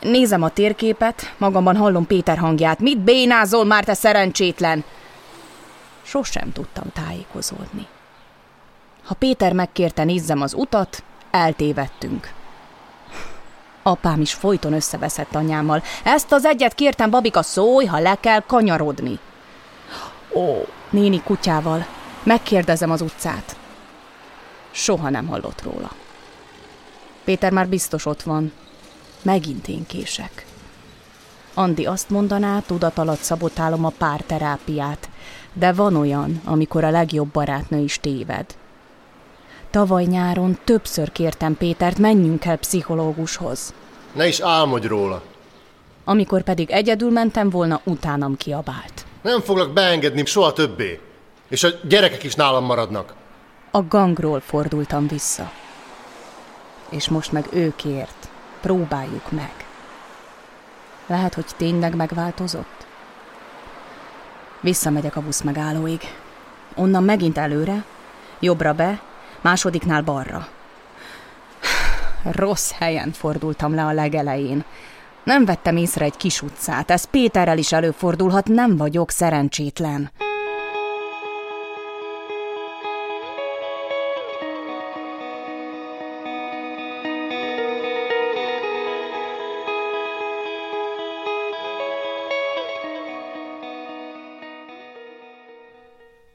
Nézem 0.00 0.42
a 0.42 0.48
térképet, 0.48 1.34
magamban 1.38 1.76
hallom 1.76 2.06
Péter 2.06 2.38
hangját. 2.38 2.78
Mit 2.78 2.98
bénázol 2.98 3.64
már, 3.64 3.84
te 3.84 3.94
szerencsétlen? 3.94 4.84
Sosem 6.02 6.52
tudtam 6.52 6.84
tájékozódni. 6.92 7.86
Ha 9.04 9.14
Péter 9.14 9.52
megkérte 9.52 10.04
nézzem 10.04 10.40
az 10.40 10.54
utat, 10.54 11.02
eltévedtünk. 11.32 12.32
Apám 13.82 14.20
is 14.20 14.32
folyton 14.32 14.72
összeveszett 14.72 15.34
anyámmal. 15.34 15.82
Ezt 16.04 16.32
az 16.32 16.44
egyet 16.44 16.74
kértem, 16.74 17.10
babika, 17.10 17.42
szólj, 17.42 17.86
ha 17.86 17.98
le 17.98 18.14
kell 18.20 18.40
kanyarodni. 18.40 19.18
Ó, 20.34 20.66
néni 20.90 21.22
kutyával. 21.22 21.86
Megkérdezem 22.22 22.90
az 22.90 23.00
utcát. 23.00 23.56
Soha 24.70 25.10
nem 25.10 25.26
hallott 25.26 25.62
róla. 25.62 25.90
Péter 27.24 27.52
már 27.52 27.68
biztos 27.68 28.06
ott 28.06 28.22
van. 28.22 28.52
Megint 29.22 29.68
én 29.68 29.86
kések. 29.86 30.46
Andi 31.54 31.86
azt 31.86 32.10
mondaná, 32.10 32.60
tudat 32.60 32.98
alatt 32.98 33.20
szabotálom 33.20 33.84
a 33.84 33.92
párterápiát, 33.98 35.08
de 35.52 35.72
van 35.72 35.96
olyan, 35.96 36.40
amikor 36.44 36.84
a 36.84 36.90
legjobb 36.90 37.28
barátnő 37.28 37.78
is 37.78 37.98
téved. 38.00 38.46
Tavaly 39.72 40.04
nyáron 40.04 40.58
többször 40.64 41.12
kértem 41.12 41.56
Pétert, 41.56 41.98
menjünk 41.98 42.44
el 42.44 42.56
pszichológushoz. 42.56 43.74
Ne 44.12 44.26
is 44.26 44.40
álmodj 44.40 44.86
róla. 44.86 45.22
Amikor 46.04 46.42
pedig 46.42 46.70
egyedül 46.70 47.10
mentem 47.10 47.50
volna, 47.50 47.80
utánam 47.84 48.36
kiabált. 48.36 49.06
Nem 49.22 49.40
foglak 49.40 49.72
beengedni 49.72 50.24
soha 50.24 50.52
többé. 50.52 51.00
És 51.48 51.64
a 51.64 51.68
gyerekek 51.88 52.22
is 52.22 52.34
nálam 52.34 52.64
maradnak. 52.64 53.14
A 53.70 53.82
gangról 53.82 54.40
fordultam 54.40 55.06
vissza. 55.06 55.50
És 56.90 57.08
most 57.08 57.32
meg 57.32 57.46
ő 57.52 57.72
kért. 57.76 58.28
Próbáljuk 58.60 59.30
meg. 59.30 59.54
Lehet, 61.06 61.34
hogy 61.34 61.46
tényleg 61.56 61.94
megváltozott? 61.94 62.86
Visszamegyek 64.60 65.16
a 65.16 65.20
busz 65.20 65.40
megállóig. 65.40 66.00
Onnan 66.74 67.04
megint 67.04 67.38
előre, 67.38 67.84
jobbra 68.40 68.72
be, 68.72 69.00
másodiknál 69.42 70.02
balra. 70.02 70.48
Rossz 72.22 72.70
helyen 72.70 73.12
fordultam 73.12 73.74
le 73.74 73.84
a 73.84 73.92
legelején. 73.92 74.64
Nem 75.24 75.44
vettem 75.44 75.76
észre 75.76 76.04
egy 76.04 76.16
kis 76.16 76.42
utcát, 76.42 76.90
ez 76.90 77.04
Péterrel 77.04 77.58
is 77.58 77.72
előfordulhat, 77.72 78.46
nem 78.46 78.76
vagyok 78.76 79.10
szerencsétlen. 79.10 80.10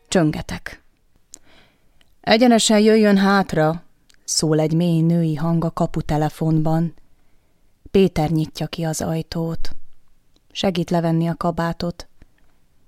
Csöngetek. 0.07 0.86
Egyenesen 2.27 2.79
jöjjön 2.79 3.17
hátra, 3.17 3.83
szól 4.23 4.59
egy 4.59 4.73
mély 4.73 5.01
női 5.01 5.35
hang 5.35 5.63
a 5.63 5.71
kaputelefonban. 5.71 6.93
Péter 7.91 8.29
nyitja 8.29 8.67
ki 8.67 8.83
az 8.83 9.01
ajtót. 9.01 9.75
Segít 10.51 10.89
levenni 10.89 11.27
a 11.27 11.35
kabátot. 11.35 12.07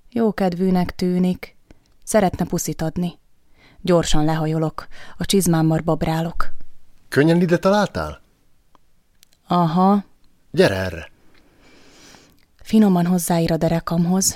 Jókedvűnek 0.10 0.96
tűnik. 0.96 1.56
Szeretne 2.04 2.46
puszit 2.46 2.82
adni. 2.82 3.20
Gyorsan 3.82 4.26
lehajolok, 4.26 4.88
a 5.18 5.26
csizmámmar 5.26 5.84
babrálok. 5.84 6.54
Könnyen 7.10 7.42
ide 7.42 7.58
találtál? 7.58 8.22
Aha. 9.48 10.04
Gyere 10.52 10.76
erre. 10.76 11.12
Finoman 12.62 13.06
hozzáír 13.06 13.52
a 13.52 13.58
derekamhoz. 13.58 14.36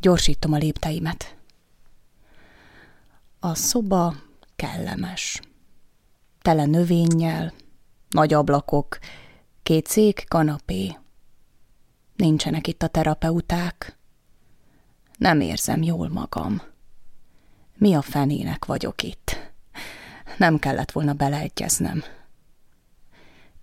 Gyorsítom 0.00 0.52
a 0.52 0.56
lépteimet. 0.56 1.36
A 3.40 3.54
szoba 3.54 4.14
kellemes. 4.56 5.40
Tele 6.42 6.64
növényjel, 6.64 7.52
nagy 8.08 8.32
ablakok, 8.32 8.98
két 9.62 9.86
szék, 9.86 10.24
kanapé. 10.28 10.98
Nincsenek 12.16 12.66
itt 12.66 12.82
a 12.82 12.86
terapeuták. 12.86 13.98
Nem 15.18 15.40
érzem 15.40 15.82
jól 15.82 16.08
magam. 16.08 16.62
Mi 17.76 17.94
a 17.94 18.02
fenének 18.02 18.64
vagyok 18.64 19.02
itt? 19.02 19.52
Nem 20.38 20.58
kellett 20.58 20.90
volna 20.90 21.12
beleegyeznem. 21.12 22.02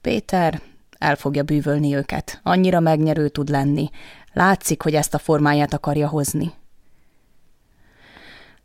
Péter 0.01 0.61
el 0.97 1.15
fogja 1.15 1.43
bűvölni 1.43 1.95
őket. 1.95 2.39
Annyira 2.43 2.79
megnyerő 2.79 3.29
tud 3.29 3.49
lenni. 3.49 3.89
Látszik, 4.33 4.81
hogy 4.81 4.95
ezt 4.95 5.13
a 5.13 5.17
formáját 5.17 5.73
akarja 5.73 6.07
hozni. 6.07 6.51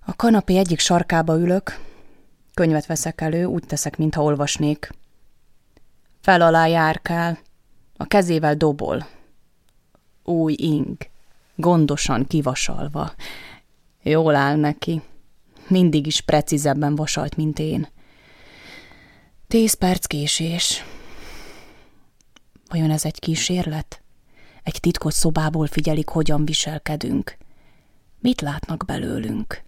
A 0.04 0.16
kanapé 0.16 0.56
egyik 0.56 0.78
sarkába 0.78 1.38
ülök, 1.38 1.80
könyvet 2.56 2.86
veszek 2.86 3.20
elő, 3.20 3.44
úgy 3.44 3.64
teszek, 3.66 3.96
mintha 3.96 4.22
olvasnék. 4.22 4.90
Fel 6.20 6.40
alá 6.40 6.66
járkál, 6.66 7.38
a 7.96 8.04
kezével 8.06 8.54
dobol. 8.54 9.06
Új 10.24 10.54
ing, 10.58 10.96
gondosan 11.54 12.26
kivasalva. 12.26 13.12
Jól 14.02 14.34
áll 14.34 14.56
neki. 14.56 15.02
Mindig 15.68 16.06
is 16.06 16.20
precízebben 16.20 16.94
vasalt, 16.94 17.36
mint 17.36 17.58
én. 17.58 17.88
Tíz 19.46 19.74
perc 19.74 20.06
késés. 20.06 20.84
Vajon 22.68 22.90
ez 22.90 23.04
egy 23.04 23.18
kísérlet? 23.18 24.02
Egy 24.62 24.78
titkos 24.80 25.14
szobából 25.14 25.66
figyelik, 25.66 26.08
hogyan 26.08 26.44
viselkedünk. 26.44 27.36
Mit 28.18 28.40
látnak 28.40 28.84
belőlünk? 28.86 29.62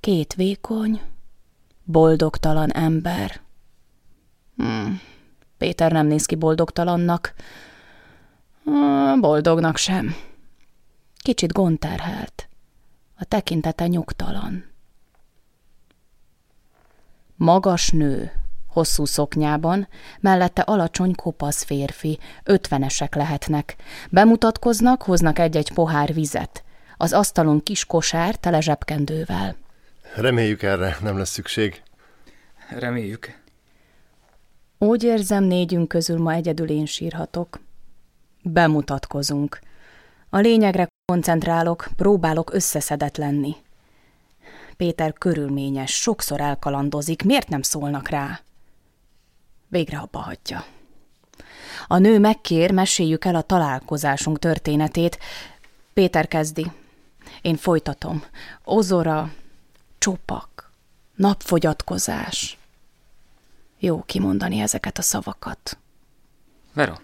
Két 0.00 0.34
vékony, 0.34 1.00
boldogtalan 1.84 2.72
ember. 2.72 3.40
Hmm, 4.56 5.00
Péter 5.58 5.92
nem 5.92 6.06
néz 6.06 6.26
ki 6.26 6.34
boldogtalannak. 6.34 7.34
Hmm, 8.64 9.20
boldognak 9.20 9.76
sem. 9.76 10.14
Kicsit 11.16 11.52
gondterhelt. 11.52 12.48
A 13.18 13.24
tekintete 13.24 13.86
nyugtalan. 13.86 14.64
Magas 17.36 17.90
nő, 17.90 18.32
hosszú 18.68 19.04
szoknyában, 19.04 19.88
mellette 20.20 20.62
alacsony 20.62 21.14
kopasz 21.14 21.62
férfi, 21.62 22.18
ötvenesek 22.44 23.14
lehetnek. 23.14 23.76
Bemutatkoznak, 24.10 25.02
hoznak 25.02 25.38
egy-egy 25.38 25.72
pohár 25.72 26.14
vizet. 26.14 26.64
Az 26.96 27.12
asztalon 27.12 27.62
kis 27.62 27.84
kosár 27.84 28.36
tele 28.36 28.60
zsebkendővel. 28.60 29.56
Reméljük 30.14 30.62
erre 30.62 30.96
nem 31.02 31.18
lesz 31.18 31.30
szükség. 31.30 31.82
Reméljük. 32.68 33.38
Úgy 34.78 35.02
érzem, 35.02 35.44
négyünk 35.44 35.88
közül 35.88 36.18
ma 36.18 36.32
egyedül 36.32 36.68
én 36.68 36.86
sírhatok. 36.86 37.60
Bemutatkozunk. 38.42 39.58
A 40.30 40.38
lényegre 40.38 40.86
koncentrálok, 41.12 41.88
próbálok 41.96 42.52
összeszedett 42.52 43.16
lenni. 43.16 43.56
Péter 44.76 45.12
körülményes, 45.12 45.92
sokszor 45.92 46.40
elkalandozik, 46.40 47.22
miért 47.22 47.48
nem 47.48 47.62
szólnak 47.62 48.08
rá? 48.08 48.40
Végre 49.68 49.98
abba 49.98 50.18
hagyja. 50.18 50.64
A 51.86 51.98
nő 51.98 52.18
megkér, 52.18 52.70
meséljük 52.70 53.24
el 53.24 53.34
a 53.34 53.42
találkozásunk 53.42 54.38
történetét. 54.38 55.18
Péter 55.92 56.28
kezdi. 56.28 56.72
Én 57.42 57.56
folytatom. 57.56 58.24
Ozora, 58.64 59.32
csopak, 60.04 60.70
napfogyatkozás. 61.14 62.58
Jó 63.78 64.02
kimondani 64.02 64.60
ezeket 64.60 64.98
a 64.98 65.02
szavakat. 65.02 65.78
Vera, 66.72 67.00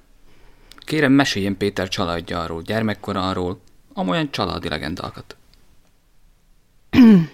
kérem 0.78 1.12
meséljen 1.12 1.56
Péter 1.56 1.88
családjáról, 1.88 2.62
gyermekkoráról, 2.62 3.60
amolyan 3.92 4.30
családi 4.30 4.68
legendákat. 4.68 5.36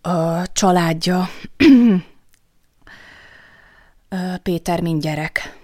A 0.00 0.52
családja. 0.52 1.28
Péter 4.42 4.80
mind 4.80 5.02
gyerek. 5.02 5.58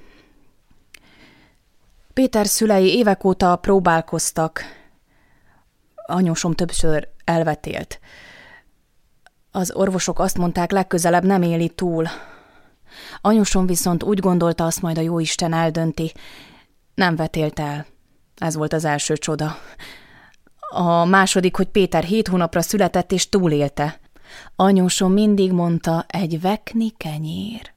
Péter 2.13 2.47
szülei 2.47 2.97
évek 2.97 3.25
óta 3.25 3.57
próbálkoztak. 3.57 4.81
Anyósom 5.95 6.55
többször 6.55 7.12
elvetélt. 7.25 8.01
Az 9.51 9.73
orvosok 9.75 10.19
azt 10.19 10.39
mondták, 10.39 10.71
legközelebb 10.71 11.25
nem 11.25 11.43
éli 11.43 11.69
túl. 11.69 12.07
Anyusom 13.21 13.67
viszont 13.67 14.03
úgy 14.03 14.19
gondolta, 14.19 14.65
azt 14.65 14.83
majd 14.83 14.99
a 14.99 15.01
jóisten 15.01 15.53
eldönti. 15.53 16.13
Nem 16.95 17.17
vetélt 17.17 17.59
el. 17.59 17.87
Ez 18.37 18.55
volt 18.55 18.73
az 18.73 18.85
első 18.85 19.17
csoda. 19.17 19.57
A 20.75 21.05
második, 21.05 21.57
hogy 21.57 21.69
Péter 21.69 22.05
hét 22.05 22.29
hónapra 22.29 22.63
született 22.63 23.13
és 23.13 23.29
túlélte. 23.29 24.01
Anyósom 24.57 25.13
mindig 25.13 25.53
mondta, 25.53 26.05
egy 26.09 26.41
vekni 26.41 26.91
kenyér. 26.91 27.73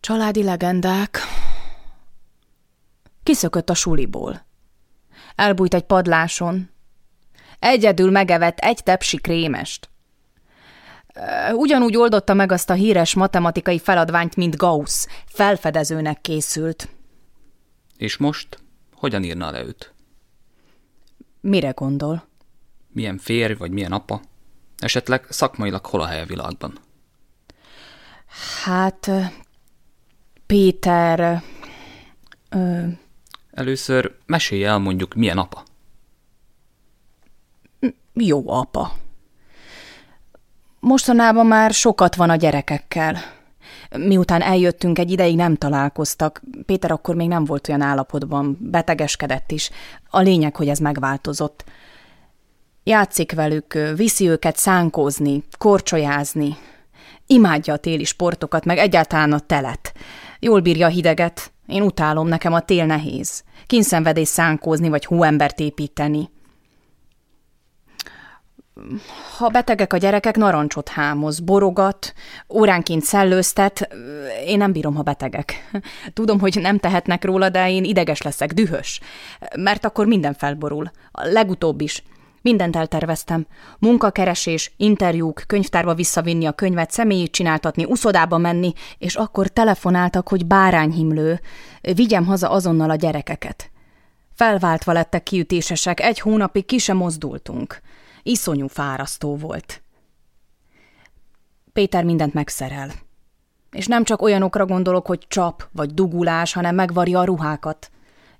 Családi 0.00 0.42
legendák. 0.42 1.18
Kiszökött 3.22 3.70
a 3.70 3.74
suliból. 3.74 4.46
Elbújt 5.34 5.74
egy 5.74 5.84
padláson. 5.84 6.70
Egyedül 7.62 8.10
megevett 8.10 8.58
egy 8.58 8.82
tepsi 8.82 9.16
krémest. 9.16 9.90
Ugyanúgy 11.52 11.96
oldotta 11.96 12.34
meg 12.34 12.52
azt 12.52 12.70
a 12.70 12.74
híres 12.74 13.14
matematikai 13.14 13.78
feladványt, 13.78 14.36
mint 14.36 14.56
Gauss. 14.56 15.06
Felfedezőnek 15.26 16.20
készült. 16.20 16.88
És 17.96 18.16
most 18.16 18.58
hogyan 18.94 19.24
írna 19.24 19.50
le 19.50 19.62
őt? 19.64 19.92
Mire 21.40 21.70
gondol? 21.70 22.28
Milyen 22.88 23.18
férj 23.18 23.54
vagy 23.54 23.70
milyen 23.70 23.92
apa? 23.92 24.20
Esetleg 24.78 25.24
szakmailag 25.28 25.86
hol 25.86 26.00
a 26.00 26.06
helye 26.06 26.24
világban? 26.24 26.78
Hát... 28.64 29.10
Péter... 30.46 31.42
Ö... 32.50 32.86
Először 33.50 34.16
mesélj 34.26 34.64
el 34.64 34.78
mondjuk 34.78 35.14
milyen 35.14 35.38
apa. 35.38 35.62
Jó 38.14 38.50
apa. 38.50 38.92
Mostanában 40.80 41.46
már 41.46 41.72
sokat 41.72 42.14
van 42.14 42.30
a 42.30 42.36
gyerekekkel. 42.36 43.16
Miután 43.96 44.40
eljöttünk, 44.42 44.98
egy 44.98 45.10
ideig 45.10 45.36
nem 45.36 45.56
találkoztak. 45.56 46.42
Péter 46.66 46.90
akkor 46.90 47.14
még 47.14 47.28
nem 47.28 47.44
volt 47.44 47.68
olyan 47.68 47.80
állapotban, 47.80 48.58
betegeskedett 48.60 49.50
is. 49.50 49.70
A 50.10 50.20
lényeg, 50.20 50.56
hogy 50.56 50.68
ez 50.68 50.78
megváltozott. 50.78 51.64
Játszik 52.84 53.32
velük, 53.32 53.78
viszi 53.96 54.28
őket 54.28 54.56
szánkózni, 54.56 55.44
korcsolyázni. 55.58 56.56
Imádja 57.26 57.74
a 57.74 57.76
téli 57.76 58.04
sportokat, 58.04 58.64
meg 58.64 58.78
egyáltalán 58.78 59.32
a 59.32 59.38
telet. 59.38 59.92
Jól 60.40 60.60
bírja 60.60 60.86
a 60.86 60.90
hideget. 60.90 61.52
Én 61.66 61.82
utálom, 61.82 62.28
nekem 62.28 62.52
a 62.52 62.60
tél 62.60 62.86
nehéz. 62.86 63.42
Kínszenvedés 63.66 64.28
szánkózni, 64.28 64.88
vagy 64.88 65.04
hóembert 65.04 65.60
építeni. 65.60 66.30
Ha 69.36 69.48
betegek 69.48 69.92
a 69.92 69.96
gyerekek, 69.96 70.36
narancsot 70.36 70.88
hámoz, 70.88 71.40
borogat, 71.40 72.14
óránként 72.48 73.02
szellőztet. 73.02 73.88
Én 74.46 74.58
nem 74.58 74.72
bírom, 74.72 74.94
ha 74.94 75.02
betegek. 75.02 75.70
Tudom, 76.12 76.40
hogy 76.40 76.58
nem 76.60 76.78
tehetnek 76.78 77.24
róla, 77.24 77.48
de 77.48 77.70
én 77.70 77.84
ideges 77.84 78.22
leszek, 78.22 78.52
dühös. 78.52 79.00
Mert 79.56 79.84
akkor 79.84 80.06
minden 80.06 80.34
felborul. 80.34 80.90
A 81.10 81.26
legutóbb 81.26 81.80
is. 81.80 82.02
Mindent 82.42 82.76
elterveztem. 82.76 83.46
Munkakeresés, 83.78 84.72
interjúk, 84.76 85.42
könyvtárba 85.46 85.94
visszavinni 85.94 86.46
a 86.46 86.52
könyvet, 86.52 86.90
személyét 86.90 87.32
csináltatni, 87.32 87.84
uszodába 87.84 88.38
menni, 88.38 88.72
és 88.98 89.14
akkor 89.14 89.48
telefonáltak, 89.48 90.28
hogy 90.28 90.46
bárányhimlő. 90.46 91.40
Vigyem 91.80 92.26
haza 92.26 92.50
azonnal 92.50 92.90
a 92.90 92.94
gyerekeket. 92.94 93.70
Felváltva 94.34 94.92
lettek 94.92 95.22
kiütésesek, 95.22 96.00
egy 96.00 96.20
hónapig 96.20 96.64
ki 96.64 96.78
sem 96.78 96.96
mozdultunk. 96.96 97.80
Iszonyú 98.22 98.66
fárasztó 98.66 99.36
volt. 99.36 99.82
Péter 101.72 102.04
mindent 102.04 102.34
megszerel. 102.34 102.90
És 103.70 103.86
nem 103.86 104.04
csak 104.04 104.22
olyanokra 104.22 104.66
gondolok, 104.66 105.06
hogy 105.06 105.24
csap 105.28 105.68
vagy 105.72 105.94
dugulás, 105.94 106.52
hanem 106.52 106.74
megvarja 106.74 107.18
a 107.18 107.24
ruhákat. 107.24 107.90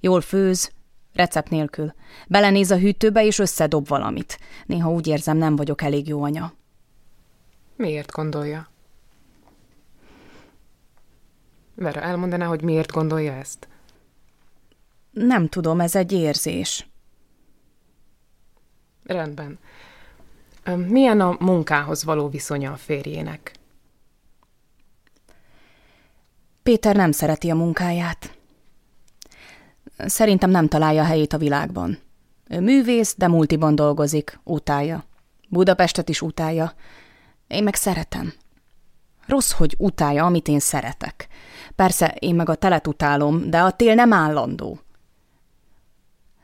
Jól 0.01 0.21
főz, 0.21 0.73
recept 1.13 1.51
nélkül. 1.51 1.95
Belenéz 2.29 2.71
a 2.71 2.79
hűtőbe 2.79 3.25
és 3.25 3.39
összedob 3.39 3.89
valamit. 3.89 4.39
Néha 4.67 4.91
úgy 4.91 5.07
érzem, 5.07 5.37
nem 5.37 5.57
vagyok 5.57 5.83
elég 5.83 6.09
jó 6.09 6.23
anya. 6.23 6.53
Miért 7.77 8.13
gondolja? 8.13 8.69
Vera, 11.75 12.01
elmondaná, 12.01 12.47
hogy 12.47 12.63
miért 12.63 12.93
gondolja 12.93 13.33
ezt? 13.33 13.69
Nem 15.11 15.49
tudom, 15.49 15.81
ez 15.81 15.95
egy 15.95 16.13
érzés. 16.13 16.87
Rendben. 19.05 19.59
Milyen 20.87 21.21
a 21.21 21.37
munkához 21.41 22.05
való 22.05 22.29
viszonya 22.29 22.73
a 22.73 22.77
férjének? 22.77 23.53
Péter 26.63 26.97
nem 26.97 27.13
szereti 27.13 27.51
a 27.51 27.55
munkáját. 27.55 28.39
Szerintem 29.97 30.51
nem 30.51 30.69
találja 30.69 31.05
helyét 31.05 31.33
a 31.33 31.39
világban. 31.39 31.99
Ő 32.49 32.61
művész, 32.61 33.15
de 33.17 33.29
multiban 33.29 33.75
dolgozik, 33.75 34.39
utálja. 34.45 35.05
Budapestet 35.49 36.09
is 36.09 36.23
utálja. 36.23 36.73
Én 37.47 37.63
meg 37.63 37.75
szeretem. 37.75 38.33
Rossz, 39.27 39.53
hogy 39.53 39.75
utálja, 39.79 40.25
amit 40.25 40.49
én 40.49 40.59
szeretek. 40.59 41.29
Persze, 41.77 42.17
én 42.19 42.35
meg 42.35 42.49
a 42.49 42.55
telet 42.55 42.87
utálom, 42.87 43.51
de 43.51 43.61
a 43.61 43.71
tél 43.71 43.95
nem 43.95 44.13
állandó. 44.13 44.81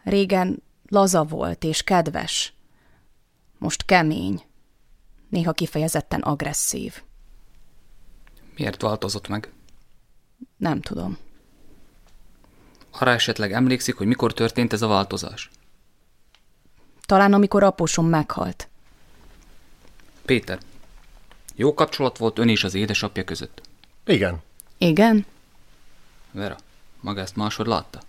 Régen 0.02 0.62
laza 0.89 1.24
volt 1.24 1.64
és 1.64 1.82
kedves. 1.82 2.53
Most 3.59 3.84
kemény. 3.84 4.43
Néha 5.28 5.53
kifejezetten 5.53 6.20
agresszív. 6.20 7.03
Miért 8.57 8.82
változott 8.82 9.28
meg? 9.28 9.53
Nem 10.57 10.80
tudom. 10.80 11.18
Arra 12.91 13.11
esetleg 13.11 13.53
emlékszik, 13.53 13.97
hogy 13.97 14.07
mikor 14.07 14.32
történt 14.32 14.72
ez 14.72 14.82
a 14.82 14.86
változás? 14.86 15.51
Talán 17.01 17.32
amikor 17.32 17.62
apusom 17.62 18.07
meghalt. 18.07 18.68
Péter, 20.24 20.59
jó 21.55 21.74
kapcsolat 21.74 22.18
volt 22.18 22.39
ön 22.39 22.49
és 22.49 22.64
az 22.64 22.74
édesapja 22.74 23.24
között? 23.24 23.61
Igen. 24.05 24.43
Igen? 24.78 25.26
Vera, 26.30 26.57
maga 27.01 27.20
ezt 27.20 27.36
másod 27.36 27.66
látta? 27.66 28.01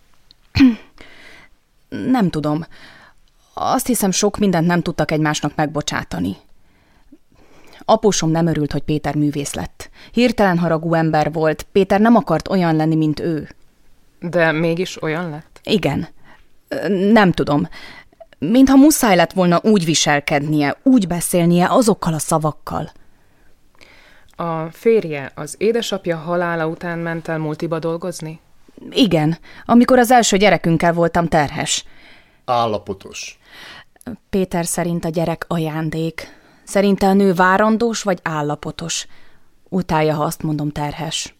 Nem 1.89 2.29
tudom. 2.29 2.65
Azt 3.53 3.87
hiszem, 3.87 4.11
sok 4.11 4.37
mindent 4.37 4.67
nem 4.67 4.81
tudtak 4.81 5.11
egymásnak 5.11 5.55
megbocsátani. 5.55 6.35
Apusom 7.85 8.31
nem 8.31 8.47
örült, 8.47 8.71
hogy 8.71 8.81
Péter 8.81 9.15
művész 9.15 9.53
lett. 9.53 9.89
Hirtelen 10.11 10.57
haragú 10.57 10.93
ember 10.93 11.31
volt, 11.31 11.63
Péter 11.63 11.99
nem 11.99 12.15
akart 12.15 12.47
olyan 12.47 12.75
lenni, 12.75 12.95
mint 12.95 13.19
ő. 13.19 13.49
De 14.19 14.51
mégis 14.51 15.01
olyan 15.01 15.29
lett? 15.29 15.59
Igen. 15.63 16.07
Nem 17.11 17.31
tudom. 17.31 17.67
Mintha 18.39 18.75
muszáj 18.75 19.15
lett 19.15 19.31
volna 19.31 19.59
úgy 19.63 19.85
viselkednie, 19.85 20.77
úgy 20.83 21.07
beszélnie 21.07 21.67
azokkal 21.69 22.13
a 22.13 22.19
szavakkal. 22.19 22.91
A 24.35 24.71
férje, 24.71 25.31
az 25.35 25.55
édesapja 25.57 26.17
halála 26.17 26.67
után 26.67 26.99
ment 26.99 27.27
el 27.27 27.37
multiba 27.37 27.79
dolgozni? 27.79 28.39
Igen, 28.89 29.37
amikor 29.65 29.99
az 29.99 30.11
első 30.11 30.37
gyerekünkkel 30.37 30.93
voltam 30.93 31.27
terhes. 31.27 31.85
Állapotos. 32.45 33.39
Péter 34.29 34.65
szerint 34.65 35.05
a 35.05 35.09
gyerek 35.09 35.45
ajándék. 35.47 36.37
Szerinte 36.63 37.07
a 37.07 37.13
nő 37.13 37.33
várandós 37.33 38.03
vagy 38.03 38.19
állapotos. 38.23 39.07
Utálja, 39.69 40.15
ha 40.15 40.23
azt 40.23 40.43
mondom 40.43 40.71
terhes. 40.71 41.33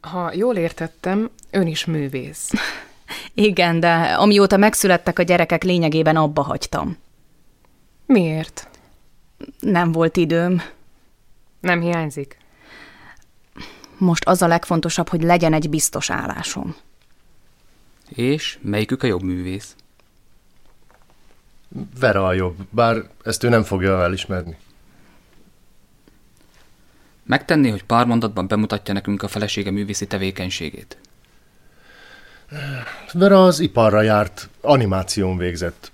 Ha 0.00 0.32
jól 0.34 0.56
értettem, 0.56 1.30
ön 1.50 1.66
is 1.66 1.84
művész. 1.84 2.50
Igen, 3.34 3.80
de 3.80 3.92
amióta 3.94 4.56
megszülettek 4.56 5.18
a 5.18 5.22
gyerekek, 5.22 5.62
lényegében 5.62 6.16
abba 6.16 6.42
hagytam. 6.42 6.96
Miért? 8.06 8.68
Nem 9.60 9.92
volt 9.92 10.16
időm. 10.16 10.62
Nem 11.60 11.80
hiányzik? 11.80 12.36
Most 14.02 14.24
az 14.24 14.42
a 14.42 14.46
legfontosabb, 14.46 15.08
hogy 15.08 15.22
legyen 15.22 15.52
egy 15.52 15.70
biztos 15.70 16.10
állásom. 16.10 16.76
És 18.08 18.58
melyikük 18.60 19.02
a 19.02 19.06
jobb 19.06 19.22
művész? 19.22 19.76
Vera 22.00 22.26
a 22.26 22.32
jobb, 22.32 22.56
bár 22.70 23.02
ezt 23.24 23.42
ő 23.42 23.48
nem 23.48 23.62
fogja 23.62 24.02
elismerni. 24.02 24.56
Megtenni, 27.22 27.70
hogy 27.70 27.84
pár 27.84 28.06
mondatban 28.06 28.46
bemutatja 28.46 28.94
nekünk 28.94 29.22
a 29.22 29.28
felesége 29.28 29.70
művészi 29.70 30.06
tevékenységét. 30.06 30.98
Vera 33.12 33.44
az 33.44 33.60
iparra 33.60 34.02
járt, 34.02 34.48
animáción 34.60 35.36
végzett. 35.36 35.92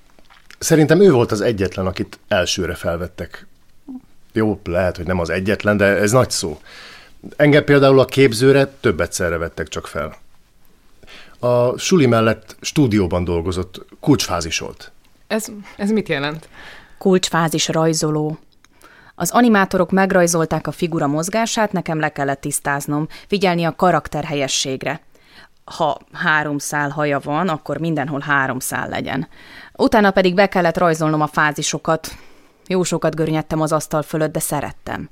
Szerintem 0.59 1.00
ő 1.00 1.11
volt 1.11 1.32
az 1.32 1.40
egyetlen, 1.40 1.86
akit 1.86 2.18
elsőre 2.28 2.74
felvettek. 2.74 3.46
Jó, 4.32 4.61
lehet, 4.64 4.96
hogy 4.96 5.06
nem 5.06 5.18
az 5.18 5.30
egyetlen, 5.30 5.76
de 5.76 5.84
ez 5.84 6.11
nagy 6.11 6.30
szó. 6.30 6.61
Engem 7.37 7.64
például 7.64 8.01
a 8.01 8.05
képzőre 8.05 8.66
több 8.66 9.01
egyszerre 9.01 9.37
vettek 9.37 9.69
csak 9.69 9.87
fel. 9.87 10.16
A 11.39 11.79
suli 11.79 12.07
mellett 12.07 12.57
stúdióban 12.61 13.25
dolgozott, 13.25 13.87
kulcsfázisolt. 14.01 14.93
Ez, 15.27 15.47
ez 15.77 15.91
mit 15.91 16.09
jelent? 16.09 16.49
Kulcsfázis 16.99 17.69
rajzoló. 17.69 18.39
Az 19.14 19.31
animátorok 19.31 19.91
megrajzolták 19.91 20.66
a 20.66 20.73
figura 20.73 21.07
mozgását, 21.07 21.73
nekem 21.73 22.01
le 22.01 22.09
kellett 22.09 22.41
tisztáznom, 22.41 23.09
figyelni 23.27 23.64
a 23.64 23.75
karakter 23.77 24.25
helyességre. 24.25 25.01
ha 25.64 25.99
három 26.12 26.59
szál 26.59 26.89
haja 26.89 27.19
van, 27.19 27.49
akkor 27.49 27.79
mindenhol 27.79 28.21
három 28.21 28.59
szál 28.59 28.89
legyen. 28.89 29.29
Utána 29.77 30.11
pedig 30.11 30.35
be 30.35 30.49
kellett 30.49 30.79
rajzolnom 30.79 31.21
a 31.21 31.27
fázisokat. 31.27 32.16
Jó 32.66 32.83
sokat 32.83 33.14
görnyedtem 33.14 33.61
az 33.61 33.73
asztal 33.73 34.03
fölött, 34.03 34.33
de 34.33 34.41
szerettem. 34.41 35.09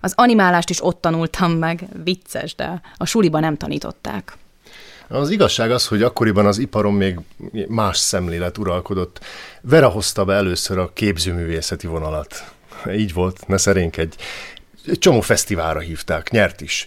Az 0.00 0.12
animálást 0.16 0.70
is 0.70 0.84
ott 0.84 1.00
tanultam 1.00 1.52
meg, 1.52 1.84
vicces, 2.04 2.54
de 2.54 2.80
a 2.96 3.06
suliba 3.06 3.40
nem 3.40 3.56
tanították. 3.56 4.36
Az 5.08 5.30
igazság 5.30 5.70
az, 5.70 5.86
hogy 5.86 6.02
akkoriban 6.02 6.46
az 6.46 6.58
iparon 6.58 6.94
még 6.94 7.18
más 7.68 7.98
szemlélet 7.98 8.58
uralkodott. 8.58 9.20
Vera 9.60 9.88
hozta 9.88 10.24
be 10.24 10.34
először 10.34 10.78
a 10.78 10.92
képzőművészeti 10.92 11.86
vonalat. 11.86 12.52
Így 12.92 13.12
volt, 13.12 13.46
ne 13.46 13.56
szerénkedj. 13.56 14.16
Egy 14.86 14.98
csomó 14.98 15.20
fesztiválra 15.20 15.80
hívták, 15.80 16.30
nyert 16.30 16.60
is. 16.60 16.86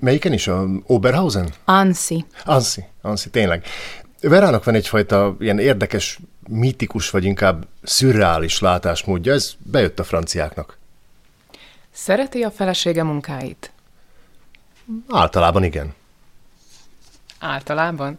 Melyiken 0.00 0.32
is? 0.32 0.48
A 0.48 0.66
Oberhausen? 0.86 1.52
Ansi. 1.64 2.24
Ansi, 2.44 2.84
Ansi, 3.02 3.30
tényleg. 3.30 3.64
Verának 4.20 4.64
van 4.64 4.74
egyfajta 4.74 5.36
ilyen 5.38 5.58
érdekes, 5.58 6.18
mítikus, 6.48 7.10
vagy 7.10 7.24
inkább 7.24 7.66
szürreális 7.82 8.60
látásmódja, 8.60 9.32
ez 9.32 9.52
bejött 9.58 9.98
a 9.98 10.04
franciáknak. 10.04 10.78
Szereti 11.92 12.42
a 12.42 12.50
felesége 12.50 13.02
munkáit? 13.02 13.72
Általában 15.08 15.64
igen. 15.64 15.94
Általában? 17.38 18.18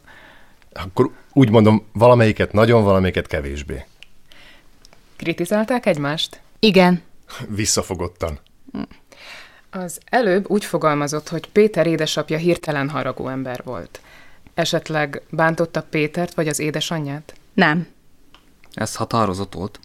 Akkor 0.73 1.11
úgy 1.33 1.49
mondom, 1.49 1.85
valamelyiket 1.93 2.51
nagyon, 2.51 2.83
valamelyiket 2.83 3.27
kevésbé. 3.27 3.85
Kritizálták 5.15 5.85
egymást? 5.85 6.41
Igen. 6.59 7.01
Visszafogottan. 7.47 8.39
Az 9.69 9.99
előbb 10.05 10.49
úgy 10.49 10.65
fogalmazott, 10.65 11.29
hogy 11.29 11.47
Péter 11.47 11.87
édesapja 11.87 12.37
hirtelen 12.37 12.89
haragú 12.89 13.27
ember 13.27 13.61
volt. 13.63 14.01
Esetleg 14.53 15.21
bántotta 15.29 15.83
Pétert 15.83 16.33
vagy 16.33 16.47
az 16.47 16.59
édesanyját? 16.59 17.33
Nem. 17.53 17.87
Ez 18.73 18.95
határozott 18.95 19.53
volt. 19.53 19.79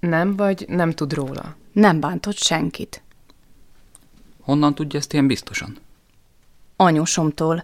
Nem, 0.00 0.36
vagy 0.36 0.64
nem 0.68 0.90
tud 0.90 1.12
róla? 1.12 1.56
Nem 1.72 2.00
bántott 2.00 2.36
senkit. 2.36 3.02
Honnan 4.40 4.74
tudja 4.74 4.98
ezt 4.98 5.12
ilyen 5.12 5.26
biztosan? 5.26 5.78
Anyósomtól. 6.76 7.62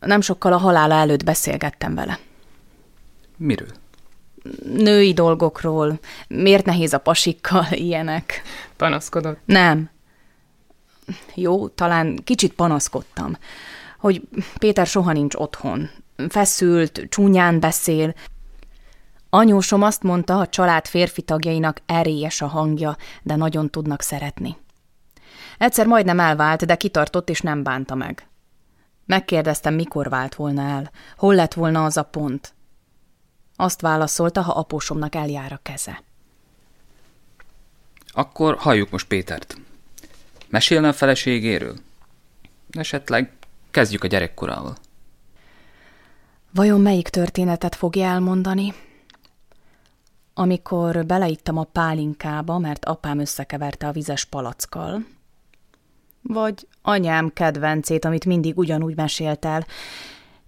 Nem 0.00 0.20
sokkal 0.20 0.52
a 0.52 0.56
halála 0.56 0.94
előtt 0.94 1.24
beszélgettem 1.24 1.94
vele. 1.94 2.18
Miről? 3.36 3.68
Női 4.62 5.12
dolgokról, 5.12 5.98
miért 6.28 6.64
nehéz 6.64 6.92
a 6.92 6.98
pasikkal, 6.98 7.66
ilyenek. 7.70 8.42
Panaszkodott? 8.76 9.38
Nem. 9.44 9.90
Jó, 11.34 11.68
talán 11.68 12.18
kicsit 12.24 12.52
panaszkodtam, 12.52 13.36
hogy 13.98 14.22
Péter 14.58 14.86
soha 14.86 15.12
nincs 15.12 15.34
otthon. 15.34 15.90
Feszült, 16.28 17.06
csúnyán 17.08 17.60
beszél. 17.60 18.14
Anyósom 19.34 19.82
azt 19.82 20.02
mondta, 20.02 20.38
a 20.38 20.48
család 20.48 20.86
férfi 20.86 21.22
tagjainak 21.22 21.80
erélyes 21.86 22.40
a 22.40 22.46
hangja, 22.46 22.96
de 23.22 23.36
nagyon 23.36 23.70
tudnak 23.70 24.02
szeretni. 24.02 24.56
Egyszer 25.58 25.86
majdnem 25.86 26.20
elvált, 26.20 26.66
de 26.66 26.76
kitartott 26.76 27.30
és 27.30 27.40
nem 27.40 27.62
bánta 27.62 27.94
meg. 27.94 28.28
Megkérdeztem, 29.06 29.74
mikor 29.74 30.08
vált 30.08 30.34
volna 30.34 30.62
el, 30.62 30.90
hol 31.16 31.34
lett 31.34 31.54
volna 31.54 31.84
az 31.84 31.96
a 31.96 32.02
pont. 32.02 32.54
Azt 33.56 33.80
válaszolta, 33.80 34.42
ha 34.42 34.52
apósomnak 34.52 35.14
eljár 35.14 35.52
a 35.52 35.60
keze. 35.62 36.02
Akkor 38.12 38.56
halljuk 38.56 38.90
most 38.90 39.06
Pétert. 39.06 39.56
Mesélne 40.48 40.88
a 40.88 40.92
feleségéről? 40.92 41.76
Esetleg 42.70 43.32
kezdjük 43.70 44.04
a 44.04 44.06
gyerekkorával. 44.06 44.76
Vajon 46.50 46.80
melyik 46.80 47.08
történetet 47.08 47.74
fogja 47.74 48.04
elmondani? 48.04 48.74
Amikor 50.34 51.06
beleittam 51.06 51.58
a 51.58 51.64
pálinkába, 51.64 52.58
mert 52.58 52.84
apám 52.84 53.18
összekeverte 53.18 53.86
a 53.86 53.92
vizes 53.92 54.24
palackkal, 54.24 55.04
vagy 56.22 56.68
anyám 56.82 57.32
kedvencét, 57.32 58.04
amit 58.04 58.24
mindig 58.24 58.58
ugyanúgy 58.58 58.96
mesélt 58.96 59.44
el, 59.44 59.66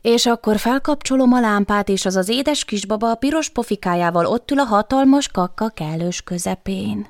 és 0.01 0.26
akkor 0.26 0.59
felkapcsolom 0.59 1.32
a 1.32 1.41
lámpát, 1.41 1.89
és 1.89 2.05
az 2.05 2.16
az 2.16 2.28
édes 2.28 2.64
kisbaba 2.64 3.11
a 3.11 3.14
piros 3.14 3.49
pofikájával 3.49 4.26
ott 4.26 4.51
ül 4.51 4.59
a 4.59 4.64
hatalmas 4.64 5.28
kakka 5.28 5.68
kellős 5.68 6.22
közepén. 6.22 7.07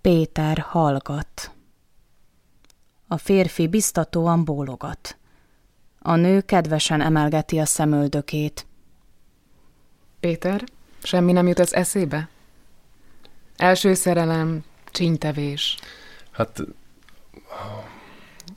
Péter 0.00 0.58
hallgat. 0.58 1.50
A 3.08 3.16
férfi 3.16 3.68
biztatóan 3.68 4.44
bólogat. 4.44 5.18
A 5.98 6.14
nő 6.14 6.40
kedvesen 6.40 7.00
emelgeti 7.00 7.58
a 7.58 7.64
szemöldökét. 7.64 8.67
Péter, 10.20 10.64
semmi 11.02 11.32
nem 11.32 11.46
jut 11.46 11.58
az 11.58 11.74
eszébe? 11.74 12.28
Első 13.56 13.94
szerelem, 13.94 14.64
csínytevés. 14.90 15.76
Hát 16.30 16.60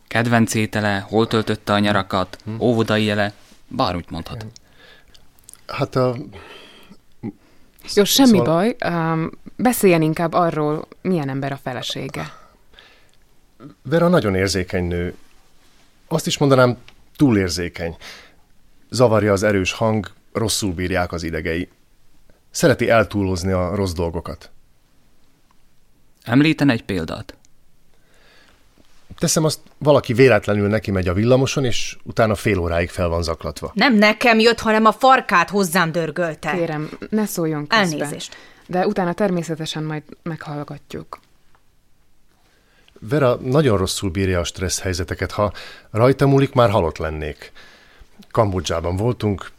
Kedvenc 0.08 0.54
étele, 0.54 1.00
hol 1.00 1.28
töltötte 1.28 1.74
a 1.74 1.80
nyarakat, 1.80 2.38
óvodai 2.60 3.04
jele, 3.04 3.34
bármit 3.68 4.10
mondhat. 4.10 4.46
Hát 5.68 5.96
a... 5.96 6.16
Jó, 7.94 8.04
semmi 8.04 8.38
Szóval- 8.38 8.76
baj. 8.78 8.92
Um, 8.94 9.32
beszéljen 9.56 10.02
inkább 10.02 10.34
arról, 10.34 10.88
milyen 11.02 11.30
ember 11.30 11.52
a 11.52 11.58
felesége. 11.64 12.34
Vera 13.82 14.08
nagyon 14.08 14.36
érzékeny 14.36 14.88
nő. 14.88 15.16
Azt 16.08 16.28
is 16.28 16.38
mondanám, 16.38 16.78
túlérzékeny. 17.16 17.96
Zavarja 18.90 19.32
az 19.32 19.44
erős 19.44 19.72
hang, 19.72 20.12
rosszul 20.34 20.74
bírják 20.74 21.12
az 21.12 21.24
idegei. 21.24 21.70
Szereti 22.52 22.90
eltúlozni 22.90 23.52
a 23.52 23.76
rossz 23.76 23.94
dolgokat. 23.94 24.52
Említen 26.24 26.70
egy 26.70 26.84
példát. 26.84 27.36
Teszem 29.18 29.44
azt, 29.44 29.60
valaki 29.78 30.14
véletlenül 30.14 30.68
neki 30.68 30.92
megy 30.92 31.08
a 31.08 31.14
villamoson, 31.14 31.66
és 31.66 31.98
utána 32.04 32.36
fél 32.36 32.60
óráig 32.60 32.90
fel 32.90 33.08
van 33.08 33.24
zaklatva. 33.24 33.72
Nem 33.76 33.96
nekem 33.96 34.40
jött, 34.40 34.60
hanem 34.60 34.86
a 34.86 34.92
farkát 34.92 35.50
hozzám 35.50 35.92
dörgölte. 35.92 36.52
Kérem, 36.52 36.90
ne 37.10 37.26
szóljon 37.26 37.68
közbe. 37.68 38.04
Elnézést. 38.04 38.36
De 38.68 38.88
utána 38.88 39.14
természetesen 39.14 39.84
majd 39.84 40.04
meghallgatjuk. 40.24 41.20
Vera 43.00 43.36
nagyon 43.36 43.78
rosszul 43.78 44.10
bírja 44.10 44.40
a 44.40 44.44
stressz 44.44 44.80
helyzeteket. 44.80 45.32
Ha 45.32 45.54
rajta 45.92 46.28
múlik, 46.28 46.54
már 46.54 46.70
halott 46.70 46.98
lennék. 46.98 47.52
Kambodzsában 48.32 48.96
voltunk, 48.96 49.52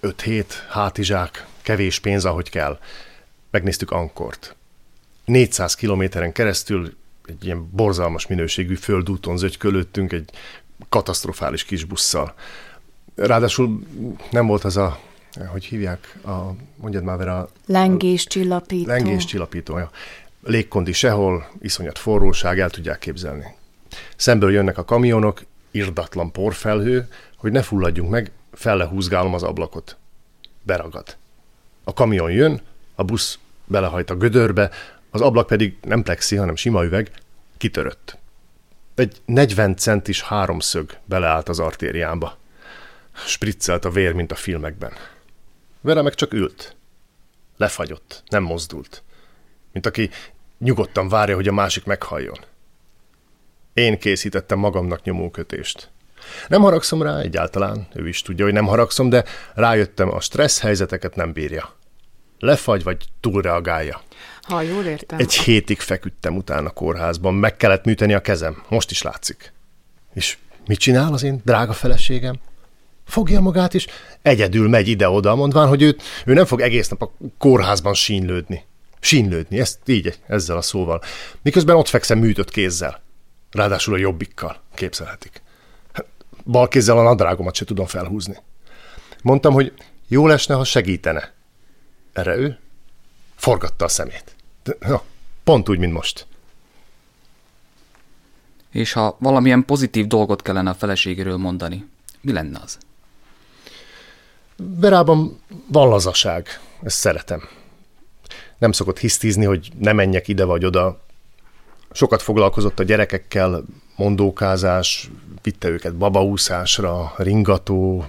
öt 0.00 0.20
hét, 0.20 0.66
hátizsák, 0.68 1.46
kevés 1.62 1.98
pénz, 1.98 2.24
ahogy 2.24 2.50
kell. 2.50 2.78
Megnéztük 3.50 3.90
Ankort. 3.90 4.56
400 5.24 5.74
kilométeren 5.74 6.32
keresztül 6.32 6.96
egy 7.26 7.44
ilyen 7.44 7.70
borzalmas 7.70 8.26
minőségű 8.26 8.74
földúton 8.74 9.36
zögykölöttünk 9.36 10.12
egy 10.12 10.30
katasztrofális 10.88 11.64
kis 11.64 11.84
busszal. 11.84 12.34
Ráadásul 13.14 13.80
nem 14.30 14.46
volt 14.46 14.64
az 14.64 14.76
a, 14.76 15.00
hogy 15.46 15.64
hívják, 15.64 16.18
a, 16.24 16.54
mondjad 16.76 17.04
már 17.04 17.16
Vera, 17.16 17.50
Lengés 17.66 18.26
csillapító. 18.26 18.88
Lengés 18.88 19.24
csillapítója. 19.24 19.90
Légkondi 20.42 20.92
sehol, 20.92 21.50
iszonyat 21.62 21.98
forróság, 21.98 22.58
el 22.58 22.70
tudják 22.70 22.98
képzelni. 22.98 23.44
Szemből 24.16 24.52
jönnek 24.52 24.78
a 24.78 24.84
kamionok, 24.84 25.42
irdatlan 25.70 26.32
porfelhő, 26.32 27.08
hogy 27.36 27.52
ne 27.52 27.62
fulladjunk 27.62 28.10
meg, 28.10 28.30
fellehúzgálom 28.52 29.34
az 29.34 29.42
ablakot. 29.42 29.96
Beragad. 30.62 31.16
A 31.84 31.92
kamion 31.92 32.30
jön, 32.30 32.60
a 32.94 33.04
busz 33.04 33.38
belehajt 33.66 34.10
a 34.10 34.16
gödörbe, 34.16 34.70
az 35.10 35.20
ablak 35.20 35.46
pedig 35.46 35.76
nem 35.82 36.02
plexi, 36.02 36.36
hanem 36.36 36.56
sima 36.56 36.84
üveg, 36.84 37.10
kitörött. 37.56 38.18
Egy 38.94 39.16
40 39.24 39.76
centis 39.76 40.22
háromszög 40.22 40.98
beleállt 41.04 41.48
az 41.48 41.58
artériámba. 41.58 42.36
Spriccelt 43.12 43.84
a 43.84 43.90
vér, 43.90 44.12
mint 44.12 44.32
a 44.32 44.34
filmekben. 44.34 44.92
Vera 45.80 46.02
meg 46.02 46.14
csak 46.14 46.32
ült. 46.32 46.76
Lefagyott, 47.56 48.22
nem 48.28 48.42
mozdult. 48.42 49.02
Mint 49.72 49.86
aki 49.86 50.10
nyugodtan 50.58 51.08
várja, 51.08 51.34
hogy 51.34 51.48
a 51.48 51.52
másik 51.52 51.84
meghalljon. 51.84 52.38
Én 53.72 53.98
készítettem 53.98 54.58
magamnak 54.58 55.02
nyomókötést. 55.02 55.90
Nem 56.48 56.62
haragszom 56.62 57.02
rá 57.02 57.18
egyáltalán, 57.18 57.86
ő 57.94 58.08
is 58.08 58.22
tudja, 58.22 58.44
hogy 58.44 58.54
nem 58.54 58.66
haragszom, 58.66 59.08
de 59.08 59.24
rájöttem, 59.54 60.14
a 60.14 60.20
stressz 60.20 60.60
helyzeteket 60.60 61.14
nem 61.16 61.32
bírja. 61.32 61.74
Lefagy 62.38 62.82
vagy 62.82 63.04
túlreagálja. 63.20 64.02
Ha 64.42 64.62
jól 64.62 64.84
értem. 64.84 65.18
Egy 65.18 65.34
hétig 65.34 65.80
feküdtem 65.80 66.36
utána 66.36 66.68
a 66.68 66.72
kórházban, 66.72 67.34
meg 67.34 67.56
kellett 67.56 67.84
műteni 67.84 68.14
a 68.14 68.20
kezem, 68.20 68.62
most 68.68 68.90
is 68.90 69.02
látszik. 69.02 69.52
És 70.14 70.36
mit 70.66 70.78
csinál 70.78 71.12
az 71.12 71.22
én 71.22 71.40
drága 71.44 71.72
feleségem? 71.72 72.38
Fogja 73.06 73.40
magát 73.40 73.74
is, 73.74 73.86
egyedül 74.22 74.68
megy 74.68 74.88
ide-oda, 74.88 75.34
mondván, 75.34 75.68
hogy 75.68 75.82
őt, 75.82 76.02
ő 76.24 76.32
nem 76.32 76.44
fog 76.44 76.60
egész 76.60 76.88
nap 76.88 77.02
a 77.02 77.12
kórházban 77.38 77.94
sínlődni. 77.94 78.64
Sínlődni, 79.00 79.60
ezt 79.60 79.78
így, 79.86 80.18
ezzel 80.26 80.56
a 80.56 80.62
szóval. 80.62 81.02
Miközben 81.42 81.76
ott 81.76 81.88
fekszem 81.88 82.18
műtött 82.18 82.50
kézzel. 82.50 83.00
Ráadásul 83.50 83.94
a 83.94 83.98
jobbikkal, 83.98 84.60
képzelhetik. 84.74 85.42
Bal 86.44 86.68
kézzel 86.68 86.98
a 86.98 87.02
nadrágomat 87.02 87.54
se 87.54 87.64
tudom 87.64 87.86
felhúzni. 87.86 88.36
Mondtam, 89.22 89.52
hogy 89.52 89.72
jó 90.08 90.26
lesne, 90.26 90.54
ha 90.54 90.64
segítene. 90.64 91.32
Erre 92.12 92.36
ő 92.36 92.58
forgatta 93.36 93.84
a 93.84 93.88
szemét. 93.88 94.34
De, 94.62 94.76
na, 94.80 95.02
pont 95.44 95.68
úgy, 95.68 95.78
mint 95.78 95.92
most. 95.92 96.26
És 98.70 98.92
ha 98.92 99.16
valamilyen 99.20 99.64
pozitív 99.64 100.06
dolgot 100.06 100.42
kellene 100.42 100.70
a 100.70 100.74
feleségéről 100.74 101.36
mondani, 101.36 101.88
mi 102.20 102.32
lenne 102.32 102.60
az? 102.62 102.78
Verában 104.56 105.40
van 105.66 105.88
lazaság, 105.88 106.60
ezt 106.82 106.96
szeretem. 106.96 107.48
Nem 108.58 108.72
szokott 108.72 108.98
hisztizni, 108.98 109.44
hogy 109.44 109.70
ne 109.78 109.92
menjek 109.92 110.28
ide 110.28 110.44
vagy 110.44 110.64
oda. 110.64 111.00
Sokat 111.92 112.22
foglalkozott 112.22 112.78
a 112.78 112.82
gyerekekkel, 112.82 113.64
mondókázás, 114.00 115.10
vitte 115.42 115.68
őket 115.68 115.94
babaúszásra, 115.94 117.12
ringató, 117.16 118.04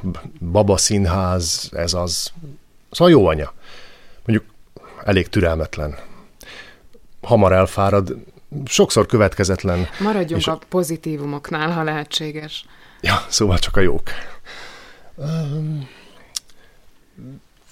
babaszínház, 0.51 1.69
ez 1.71 1.93
az. 1.93 2.31
Szóval 2.91 3.13
jó 3.13 3.27
anya. 3.27 3.53
Mondjuk 4.25 4.53
elég 5.03 5.27
türelmetlen. 5.27 5.95
Hamar 7.21 7.51
elfárad, 7.51 8.15
sokszor 8.65 9.05
következetlen. 9.05 9.87
Maradjunk 9.99 10.41
és... 10.41 10.47
a 10.47 10.59
pozitívumoknál, 10.69 11.71
ha 11.71 11.83
lehetséges. 11.83 12.65
Ja, 13.01 13.25
szóval 13.29 13.57
csak 13.59 13.77
a 13.77 13.79
jók. 13.79 14.09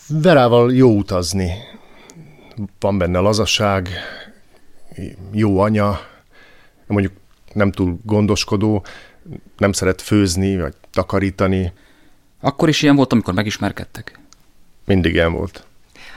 Verával 0.08 0.74
jó 0.74 0.98
utazni. 0.98 1.52
Van 2.80 2.98
benne 2.98 3.20
lazasság, 3.20 3.90
jó 5.32 5.60
anya, 5.60 6.00
mondjuk 6.88 7.14
nem 7.54 7.72
túl 7.72 8.00
gondoskodó, 8.04 8.86
nem 9.58 9.72
szeret 9.72 10.02
főzni, 10.02 10.58
vagy 10.58 10.74
takarítani. 10.92 11.74
Akkor 12.42 12.70
is 12.70 12.82
ilyen 12.82 12.96
volt, 12.96 13.12
amikor 13.12 13.34
megismerkedtek? 13.34 14.20
Mindig 14.86 15.14
ilyen 15.14 15.34
volt. 15.34 15.64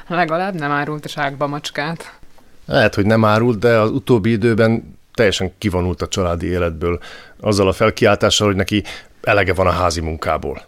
Legalább 0.06 0.54
nem 0.54 0.70
árult 0.70 1.04
a 1.04 1.08
ságba 1.08 1.46
macskát. 1.46 2.18
Lehet, 2.66 2.94
hogy 2.94 3.06
nem 3.06 3.24
árult, 3.24 3.58
de 3.58 3.78
az 3.78 3.90
utóbbi 3.90 4.30
időben 4.30 4.98
teljesen 5.14 5.52
kivonult 5.58 6.02
a 6.02 6.08
családi 6.08 6.46
életből, 6.46 7.00
azzal 7.40 7.68
a 7.68 7.72
felkiáltással, 7.72 8.46
hogy 8.46 8.56
neki 8.56 8.84
elege 9.22 9.54
van 9.54 9.66
a 9.66 9.70
házi 9.70 10.00
munkából. 10.00 10.62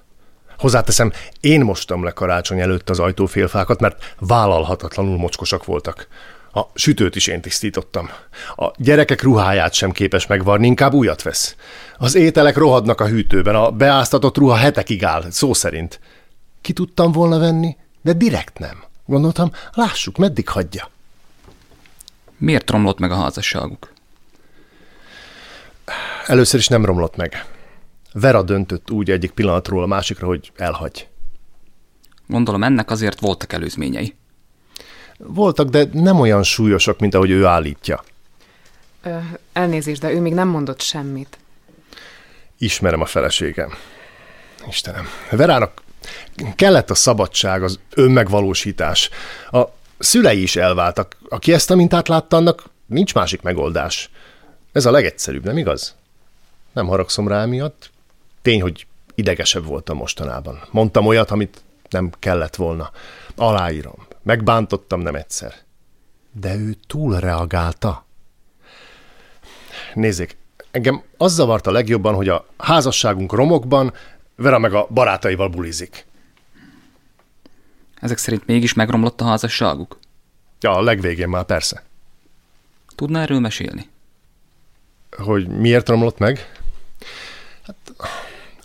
Hozzáteszem, 0.58 1.12
én 1.40 1.60
mostam 1.60 2.04
le 2.04 2.10
karácsony 2.10 2.60
előtt 2.60 2.90
az 2.90 2.98
ajtófélfákat, 2.98 3.80
mert 3.80 4.14
vállalhatatlanul 4.18 5.16
mocskosak 5.16 5.64
voltak. 5.64 6.06
A 6.54 6.70
sütőt 6.74 7.16
is 7.16 7.26
én 7.26 7.40
tisztítottam. 7.40 8.10
A 8.56 8.70
gyerekek 8.76 9.22
ruháját 9.22 9.72
sem 9.72 9.90
képes 9.90 10.26
megvarni, 10.26 10.66
inkább 10.66 10.92
újat 10.92 11.22
vesz. 11.22 11.56
Az 11.98 12.14
ételek 12.14 12.56
rohadnak 12.56 13.00
a 13.00 13.06
hűtőben, 13.06 13.54
a 13.54 13.70
beáztatott 13.70 14.36
ruha 14.36 14.54
hetekig 14.56 15.04
áll, 15.04 15.30
szó 15.30 15.54
szerint. 15.54 16.00
Ki 16.60 16.72
tudtam 16.72 17.12
volna 17.12 17.38
venni, 17.38 17.76
de 18.02 18.12
direkt 18.12 18.58
nem. 18.58 18.84
Gondoltam, 19.06 19.50
lássuk, 19.72 20.16
meddig 20.16 20.48
hagyja. 20.48 20.90
Miért 22.36 22.70
romlott 22.70 22.98
meg 22.98 23.10
a 23.10 23.16
házasságuk? 23.16 23.92
Először 26.26 26.60
is 26.60 26.68
nem 26.68 26.84
romlott 26.84 27.16
meg. 27.16 27.46
Vera 28.12 28.42
döntött 28.42 28.90
úgy 28.90 29.10
egyik 29.10 29.30
pillanatról 29.30 29.82
a 29.82 29.86
másikra, 29.86 30.26
hogy 30.26 30.52
elhagy. 30.56 31.08
Gondolom 32.26 32.62
ennek 32.62 32.90
azért 32.90 33.20
voltak 33.20 33.52
előzményei. 33.52 34.14
Voltak, 35.18 35.68
de 35.68 35.88
nem 35.92 36.20
olyan 36.20 36.42
súlyosak, 36.42 36.98
mint 36.98 37.14
ahogy 37.14 37.30
ő 37.30 37.44
állítja. 37.46 38.04
Ö, 39.02 39.16
elnézést, 39.52 40.00
de 40.00 40.10
ő 40.10 40.20
még 40.20 40.34
nem 40.34 40.48
mondott 40.48 40.80
semmit. 40.80 41.38
Ismerem 42.58 43.00
a 43.00 43.06
feleségem. 43.06 43.72
Istenem, 44.68 45.06
Verának 45.30 45.82
kellett 46.56 46.90
a 46.90 46.94
szabadság, 46.94 47.62
az 47.62 47.78
önmegvalósítás. 47.94 49.10
A 49.50 49.62
szülei 49.98 50.42
is 50.42 50.56
elváltak. 50.56 51.16
Aki 51.28 51.52
ezt 51.52 51.70
a 51.70 51.74
mintát 51.74 52.08
látta, 52.08 52.36
annak 52.36 52.64
nincs 52.86 53.14
másik 53.14 53.42
megoldás. 53.42 54.10
Ez 54.72 54.86
a 54.86 54.90
legegyszerűbb, 54.90 55.44
nem 55.44 55.58
igaz? 55.58 55.94
Nem 56.72 56.86
haragszom 56.86 57.28
rá 57.28 57.44
miatt. 57.44 57.90
Tény, 58.42 58.62
hogy 58.62 58.86
idegesebb 59.14 59.64
voltam 59.64 59.96
mostanában. 59.96 60.60
Mondtam 60.70 61.06
olyat, 61.06 61.30
amit 61.30 61.62
nem 61.90 62.10
kellett 62.18 62.56
volna. 62.56 62.90
Aláírom. 63.36 64.06
Megbántottam 64.24 65.00
nem 65.00 65.14
egyszer. 65.14 65.54
De 66.32 66.54
ő 66.54 66.74
túl 66.86 67.20
reagálta. 67.20 68.04
Nézzék, 69.94 70.36
engem 70.70 71.02
az 71.16 71.32
zavarta 71.32 71.70
legjobban, 71.70 72.14
hogy 72.14 72.28
a 72.28 72.46
házasságunk 72.56 73.32
romokban 73.32 73.92
Vera 74.36 74.58
meg 74.58 74.74
a 74.74 74.86
barátaival 74.90 75.48
bulizik. 75.48 76.06
Ezek 78.00 78.18
szerint 78.18 78.46
mégis 78.46 78.72
megromlott 78.72 79.20
a 79.20 79.24
házasságuk? 79.24 79.98
Ja, 80.60 80.70
a 80.70 80.82
legvégén 80.82 81.28
már 81.28 81.44
persze. 81.44 81.82
Tudná 82.94 83.22
erről 83.22 83.40
mesélni? 83.40 83.88
Hogy 85.10 85.48
miért 85.48 85.88
romlott 85.88 86.18
meg? 86.18 86.52
Hát, 87.62 87.76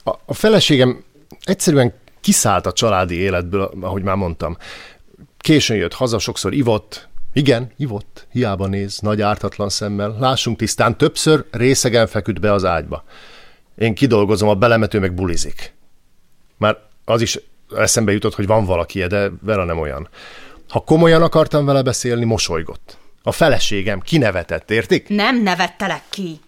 a, 0.04 0.10
a 0.26 0.34
feleségem 0.34 1.04
egyszerűen 1.44 1.94
kiszállt 2.22 2.66
a 2.66 2.74
családi 2.74 3.16
életből, 3.16 3.72
ahogy 3.82 4.04
már 4.04 4.16
mondtam. 4.16 4.58
Későn 5.40 5.78
jött 5.78 5.94
haza, 5.94 6.20
sokszor 6.20 6.54
ivott. 6.54 7.08
Igen, 7.34 7.72
ivott, 7.78 8.28
hiába 8.32 8.68
néz, 8.68 9.00
nagy 9.00 9.22
ártatlan 9.22 9.70
szemmel. 9.70 10.16
Lássunk 10.20 10.58
tisztán, 10.58 10.98
többször 10.98 11.46
részegen 11.52 12.08
feküdt 12.08 12.40
be 12.40 12.54
az 12.54 12.66
ágyba. 12.66 13.04
Én 13.78 13.96
kidolgozom, 13.96 14.50
a 14.50 14.56
belemető 14.56 15.00
meg 15.00 15.14
bulizik. 15.14 15.74
Már 16.58 16.78
az 17.06 17.22
is 17.22 17.40
eszembe 17.76 18.12
jutott, 18.12 18.36
hogy 18.36 18.48
van 18.48 18.66
valaki, 18.66 19.06
de 19.08 19.32
Vera 19.42 19.64
nem 19.64 19.80
olyan. 19.80 20.10
Ha 20.70 20.80
komolyan 20.80 21.22
akartam 21.22 21.66
vele 21.66 21.82
beszélni, 21.82 22.26
mosolygott. 22.26 22.98
A 23.24 23.32
feleségem 23.32 24.00
kinevetett, 24.00 24.72
értik? 24.72 25.10
Nem 25.10 25.42
nevettelek 25.42 26.04
ki. 26.10 26.40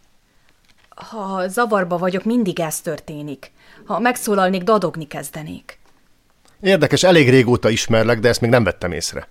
Ha 0.89 1.47
zavarba 1.47 1.97
vagyok, 1.97 2.23
mindig 2.23 2.59
ez 2.59 2.81
történik. 2.81 3.51
Ha 3.85 3.99
megszólalnék, 3.99 4.63
dadogni 4.63 5.07
kezdenék. 5.07 5.79
Érdekes, 6.61 7.03
elég 7.03 7.29
régóta 7.29 7.69
ismerlek, 7.69 8.19
de 8.19 8.29
ezt 8.29 8.41
még 8.41 8.49
nem 8.49 8.63
vettem 8.63 8.91
észre. 8.91 9.27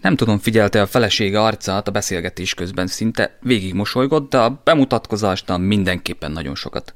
Nem 0.00 0.16
tudom, 0.16 0.38
figyelte 0.38 0.80
a 0.80 0.86
felesége 0.86 1.42
arcát 1.42 1.88
a 1.88 1.90
beszélgetés 1.90 2.54
közben, 2.54 2.86
szinte 2.86 3.38
végig 3.40 3.74
mosolygott, 3.74 4.30
de 4.30 4.38
a 4.38 4.60
bemutatkozásnál 4.64 5.58
mindenképpen 5.58 6.32
nagyon 6.32 6.54
sokat. 6.54 6.94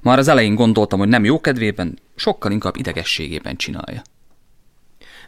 Már 0.00 0.18
az 0.18 0.28
elején 0.28 0.54
gondoltam, 0.54 0.98
hogy 0.98 1.08
nem 1.08 1.24
jó 1.24 1.40
kedvében, 1.40 1.98
sokkal 2.14 2.52
inkább 2.52 2.76
idegességében 2.76 3.56
csinálja. 3.56 4.02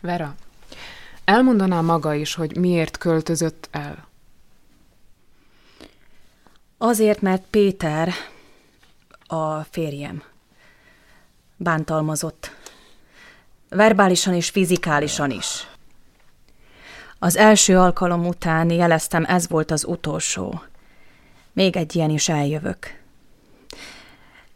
Vera, 0.01 0.35
elmondaná 1.25 1.81
maga 1.81 2.15
is, 2.15 2.35
hogy 2.35 2.57
miért 2.57 2.99
költözött 2.99 3.69
el? 3.71 4.09
Azért, 6.79 7.21
mert 7.21 7.43
Péter, 7.51 8.13
a 9.27 9.61
férjem, 9.61 10.23
bántalmazott. 11.57 12.64
Verbálisan 13.75 14.35
és 14.35 14.51
fizikálisan 14.51 15.31
is. 15.31 15.67
Az 17.19 17.37
első 17.37 17.79
alkalom 17.79 18.27
után 18.27 18.71
jeleztem, 18.71 19.25
ez 19.25 19.49
volt 19.49 19.71
az 19.71 19.85
utolsó. 19.85 20.63
Még 21.53 21.77
egy 21.77 21.97
ilyen 21.97 22.11
is 22.11 22.29
eljövök. 22.29 22.99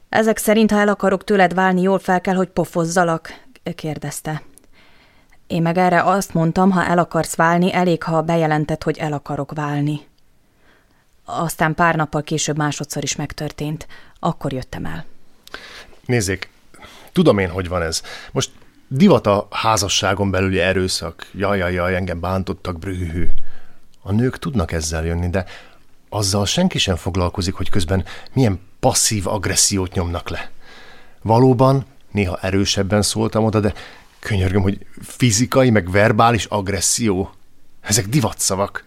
Ezek 0.09 0.37
szerint, 0.37 0.71
ha 0.71 0.79
el 0.79 0.89
akarok 0.89 1.25
tőled 1.25 1.55
válni, 1.55 1.83
jól 1.83 1.99
fel 1.99 2.21
kell, 2.21 2.35
hogy 2.35 2.49
pofozzalak? 2.49 3.47
kérdezte. 3.75 4.43
Én 5.47 5.63
meg 5.63 5.79
erre 5.79 6.03
azt 6.03 6.35
mondtam, 6.35 6.71
ha 6.71 6.85
el 6.85 6.99
akarsz 6.99 7.35
válni, 7.35 7.73
elég, 7.73 8.03
ha 8.03 8.23
bejelentett, 8.23 8.83
hogy 8.83 8.99
el 8.99 9.13
akarok 9.13 9.53
válni. 9.53 10.07
Aztán 11.25 11.75
pár 11.75 11.95
nappal 11.95 12.23
később 12.23 12.57
másodszor 12.57 13.03
is 13.03 13.17
megtörtént. 13.17 13.87
Akkor 14.19 14.53
jöttem 14.53 14.85
el. 14.85 15.05
Nézzék, 16.05 16.51
tudom 17.13 17.39
én, 17.39 17.51
hogy 17.51 17.69
van 17.69 17.83
ez. 17.83 18.03
Most 18.33 18.51
divat 18.89 19.27
a 19.27 19.47
házasságon 19.51 20.31
belüli 20.31 20.59
erőszak. 20.59 21.27
Jaj, 21.35 21.59
jaj, 21.59 21.73
jaj, 21.73 21.95
engem 21.95 22.21
bántottak, 22.21 22.79
brühű. 22.79 23.29
A 24.03 24.13
nők 24.13 24.39
tudnak 24.39 24.73
ezzel 24.73 25.05
jönni, 25.05 25.31
de 25.31 25.45
azzal 26.09 26.47
senki 26.47 26.79
sem 26.79 26.97
foglalkozik, 26.97 27.55
hogy 27.55 27.71
közben 27.71 28.05
milyen 28.33 28.61
passzív 28.81 29.27
agressziót 29.27 29.95
nyomnak 29.95 30.29
le. 30.29 30.51
Valóban, 31.23 31.85
néha 32.11 32.39
erősebben 32.41 33.03
szóltam 33.03 33.45
oda, 33.45 33.61
de 33.61 33.73
könyörgöm, 34.19 34.63
hogy 34.63 34.87
fizikai, 35.03 35.71
meg 35.71 35.91
verbális 35.91 36.45
agresszió. 36.45 37.31
Ezek 37.81 38.07
divatszavak. 38.07 38.85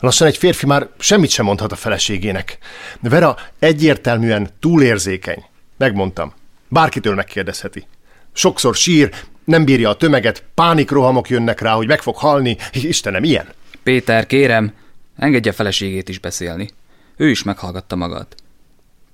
Lassan 0.00 0.26
egy 0.26 0.36
férfi 0.36 0.66
már 0.66 0.88
semmit 0.98 1.30
sem 1.30 1.44
mondhat 1.44 1.72
a 1.72 1.76
feleségének. 1.76 2.58
Vera 3.00 3.36
egyértelműen 3.58 4.50
túlérzékeny. 4.60 5.44
Megmondtam. 5.76 6.32
Bárkitől 6.68 7.14
megkérdezheti. 7.14 7.86
Sokszor 8.32 8.74
sír, 8.74 9.10
nem 9.44 9.64
bírja 9.64 9.88
a 9.88 9.96
tömeget, 9.96 10.44
pánikrohamok 10.54 11.28
jönnek 11.28 11.60
rá, 11.60 11.72
hogy 11.72 11.86
meg 11.86 12.00
fog 12.02 12.16
halni. 12.16 12.56
Istenem, 12.72 13.24
ilyen. 13.24 13.48
Péter, 13.82 14.26
kérem, 14.26 14.72
engedje 15.16 15.50
a 15.50 15.54
feleségét 15.54 16.08
is 16.08 16.18
beszélni. 16.18 16.68
Ő 17.16 17.28
is 17.28 17.42
meghallgatta 17.42 17.96
magát. 17.96 18.34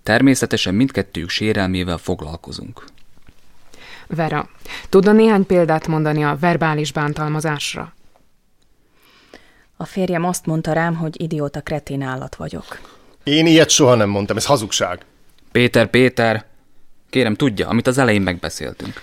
Természetesen 0.03 0.75
mindkettőjük 0.75 1.29
sérelmével 1.29 1.97
foglalkozunk. 1.97 2.85
Vera, 4.07 4.49
tudna 4.89 5.13
néhány 5.13 5.47
példát 5.47 5.87
mondani 5.87 6.25
a 6.25 6.37
verbális 6.41 6.93
bántalmazásra? 6.93 7.95
A 9.77 9.85
férjem 9.85 10.25
azt 10.25 10.47
mondta 10.47 10.73
rám, 10.73 10.95
hogy 10.95 11.21
idióta 11.21 11.61
kretén 11.61 12.03
állat 12.03 12.35
vagyok. 12.37 12.81
Én 13.23 13.47
ilyet 13.47 13.71
soha 13.71 13.95
nem 13.95 14.09
mondtam, 14.09 14.37
ez 14.37 14.47
hazugság. 14.47 15.05
Péter, 15.53 15.91
Péter, 15.91 16.45
kérem 17.11 17.35
tudja, 17.35 17.69
amit 17.69 17.87
az 17.87 17.99
elején 17.99 18.23
megbeszéltünk. 18.23 19.01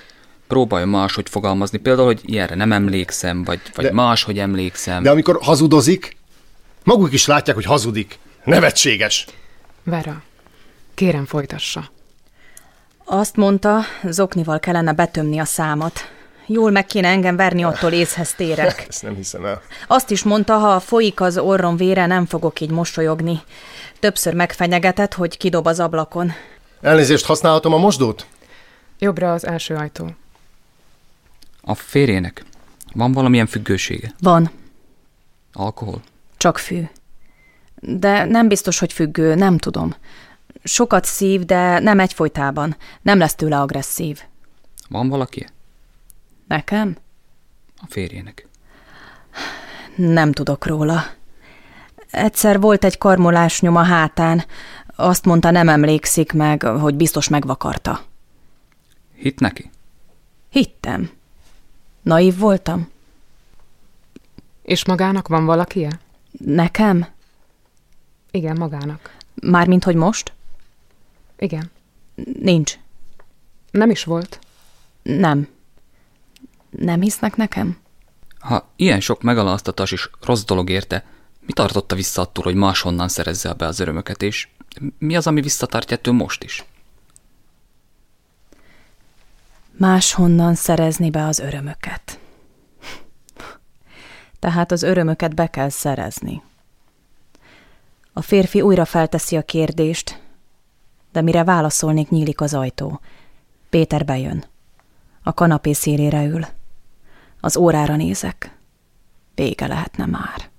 Próbálj 0.53 0.85
máshogy 0.85 1.29
fogalmazni, 1.29 1.77
például, 1.77 2.05
hogy 2.05 2.21
ilyenre 2.23 2.55
nem 2.55 2.71
emlékszem, 2.71 3.43
vagy, 3.43 3.61
vagy 3.75 3.85
De- 3.85 3.91
máshogy 3.91 4.39
emlékszem. 4.39 5.03
De 5.03 5.09
amikor 5.09 5.39
hazudozik, 5.41 6.17
maguk 6.83 7.13
is 7.13 7.25
látják, 7.25 7.55
hogy 7.55 7.65
hazudik. 7.65 8.19
Nevetséges. 8.43 9.25
Vera, 9.83 10.21
kérem 10.93 11.25
folytassa. 11.25 11.89
Azt 13.05 13.35
mondta, 13.35 13.79
zoknival 14.03 14.59
kellene 14.59 14.93
betömni 14.93 15.39
a 15.39 15.45
számat. 15.45 16.11
Jól 16.45 16.71
meg 16.71 16.85
kéne 16.85 17.07
engem 17.07 17.35
verni, 17.35 17.63
attól 17.63 17.91
észhez 17.91 18.33
térek. 18.33 18.85
Ezt 18.89 19.03
nem 19.03 19.15
hiszem 19.15 19.45
el. 19.45 19.61
Azt 19.87 20.11
is 20.11 20.23
mondta, 20.23 20.57
ha 20.57 20.79
folyik 20.79 21.21
az 21.21 21.37
orrom 21.37 21.75
vére, 21.75 22.05
nem 22.05 22.25
fogok 22.25 22.59
így 22.59 22.71
mosolyogni. 22.71 23.41
Többször 23.99 24.33
megfenyegetett, 24.33 25.13
hogy 25.13 25.37
kidob 25.37 25.67
az 25.67 25.79
ablakon. 25.79 26.31
Elnézést, 26.81 27.25
használhatom 27.25 27.73
a 27.73 27.77
mosdót? 27.77 28.25
Jobbra 28.99 29.33
az 29.33 29.45
első 29.45 29.75
ajtó. 29.75 30.15
A 31.65 31.75
férjének 31.75 32.45
van 32.93 33.11
valamilyen 33.11 33.47
függősége? 33.47 34.13
Van, 34.19 34.49
Alkohol? 35.53 36.01
csak 36.37 36.57
fű. 36.57 36.81
De 37.75 38.25
nem 38.25 38.47
biztos, 38.47 38.79
hogy 38.79 38.93
függő, 38.93 39.35
nem 39.35 39.57
tudom. 39.57 39.95
Sokat 40.63 41.05
szív, 41.05 41.41
de 41.45 41.79
nem 41.79 41.99
egyfolytában. 41.99 42.75
Nem 43.01 43.17
lesz 43.17 43.35
tőle 43.35 43.59
agresszív. 43.59 44.21
Van 44.89 45.09
valaki? 45.09 45.45
Nekem? 46.47 46.97
A 47.77 47.85
férjének. 47.89 48.47
Nem 49.95 50.31
tudok 50.31 50.65
róla. 50.65 51.03
Egyszer 52.11 52.59
volt 52.59 52.83
egy 52.83 52.97
karmolás 52.97 53.61
nyom 53.61 53.75
a 53.75 53.83
hátán. 53.83 54.45
Azt 54.95 55.25
mondta, 55.25 55.51
nem 55.51 55.69
emlékszik 55.69 56.33
meg, 56.33 56.63
hogy 56.63 56.95
biztos 56.95 57.27
megvakarta. 57.27 58.01
Hit 59.15 59.39
neki? 59.39 59.69
Hittem. 60.49 61.09
Naív 62.03 62.37
voltam? 62.37 62.89
És 64.61 64.85
magának 64.85 65.27
van 65.27 65.45
valakie? 65.45 65.99
Nekem? 66.31 67.07
Igen, 68.31 68.57
magának. 68.57 69.15
Mármint, 69.35 69.83
hogy 69.83 69.95
most? 69.95 70.33
Igen. 71.37 71.71
Nincs. 72.39 72.77
Nem 73.71 73.89
is 73.89 74.03
volt. 74.03 74.39
Nem. 75.01 75.47
Nem 76.69 77.01
hisznek 77.01 77.35
nekem? 77.35 77.77
Ha 78.39 78.69
ilyen 78.75 78.99
sok 78.99 79.21
megaláztatás 79.21 79.91
és 79.91 80.09
rossz 80.21 80.43
dolog 80.43 80.69
érte, 80.69 81.05
mi 81.39 81.53
tartotta 81.53 81.95
vissza 81.95 82.21
attól, 82.21 82.43
hogy 82.43 82.55
máshonnan 82.55 83.07
szerezze 83.07 83.53
be 83.53 83.65
az 83.65 83.79
örömöket, 83.79 84.21
és 84.21 84.47
mi 84.97 85.15
az, 85.15 85.27
ami 85.27 85.41
visszatartja 85.41 85.97
ettől 85.97 86.13
most 86.13 86.43
is? 86.43 86.63
Máshonnan 89.77 90.55
szerezni 90.55 91.09
be 91.09 91.25
az 91.25 91.39
örömöket. 91.39 92.19
Tehát 94.39 94.71
az 94.71 94.83
örömöket 94.83 95.35
be 95.35 95.47
kell 95.47 95.69
szerezni. 95.69 96.41
A 98.13 98.21
férfi 98.21 98.61
újra 98.61 98.85
felteszi 98.85 99.37
a 99.37 99.41
kérdést, 99.41 100.21
de 101.11 101.21
mire 101.21 101.43
válaszolnék, 101.43 102.09
nyílik 102.09 102.41
az 102.41 102.53
ajtó. 102.53 102.99
Péter 103.69 104.05
bejön. 104.05 104.45
A 105.23 105.33
kanapé 105.33 105.73
szélére 105.73 106.23
ül. 106.23 106.45
Az 107.39 107.57
órára 107.57 107.95
nézek. 107.95 108.57
Vége 109.35 109.67
lehetne 109.67 110.05
már. 110.05 110.51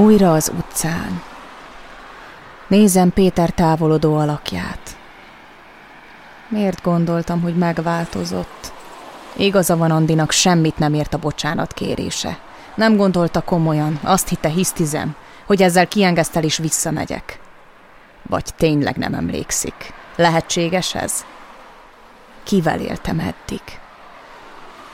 Újra 0.00 0.32
az 0.32 0.52
utcán. 0.58 1.22
Nézem 2.66 3.10
Péter 3.12 3.50
távolodó 3.50 4.16
alakját. 4.16 4.96
Miért 6.48 6.82
gondoltam, 6.82 7.40
hogy 7.40 7.56
megváltozott? 7.56 8.72
Igaza 9.36 9.76
van 9.76 9.90
Andinak, 9.90 10.30
semmit 10.30 10.78
nem 10.78 10.94
ért 10.94 11.14
a 11.14 11.18
bocsánat 11.18 11.72
kérése. 11.72 12.38
Nem 12.74 12.96
gondolta 12.96 13.40
komolyan, 13.40 13.98
azt 14.02 14.28
hitte 14.28 14.48
hisztizem, 14.48 15.14
hogy 15.46 15.62
ezzel 15.62 15.88
kiengesztel 15.88 16.42
és 16.44 16.56
visszamegyek. 16.56 17.40
Vagy 18.22 18.44
tényleg 18.56 18.96
nem 18.96 19.14
emlékszik. 19.14 19.92
Lehetséges 20.16 20.94
ez? 20.94 21.24
Kivel 22.42 22.80
éltem 22.80 23.18
eddig? 23.18 23.62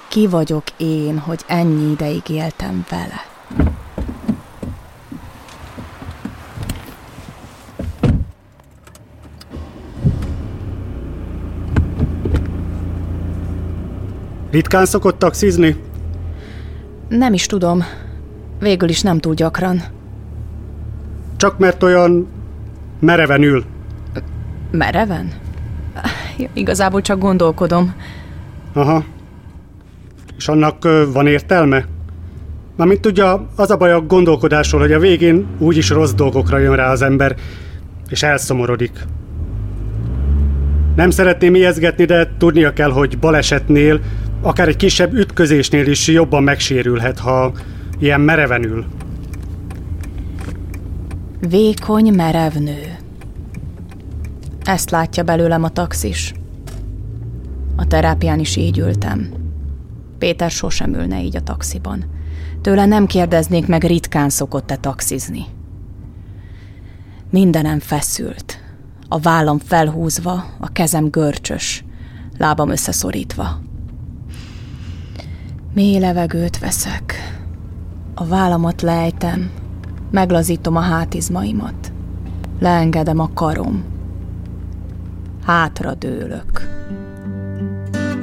Ki 0.08 0.26
vagyok 0.26 0.64
én, 0.76 1.18
hogy 1.18 1.44
ennyi 1.46 1.90
ideig 1.90 2.28
éltem 2.28 2.86
vele? 2.88 3.24
Ritkán 14.56 14.86
szokott 14.86 15.18
taxizni? 15.18 15.76
Nem 17.08 17.32
is 17.32 17.46
tudom. 17.46 17.84
Végül 18.60 18.88
is 18.88 19.02
nem 19.02 19.18
túl 19.18 19.34
gyakran. 19.34 19.82
Csak 21.36 21.58
mert 21.58 21.82
olyan 21.82 22.26
mereven 23.00 23.42
ül. 23.42 23.64
Mereven? 24.70 25.32
Igazából 26.52 27.00
csak 27.00 27.18
gondolkodom. 27.18 27.94
Aha. 28.72 29.04
És 30.36 30.48
annak 30.48 30.88
van 31.12 31.26
értelme? 31.26 31.84
Mármint 32.76 33.00
tudja, 33.00 33.46
az 33.56 33.70
a 33.70 33.76
baj 33.76 33.92
a 33.92 34.00
gondolkodásról, 34.00 34.80
hogy 34.80 34.92
a 34.92 34.98
végén 34.98 35.46
úgyis 35.58 35.90
rossz 35.90 36.12
dolgokra 36.12 36.58
jön 36.58 36.76
rá 36.76 36.90
az 36.90 37.02
ember, 37.02 37.36
és 38.08 38.22
elszomorodik. 38.22 39.04
Nem 40.94 41.10
szeretném 41.10 41.54
ijeszgetni, 41.54 42.04
de 42.04 42.34
tudnia 42.38 42.72
kell, 42.72 42.90
hogy 42.90 43.18
balesetnél, 43.18 44.00
akár 44.42 44.68
egy 44.68 44.76
kisebb 44.76 45.12
ütközésnél 45.12 45.86
is 45.86 46.06
jobban 46.06 46.42
megsérülhet, 46.42 47.18
ha 47.18 47.52
ilyen 47.98 48.20
mereven 48.20 48.64
ül. 48.64 48.86
Vékony, 51.48 52.12
merev 52.12 52.52
nő. 52.52 52.96
Ezt 54.64 54.90
látja 54.90 55.22
belőlem 55.22 55.64
a 55.64 55.68
taxis. 55.68 56.34
A 57.76 57.86
terápián 57.86 58.38
is 58.38 58.56
így 58.56 58.78
ültem. 58.78 59.28
Péter 60.18 60.50
sosem 60.50 60.94
ülne 60.94 61.22
így 61.22 61.36
a 61.36 61.42
taxiban. 61.42 62.04
Tőle 62.60 62.86
nem 62.86 63.06
kérdeznék 63.06 63.66
meg, 63.66 63.84
ritkán 63.84 64.28
szokott-e 64.28 64.76
taxizni. 64.76 65.44
Mindenem 67.30 67.78
feszült. 67.78 68.58
A 69.08 69.18
vállam 69.18 69.58
felhúzva, 69.58 70.44
a 70.60 70.72
kezem 70.72 71.10
görcsös, 71.10 71.84
lábam 72.38 72.70
összeszorítva. 72.70 73.60
Mély 75.76 75.98
levegőt 75.98 76.58
veszek. 76.58 77.14
A 78.14 78.26
vállamat 78.26 78.82
lejtem, 78.82 79.50
meglazítom 80.10 80.76
a 80.76 80.80
hátizmaimat. 80.80 81.92
Leengedem 82.60 83.18
a 83.18 83.30
karom. 83.34 83.84
Hátra 85.44 85.94
dőlök. 85.94 86.68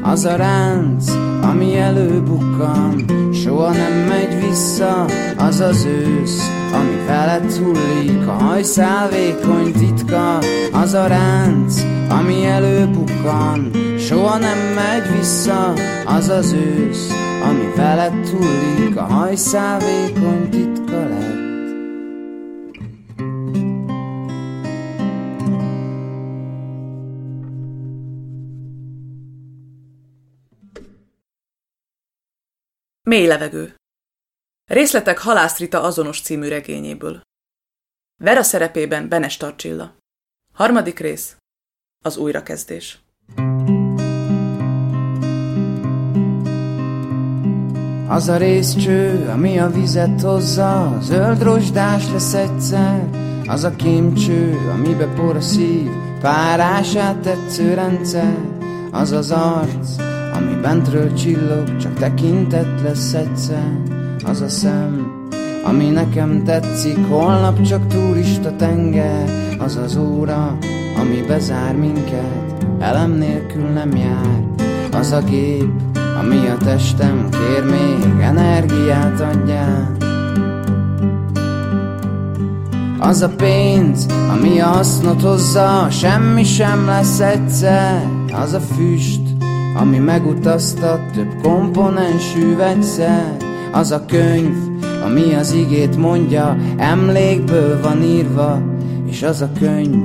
Az 0.04 0.26
a 0.26 0.36
ránc, 0.36 1.12
ami 1.42 1.78
előbukkan, 1.78 3.06
soha 3.34 3.72
nem 3.72 3.94
megy 3.94 4.48
vissza, 4.48 5.06
az 5.38 5.60
az 5.60 5.86
ősz, 5.86 6.50
ami 6.74 6.96
felett 7.06 7.54
hullik, 7.54 8.28
a 8.28 8.32
hajszál 8.32 9.10
vékony 9.10 9.72
titka. 9.72 10.38
Az 10.72 10.94
a 10.94 11.08
ránc, 11.08 11.84
ami 12.10 12.46
előbukkan, 12.46 13.72
soha 14.04 14.38
nem 14.38 14.58
megy 14.58 15.18
vissza, 15.18 15.74
az 16.06 16.28
az 16.30 16.52
ősz, 16.52 17.10
ami 17.42 17.72
felett 17.76 18.28
hullik, 18.30 18.96
a 18.98 19.04
hajszál 19.04 19.80
vékony 19.80 20.50
titka 20.50 21.08
lett. 21.08 21.42
Mély 33.02 33.28
levegő. 33.28 33.76
Részletek 34.66 35.18
Halász 35.18 35.58
Rita 35.58 35.82
azonos 35.82 36.22
című 36.22 36.48
regényéből. 36.48 37.22
Vera 38.22 38.44
szerepében 38.44 39.10
Benes 39.10 39.38
Tarcsilla. 39.38 39.96
Harmadik 40.54 41.00
rész. 41.00 41.38
Az 42.04 42.18
újrakezdés. 42.18 43.04
Az 48.08 48.30
a 48.30 48.38
részcső, 48.38 49.30
ami 49.34 49.60
a 49.60 49.70
vizet 49.70 50.22
hozza, 50.22 50.98
zöld 51.02 51.44
rozsdás 51.44 52.12
lesz 52.12 52.34
egyszer. 52.34 53.08
Az 53.48 53.64
a 53.64 53.76
kémcső, 53.76 54.58
amibe 54.74 55.06
por 55.06 55.36
a 55.36 55.42
szív, 55.42 55.90
párását 56.22 57.16
tetsző 57.16 57.74
rendszer. 57.74 58.38
Az 58.92 59.12
az 59.12 59.32
arc, 59.32 59.96
ami 60.36 60.62
bentről 60.62 61.14
csillog, 61.14 61.78
csak 61.78 61.94
tekintet 61.94 62.82
lesz 62.84 63.14
egyszer. 63.14 63.72
Az 64.26 64.42
a 64.42 64.50
szem, 64.50 65.22
ami 65.64 65.90
nekem 65.90 66.44
tetszik, 66.44 66.98
holnap 67.10 67.62
csak 67.62 67.88
turista 67.88 68.56
tenger. 68.56 69.30
Az 69.60 69.76
az 69.76 69.98
óra, 69.98 70.58
ami 71.00 71.22
bezár 71.28 71.76
minket, 71.76 72.66
elem 72.80 73.12
nélkül 73.12 73.64
nem 73.64 73.96
jár. 73.96 74.44
Az 74.92 75.12
a 75.12 75.22
gép, 75.22 75.72
ami 76.24 76.48
a 76.48 76.58
testem 76.58 77.30
kér 77.30 77.64
még 77.64 78.22
energiát 78.22 79.22
adjál. 79.22 79.98
Az 83.00 83.22
a 83.22 83.30
pénz, 83.30 84.06
ami 84.32 84.60
a 84.60 84.66
hasznot 84.66 85.22
hozza, 85.22 85.88
semmi 85.90 86.44
sem 86.44 86.86
lesz 86.86 87.20
egyszer. 87.20 88.08
Az 88.44 88.54
a 88.54 88.60
füst, 88.60 89.22
ami 89.80 89.98
megutaztat 89.98 91.02
több 91.14 91.42
komponensű 91.42 92.56
vegyszer. 92.56 93.38
Az 93.72 93.92
a 93.92 94.06
könyv, 94.06 94.56
ami 95.06 95.34
az 95.34 95.52
igét 95.52 95.98
mondja, 95.98 96.58
emlékből 96.78 97.82
van 97.82 98.04
írva, 98.04 98.62
és 99.06 99.24
az 99.24 99.42
a 99.42 99.50
könyv, 99.60 100.04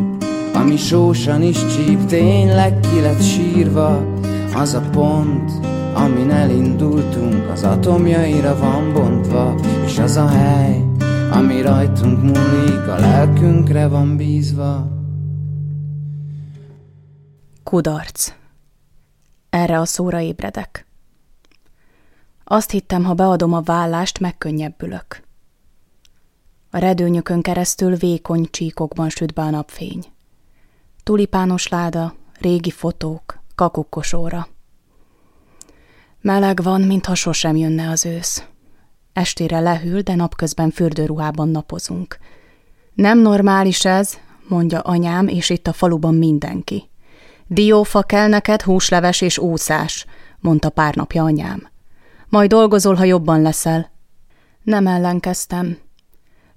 ami 0.54 0.76
sósan 0.76 1.42
is 1.42 1.58
csíp, 1.76 2.04
tényleg 2.06 2.80
ki 2.80 3.00
lett 3.00 3.22
sírva, 3.22 4.04
az 4.54 4.74
a 4.74 4.82
pont, 4.92 5.67
amin 5.98 6.30
elindultunk, 6.30 7.50
az 7.50 7.64
atomjaira 7.64 8.58
van 8.58 8.92
bontva, 8.92 9.54
és 9.84 9.98
az 9.98 10.16
a 10.16 10.26
hely, 10.26 10.84
ami 11.30 11.60
rajtunk 11.60 12.22
múlik, 12.22 12.88
a 12.88 12.98
lelkünkre 12.98 13.88
van 13.88 14.16
bízva. 14.16 14.88
Kudarc. 17.62 18.32
Erre 19.50 19.80
a 19.80 19.84
szóra 19.84 20.20
ébredek. 20.20 20.86
Azt 22.44 22.70
hittem, 22.70 23.04
ha 23.04 23.14
beadom 23.14 23.52
a 23.52 23.60
vállást, 23.60 24.20
megkönnyebbülök. 24.20 25.22
A 26.70 26.78
redőnyökön 26.78 27.42
keresztül 27.42 27.96
vékony 27.96 28.48
csíkokban 28.50 29.08
süt 29.08 29.32
be 29.32 29.42
a 29.42 29.50
napfény. 29.50 30.04
Tulipános 31.02 31.68
láda, 31.68 32.14
régi 32.40 32.70
fotók, 32.70 33.38
kakukkosóra. 33.54 34.48
Meleg 36.20 36.62
van, 36.62 36.80
mintha 36.80 37.14
sosem 37.14 37.56
jönne 37.56 37.90
az 37.90 38.06
ősz. 38.06 38.42
Estére 39.12 39.60
lehűl, 39.60 40.00
de 40.00 40.14
napközben 40.14 40.70
fürdőruhában 40.70 41.48
napozunk. 41.48 42.18
Nem 42.94 43.18
normális 43.18 43.84
ez, 43.84 44.18
mondja 44.48 44.80
anyám, 44.80 45.28
és 45.28 45.50
itt 45.50 45.66
a 45.66 45.72
faluban 45.72 46.14
mindenki. 46.14 46.88
Diófa 47.46 48.02
kell 48.02 48.28
neked, 48.28 48.62
húsleves 48.62 49.20
és 49.20 49.38
úszás, 49.38 50.06
mondta 50.40 50.70
pár 50.70 50.94
napja 50.94 51.24
anyám. 51.24 51.68
Majd 52.28 52.50
dolgozol, 52.50 52.94
ha 52.94 53.04
jobban 53.04 53.42
leszel. 53.42 53.90
Nem 54.62 54.86
ellenkeztem. 54.86 55.78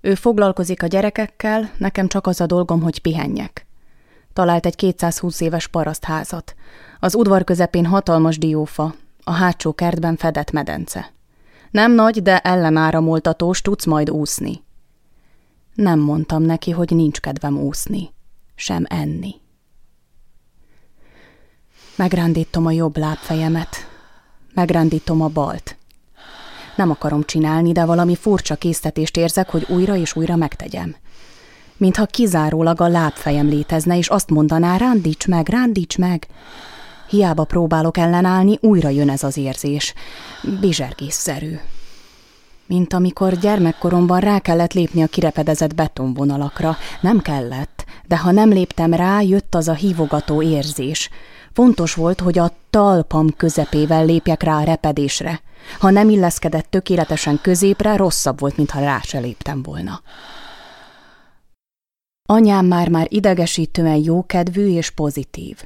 Ő 0.02 0.16
foglalkozik 0.16 0.84
a 0.84 0.88
gyerekekkel, 0.88 1.72
nekem 1.78 2.08
csak 2.08 2.28
az 2.28 2.42
a 2.42 2.46
dolgom, 2.46 2.82
hogy 2.82 3.02
pihenjek. 3.02 3.66
Talált 4.34 4.66
egy 4.66 4.76
220 4.76 5.42
éves 5.42 5.68
parasztházat. 5.68 6.56
Az 7.00 7.16
udvar 7.16 7.44
közepén 7.44 7.86
hatalmas 7.86 8.38
diófa, 8.38 8.96
a 9.24 9.32
hátsó 9.32 9.74
kertben 9.74 10.16
fedett 10.16 10.52
medence. 10.52 11.12
Nem 11.72 11.92
nagy, 11.92 12.22
de 12.22 12.40
ellenáramoltatós, 12.40 13.62
tudsz 13.62 13.86
majd 13.86 14.10
úszni. 14.10 14.64
Nem 15.74 16.00
mondtam 16.00 16.44
neki, 16.44 16.72
hogy 16.72 16.92
nincs 16.92 17.20
kedvem 17.20 17.58
úszni, 17.58 18.10
sem 18.56 18.86
enni. 18.90 19.36
Megrándítom 21.96 22.66
a 22.66 22.72
jobb 22.72 22.98
lábfejemet, 22.98 23.76
megrándítom 24.54 25.22
a 25.22 25.28
balt. 25.28 25.76
Nem 26.76 26.90
akarom 26.90 27.24
csinálni, 27.24 27.72
de 27.72 27.86
valami 27.86 28.16
furcsa 28.16 28.56
késztetést 28.56 29.18
érzek, 29.18 29.50
hogy 29.50 29.66
újra 29.70 29.96
és 29.96 30.16
újra 30.16 30.36
megtegyem. 30.36 30.96
Mintha 31.78 32.06
kizárólag 32.06 32.82
a 32.82 32.88
lábfejem 32.88 33.48
létezne, 33.48 33.98
és 33.98 34.08
azt 34.08 34.30
mondaná, 34.30 34.78
rándíts 34.78 35.28
meg, 35.28 35.50
rándíts 35.50 35.98
meg. 35.98 36.28
Hiába 37.12 37.44
próbálok 37.44 37.98
ellenállni, 37.98 38.58
újra 38.62 38.90
jön 38.90 39.10
ez 39.10 39.24
az 39.24 39.38
érzés. 39.38 39.94
Bizsergésszerű. 40.60 41.60
Mint 42.66 42.94
amikor 42.94 43.38
gyermekkoromban 43.38 44.20
rá 44.20 44.40
kellett 44.40 44.74
lépni 44.74 45.02
a 45.04 45.08
kirepedezett 45.08 45.76
betonvonalakra. 45.76 46.78
Nem 47.02 47.20
kellett, 47.20 47.86
de 48.08 48.18
ha 48.18 48.32
nem 48.32 48.50
léptem 48.50 48.94
rá, 48.94 49.22
jött 49.22 49.56
az 49.56 49.68
a 49.68 49.74
hívogató 49.74 50.42
érzés. 50.42 51.10
Fontos 51.54 51.94
volt, 51.94 52.20
hogy 52.20 52.40
a 52.40 52.52
talpam 52.70 53.30
közepével 53.38 54.06
lépjek 54.06 54.44
rá 54.44 54.58
a 54.58 54.64
repedésre. 54.64 55.42
Ha 55.80 55.90
nem 55.90 56.10
illeszkedett 56.10 56.70
tökéletesen 56.70 57.40
középre, 57.42 57.96
rosszabb 57.96 58.40
volt, 58.40 58.58
mintha 58.58 58.80
rá 58.80 59.00
se 59.04 59.20
léptem 59.20 59.64
volna. 59.64 60.02
Anyám 62.30 62.66
már-már 62.66 63.08
idegesítően 63.10 64.02
jókedvű 64.04 64.68
és 64.68 64.90
pozitív. 64.90 65.64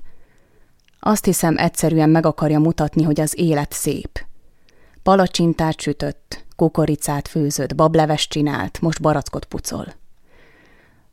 Azt 1.07 1.25
hiszem, 1.25 1.57
egyszerűen 1.57 2.09
meg 2.09 2.25
akarja 2.25 2.59
mutatni, 2.59 3.03
hogy 3.03 3.19
az 3.19 3.37
élet 3.37 3.71
szép. 3.71 4.25
Palacsintát 5.03 5.79
sütött, 5.79 6.45
kukoricát 6.55 7.27
főzött, 7.27 7.75
bableves 7.75 8.27
csinált, 8.27 8.81
most 8.81 9.01
barackot 9.01 9.45
pucol. 9.45 9.93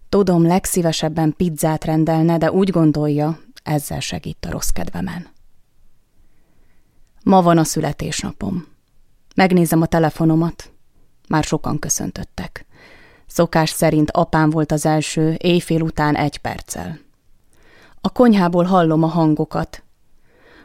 Tudom, 0.08 0.46
legszívesebben 0.46 1.34
pizzát 1.36 1.84
rendelne, 1.84 2.38
de 2.38 2.52
úgy 2.52 2.70
gondolja, 2.70 3.40
ezzel 3.62 4.00
segít 4.00 4.46
a 4.46 4.50
rossz 4.50 4.68
kedvemen. 4.68 5.28
Ma 7.24 7.42
van 7.42 7.58
a 7.58 7.64
születésnapom. 7.64 8.66
Megnézem 9.34 9.80
a 9.80 9.86
telefonomat. 9.86 10.70
Már 11.28 11.44
sokan 11.44 11.78
köszöntöttek. 11.78 12.66
Szokás 13.26 13.70
szerint 13.70 14.10
apám 14.10 14.50
volt 14.50 14.72
az 14.72 14.86
első, 14.86 15.34
éjfél 15.38 15.80
után 15.80 16.16
egy 16.16 16.38
perccel. 16.38 16.98
A 18.04 18.10
konyhából 18.10 18.64
hallom 18.64 19.02
a 19.02 19.06
hangokat. 19.06 19.82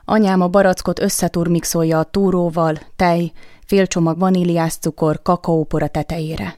Anyám 0.06 0.42
a 0.42 0.48
barackot 0.48 1.00
összeturmixolja 1.00 2.00
a 2.00 2.04
túróval, 2.04 2.78
tej, 2.96 3.32
fél 3.66 3.88
csomag 3.88 4.20
vaníliás 4.20 4.76
cukor, 4.76 5.22
kakaópor 5.22 5.84
a 5.84 5.88
tetejére. 5.88 6.58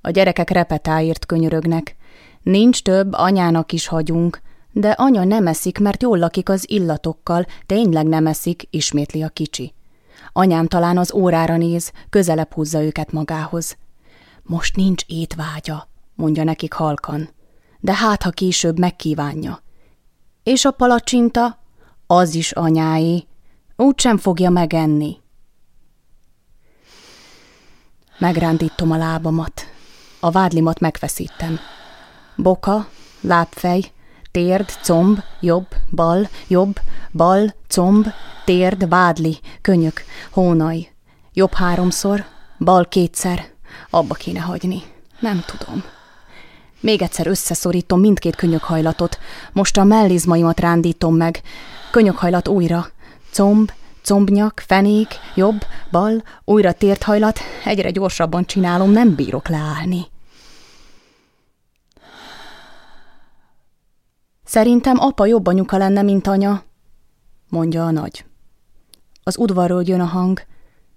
A 0.00 0.10
gyerekek 0.10 0.50
repetáért 0.50 1.26
könyörögnek. 1.26 1.96
Nincs 2.42 2.82
több, 2.82 3.12
anyának 3.12 3.72
is 3.72 3.86
hagyunk, 3.86 4.40
de 4.72 4.90
anya 4.90 5.24
nem 5.24 5.46
eszik, 5.46 5.78
mert 5.78 6.02
jól 6.02 6.18
lakik 6.18 6.48
az 6.48 6.70
illatokkal, 6.70 7.46
tényleg 7.66 8.06
nem 8.06 8.26
eszik, 8.26 8.66
ismétli 8.70 9.22
a 9.22 9.28
kicsi. 9.28 9.74
Anyám 10.32 10.66
talán 10.66 10.98
az 10.98 11.12
órára 11.12 11.56
néz, 11.56 11.92
közelebb 12.10 12.52
húzza 12.52 12.82
őket 12.82 13.12
magához. 13.12 13.76
Most 14.42 14.76
nincs 14.76 15.02
étvágya, 15.06 15.88
mondja 16.14 16.44
nekik 16.44 16.72
halkan, 16.72 17.28
de 17.80 17.94
hát, 17.94 18.22
ha 18.22 18.30
később 18.30 18.78
megkívánja. 18.78 19.62
És 20.42 20.64
a 20.64 20.70
palacsinta? 20.70 21.58
Az 22.06 22.34
is 22.34 22.52
anyái. 22.52 23.26
Úgy 23.76 24.00
sem 24.00 24.18
fogja 24.18 24.50
megenni. 24.50 25.16
Megrándítom 28.18 28.90
a 28.90 28.96
lábamat. 28.96 29.66
A 30.20 30.30
vádlimat 30.30 30.80
megfeszítem. 30.80 31.58
Boka, 32.36 32.86
lábfej, 33.20 33.92
térd, 34.30 34.70
comb, 34.82 35.22
jobb, 35.40 35.66
bal, 35.90 36.28
jobb, 36.48 36.80
bal, 37.12 37.54
comb, 37.68 38.06
térd, 38.44 38.88
vádli, 38.88 39.38
könyök, 39.60 40.02
hónaj. 40.30 40.92
Jobb 41.32 41.52
háromszor, 41.52 42.24
bal 42.58 42.88
kétszer. 42.88 43.44
Abba 43.90 44.14
kéne 44.14 44.40
hagyni. 44.40 44.82
Nem 45.20 45.44
tudom. 45.46 45.84
Még 46.80 47.02
egyszer 47.02 47.26
összeszorítom 47.26 48.00
mindkét 48.00 48.36
könyökhajlatot. 48.36 49.18
Most 49.52 49.76
a 49.76 49.84
mellizmaimat 49.84 50.60
rándítom 50.60 51.16
meg. 51.16 51.42
Könyökhajlat 51.90 52.48
újra. 52.48 52.86
Comb, 53.32 53.72
combnyak, 54.02 54.62
fenék, 54.66 55.08
jobb, 55.34 55.64
bal, 55.90 56.22
újra 56.44 56.72
tért 56.72 57.02
hajlat. 57.02 57.38
Egyre 57.64 57.90
gyorsabban 57.90 58.44
csinálom, 58.44 58.90
nem 58.90 59.14
bírok 59.14 59.48
leállni. 59.48 60.06
Szerintem 64.44 64.98
apa 64.98 65.26
jobb 65.26 65.46
anyuka 65.46 65.76
lenne, 65.76 66.02
mint 66.02 66.26
anya, 66.26 66.62
mondja 67.48 67.86
a 67.86 67.90
nagy. 67.90 68.24
Az 69.22 69.38
udvarról 69.38 69.82
jön 69.86 70.00
a 70.00 70.04
hang, 70.04 70.42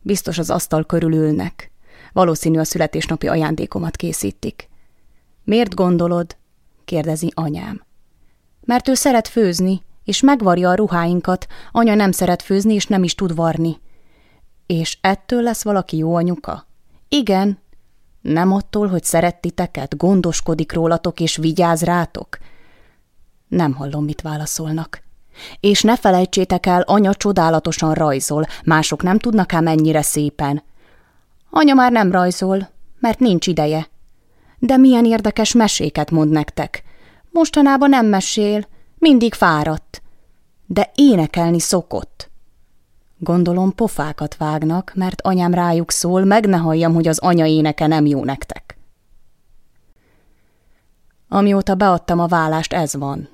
biztos 0.02 0.38
az 0.38 0.50
asztal 0.50 0.86
körül 0.86 1.14
ülnek. 1.14 1.72
Valószínű 2.14 2.60
a 2.60 2.64
születésnapi 2.64 3.28
ajándékomat 3.28 3.96
készítik. 3.96 4.72
Miért 5.44 5.76
gondolod? 5.76 6.36
kérdezi 6.86 7.32
anyám. 7.34 7.84
Mert 8.62 8.88
ő 8.88 8.94
szeret 8.94 9.28
főzni, 9.28 9.82
és 10.04 10.22
megvarja 10.22 10.70
a 10.70 10.76
ruháinkat, 10.76 11.48
anya 11.72 11.96
nem 11.96 12.12
szeret 12.12 12.42
főzni, 12.42 12.74
és 12.74 12.88
nem 12.88 13.04
is 13.04 13.16
tud 13.16 13.36
varni. 13.36 13.80
És 14.66 14.98
ettől 15.02 15.42
lesz 15.42 15.64
valaki 15.64 15.98
jó 15.98 16.16
anyuka? 16.16 16.68
Igen. 17.10 17.62
Nem 18.22 18.52
attól, 18.52 18.88
hogy 18.88 19.04
szeret 19.04 19.42
titeket, 19.42 19.98
gondoskodik 19.98 20.74
rólatok 20.74 21.20
és 21.20 21.36
vigyáz 21.36 21.82
rátok? 21.82 22.38
Nem 23.48 23.74
hallom, 23.74 24.04
mit 24.04 24.22
válaszolnak. 24.22 25.02
És 25.60 25.82
ne 25.82 25.98
felejtsétek 25.98 26.66
el, 26.66 26.82
anya 26.82 27.14
csodálatosan 27.14 27.94
rajzol, 27.94 28.46
mások 28.64 29.04
nem 29.04 29.20
tudnak 29.20 29.54
ám 29.54 29.64
mennyire 29.64 30.02
szépen. 30.02 30.64
Anya 31.50 31.74
már 31.74 31.92
nem 31.92 32.12
rajzol, 32.12 32.70
mert 33.00 33.20
nincs 33.20 33.48
ideje. 33.48 33.88
De 34.66 34.78
milyen 34.78 35.06
érdekes 35.06 35.54
meséket 35.54 36.12
mond 36.12 36.30
nektek. 36.30 36.84
Mostanában 37.32 37.90
nem 37.90 38.06
mesél, 38.06 38.68
mindig 38.98 39.34
fáradt. 39.34 40.02
De 40.66 40.92
énekelni 40.96 41.60
szokott. 41.60 42.30
Gondolom 43.18 43.76
pofákat 43.76 44.36
vágnak, 44.38 44.92
mert 44.96 45.22
anyám 45.22 45.54
rájuk 45.54 45.92
szól, 45.92 46.24
meg 46.24 46.46
ne 46.46 46.58
halljam, 46.58 46.94
hogy 46.94 47.08
az 47.08 47.20
anya 47.20 47.46
éneke 47.46 47.88
nem 47.88 48.06
jó 48.06 48.24
nektek. 48.24 48.78
Amióta 51.30 51.76
beadtam 51.76 52.20
a 52.20 52.28
vállást, 52.28 52.74
ez 52.74 52.96
van. 52.96 53.30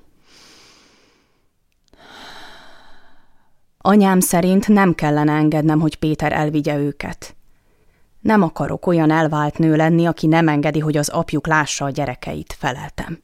Anyám 3.77 4.19
szerint 4.19 4.68
nem 4.68 4.95
kellene 4.95 5.31
engednem, 5.31 5.80
hogy 5.80 5.95
Péter 5.95 6.31
elvigye 6.31 6.77
őket. 6.77 7.35
Nem 8.19 8.41
akarok 8.41 8.87
olyan 8.87 9.11
elvált 9.11 9.57
nő 9.57 9.75
lenni, 9.75 10.05
aki 10.05 10.27
nem 10.27 10.47
engedi, 10.47 10.79
hogy 10.79 10.97
az 10.97 11.09
apjuk 11.09 11.47
lássa 11.47 11.85
a 11.85 11.89
gyerekeit, 11.89 12.55
feleltem. 12.59 13.21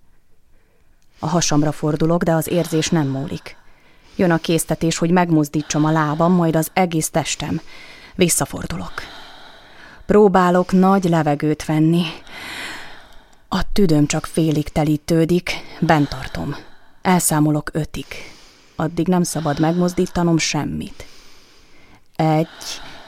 A 1.20 1.28
hasamra 1.28 1.72
fordulok, 1.72 2.24
de 2.24 2.34
az 2.34 2.48
érzés 2.48 2.90
nem 2.90 3.08
múlik. 3.08 3.58
Jön 4.16 4.32
a 4.32 4.38
késztetés, 4.38 4.98
hogy 4.98 5.12
megmozdítsam 5.12 5.86
a 5.86 5.92
lábam, 5.92 6.32
majd 6.32 6.56
az 6.56 6.70
egész 6.74 7.10
testem. 7.10 7.62
Visszafordulok. 8.16 8.94
Próbálok 10.06 10.72
nagy 10.72 11.04
levegőt 11.04 11.66
venni. 11.66 12.04
A 13.48 13.72
tüdőm 13.74 14.06
csak 14.06 14.26
félig 14.26 14.70
telítődik, 14.70 15.52
bent 15.80 16.10
tartom. 16.10 16.56
Elszámolok 17.02 17.70
ötig. 17.74 18.06
Addig 18.76 19.08
nem 19.08 19.24
szabad 19.24 19.60
megmozdítanom 19.60 20.38
semmit. 20.38 21.06
Egy, 22.16 22.48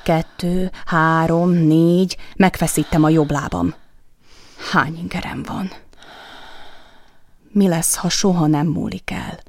kettő, 0.08 0.72
három, 0.86 1.50
négy, 1.50 2.18
megfeszítem 2.36 3.04
a 3.04 3.10
jobb 3.10 3.32
lábam. 3.32 3.74
Hány 4.72 4.98
ingerem 4.98 5.44
van? 5.44 5.72
Mi 7.52 7.68
lesz, 7.68 7.96
ha 7.96 8.10
soha 8.10 8.48
nem 8.48 8.68
múlik 8.68 9.12
el? 9.12 9.40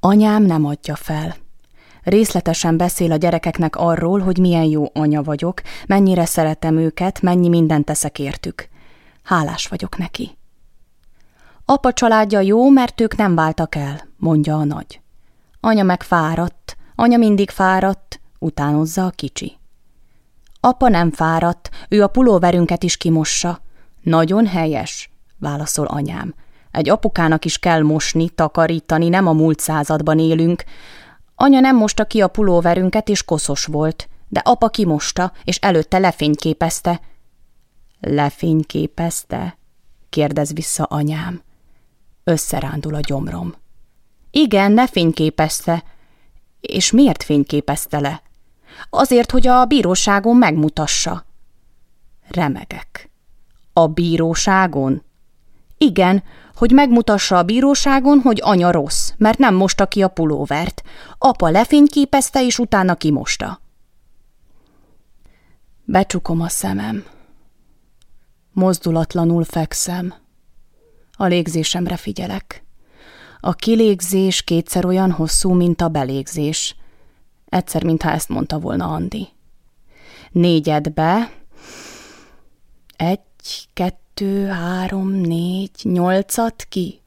Anyám 0.00 0.42
nem 0.42 0.64
adja 0.64 0.96
fel. 0.96 1.36
Részletesen 2.02 2.76
beszél 2.76 3.12
a 3.12 3.16
gyerekeknek 3.16 3.76
arról, 3.76 4.20
hogy 4.20 4.38
milyen 4.38 4.64
jó 4.64 4.86
anya 4.92 5.22
vagyok, 5.22 5.62
mennyire 5.86 6.24
szeretem 6.24 6.76
őket, 6.76 7.22
mennyi 7.22 7.48
mindent 7.48 7.84
teszek 7.84 8.18
értük. 8.18 8.68
Hálás 9.22 9.66
vagyok 9.66 9.96
neki. 9.96 10.38
Apa 11.64 11.92
családja 11.92 12.40
jó, 12.40 12.70
mert 12.70 13.00
ők 13.00 13.16
nem 13.16 13.34
váltak 13.34 13.74
el, 13.74 14.08
mondja 14.16 14.56
a 14.56 14.64
nagy. 14.64 15.00
Anya 15.60 15.82
meg 15.82 16.02
fáradt, 16.02 16.76
anya 16.94 17.16
mindig 17.16 17.50
fáradt, 17.50 18.18
utánozza 18.44 19.06
a 19.06 19.10
kicsi. 19.10 19.58
Apa 20.60 20.88
nem 20.88 21.10
fáradt, 21.10 21.70
ő 21.88 22.02
a 22.02 22.06
pulóverünket 22.06 22.82
is 22.82 22.96
kimossa. 22.96 23.60
Nagyon 24.02 24.46
helyes, 24.46 25.10
válaszol 25.38 25.86
anyám. 25.86 26.34
Egy 26.70 26.88
apukának 26.88 27.44
is 27.44 27.58
kell 27.58 27.82
mosni, 27.82 28.28
takarítani, 28.28 29.08
nem 29.08 29.26
a 29.26 29.32
múlt 29.32 29.60
században 29.60 30.18
élünk. 30.18 30.64
Anya 31.34 31.60
nem 31.60 31.76
mosta 31.76 32.04
ki 32.04 32.20
a 32.20 32.28
pulóverünket, 32.28 33.08
és 33.08 33.24
koszos 33.24 33.64
volt, 33.64 34.08
de 34.28 34.40
apa 34.44 34.68
kimosta, 34.68 35.32
és 35.44 35.56
előtte 35.56 35.98
lefényképezte. 35.98 37.00
Lefényképezte? 38.00 39.58
kérdez 40.08 40.52
vissza 40.52 40.84
anyám. 40.84 41.42
Összerándul 42.24 42.94
a 42.94 43.00
gyomrom. 43.00 43.54
Igen, 44.30 44.72
ne 44.72 44.86
fényképezte. 44.86 45.84
És 46.60 46.90
miért 46.90 47.22
fényképezte 47.22 48.00
le? 48.00 48.22
Azért, 48.90 49.30
hogy 49.30 49.46
a 49.46 49.64
bíróságon 49.64 50.36
megmutassa. 50.36 51.24
Remegek. 52.28 53.10
A 53.72 53.86
bíróságon? 53.86 55.02
Igen, 55.78 56.22
hogy 56.54 56.70
megmutassa 56.70 57.38
a 57.38 57.42
bíróságon, 57.42 58.20
hogy 58.20 58.40
anya 58.42 58.70
rossz, 58.70 59.12
mert 59.16 59.38
nem 59.38 59.54
mosta 59.54 59.86
ki 59.86 60.02
a 60.02 60.08
pulóvert. 60.08 60.82
Apa 61.18 61.48
lefényképezte, 61.48 62.44
és 62.44 62.58
utána 62.58 62.94
kimosta. 62.94 63.60
Becsukom 65.84 66.40
a 66.40 66.48
szemem. 66.48 67.04
Mozdulatlanul 68.52 69.44
fekszem. 69.44 70.14
A 71.12 71.24
légzésemre 71.24 71.96
figyelek. 71.96 72.64
A 73.40 73.52
kilégzés 73.52 74.42
kétszer 74.42 74.84
olyan 74.84 75.10
hosszú, 75.10 75.52
mint 75.52 75.80
a 75.80 75.88
belégzés. 75.88 76.76
Egyszer, 77.54 77.84
mintha 77.84 78.10
ezt 78.10 78.28
mondta 78.28 78.58
volna 78.58 78.92
Andi. 78.92 79.28
Négyed 80.30 80.90
be. 80.90 81.32
Egy, 82.96 83.68
kettő, 83.72 84.46
három, 84.46 85.10
négy, 85.10 85.80
nyolcat 85.82 86.64
ki. 86.68 87.00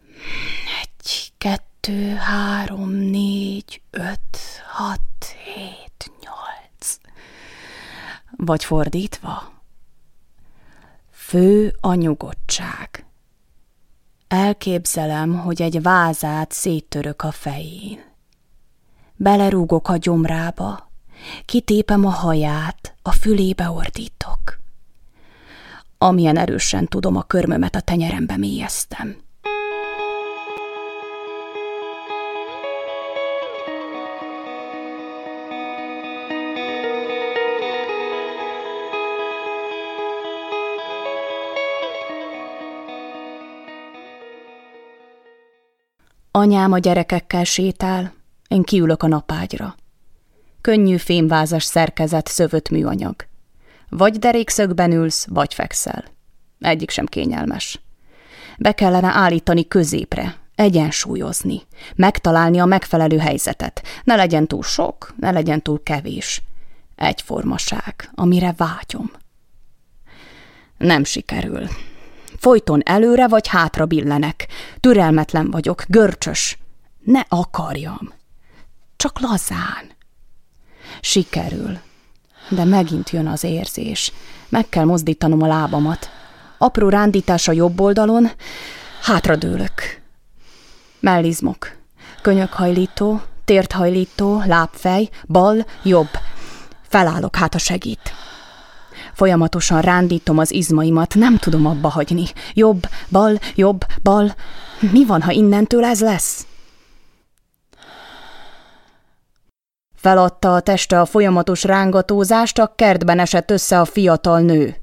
Egy, 0.81 1.31
kettő, 1.37 2.15
három, 2.15 2.89
négy, 2.89 3.81
öt, 3.91 4.37
hat, 4.71 5.35
hét, 5.43 6.11
nyolc. 6.21 6.97
Vagy 8.31 8.63
fordítva. 8.63 9.51
Fő 11.11 11.75
a 11.81 11.93
nyugodtság. 11.93 13.05
Elképzelem, 14.27 15.39
hogy 15.39 15.61
egy 15.61 15.81
vázát 15.81 16.51
széttörök 16.51 17.21
a 17.21 17.31
fején. 17.31 18.06
Belerúgok 19.19 19.89
a 19.89 19.97
gyomrába, 19.97 20.89
kitépem 21.45 22.05
a 22.05 22.09
haját, 22.09 22.95
a 23.01 23.11
fülébe 23.11 23.69
ordítok. 23.69 24.59
Amilyen 25.97 26.37
erősen 26.37 26.87
tudom, 26.87 27.15
a 27.15 27.21
körmömet 27.21 27.75
a 27.75 27.79
tenyerembe 27.79 28.37
mélyeztem. 28.37 29.15
Anyám 46.31 46.71
a 46.71 46.77
gyerekekkel 46.77 47.43
sétál, 47.43 48.13
én 48.47 48.63
kiülök 48.63 49.03
a 49.03 49.07
napágyra. 49.07 49.75
Könnyű 50.61 50.97
fémvázas 50.97 51.63
szerkezet 51.63 52.27
szövött 52.27 52.69
műanyag. 52.69 53.15
Vagy 53.89 54.19
derékszögben 54.19 54.91
ülsz, 54.91 55.27
vagy 55.29 55.53
fekszel. 55.53 56.03
Egyik 56.59 56.89
sem 56.89 57.05
kényelmes. 57.05 57.79
Be 58.57 58.71
kellene 58.71 59.07
állítani 59.07 59.67
középre, 59.67 60.35
egyensúlyozni, 60.55 61.61
megtalálni 61.95 62.59
a 62.59 62.65
megfelelő 62.65 63.17
helyzetet. 63.17 63.81
Ne 64.03 64.15
legyen 64.15 64.47
túl 64.47 64.63
sok, 64.63 65.13
ne 65.19 65.31
legyen 65.31 65.61
túl 65.61 65.83
kevés. 65.83 66.41
Egyformaság, 66.95 68.09
amire 68.15 68.53
vágyom. 68.57 69.11
Nem 70.77 71.03
sikerül. 71.03 71.67
Folyton 72.37 72.81
előre 72.85 73.27
vagy 73.27 73.47
hátra 73.47 73.85
billenek. 73.85 74.47
Türelmetlen 74.79 75.51
vagyok, 75.51 75.83
görcsös. 75.87 76.57
Ne 77.03 77.21
akarjam. 77.27 78.13
Csak 78.97 79.19
lazán. 79.19 79.91
Sikerül. 81.01 81.79
De 82.49 82.63
megint 82.63 83.09
jön 83.09 83.27
az 83.27 83.43
érzés. 83.43 84.11
Meg 84.49 84.69
kell 84.69 84.83
mozdítanom 84.83 85.41
a 85.41 85.47
lábamat. 85.47 86.09
Apró 86.57 86.89
rándítás 86.89 87.47
a 87.47 87.51
jobb 87.51 87.79
oldalon, 87.79 88.29
hátradőlök. 89.01 90.01
Mellizmok. 90.99 91.71
Könyökhajlító, 92.21 93.21
térthajlító, 93.45 94.43
lábfej, 94.45 95.09
bal, 95.27 95.65
jobb. 95.83 96.09
Felállok, 96.87 97.35
hát 97.35 97.55
a 97.55 97.57
segít. 97.57 98.13
Folyamatosan 99.13 99.81
rándítom 99.81 100.37
az 100.37 100.51
izmaimat, 100.51 101.15
nem 101.15 101.37
tudom 101.37 101.65
abba 101.65 101.89
hagyni. 101.89 102.25
Jobb, 102.53 102.87
bal, 103.09 103.39
jobb, 103.55 103.85
bal. 104.03 104.35
Mi 104.79 105.05
van, 105.05 105.21
ha 105.21 105.31
innentől 105.31 105.83
ez 105.83 106.01
lesz? 106.01 106.45
Feladta 109.97 110.53
a 110.53 110.59
teste 110.59 110.99
a 111.01 111.05
folyamatos 111.05 111.63
rángatózást, 111.63 112.57
a 112.57 112.73
kertben 112.75 113.19
esett 113.19 113.51
össze 113.51 113.79
a 113.79 113.85
fiatal 113.85 114.39
nő. 114.39 114.75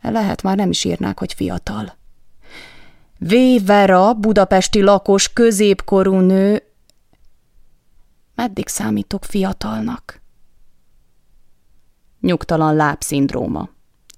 Lehet, 0.00 0.42
már 0.42 0.56
nem 0.56 0.70
is 0.70 0.84
írnák, 0.84 1.18
hogy 1.18 1.32
fiatal. 1.32 1.96
V. 3.18 3.34
Vera, 3.64 4.14
budapesti 4.14 4.82
lakos, 4.82 5.32
középkorú 5.32 6.14
nő. 6.14 6.62
Meddig 8.34 8.68
számítok 8.68 9.24
fiatalnak? 9.24 10.22
Nyugtalan 12.20 12.74
lábszindróma. 12.74 13.68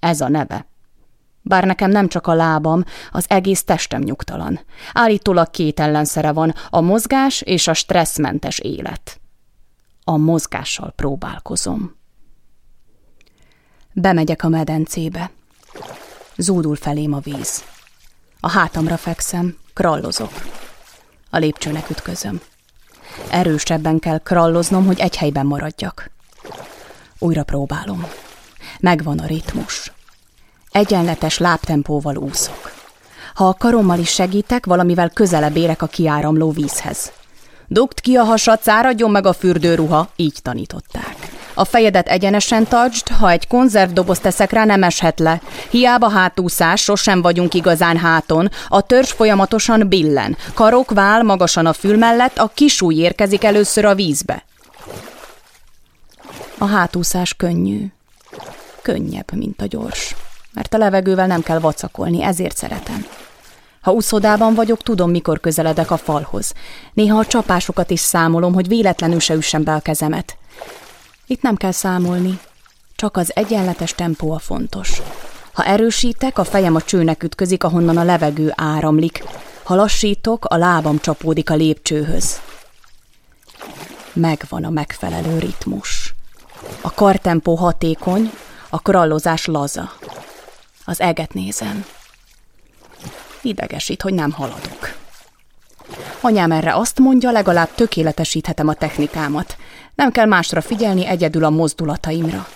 Ez 0.01 0.21
a 0.21 0.29
neve. 0.29 0.67
Bár 1.43 1.65
nekem 1.65 1.91
nem 1.91 2.09
csak 2.09 2.27
a 2.27 2.35
lábam, 2.35 2.85
az 3.11 3.25
egész 3.29 3.65
testem 3.65 4.01
nyugtalan. 4.01 4.61
Állítólag 4.93 5.51
két 5.51 5.81
ellenszere 5.81 6.33
van, 6.33 6.55
a 6.71 6.81
mozgás 6.81 7.41
és 7.41 7.69
a 7.69 7.75
stresszmentes 7.75 8.59
élet. 8.59 9.21
A 10.09 10.17
mozgással 10.17 10.93
próbálkozom. 10.97 11.97
Bemegyek 13.93 14.43
a 14.43 14.49
medencébe. 14.49 15.31
Zúdul 16.37 16.77
felém 16.77 17.13
a 17.13 17.19
víz. 17.19 17.65
A 18.41 18.51
hátamra 18.51 18.97
fekszem, 18.97 19.57
krallozok. 19.75 20.33
A 21.31 21.39
lépcsőnek 21.39 21.91
ütközöm. 21.91 22.41
Erősebben 23.31 23.99
kell 23.99 24.19
kralloznom, 24.19 24.87
hogy 24.87 25.01
egy 25.01 25.17
helyben 25.17 25.47
maradjak. 25.47 26.11
Újra 27.19 27.45
próbálom. 27.45 28.07
Megvan 28.81 29.19
a 29.19 29.27
ritmus. 29.27 29.93
Egyenletes 30.71 31.39
lábtempóval 31.39 32.17
úszok. 32.17 32.73
Ha 33.35 33.49
a 33.49 33.55
karommal 33.55 33.99
is 33.99 34.11
segítek, 34.11 34.67
valamivel 34.67 35.11
közelebb 35.11 35.57
érek 35.57 35.83
a 35.83 35.87
kiáramló 35.87 36.51
vízhez. 36.51 37.13
Dugd 37.69 38.01
ki 38.01 38.17
a 38.17 38.23
hasad, 38.23 38.61
száradjon 38.63 39.11
meg 39.11 39.27
a 39.27 39.33
fürdőruha, 39.33 40.09
így 40.17 40.39
tanították. 40.43 41.17
A 41.55 41.65
fejedet 41.65 42.09
egyenesen 42.09 42.67
tartsd, 42.67 43.09
ha 43.09 43.31
egy 43.31 43.47
konzervdoboz 43.47 44.19
teszek 44.19 44.51
rá, 44.51 44.65
nem 44.65 44.83
eshet 44.83 45.19
le. 45.19 45.41
Hiába 45.71 46.09
hátúszás, 46.09 46.83
sosem 46.83 47.23
vagyunk 47.23 47.55
igazán 47.55 47.97
háton. 47.97 48.51
A 48.69 48.81
törzs 48.81 49.13
folyamatosan 49.13 49.89
billen. 49.89 50.37
Karok 50.55 50.91
vál 50.91 51.23
magasan 51.23 51.67
a 51.67 51.73
fül 51.73 51.97
mellett, 51.97 52.39
a 52.39 52.51
kisúj 52.55 52.95
érkezik 52.95 53.45
először 53.45 53.85
a 53.85 53.95
vízbe. 53.95 54.45
A 56.59 56.67
hátúszás 56.67 57.35
könnyű. 57.35 57.87
Könnyebb, 58.83 59.33
mint 59.33 59.63
a 59.63 59.67
gyors. 59.67 60.15
Mert 60.55 60.75
a 60.75 60.79
levegővel 60.79 61.27
nem 61.27 61.43
kell 61.43 61.59
vacakolni, 61.59 62.23
ezért 62.23 62.57
szeretem. 62.57 63.07
Ha 63.87 63.93
úszodában 63.93 64.55
vagyok, 64.55 64.83
tudom, 64.83 65.11
mikor 65.11 65.41
közeledek 65.41 65.91
a 65.91 65.97
falhoz. 65.97 66.53
Néha 66.93 67.19
a 67.19 67.27
csapásokat 67.27 67.91
is 67.91 68.01
számolom, 68.01 68.55
hogy 68.55 68.69
véletlenül 68.69 69.21
se 69.21 69.35
üssem 69.35 69.65
be 69.65 69.75
a 69.75 69.81
kezemet. 69.81 70.37
Itt 71.27 71.43
nem 71.43 71.57
kell 71.57 71.71
számolni, 71.71 72.39
csak 72.97 73.17
az 73.17 73.37
egyenletes 73.37 73.95
tempó 73.95 74.33
a 74.33 74.39
fontos. 74.39 75.03
Ha 75.53 75.65
erősítek, 75.65 76.39
a 76.39 76.45
fejem 76.45 76.75
a 76.75 76.81
csőnek 76.81 77.23
ütközik, 77.23 77.65
ahonnan 77.65 77.97
a 77.97 78.05
levegő 78.05 78.53
áramlik. 78.57 79.25
Ha 79.63 79.75
lassítok, 79.75 80.45
a 80.45 80.57
lábam 80.57 81.01
csapódik 81.01 81.51
a 81.51 81.55
lépcsőhöz. 81.55 82.41
Megvan 84.13 84.65
a 84.65 84.71
megfelelő 84.71 85.39
ritmus. 85.39 86.15
A 86.81 86.95
kartempó 86.95 87.55
hatékony, 87.55 88.31
a 88.69 88.79
krallozás 88.79 89.47
laza. 89.47 89.93
Az 90.85 91.01
eget 91.01 91.33
nézem. 91.33 91.85
Idegesít, 93.47 94.03
hogy 94.03 94.15
nem 94.15 94.31
haladok. 94.31 94.95
Anyám 96.21 96.53
erre 96.53 96.75
azt 96.75 96.99
mondja, 96.99 97.31
legalább 97.31 97.75
tökéletesíthetem 97.75 98.69
a 98.69 98.75
technikámat. 98.75 99.57
Nem 99.95 100.11
kell 100.11 100.27
másra 100.27 100.61
figyelni, 100.61 101.07
egyedül 101.07 101.45
a 101.45 101.51
mozdulataimra. 101.51 102.47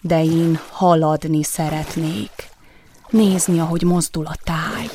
De 0.00 0.24
én 0.24 0.60
haladni 0.70 1.42
szeretnék. 1.42 2.48
Nézni, 3.10 3.60
ahogy 3.60 3.82
mozdul 3.82 4.26
a 4.26 4.36
táj. 4.44 4.86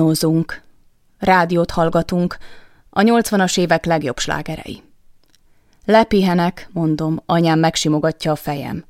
Ónózunk. 0.00 0.62
Rádiót 1.18 1.70
hallgatunk. 1.70 2.36
A 2.90 3.02
nyolcvanas 3.02 3.56
évek 3.56 3.84
legjobb 3.84 4.18
slágerei. 4.18 4.82
Lepihenek, 5.84 6.68
mondom, 6.72 7.22
anyám 7.26 7.58
megsimogatja 7.58 8.32
a 8.32 8.36
fejem. 8.36 8.84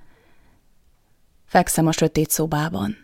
Fekszem 1.45 1.87
a 1.87 1.93
sötét 1.93 2.31
szobában. 2.31 2.97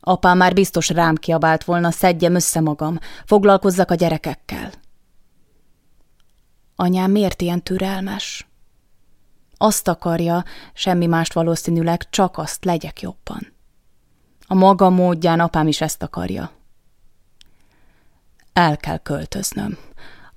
Apám 0.00 0.36
már 0.36 0.54
biztos 0.54 0.88
rám 0.88 1.14
kiabált 1.14 1.64
volna, 1.64 1.90
szedjem 1.90 2.34
össze 2.34 2.60
magam, 2.60 2.98
foglalkozzak 3.24 3.90
a 3.90 3.94
gyerekekkel. 3.94 4.72
Anyám 6.76 7.10
miért 7.10 7.42
ilyen 7.42 7.62
türelmes? 7.62 8.46
Azt 9.56 9.88
akarja, 9.88 10.44
semmi 10.72 11.06
mást 11.06 11.32
valószínűleg, 11.32 12.10
csak 12.10 12.38
azt 12.38 12.64
legyek 12.64 13.00
jobban. 13.00 13.54
A 14.46 14.54
maga 14.54 14.90
módján 14.90 15.40
apám 15.40 15.66
is 15.66 15.80
ezt 15.80 16.02
akarja. 16.02 16.55
El 18.56 18.76
kell 18.76 18.98
költöznöm. 18.98 19.78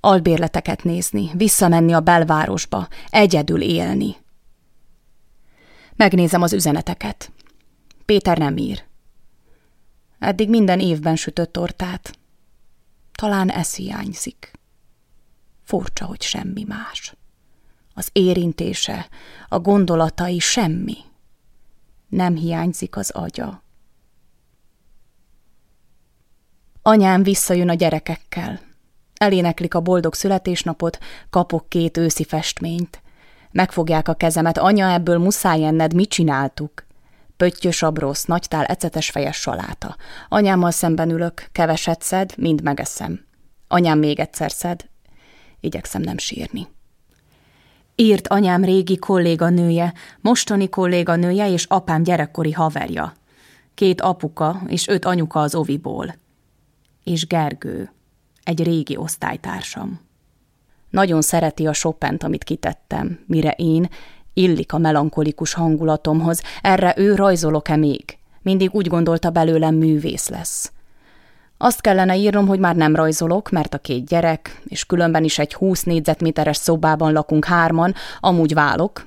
Albérleteket 0.00 0.84
nézni, 0.84 1.30
visszamenni 1.34 1.92
a 1.92 2.00
belvárosba, 2.00 2.88
egyedül 3.10 3.62
élni. 3.62 4.16
Megnézem 5.96 6.42
az 6.42 6.52
üzeneteket. 6.52 7.32
Péter 8.04 8.38
nem 8.38 8.56
ír. 8.56 8.84
Eddig 10.18 10.48
minden 10.48 10.80
évben 10.80 11.16
sütött 11.16 11.52
tortát. 11.52 12.18
Talán 13.12 13.50
ez 13.50 13.74
hiányzik. 13.74 14.52
Furcsa, 15.62 16.04
hogy 16.04 16.22
semmi 16.22 16.64
más. 16.64 17.14
Az 17.94 18.08
érintése, 18.12 19.08
a 19.48 19.58
gondolatai 19.58 20.38
semmi. 20.38 20.96
Nem 22.08 22.34
hiányzik 22.34 22.96
az 22.96 23.10
agya. 23.10 23.62
Anyám 26.82 27.22
visszajön 27.22 27.68
a 27.68 27.74
gyerekekkel. 27.74 28.60
Eléneklik 29.14 29.74
a 29.74 29.80
boldog 29.80 30.14
születésnapot, 30.14 30.98
kapok 31.30 31.68
két 31.68 31.96
őszi 31.96 32.24
festményt. 32.24 33.02
Megfogják 33.50 34.08
a 34.08 34.14
kezemet, 34.14 34.58
anya, 34.58 34.92
ebből 34.92 35.18
muszáj 35.18 35.64
enned, 35.64 35.94
mit 35.94 36.08
csináltuk? 36.08 36.86
Pöttyös 37.36 37.82
abrosz, 37.82 38.24
nagytál 38.24 38.64
ecetes 38.64 39.10
fejes 39.10 39.36
saláta. 39.36 39.96
Anyámmal 40.28 40.70
szemben 40.70 41.10
ülök, 41.10 41.48
keveset 41.52 42.02
szed, 42.02 42.32
mind 42.36 42.62
megeszem. 42.62 43.24
Anyám 43.68 43.98
még 43.98 44.18
egyszer 44.18 44.50
szed. 44.50 44.88
Igyekszem 45.60 46.02
nem 46.02 46.18
sírni. 46.18 46.68
Írt 47.94 48.28
anyám 48.28 48.64
régi 48.64 48.98
kolléganője, 48.98 49.94
mostani 50.20 50.68
kolléganője 50.68 51.50
és 51.50 51.64
apám 51.64 52.02
gyerekkori 52.02 52.52
haverja. 52.52 53.12
Két 53.74 54.00
apuka 54.00 54.62
és 54.66 54.88
öt 54.88 55.04
anyuka 55.04 55.40
az 55.40 55.54
oviból 55.54 56.14
és 57.04 57.26
Gergő, 57.26 57.92
egy 58.42 58.62
régi 58.62 58.96
osztálytársam. 58.96 60.00
Nagyon 60.90 61.22
szereti 61.22 61.66
a 61.66 61.72
Chopin-t, 61.72 62.22
amit 62.22 62.44
kitettem, 62.44 63.20
mire 63.26 63.50
én 63.50 63.88
illik 64.34 64.72
a 64.72 64.78
melankolikus 64.78 65.52
hangulatomhoz, 65.52 66.42
erre 66.62 66.94
ő 66.96 67.14
rajzolok-e 67.14 67.76
még? 67.76 68.18
Mindig 68.42 68.74
úgy 68.74 68.86
gondolta 68.86 69.30
belőlem 69.30 69.74
művész 69.74 70.28
lesz. 70.28 70.72
Azt 71.56 71.80
kellene 71.80 72.16
írnom, 72.16 72.46
hogy 72.46 72.58
már 72.58 72.76
nem 72.76 72.96
rajzolok, 72.96 73.50
mert 73.50 73.74
a 73.74 73.78
két 73.78 74.06
gyerek, 74.06 74.62
és 74.64 74.84
különben 74.84 75.24
is 75.24 75.38
egy 75.38 75.54
20 75.54 75.82
négyzetméteres 75.82 76.56
szobában 76.56 77.12
lakunk 77.12 77.44
hárman, 77.44 77.94
amúgy 78.20 78.54
válok. 78.54 79.06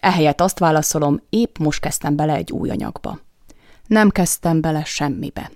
Ehelyett 0.00 0.40
azt 0.40 0.58
válaszolom, 0.58 1.20
épp 1.30 1.58
most 1.58 1.80
kezdtem 1.80 2.16
bele 2.16 2.34
egy 2.34 2.52
új 2.52 2.70
anyagba. 2.70 3.18
Nem 3.86 4.10
kezdtem 4.10 4.60
bele 4.60 4.84
semmibe. 4.84 5.50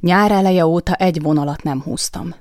Nyár 0.00 0.30
eleje 0.30 0.66
óta 0.66 0.94
egy 0.94 1.22
vonalat 1.22 1.62
nem 1.62 1.82
húztam. 1.82 2.34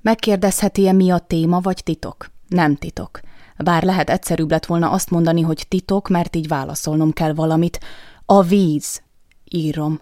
Megkérdezheti-e 0.00 0.92
mi 0.92 1.10
a 1.10 1.18
téma 1.18 1.60
vagy 1.60 1.82
titok? 1.84 2.30
Nem 2.48 2.76
titok. 2.76 3.20
Bár 3.56 3.82
lehet 3.82 4.10
egyszerűbb 4.10 4.50
lett 4.50 4.66
volna 4.66 4.90
azt 4.90 5.10
mondani, 5.10 5.40
hogy 5.40 5.66
titok, 5.68 6.08
mert 6.08 6.36
így 6.36 6.48
válaszolnom 6.48 7.12
kell 7.12 7.32
valamit. 7.32 7.80
A 8.26 8.42
víz, 8.42 9.02
írom. 9.44 10.00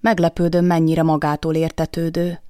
Meglepődöm, 0.00 0.64
mennyire 0.64 1.02
magától 1.02 1.54
értetődő. 1.54 2.40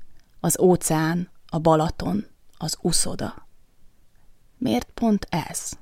Az 0.40 0.58
óceán, 0.60 1.28
a 1.46 1.58
Balaton, 1.58 2.26
az 2.58 2.76
uszoda. 2.80 3.46
Miért 4.58 4.90
pont 4.94 5.26
ez? 5.30 5.72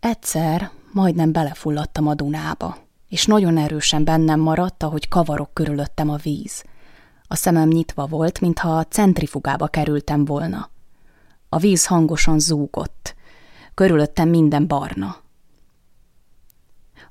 Egyszer 0.00 0.70
majdnem 0.92 1.32
belefulladtam 1.32 2.06
a 2.06 2.14
Dunába 2.14 2.76
és 3.08 3.26
nagyon 3.26 3.56
erősen 3.56 4.04
bennem 4.04 4.40
maradt, 4.40 4.82
ahogy 4.82 5.08
kavarok 5.08 5.54
körülöttem 5.54 6.10
a 6.10 6.16
víz. 6.16 6.64
A 7.28 7.34
szemem 7.34 7.68
nyitva 7.68 8.06
volt, 8.06 8.40
mintha 8.40 8.78
a 8.78 8.84
centrifugába 8.84 9.66
kerültem 9.66 10.24
volna. 10.24 10.70
A 11.48 11.58
víz 11.58 11.86
hangosan 11.86 12.38
zúgott. 12.38 13.14
Körülöttem 13.74 14.28
minden 14.28 14.66
barna. 14.66 15.16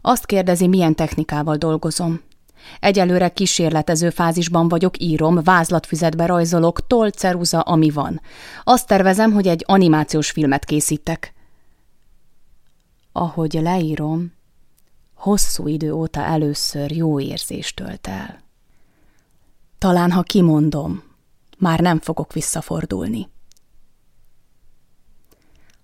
Azt 0.01 0.25
kérdezi, 0.25 0.67
milyen 0.67 0.95
technikával 0.95 1.55
dolgozom. 1.55 2.21
Egyelőre 2.79 3.29
kísérletező 3.29 4.09
fázisban 4.09 4.67
vagyok, 4.67 4.99
írom, 4.99 5.43
vázlatfüzetbe 5.43 6.25
rajzolok, 6.25 6.87
toll, 6.87 7.09
ceruza, 7.09 7.59
ami 7.59 7.89
van. 7.89 8.21
Azt 8.63 8.87
tervezem, 8.87 9.31
hogy 9.31 9.47
egy 9.47 9.63
animációs 9.67 10.31
filmet 10.31 10.65
készítek. 10.65 11.33
Ahogy 13.11 13.53
leírom, 13.53 14.36
hosszú 15.17 15.67
idő 15.67 15.93
óta 15.93 16.21
először 16.21 16.91
jó 16.91 17.19
érzést 17.19 17.75
tölt 17.75 18.07
el. 18.07 18.41
Talán, 19.77 20.11
ha 20.11 20.21
kimondom, 20.21 21.03
már 21.57 21.79
nem 21.79 21.99
fogok 21.99 22.33
visszafordulni. 22.33 23.29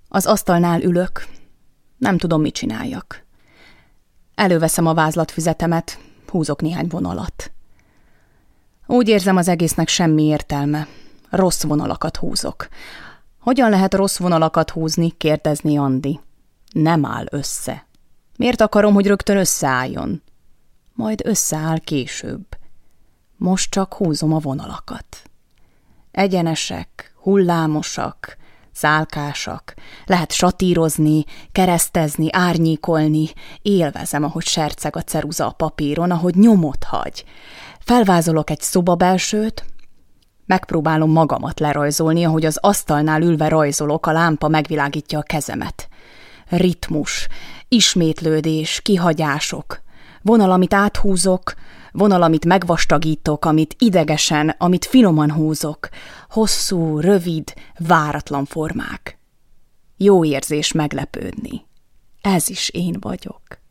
Az 0.07 0.25
asztalnál 0.25 0.81
ülök, 0.81 1.27
nem 1.97 2.17
tudom, 2.17 2.41
mit 2.41 2.53
csináljak. 2.53 3.23
Előveszem 4.35 4.85
a 4.85 4.93
vázlatfüzetemet, 4.93 5.99
húzok 6.27 6.61
néhány 6.61 6.87
vonalat. 6.87 7.51
Úgy 8.87 9.07
érzem, 9.07 9.37
az 9.37 9.47
egésznek 9.47 9.87
semmi 9.87 10.23
értelme. 10.23 10.87
Rossz 11.29 11.63
vonalakat 11.63 12.17
húzok. 12.17 12.67
Hogyan 13.39 13.69
lehet 13.69 13.93
rossz 13.93 14.17
vonalakat 14.17 14.69
húzni, 14.69 15.09
kérdezni 15.09 15.77
Andi. 15.77 16.19
Nem 16.71 17.05
áll 17.05 17.25
össze. 17.29 17.85
Miért 18.37 18.61
akarom, 18.61 18.93
hogy 18.93 19.07
rögtön 19.07 19.37
összeálljon? 19.37 20.21
Majd 20.93 21.21
összeáll 21.25 21.79
később. 21.79 22.45
Most 23.37 23.71
csak 23.71 23.93
húzom 23.93 24.33
a 24.33 24.39
vonalakat. 24.39 25.05
Egyenesek, 26.11 27.13
hullámosak, 27.21 28.37
szálkásak, 28.71 29.73
lehet 30.05 30.31
satírozni, 30.31 31.23
keresztezni, 31.51 32.27
árnyékolni, 32.31 33.29
élvezem, 33.61 34.23
ahogy 34.23 34.45
serceg 34.45 34.95
a 34.95 35.01
ceruza 35.01 35.47
a 35.47 35.51
papíron, 35.51 36.11
ahogy 36.11 36.35
nyomot 36.35 36.83
hagy. 36.83 37.25
Felvázolok 37.79 38.49
egy 38.49 38.61
szoba 38.61 38.95
belsőt, 38.95 39.65
megpróbálom 40.45 41.11
magamat 41.11 41.59
lerajzolni, 41.59 42.23
ahogy 42.23 42.45
az 42.45 42.57
asztalnál 42.61 43.21
ülve 43.21 43.47
rajzolok, 43.47 44.05
a 44.05 44.11
lámpa 44.11 44.47
megvilágítja 44.47 45.19
a 45.19 45.23
kezemet. 45.23 45.87
Ritmus, 46.47 47.27
ismétlődés, 47.73 48.81
kihagyások, 48.81 49.81
vonal, 50.21 50.51
amit 50.51 50.73
áthúzok, 50.73 51.53
vonal, 51.91 52.21
amit 52.21 52.45
megvastagítok, 52.45 53.45
amit 53.45 53.75
idegesen, 53.77 54.55
amit 54.57 54.85
finoman 54.85 55.31
húzok, 55.31 55.89
hosszú, 56.29 56.99
rövid, 56.99 57.53
váratlan 57.77 58.45
formák. 58.45 59.17
Jó 59.97 60.25
érzés 60.25 60.71
meglepődni. 60.71 61.65
Ez 62.21 62.49
is 62.49 62.69
én 62.69 62.97
vagyok. 62.99 63.62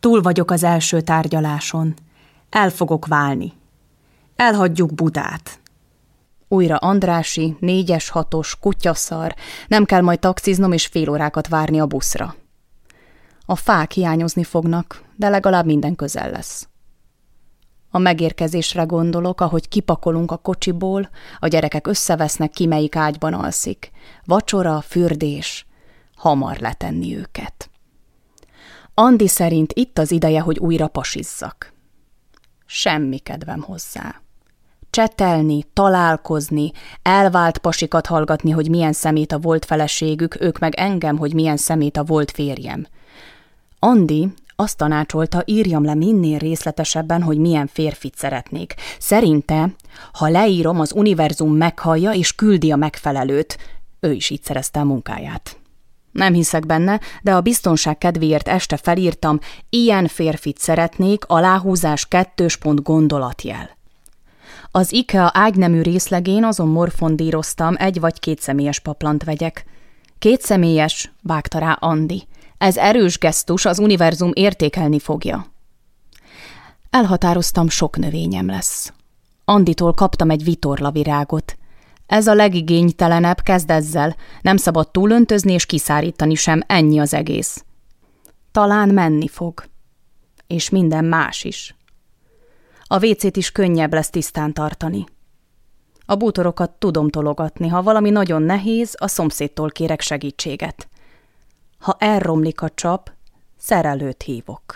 Túl 0.00 0.20
vagyok 0.20 0.50
az 0.50 0.62
első 0.62 1.00
tárgyaláson. 1.00 1.94
El 2.50 2.70
fogok 2.70 3.06
válni. 3.06 3.52
Elhagyjuk 4.36 4.94
Budát. 4.94 5.60
Újra 6.48 6.76
Andrási, 6.76 7.56
négyes, 7.58 8.08
hatos, 8.08 8.58
kutyaszar, 8.60 9.34
nem 9.68 9.84
kell 9.84 10.00
majd 10.00 10.18
taxiznom 10.18 10.72
és 10.72 10.86
fél 10.86 11.10
órákat 11.10 11.48
várni 11.48 11.80
a 11.80 11.86
buszra. 11.86 12.34
A 13.46 13.56
fák 13.56 13.92
hiányozni 13.92 14.44
fognak, 14.44 15.02
de 15.16 15.28
legalább 15.28 15.64
minden 15.64 15.94
közel 15.94 16.30
lesz. 16.30 16.68
A 17.90 17.98
megérkezésre 17.98 18.82
gondolok, 18.82 19.40
ahogy 19.40 19.68
kipakolunk 19.68 20.30
a 20.30 20.36
kocsiból, 20.36 21.08
a 21.38 21.48
gyerekek 21.48 21.86
összevesznek, 21.86 22.50
ki 22.50 22.66
melyik 22.66 22.96
ágyban 22.96 23.32
alszik. 23.34 23.90
Vacsora, 24.24 24.80
fürdés, 24.80 25.66
hamar 26.16 26.58
letenni 26.58 27.16
őket. 27.16 27.69
Andi 29.02 29.28
szerint 29.28 29.72
itt 29.72 29.98
az 29.98 30.10
ideje, 30.10 30.40
hogy 30.40 30.58
újra 30.58 30.88
pasizzak. 30.88 31.72
Semmi 32.66 33.18
kedvem 33.18 33.60
hozzá. 33.60 34.20
Csetelni, 34.90 35.64
találkozni, 35.72 36.70
elvált 37.02 37.58
pasikat 37.58 38.06
hallgatni, 38.06 38.50
hogy 38.50 38.68
milyen 38.68 38.92
szemét 38.92 39.32
a 39.32 39.38
volt 39.38 39.64
feleségük, 39.64 40.40
ők 40.40 40.58
meg 40.58 40.74
engem, 40.74 41.18
hogy 41.18 41.34
milyen 41.34 41.56
szemét 41.56 41.96
a 41.96 42.04
volt 42.04 42.30
férjem. 42.30 42.86
Andi 43.78 44.28
azt 44.56 44.76
tanácsolta, 44.76 45.42
írjam 45.44 45.84
le 45.84 45.94
minél 45.94 46.38
részletesebben, 46.38 47.22
hogy 47.22 47.38
milyen 47.38 47.66
férfit 47.66 48.16
szeretnék. 48.16 48.74
Szerinte, 48.98 49.74
ha 50.12 50.28
leírom, 50.28 50.80
az 50.80 50.92
univerzum 50.92 51.54
meghallja 51.54 52.12
és 52.12 52.34
küldi 52.34 52.70
a 52.72 52.76
megfelelőt. 52.76 53.58
Ő 54.00 54.12
is 54.12 54.30
így 54.30 54.42
szerezte 54.42 54.80
a 54.80 54.84
munkáját. 54.84 55.59
Nem 56.12 56.32
hiszek 56.32 56.66
benne, 56.66 57.00
de 57.22 57.34
a 57.34 57.40
biztonság 57.40 57.98
kedvéért 57.98 58.48
este 58.48 58.76
felírtam, 58.76 59.38
ilyen 59.70 60.06
férfit 60.06 60.58
szeretnék, 60.58 61.24
aláhúzás 61.26 62.08
kettős 62.08 62.56
pont 62.56 62.82
gondolatjel. 62.82 63.78
Az 64.70 64.92
IKEA 64.92 65.30
ágynemű 65.34 65.80
részlegén 65.80 66.44
azon 66.44 66.68
morfondíroztam, 66.68 67.74
egy 67.78 68.00
vagy 68.00 68.20
két 68.20 68.40
személyes 68.40 68.78
paplant 68.78 69.24
vegyek. 69.24 69.64
Két 70.18 70.42
személyes, 70.42 71.12
vágta 71.22 71.58
rá 71.58 71.72
Andi. 71.72 72.26
Ez 72.58 72.76
erős 72.76 73.18
gesztus, 73.18 73.64
az 73.64 73.78
univerzum 73.78 74.30
értékelni 74.34 74.98
fogja. 74.98 75.46
Elhatároztam, 76.90 77.68
sok 77.68 77.96
növényem 77.96 78.46
lesz. 78.46 78.92
Anditól 79.44 79.92
kaptam 79.92 80.30
egy 80.30 80.44
vitorlavirágot. 80.44 81.56
Ez 82.10 82.26
a 82.26 82.34
legigénytelenebb, 82.34 83.40
kezd 83.40 83.70
ezzel. 83.70 84.16
Nem 84.40 84.56
szabad 84.56 84.90
túlöntözni 84.90 85.52
és 85.52 85.66
kiszárítani 85.66 86.34
sem, 86.34 86.62
ennyi 86.66 86.98
az 86.98 87.14
egész. 87.14 87.64
Talán 88.52 88.88
menni 88.88 89.28
fog. 89.28 89.64
És 90.46 90.68
minden 90.68 91.04
más 91.04 91.44
is. 91.44 91.76
A 92.84 92.98
vécét 92.98 93.36
is 93.36 93.52
könnyebb 93.52 93.92
lesz 93.92 94.10
tisztán 94.10 94.52
tartani. 94.52 95.04
A 96.06 96.14
bútorokat 96.14 96.70
tudom 96.70 97.08
tologatni, 97.08 97.68
ha 97.68 97.82
valami 97.82 98.10
nagyon 98.10 98.42
nehéz, 98.42 98.94
a 98.98 99.08
szomszédtól 99.08 99.70
kérek 99.70 100.00
segítséget. 100.00 100.88
Ha 101.78 101.96
elromlik 101.98 102.62
a 102.62 102.70
csap, 102.74 103.12
szerelőt 103.56 104.22
hívok. 104.22 104.74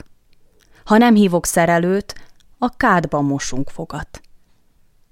Ha 0.84 0.96
nem 0.96 1.14
hívok 1.14 1.46
szerelőt, 1.46 2.14
a 2.58 2.68
kádban 2.68 3.24
mosunk 3.24 3.70
fogat. 3.70 4.20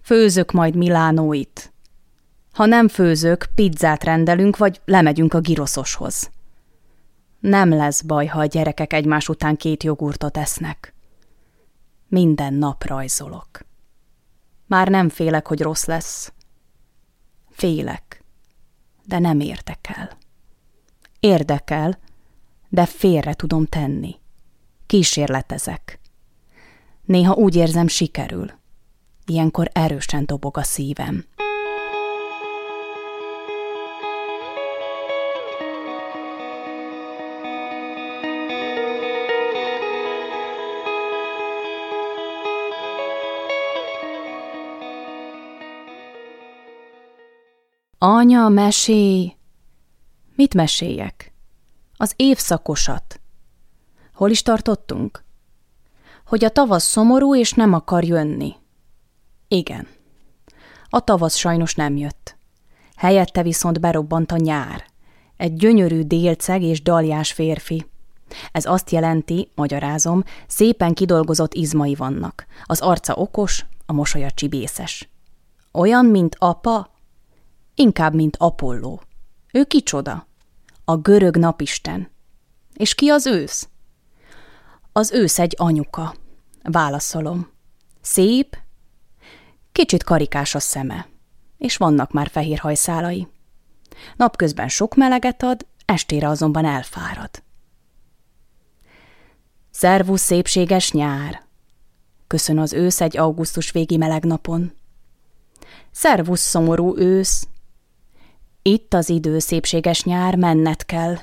Főzök 0.02 0.52
majd 0.52 0.74
Milánóit, 0.76 1.71
ha 2.52 2.66
nem 2.66 2.88
főzök, 2.88 3.46
pizzát 3.54 4.04
rendelünk, 4.04 4.56
vagy 4.56 4.80
lemegyünk 4.84 5.34
a 5.34 5.40
giroszoshoz. 5.40 6.30
Nem 7.40 7.68
lesz 7.68 8.02
baj, 8.02 8.26
ha 8.26 8.38
a 8.38 8.46
gyerekek 8.46 8.92
egymás 8.92 9.28
után 9.28 9.56
két 9.56 9.82
jogurtot 9.82 10.36
esznek. 10.36 10.94
Minden 12.08 12.54
nap 12.54 12.84
rajzolok. 12.84 13.48
Már 14.66 14.88
nem 14.88 15.08
félek, 15.08 15.46
hogy 15.46 15.60
rossz 15.60 15.84
lesz. 15.84 16.32
Félek, 17.50 18.24
de 19.04 19.18
nem 19.18 19.40
érdekel. 19.40 20.10
Érdekel, 21.20 21.98
de 22.68 22.86
félre 22.86 23.34
tudom 23.34 23.66
tenni. 23.66 24.14
Kísérletezek. 24.86 26.00
Néha 27.04 27.34
úgy 27.34 27.56
érzem, 27.56 27.86
sikerül. 27.86 28.50
Ilyenkor 29.26 29.70
erősen 29.72 30.26
dobog 30.26 30.56
a 30.56 30.62
szívem. 30.62 31.24
Anya, 48.04 48.48
mesélj! 48.48 49.36
Mit 50.34 50.54
meséljek? 50.54 51.32
Az 51.96 52.12
évszakosat. 52.16 53.20
Hol 54.14 54.30
is 54.30 54.42
tartottunk? 54.42 55.24
Hogy 56.26 56.44
a 56.44 56.48
tavasz 56.48 56.84
szomorú 56.84 57.36
és 57.36 57.52
nem 57.52 57.72
akar 57.72 58.04
jönni. 58.04 58.54
Igen. 59.48 59.86
A 60.88 61.00
tavasz 61.00 61.36
sajnos 61.36 61.74
nem 61.74 61.96
jött. 61.96 62.36
Helyette 62.96 63.42
viszont 63.42 63.80
berobbant 63.80 64.32
a 64.32 64.36
nyár. 64.36 64.84
Egy 65.36 65.54
gyönyörű 65.54 66.02
délceg 66.02 66.62
és 66.62 66.82
daljás 66.82 67.32
férfi. 67.32 67.86
Ez 68.52 68.64
azt 68.66 68.90
jelenti, 68.90 69.48
magyarázom, 69.54 70.24
szépen 70.46 70.94
kidolgozott 70.94 71.54
izmai 71.54 71.94
vannak. 71.94 72.46
Az 72.64 72.80
arca 72.80 73.14
okos, 73.14 73.64
a 73.86 73.92
mosolya 73.92 74.30
csibészes. 74.30 75.08
Olyan, 75.72 76.04
mint 76.04 76.36
apa, 76.38 76.91
inkább, 77.74 78.14
mint 78.14 78.36
Apolló. 78.36 79.02
Ő 79.52 79.64
kicsoda? 79.64 80.26
A 80.84 80.96
görög 80.96 81.36
napisten. 81.36 82.10
És 82.74 82.94
ki 82.94 83.08
az 83.08 83.26
ősz? 83.26 83.68
Az 84.92 85.12
ősz 85.12 85.38
egy 85.38 85.54
anyuka. 85.58 86.14
Válaszolom. 86.62 87.50
Szép, 88.00 88.56
kicsit 89.72 90.02
karikás 90.02 90.54
a 90.54 90.58
szeme, 90.58 91.08
és 91.58 91.76
vannak 91.76 92.12
már 92.12 92.28
fehér 92.28 92.58
hajszálai. 92.58 93.28
Napközben 94.16 94.68
sok 94.68 94.94
meleget 94.94 95.42
ad, 95.42 95.66
estére 95.84 96.28
azonban 96.28 96.64
elfárad. 96.64 97.30
Szervusz, 99.70 100.22
szépséges 100.22 100.92
nyár! 100.92 101.42
Köszön 102.26 102.58
az 102.58 102.72
ősz 102.72 103.00
egy 103.00 103.16
augusztus 103.16 103.70
végi 103.70 103.96
meleg 103.96 104.24
napon. 104.24 104.72
Szervusz, 105.90 106.40
szomorú 106.40 106.96
ősz! 106.96 107.46
Itt 108.62 108.94
az 108.94 109.08
idő, 109.08 109.38
szépséges 109.38 110.04
nyár, 110.04 110.36
mennet 110.36 110.86
kell. 110.86 111.16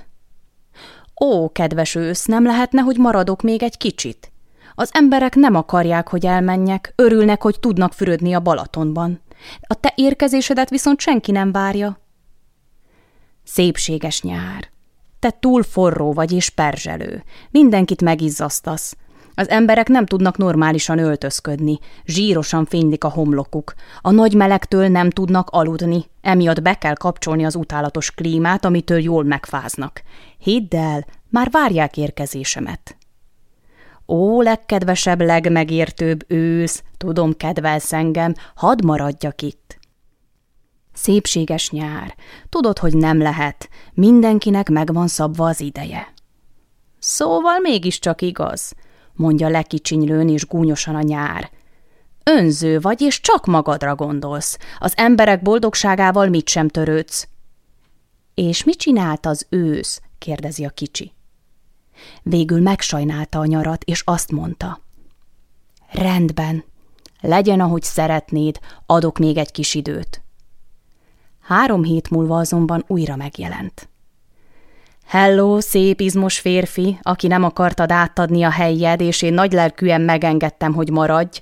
Ó, 1.22 1.52
kedves 1.52 1.96
ősz, 1.96 2.26
nem 2.26 2.44
lehetne, 2.44 2.82
hogy 2.82 2.98
maradok 2.98 3.42
még 3.42 3.64
egy 3.64 3.78
kicsit? 3.78 4.32
Az 4.76 4.90
emberek 4.94 5.36
nem 5.36 5.56
akarják, 5.56 6.08
hogy 6.08 6.26
elmenjek, 6.26 6.94
örülnek, 6.96 7.42
hogy 7.42 7.60
tudnak 7.60 7.94
fürödni 7.94 8.34
a 8.34 8.40
Balatonban. 8.40 9.22
A 9.62 9.74
te 9.74 9.94
érkezésedet 9.96 10.70
viszont 10.70 11.00
senki 11.00 11.32
nem 11.32 11.52
várja. 11.52 12.00
Szépséges 13.44 14.22
nyár. 14.22 14.70
Te 15.20 15.38
túl 15.40 15.64
forró 15.64 16.14
vagy 16.14 16.32
és 16.32 16.50
perzselő. 16.50 17.24
Mindenkit 17.52 18.02
megizzasztasz. 18.02 18.98
Az 19.40 19.50
emberek 19.50 19.88
nem 19.88 20.06
tudnak 20.06 20.38
normálisan 20.38 20.98
öltözködni, 20.98 21.80
zsírosan 22.06 22.66
fénylik 22.66 23.04
a 23.04 23.10
homlokuk. 23.10 23.74
A 24.02 24.12
nagy 24.12 24.34
melegtől 24.34 24.88
nem 24.88 25.10
tudnak 25.10 25.50
aludni, 25.50 26.06
emiatt 26.22 26.62
be 26.62 26.74
kell 26.74 26.94
kapcsolni 26.94 27.46
az 27.46 27.56
utálatos 27.56 28.12
klímát, 28.12 28.66
amitől 28.66 29.00
jól 29.00 29.24
megfáznak. 29.24 30.02
Hidd 30.38 30.76
el, 30.76 31.06
már 31.30 31.50
várják 31.52 31.98
érkezésemet. 31.98 32.98
Ó, 34.08 34.42
legkedvesebb, 34.42 35.22
legmegértőbb 35.22 36.24
ősz, 36.28 36.84
tudom, 36.98 37.38
kedvelsz 37.38 37.94
engem, 37.94 38.34
hadd 38.56 38.86
maradjak 38.86 39.42
itt. 39.42 39.80
Szépséges 40.94 41.70
nyár, 41.70 42.16
tudod, 42.50 42.80
hogy 42.80 42.94
nem 42.94 43.22
lehet, 43.22 43.70
mindenkinek 43.94 44.70
megvan 44.70 45.08
szabva 45.08 45.48
az 45.48 45.62
ideje. 45.62 46.14
Szóval 47.00 47.60
mégiscsak 47.60 48.22
igaz, 48.22 48.74
mondja 49.20 49.48
lekicsinylőn 49.48 50.30
és 50.30 50.46
gúnyosan 50.46 50.96
a 50.96 51.02
nyár. 51.02 51.50
Önző 52.24 52.80
vagy, 52.80 53.02
és 53.02 53.22
csak 53.22 53.46
magadra 53.46 53.96
gondolsz. 53.96 54.58
Az 54.80 54.94
emberek 54.96 55.42
boldogságával 55.42 56.28
mit 56.28 56.48
sem 56.48 56.68
törődsz. 56.68 57.28
És 58.34 58.64
mit 58.64 58.78
csinált 58.78 59.26
az 59.26 59.46
ősz? 59.50 60.02
kérdezi 60.18 60.66
a 60.66 60.70
kicsi. 60.70 61.12
Végül 62.24 62.62
megsajnálta 62.62 63.40
a 63.40 63.46
nyarat, 63.46 63.84
és 63.84 64.02
azt 64.06 64.32
mondta. 64.32 64.82
Rendben, 65.92 66.64
legyen, 67.22 67.60
ahogy 67.60 67.84
szeretnéd, 67.84 68.60
adok 68.86 69.18
még 69.18 69.38
egy 69.38 69.52
kis 69.52 69.74
időt. 69.74 70.22
Három 71.42 71.84
hét 71.84 72.10
múlva 72.10 72.38
azonban 72.38 72.84
újra 72.88 73.16
megjelent. 73.16 73.90
Hello, 75.10 75.60
szép 75.60 76.00
izmos 76.00 76.40
férfi, 76.40 77.00
aki 77.02 77.28
nem 77.28 77.44
akartad 77.44 77.92
átadni 77.92 78.44
a 78.44 78.50
helyed, 78.50 79.02
és 79.02 79.22
én 79.22 79.34
nagylelkűen 79.34 80.02
megengedtem, 80.02 80.74
hogy 80.74 80.90
maradj, 80.90 81.42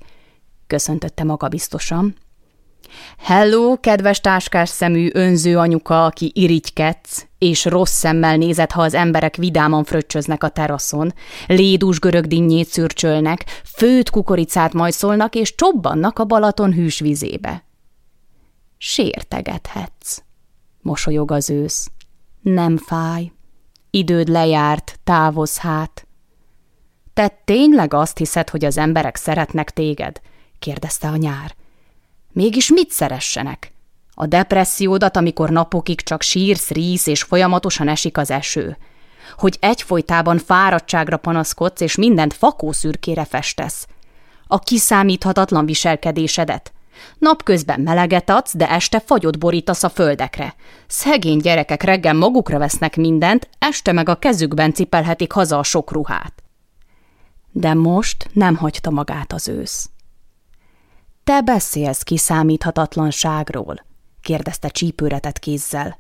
köszöntötte 0.68 1.24
magabiztosan. 1.24 2.16
Hello, 3.18 3.80
kedves 3.80 4.22
táskás 4.22 4.70
szemű 4.70 5.10
önző 5.14 5.58
anyuka, 5.58 6.06
aki 6.06 6.32
irigykedsz, 6.36 7.28
és 7.38 7.66
rossz 7.66 7.92
szemmel 7.92 8.38
nézett, 8.38 8.72
ha 8.72 8.82
az 8.82 8.94
emberek 8.94 9.36
vidáman 9.36 9.84
fröccsöznek 9.84 10.44
a 10.44 10.50
teraszon, 10.50 11.14
lédús 11.48 12.00
görög 12.00 12.26
dinnyét 12.26 12.68
szürcsölnek, 12.68 13.44
főt 13.64 14.10
kukoricát 14.10 14.74
majszolnak, 14.74 15.36
és 15.36 15.56
csobbannak 15.56 16.20
a 16.20 16.26
Balaton 16.26 16.74
hűs 16.74 17.00
vizébe. 17.00 17.64
Sértegethetsz, 18.78 20.22
mosolyog 20.82 21.32
az 21.32 21.50
ősz. 21.50 21.88
Nem 22.42 22.78
fáj. 22.78 23.32
Időd 23.98 24.28
lejárt, 24.28 25.00
távozz 25.04 25.58
hát. 25.58 26.08
Te 27.14 27.28
tényleg 27.46 27.94
azt 27.94 28.18
hiszed, 28.18 28.50
hogy 28.50 28.66
az 28.66 28.78
emberek 28.78 29.16
szeretnek 29.16 29.70
téged? 29.70 30.22
kérdezte 30.60 31.08
a 31.08 31.16
nyár. 31.16 31.56
Mégis 32.32 32.70
mit 32.72 32.92
szeressenek? 32.92 33.72
A 34.14 34.26
depressziódat, 34.26 35.18
amikor 35.18 35.50
napokig 35.50 36.02
csak 36.02 36.22
sírsz, 36.22 36.70
rísz 36.70 37.08
és 37.08 37.22
folyamatosan 37.24 37.88
esik 37.88 38.18
az 38.18 38.32
eső. 38.32 38.78
Hogy 39.38 39.58
egyfolytában 39.60 40.38
fáradtságra 40.38 41.18
panaszkodsz 41.18 41.82
és 41.82 41.96
mindent 41.96 42.34
fakószürkére 42.34 43.26
festesz. 43.26 43.88
A 44.48 44.60
kiszámíthatatlan 44.60 45.66
viselkedésedet. 45.66 46.74
Napközben 47.18 47.80
meleget 47.80 48.30
adsz, 48.30 48.56
de 48.56 48.70
este 48.70 49.00
fagyot 49.00 49.40
borítasz 49.40 49.84
a 49.84 49.90
földekre. 49.90 50.56
Szegény 50.88 51.40
gyerekek 51.40 51.84
reggel 51.84 52.14
magukra 52.14 52.58
vesznek 52.58 52.96
mindent, 52.96 53.50
este 53.60 53.92
meg 53.92 54.10
a 54.10 54.20
kezükben 54.20 54.74
cipelhetik 54.74 55.32
haza 55.32 55.58
a 55.58 55.64
sok 55.64 55.92
ruhát. 55.92 56.44
De 57.52 57.74
most 57.74 58.30
nem 58.34 58.56
hagyta 58.56 58.90
magát 58.90 59.34
az 59.34 59.48
ősz. 59.48 59.90
Te 61.24 61.42
beszélsz 61.42 62.04
kiszámíthatatlanságról, 62.04 63.86
kérdezte 64.22 64.68
csípőretett 64.68 65.40
kézzel. 65.40 65.98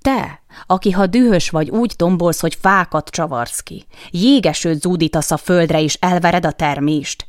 Te, 0.00 0.42
aki 0.66 0.90
ha 0.90 1.06
dühös 1.06 1.50
vagy 1.50 1.70
úgy 1.70 1.94
tombolsz, 1.96 2.40
hogy 2.40 2.54
fákat 2.54 3.08
csavarsz 3.08 3.60
ki, 3.60 3.86
jégesőt 4.10 4.80
zúdítasz 4.80 5.30
a 5.30 5.36
földre 5.36 5.80
és 5.80 5.94
elvered 5.94 6.46
a 6.46 6.52
termést. 6.52 7.26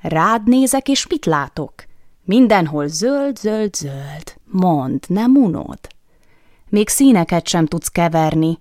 Rád 0.00 0.48
nézek, 0.48 0.88
és 0.88 1.06
mit 1.06 1.26
látok? 1.26 1.74
Mindenhol 2.24 2.86
zöld, 2.86 3.36
zöld, 3.36 3.74
zöld. 3.74 4.34
Mond, 4.44 5.04
nem 5.08 5.36
unod. 5.36 5.78
Még 6.68 6.88
színeket 6.88 7.48
sem 7.48 7.66
tudsz 7.66 7.88
keverni. 7.88 8.58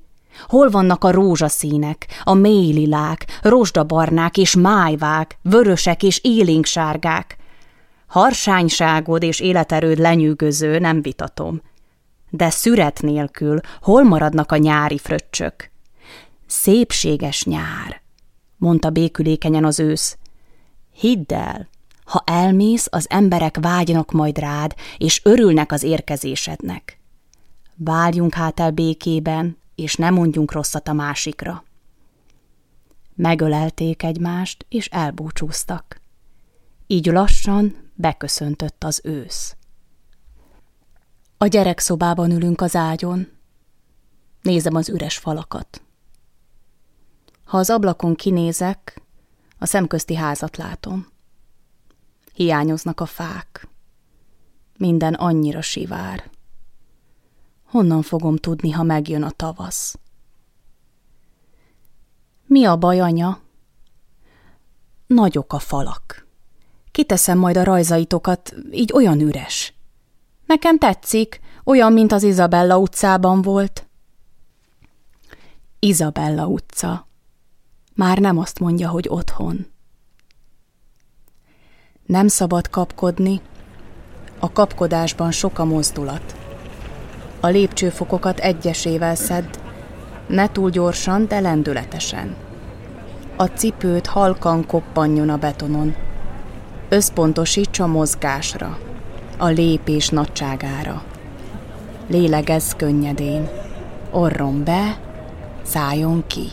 Hol 0.48 0.70
vannak 0.70 1.04
a 1.04 1.12
rózsaszínek, 1.12 2.08
a 2.24 2.34
mélilák, 2.34 3.40
rozsdabarnák 3.42 4.38
és 4.38 4.56
májvák, 4.56 5.38
vörösek 5.42 6.04
és 6.04 6.20
élénksárgák? 6.24 7.38
Harsányságod 8.08 9.24
és 9.24 9.40
életerőd 9.40 9.98
lenyűgöző, 9.98 10.80
nem 10.80 11.02
vitatom. 11.02 11.62
De 12.30 12.50
szüret 12.50 13.02
nélkül 13.02 13.60
hol 13.82 14.04
maradnak 14.04 14.52
a 14.52 14.58
nyári 14.58 14.98
fröccsök? 14.98 15.72
Szépséges 16.48 17.44
nyár, 17.44 18.02
mondta 18.58 18.90
békülékenyen 18.90 19.66
az 19.66 19.80
ősz. 19.80 20.18
Hidd 20.94 21.34
el, 21.34 21.70
ha 22.06 22.24
elmész, 22.26 22.88
az 22.92 23.10
emberek 23.10 23.58
vágynak 23.62 24.12
majd 24.12 24.38
rád, 24.38 24.76
és 24.98 25.22
örülnek 25.24 25.72
az 25.72 25.84
érkezésednek. 25.84 27.00
Várjunk 27.76 28.34
hát 28.34 28.60
el 28.60 28.72
békében, 28.72 29.58
és 29.76 29.96
ne 29.96 30.10
mondjunk 30.10 30.52
rosszat 30.52 30.88
a 30.88 30.94
másikra. 30.94 31.64
Megölelték 33.16 34.04
egymást, 34.04 34.66
és 34.70 34.88
elbúcsúztak. 34.88 36.02
Így 36.88 37.06
lassan 37.06 37.92
beköszöntött 37.94 38.84
az 38.84 39.02
ősz. 39.04 39.56
A 41.38 41.48
gyerekszobában 41.48 42.32
ülünk 42.32 42.62
az 42.62 42.76
ágyon. 42.76 43.28
Nézem 44.42 44.76
az 44.76 44.90
üres 44.90 45.18
falakat. 45.18 45.82
Ha 47.46 47.58
az 47.58 47.70
ablakon 47.70 48.16
kinézek, 48.16 49.02
a 49.58 49.66
szemközti 49.66 50.16
házat 50.16 50.58
látom. 50.58 51.13
Hiányoznak 52.34 53.00
a 53.00 53.06
fák. 53.06 53.68
Minden 54.78 55.14
annyira 55.14 55.62
sivár. 55.62 56.30
Honnan 57.64 58.02
fogom 58.02 58.36
tudni, 58.36 58.72
ha 58.72 58.84
megjön 58.84 59.24
a 59.24 59.30
tavasz? 59.30 60.00
Mi 62.46 62.66
a 62.66 62.78
baj, 62.78 63.00
anya? 63.00 63.40
Nagyok 65.08 65.54
a 65.54 65.60
falak. 65.60 66.28
Kiteszem 66.92 67.38
majd 67.38 67.58
a 67.58 67.64
rajzaitokat, 67.64 68.56
így 68.72 68.92
olyan 68.94 69.20
üres. 69.20 69.74
Nekem 70.46 70.78
tetszik, 70.78 71.40
olyan, 71.64 71.94
mint 71.94 72.12
az 72.12 72.24
Izabella 72.24 72.78
utcában 72.78 73.42
volt. 73.42 73.88
Izabella 75.80 76.48
utca. 76.48 77.08
Már 77.94 78.18
nem 78.18 78.38
azt 78.38 78.60
mondja, 78.60 78.90
hogy 78.90 79.08
otthon. 79.10 79.73
Nem 82.06 82.28
szabad 82.28 82.70
kapkodni, 82.70 83.42
a 84.40 84.52
kapkodásban 84.52 85.32
sok 85.32 85.60
a 85.60 85.66
mozdulat. 85.66 86.36
A 87.40 87.48
lépcsőfokokat 87.48 88.40
egyesével 88.40 89.16
szedd, 89.16 89.48
ne 90.28 90.52
túl 90.52 90.70
gyorsan, 90.70 91.28
de 91.28 91.40
lendületesen. 91.40 92.36
A 93.36 93.46
cipőt 93.46 94.08
halkan 94.08 94.66
koppanjon 94.66 95.30
a 95.30 95.38
betonon. 95.38 95.96
Összpontosíts 96.90 97.80
a 97.80 97.88
mozgásra, 97.88 98.78
a 99.38 99.48
lépés 99.48 100.10
nagyságára. 100.10 101.04
Lélegezz 102.08 102.72
könnyedén. 102.72 103.50
Orron 104.12 104.64
be, 104.64 105.00
szálljon 105.62 106.24
ki. 106.28 106.48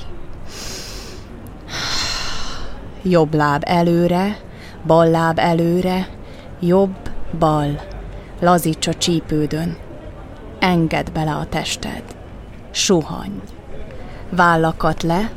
Jobb 3.03 3.35
láb 3.35 3.63
előre, 3.67 4.49
bal 4.87 5.11
láb 5.11 5.39
előre, 5.39 6.09
jobb, 6.61 6.97
bal. 7.39 7.81
Lazíts 8.41 8.87
a 8.87 8.95
csípődön. 8.95 9.77
Engedd 10.59 11.13
bele 11.13 11.33
a 11.33 11.47
tested. 11.47 12.03
Suhany. 12.71 13.41
Vállakat 14.31 15.03
le, 15.03 15.31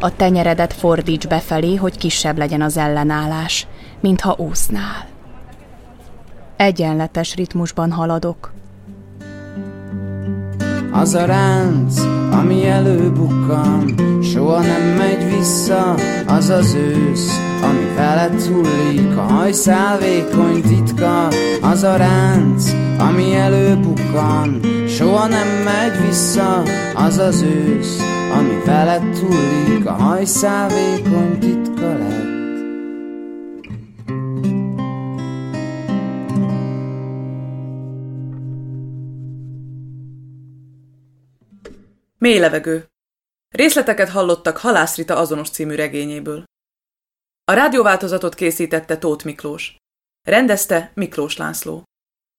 a 0.00 0.16
tenyeredet 0.16 0.72
fordíts 0.72 1.26
befelé, 1.26 1.74
hogy 1.74 1.98
kisebb 1.98 2.38
legyen 2.38 2.62
az 2.62 2.76
ellenállás, 2.76 3.66
mintha 4.00 4.34
úsznál. 4.38 5.06
Egyenletes 6.56 7.34
ritmusban 7.34 7.92
haladok. 7.92 8.52
Az 10.92 11.14
a 11.14 11.24
ránc, 11.24 12.00
ami 12.30 12.66
előbukkan, 12.66 13.94
soha 14.22 14.60
nem 14.60 14.82
megy 14.82 15.36
vissza, 15.36 15.94
az 16.26 16.48
az 16.48 16.74
ősz, 16.74 17.38
ami 17.62 17.87
veled 17.98 18.42
hullik, 18.42 19.16
a 19.16 19.20
hajszál 19.20 19.98
vékony 19.98 20.62
titka, 20.62 21.26
az 21.62 21.82
a 21.82 21.96
ránc, 21.96 22.70
ami 22.98 23.34
előbukkan, 23.34 24.60
soha 24.88 25.26
nem 25.26 25.48
megy 25.48 26.06
vissza, 26.06 26.62
az 26.94 27.18
az 27.18 27.42
ősz, 27.42 27.98
ami 28.32 28.62
veled 28.64 29.16
hullik, 29.16 29.86
a 29.86 29.92
hajszál 29.92 30.68
vékony 30.68 31.38
titka 31.38 31.98
lett. 31.98 32.26
Mély 42.18 42.38
levegő. 42.38 42.84
Részleteket 43.48 44.08
hallottak 44.08 44.56
Halász 44.56 44.96
Rita 44.96 45.16
azonos 45.16 45.50
című 45.50 45.74
regényéből. 45.74 46.44
A 47.48 47.52
rádióváltozatot 47.52 48.34
készítette 48.34 48.98
Tóth 48.98 49.24
Miklós. 49.24 49.76
Rendezte 50.26 50.90
Miklós 50.94 51.36
László. 51.36 51.82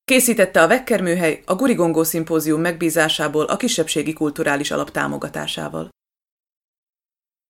Készítette 0.03 0.61
a 0.61 0.67
Vekker 0.67 1.01
műhely 1.01 1.43
a 1.45 1.55
Gurigongó 1.55 2.03
szimpózium 2.03 2.61
megbízásából 2.61 3.45
a 3.45 3.57
kisebbségi 3.57 4.13
kulturális 4.13 4.71
alap 4.71 4.91
támogatásával. 4.91 5.89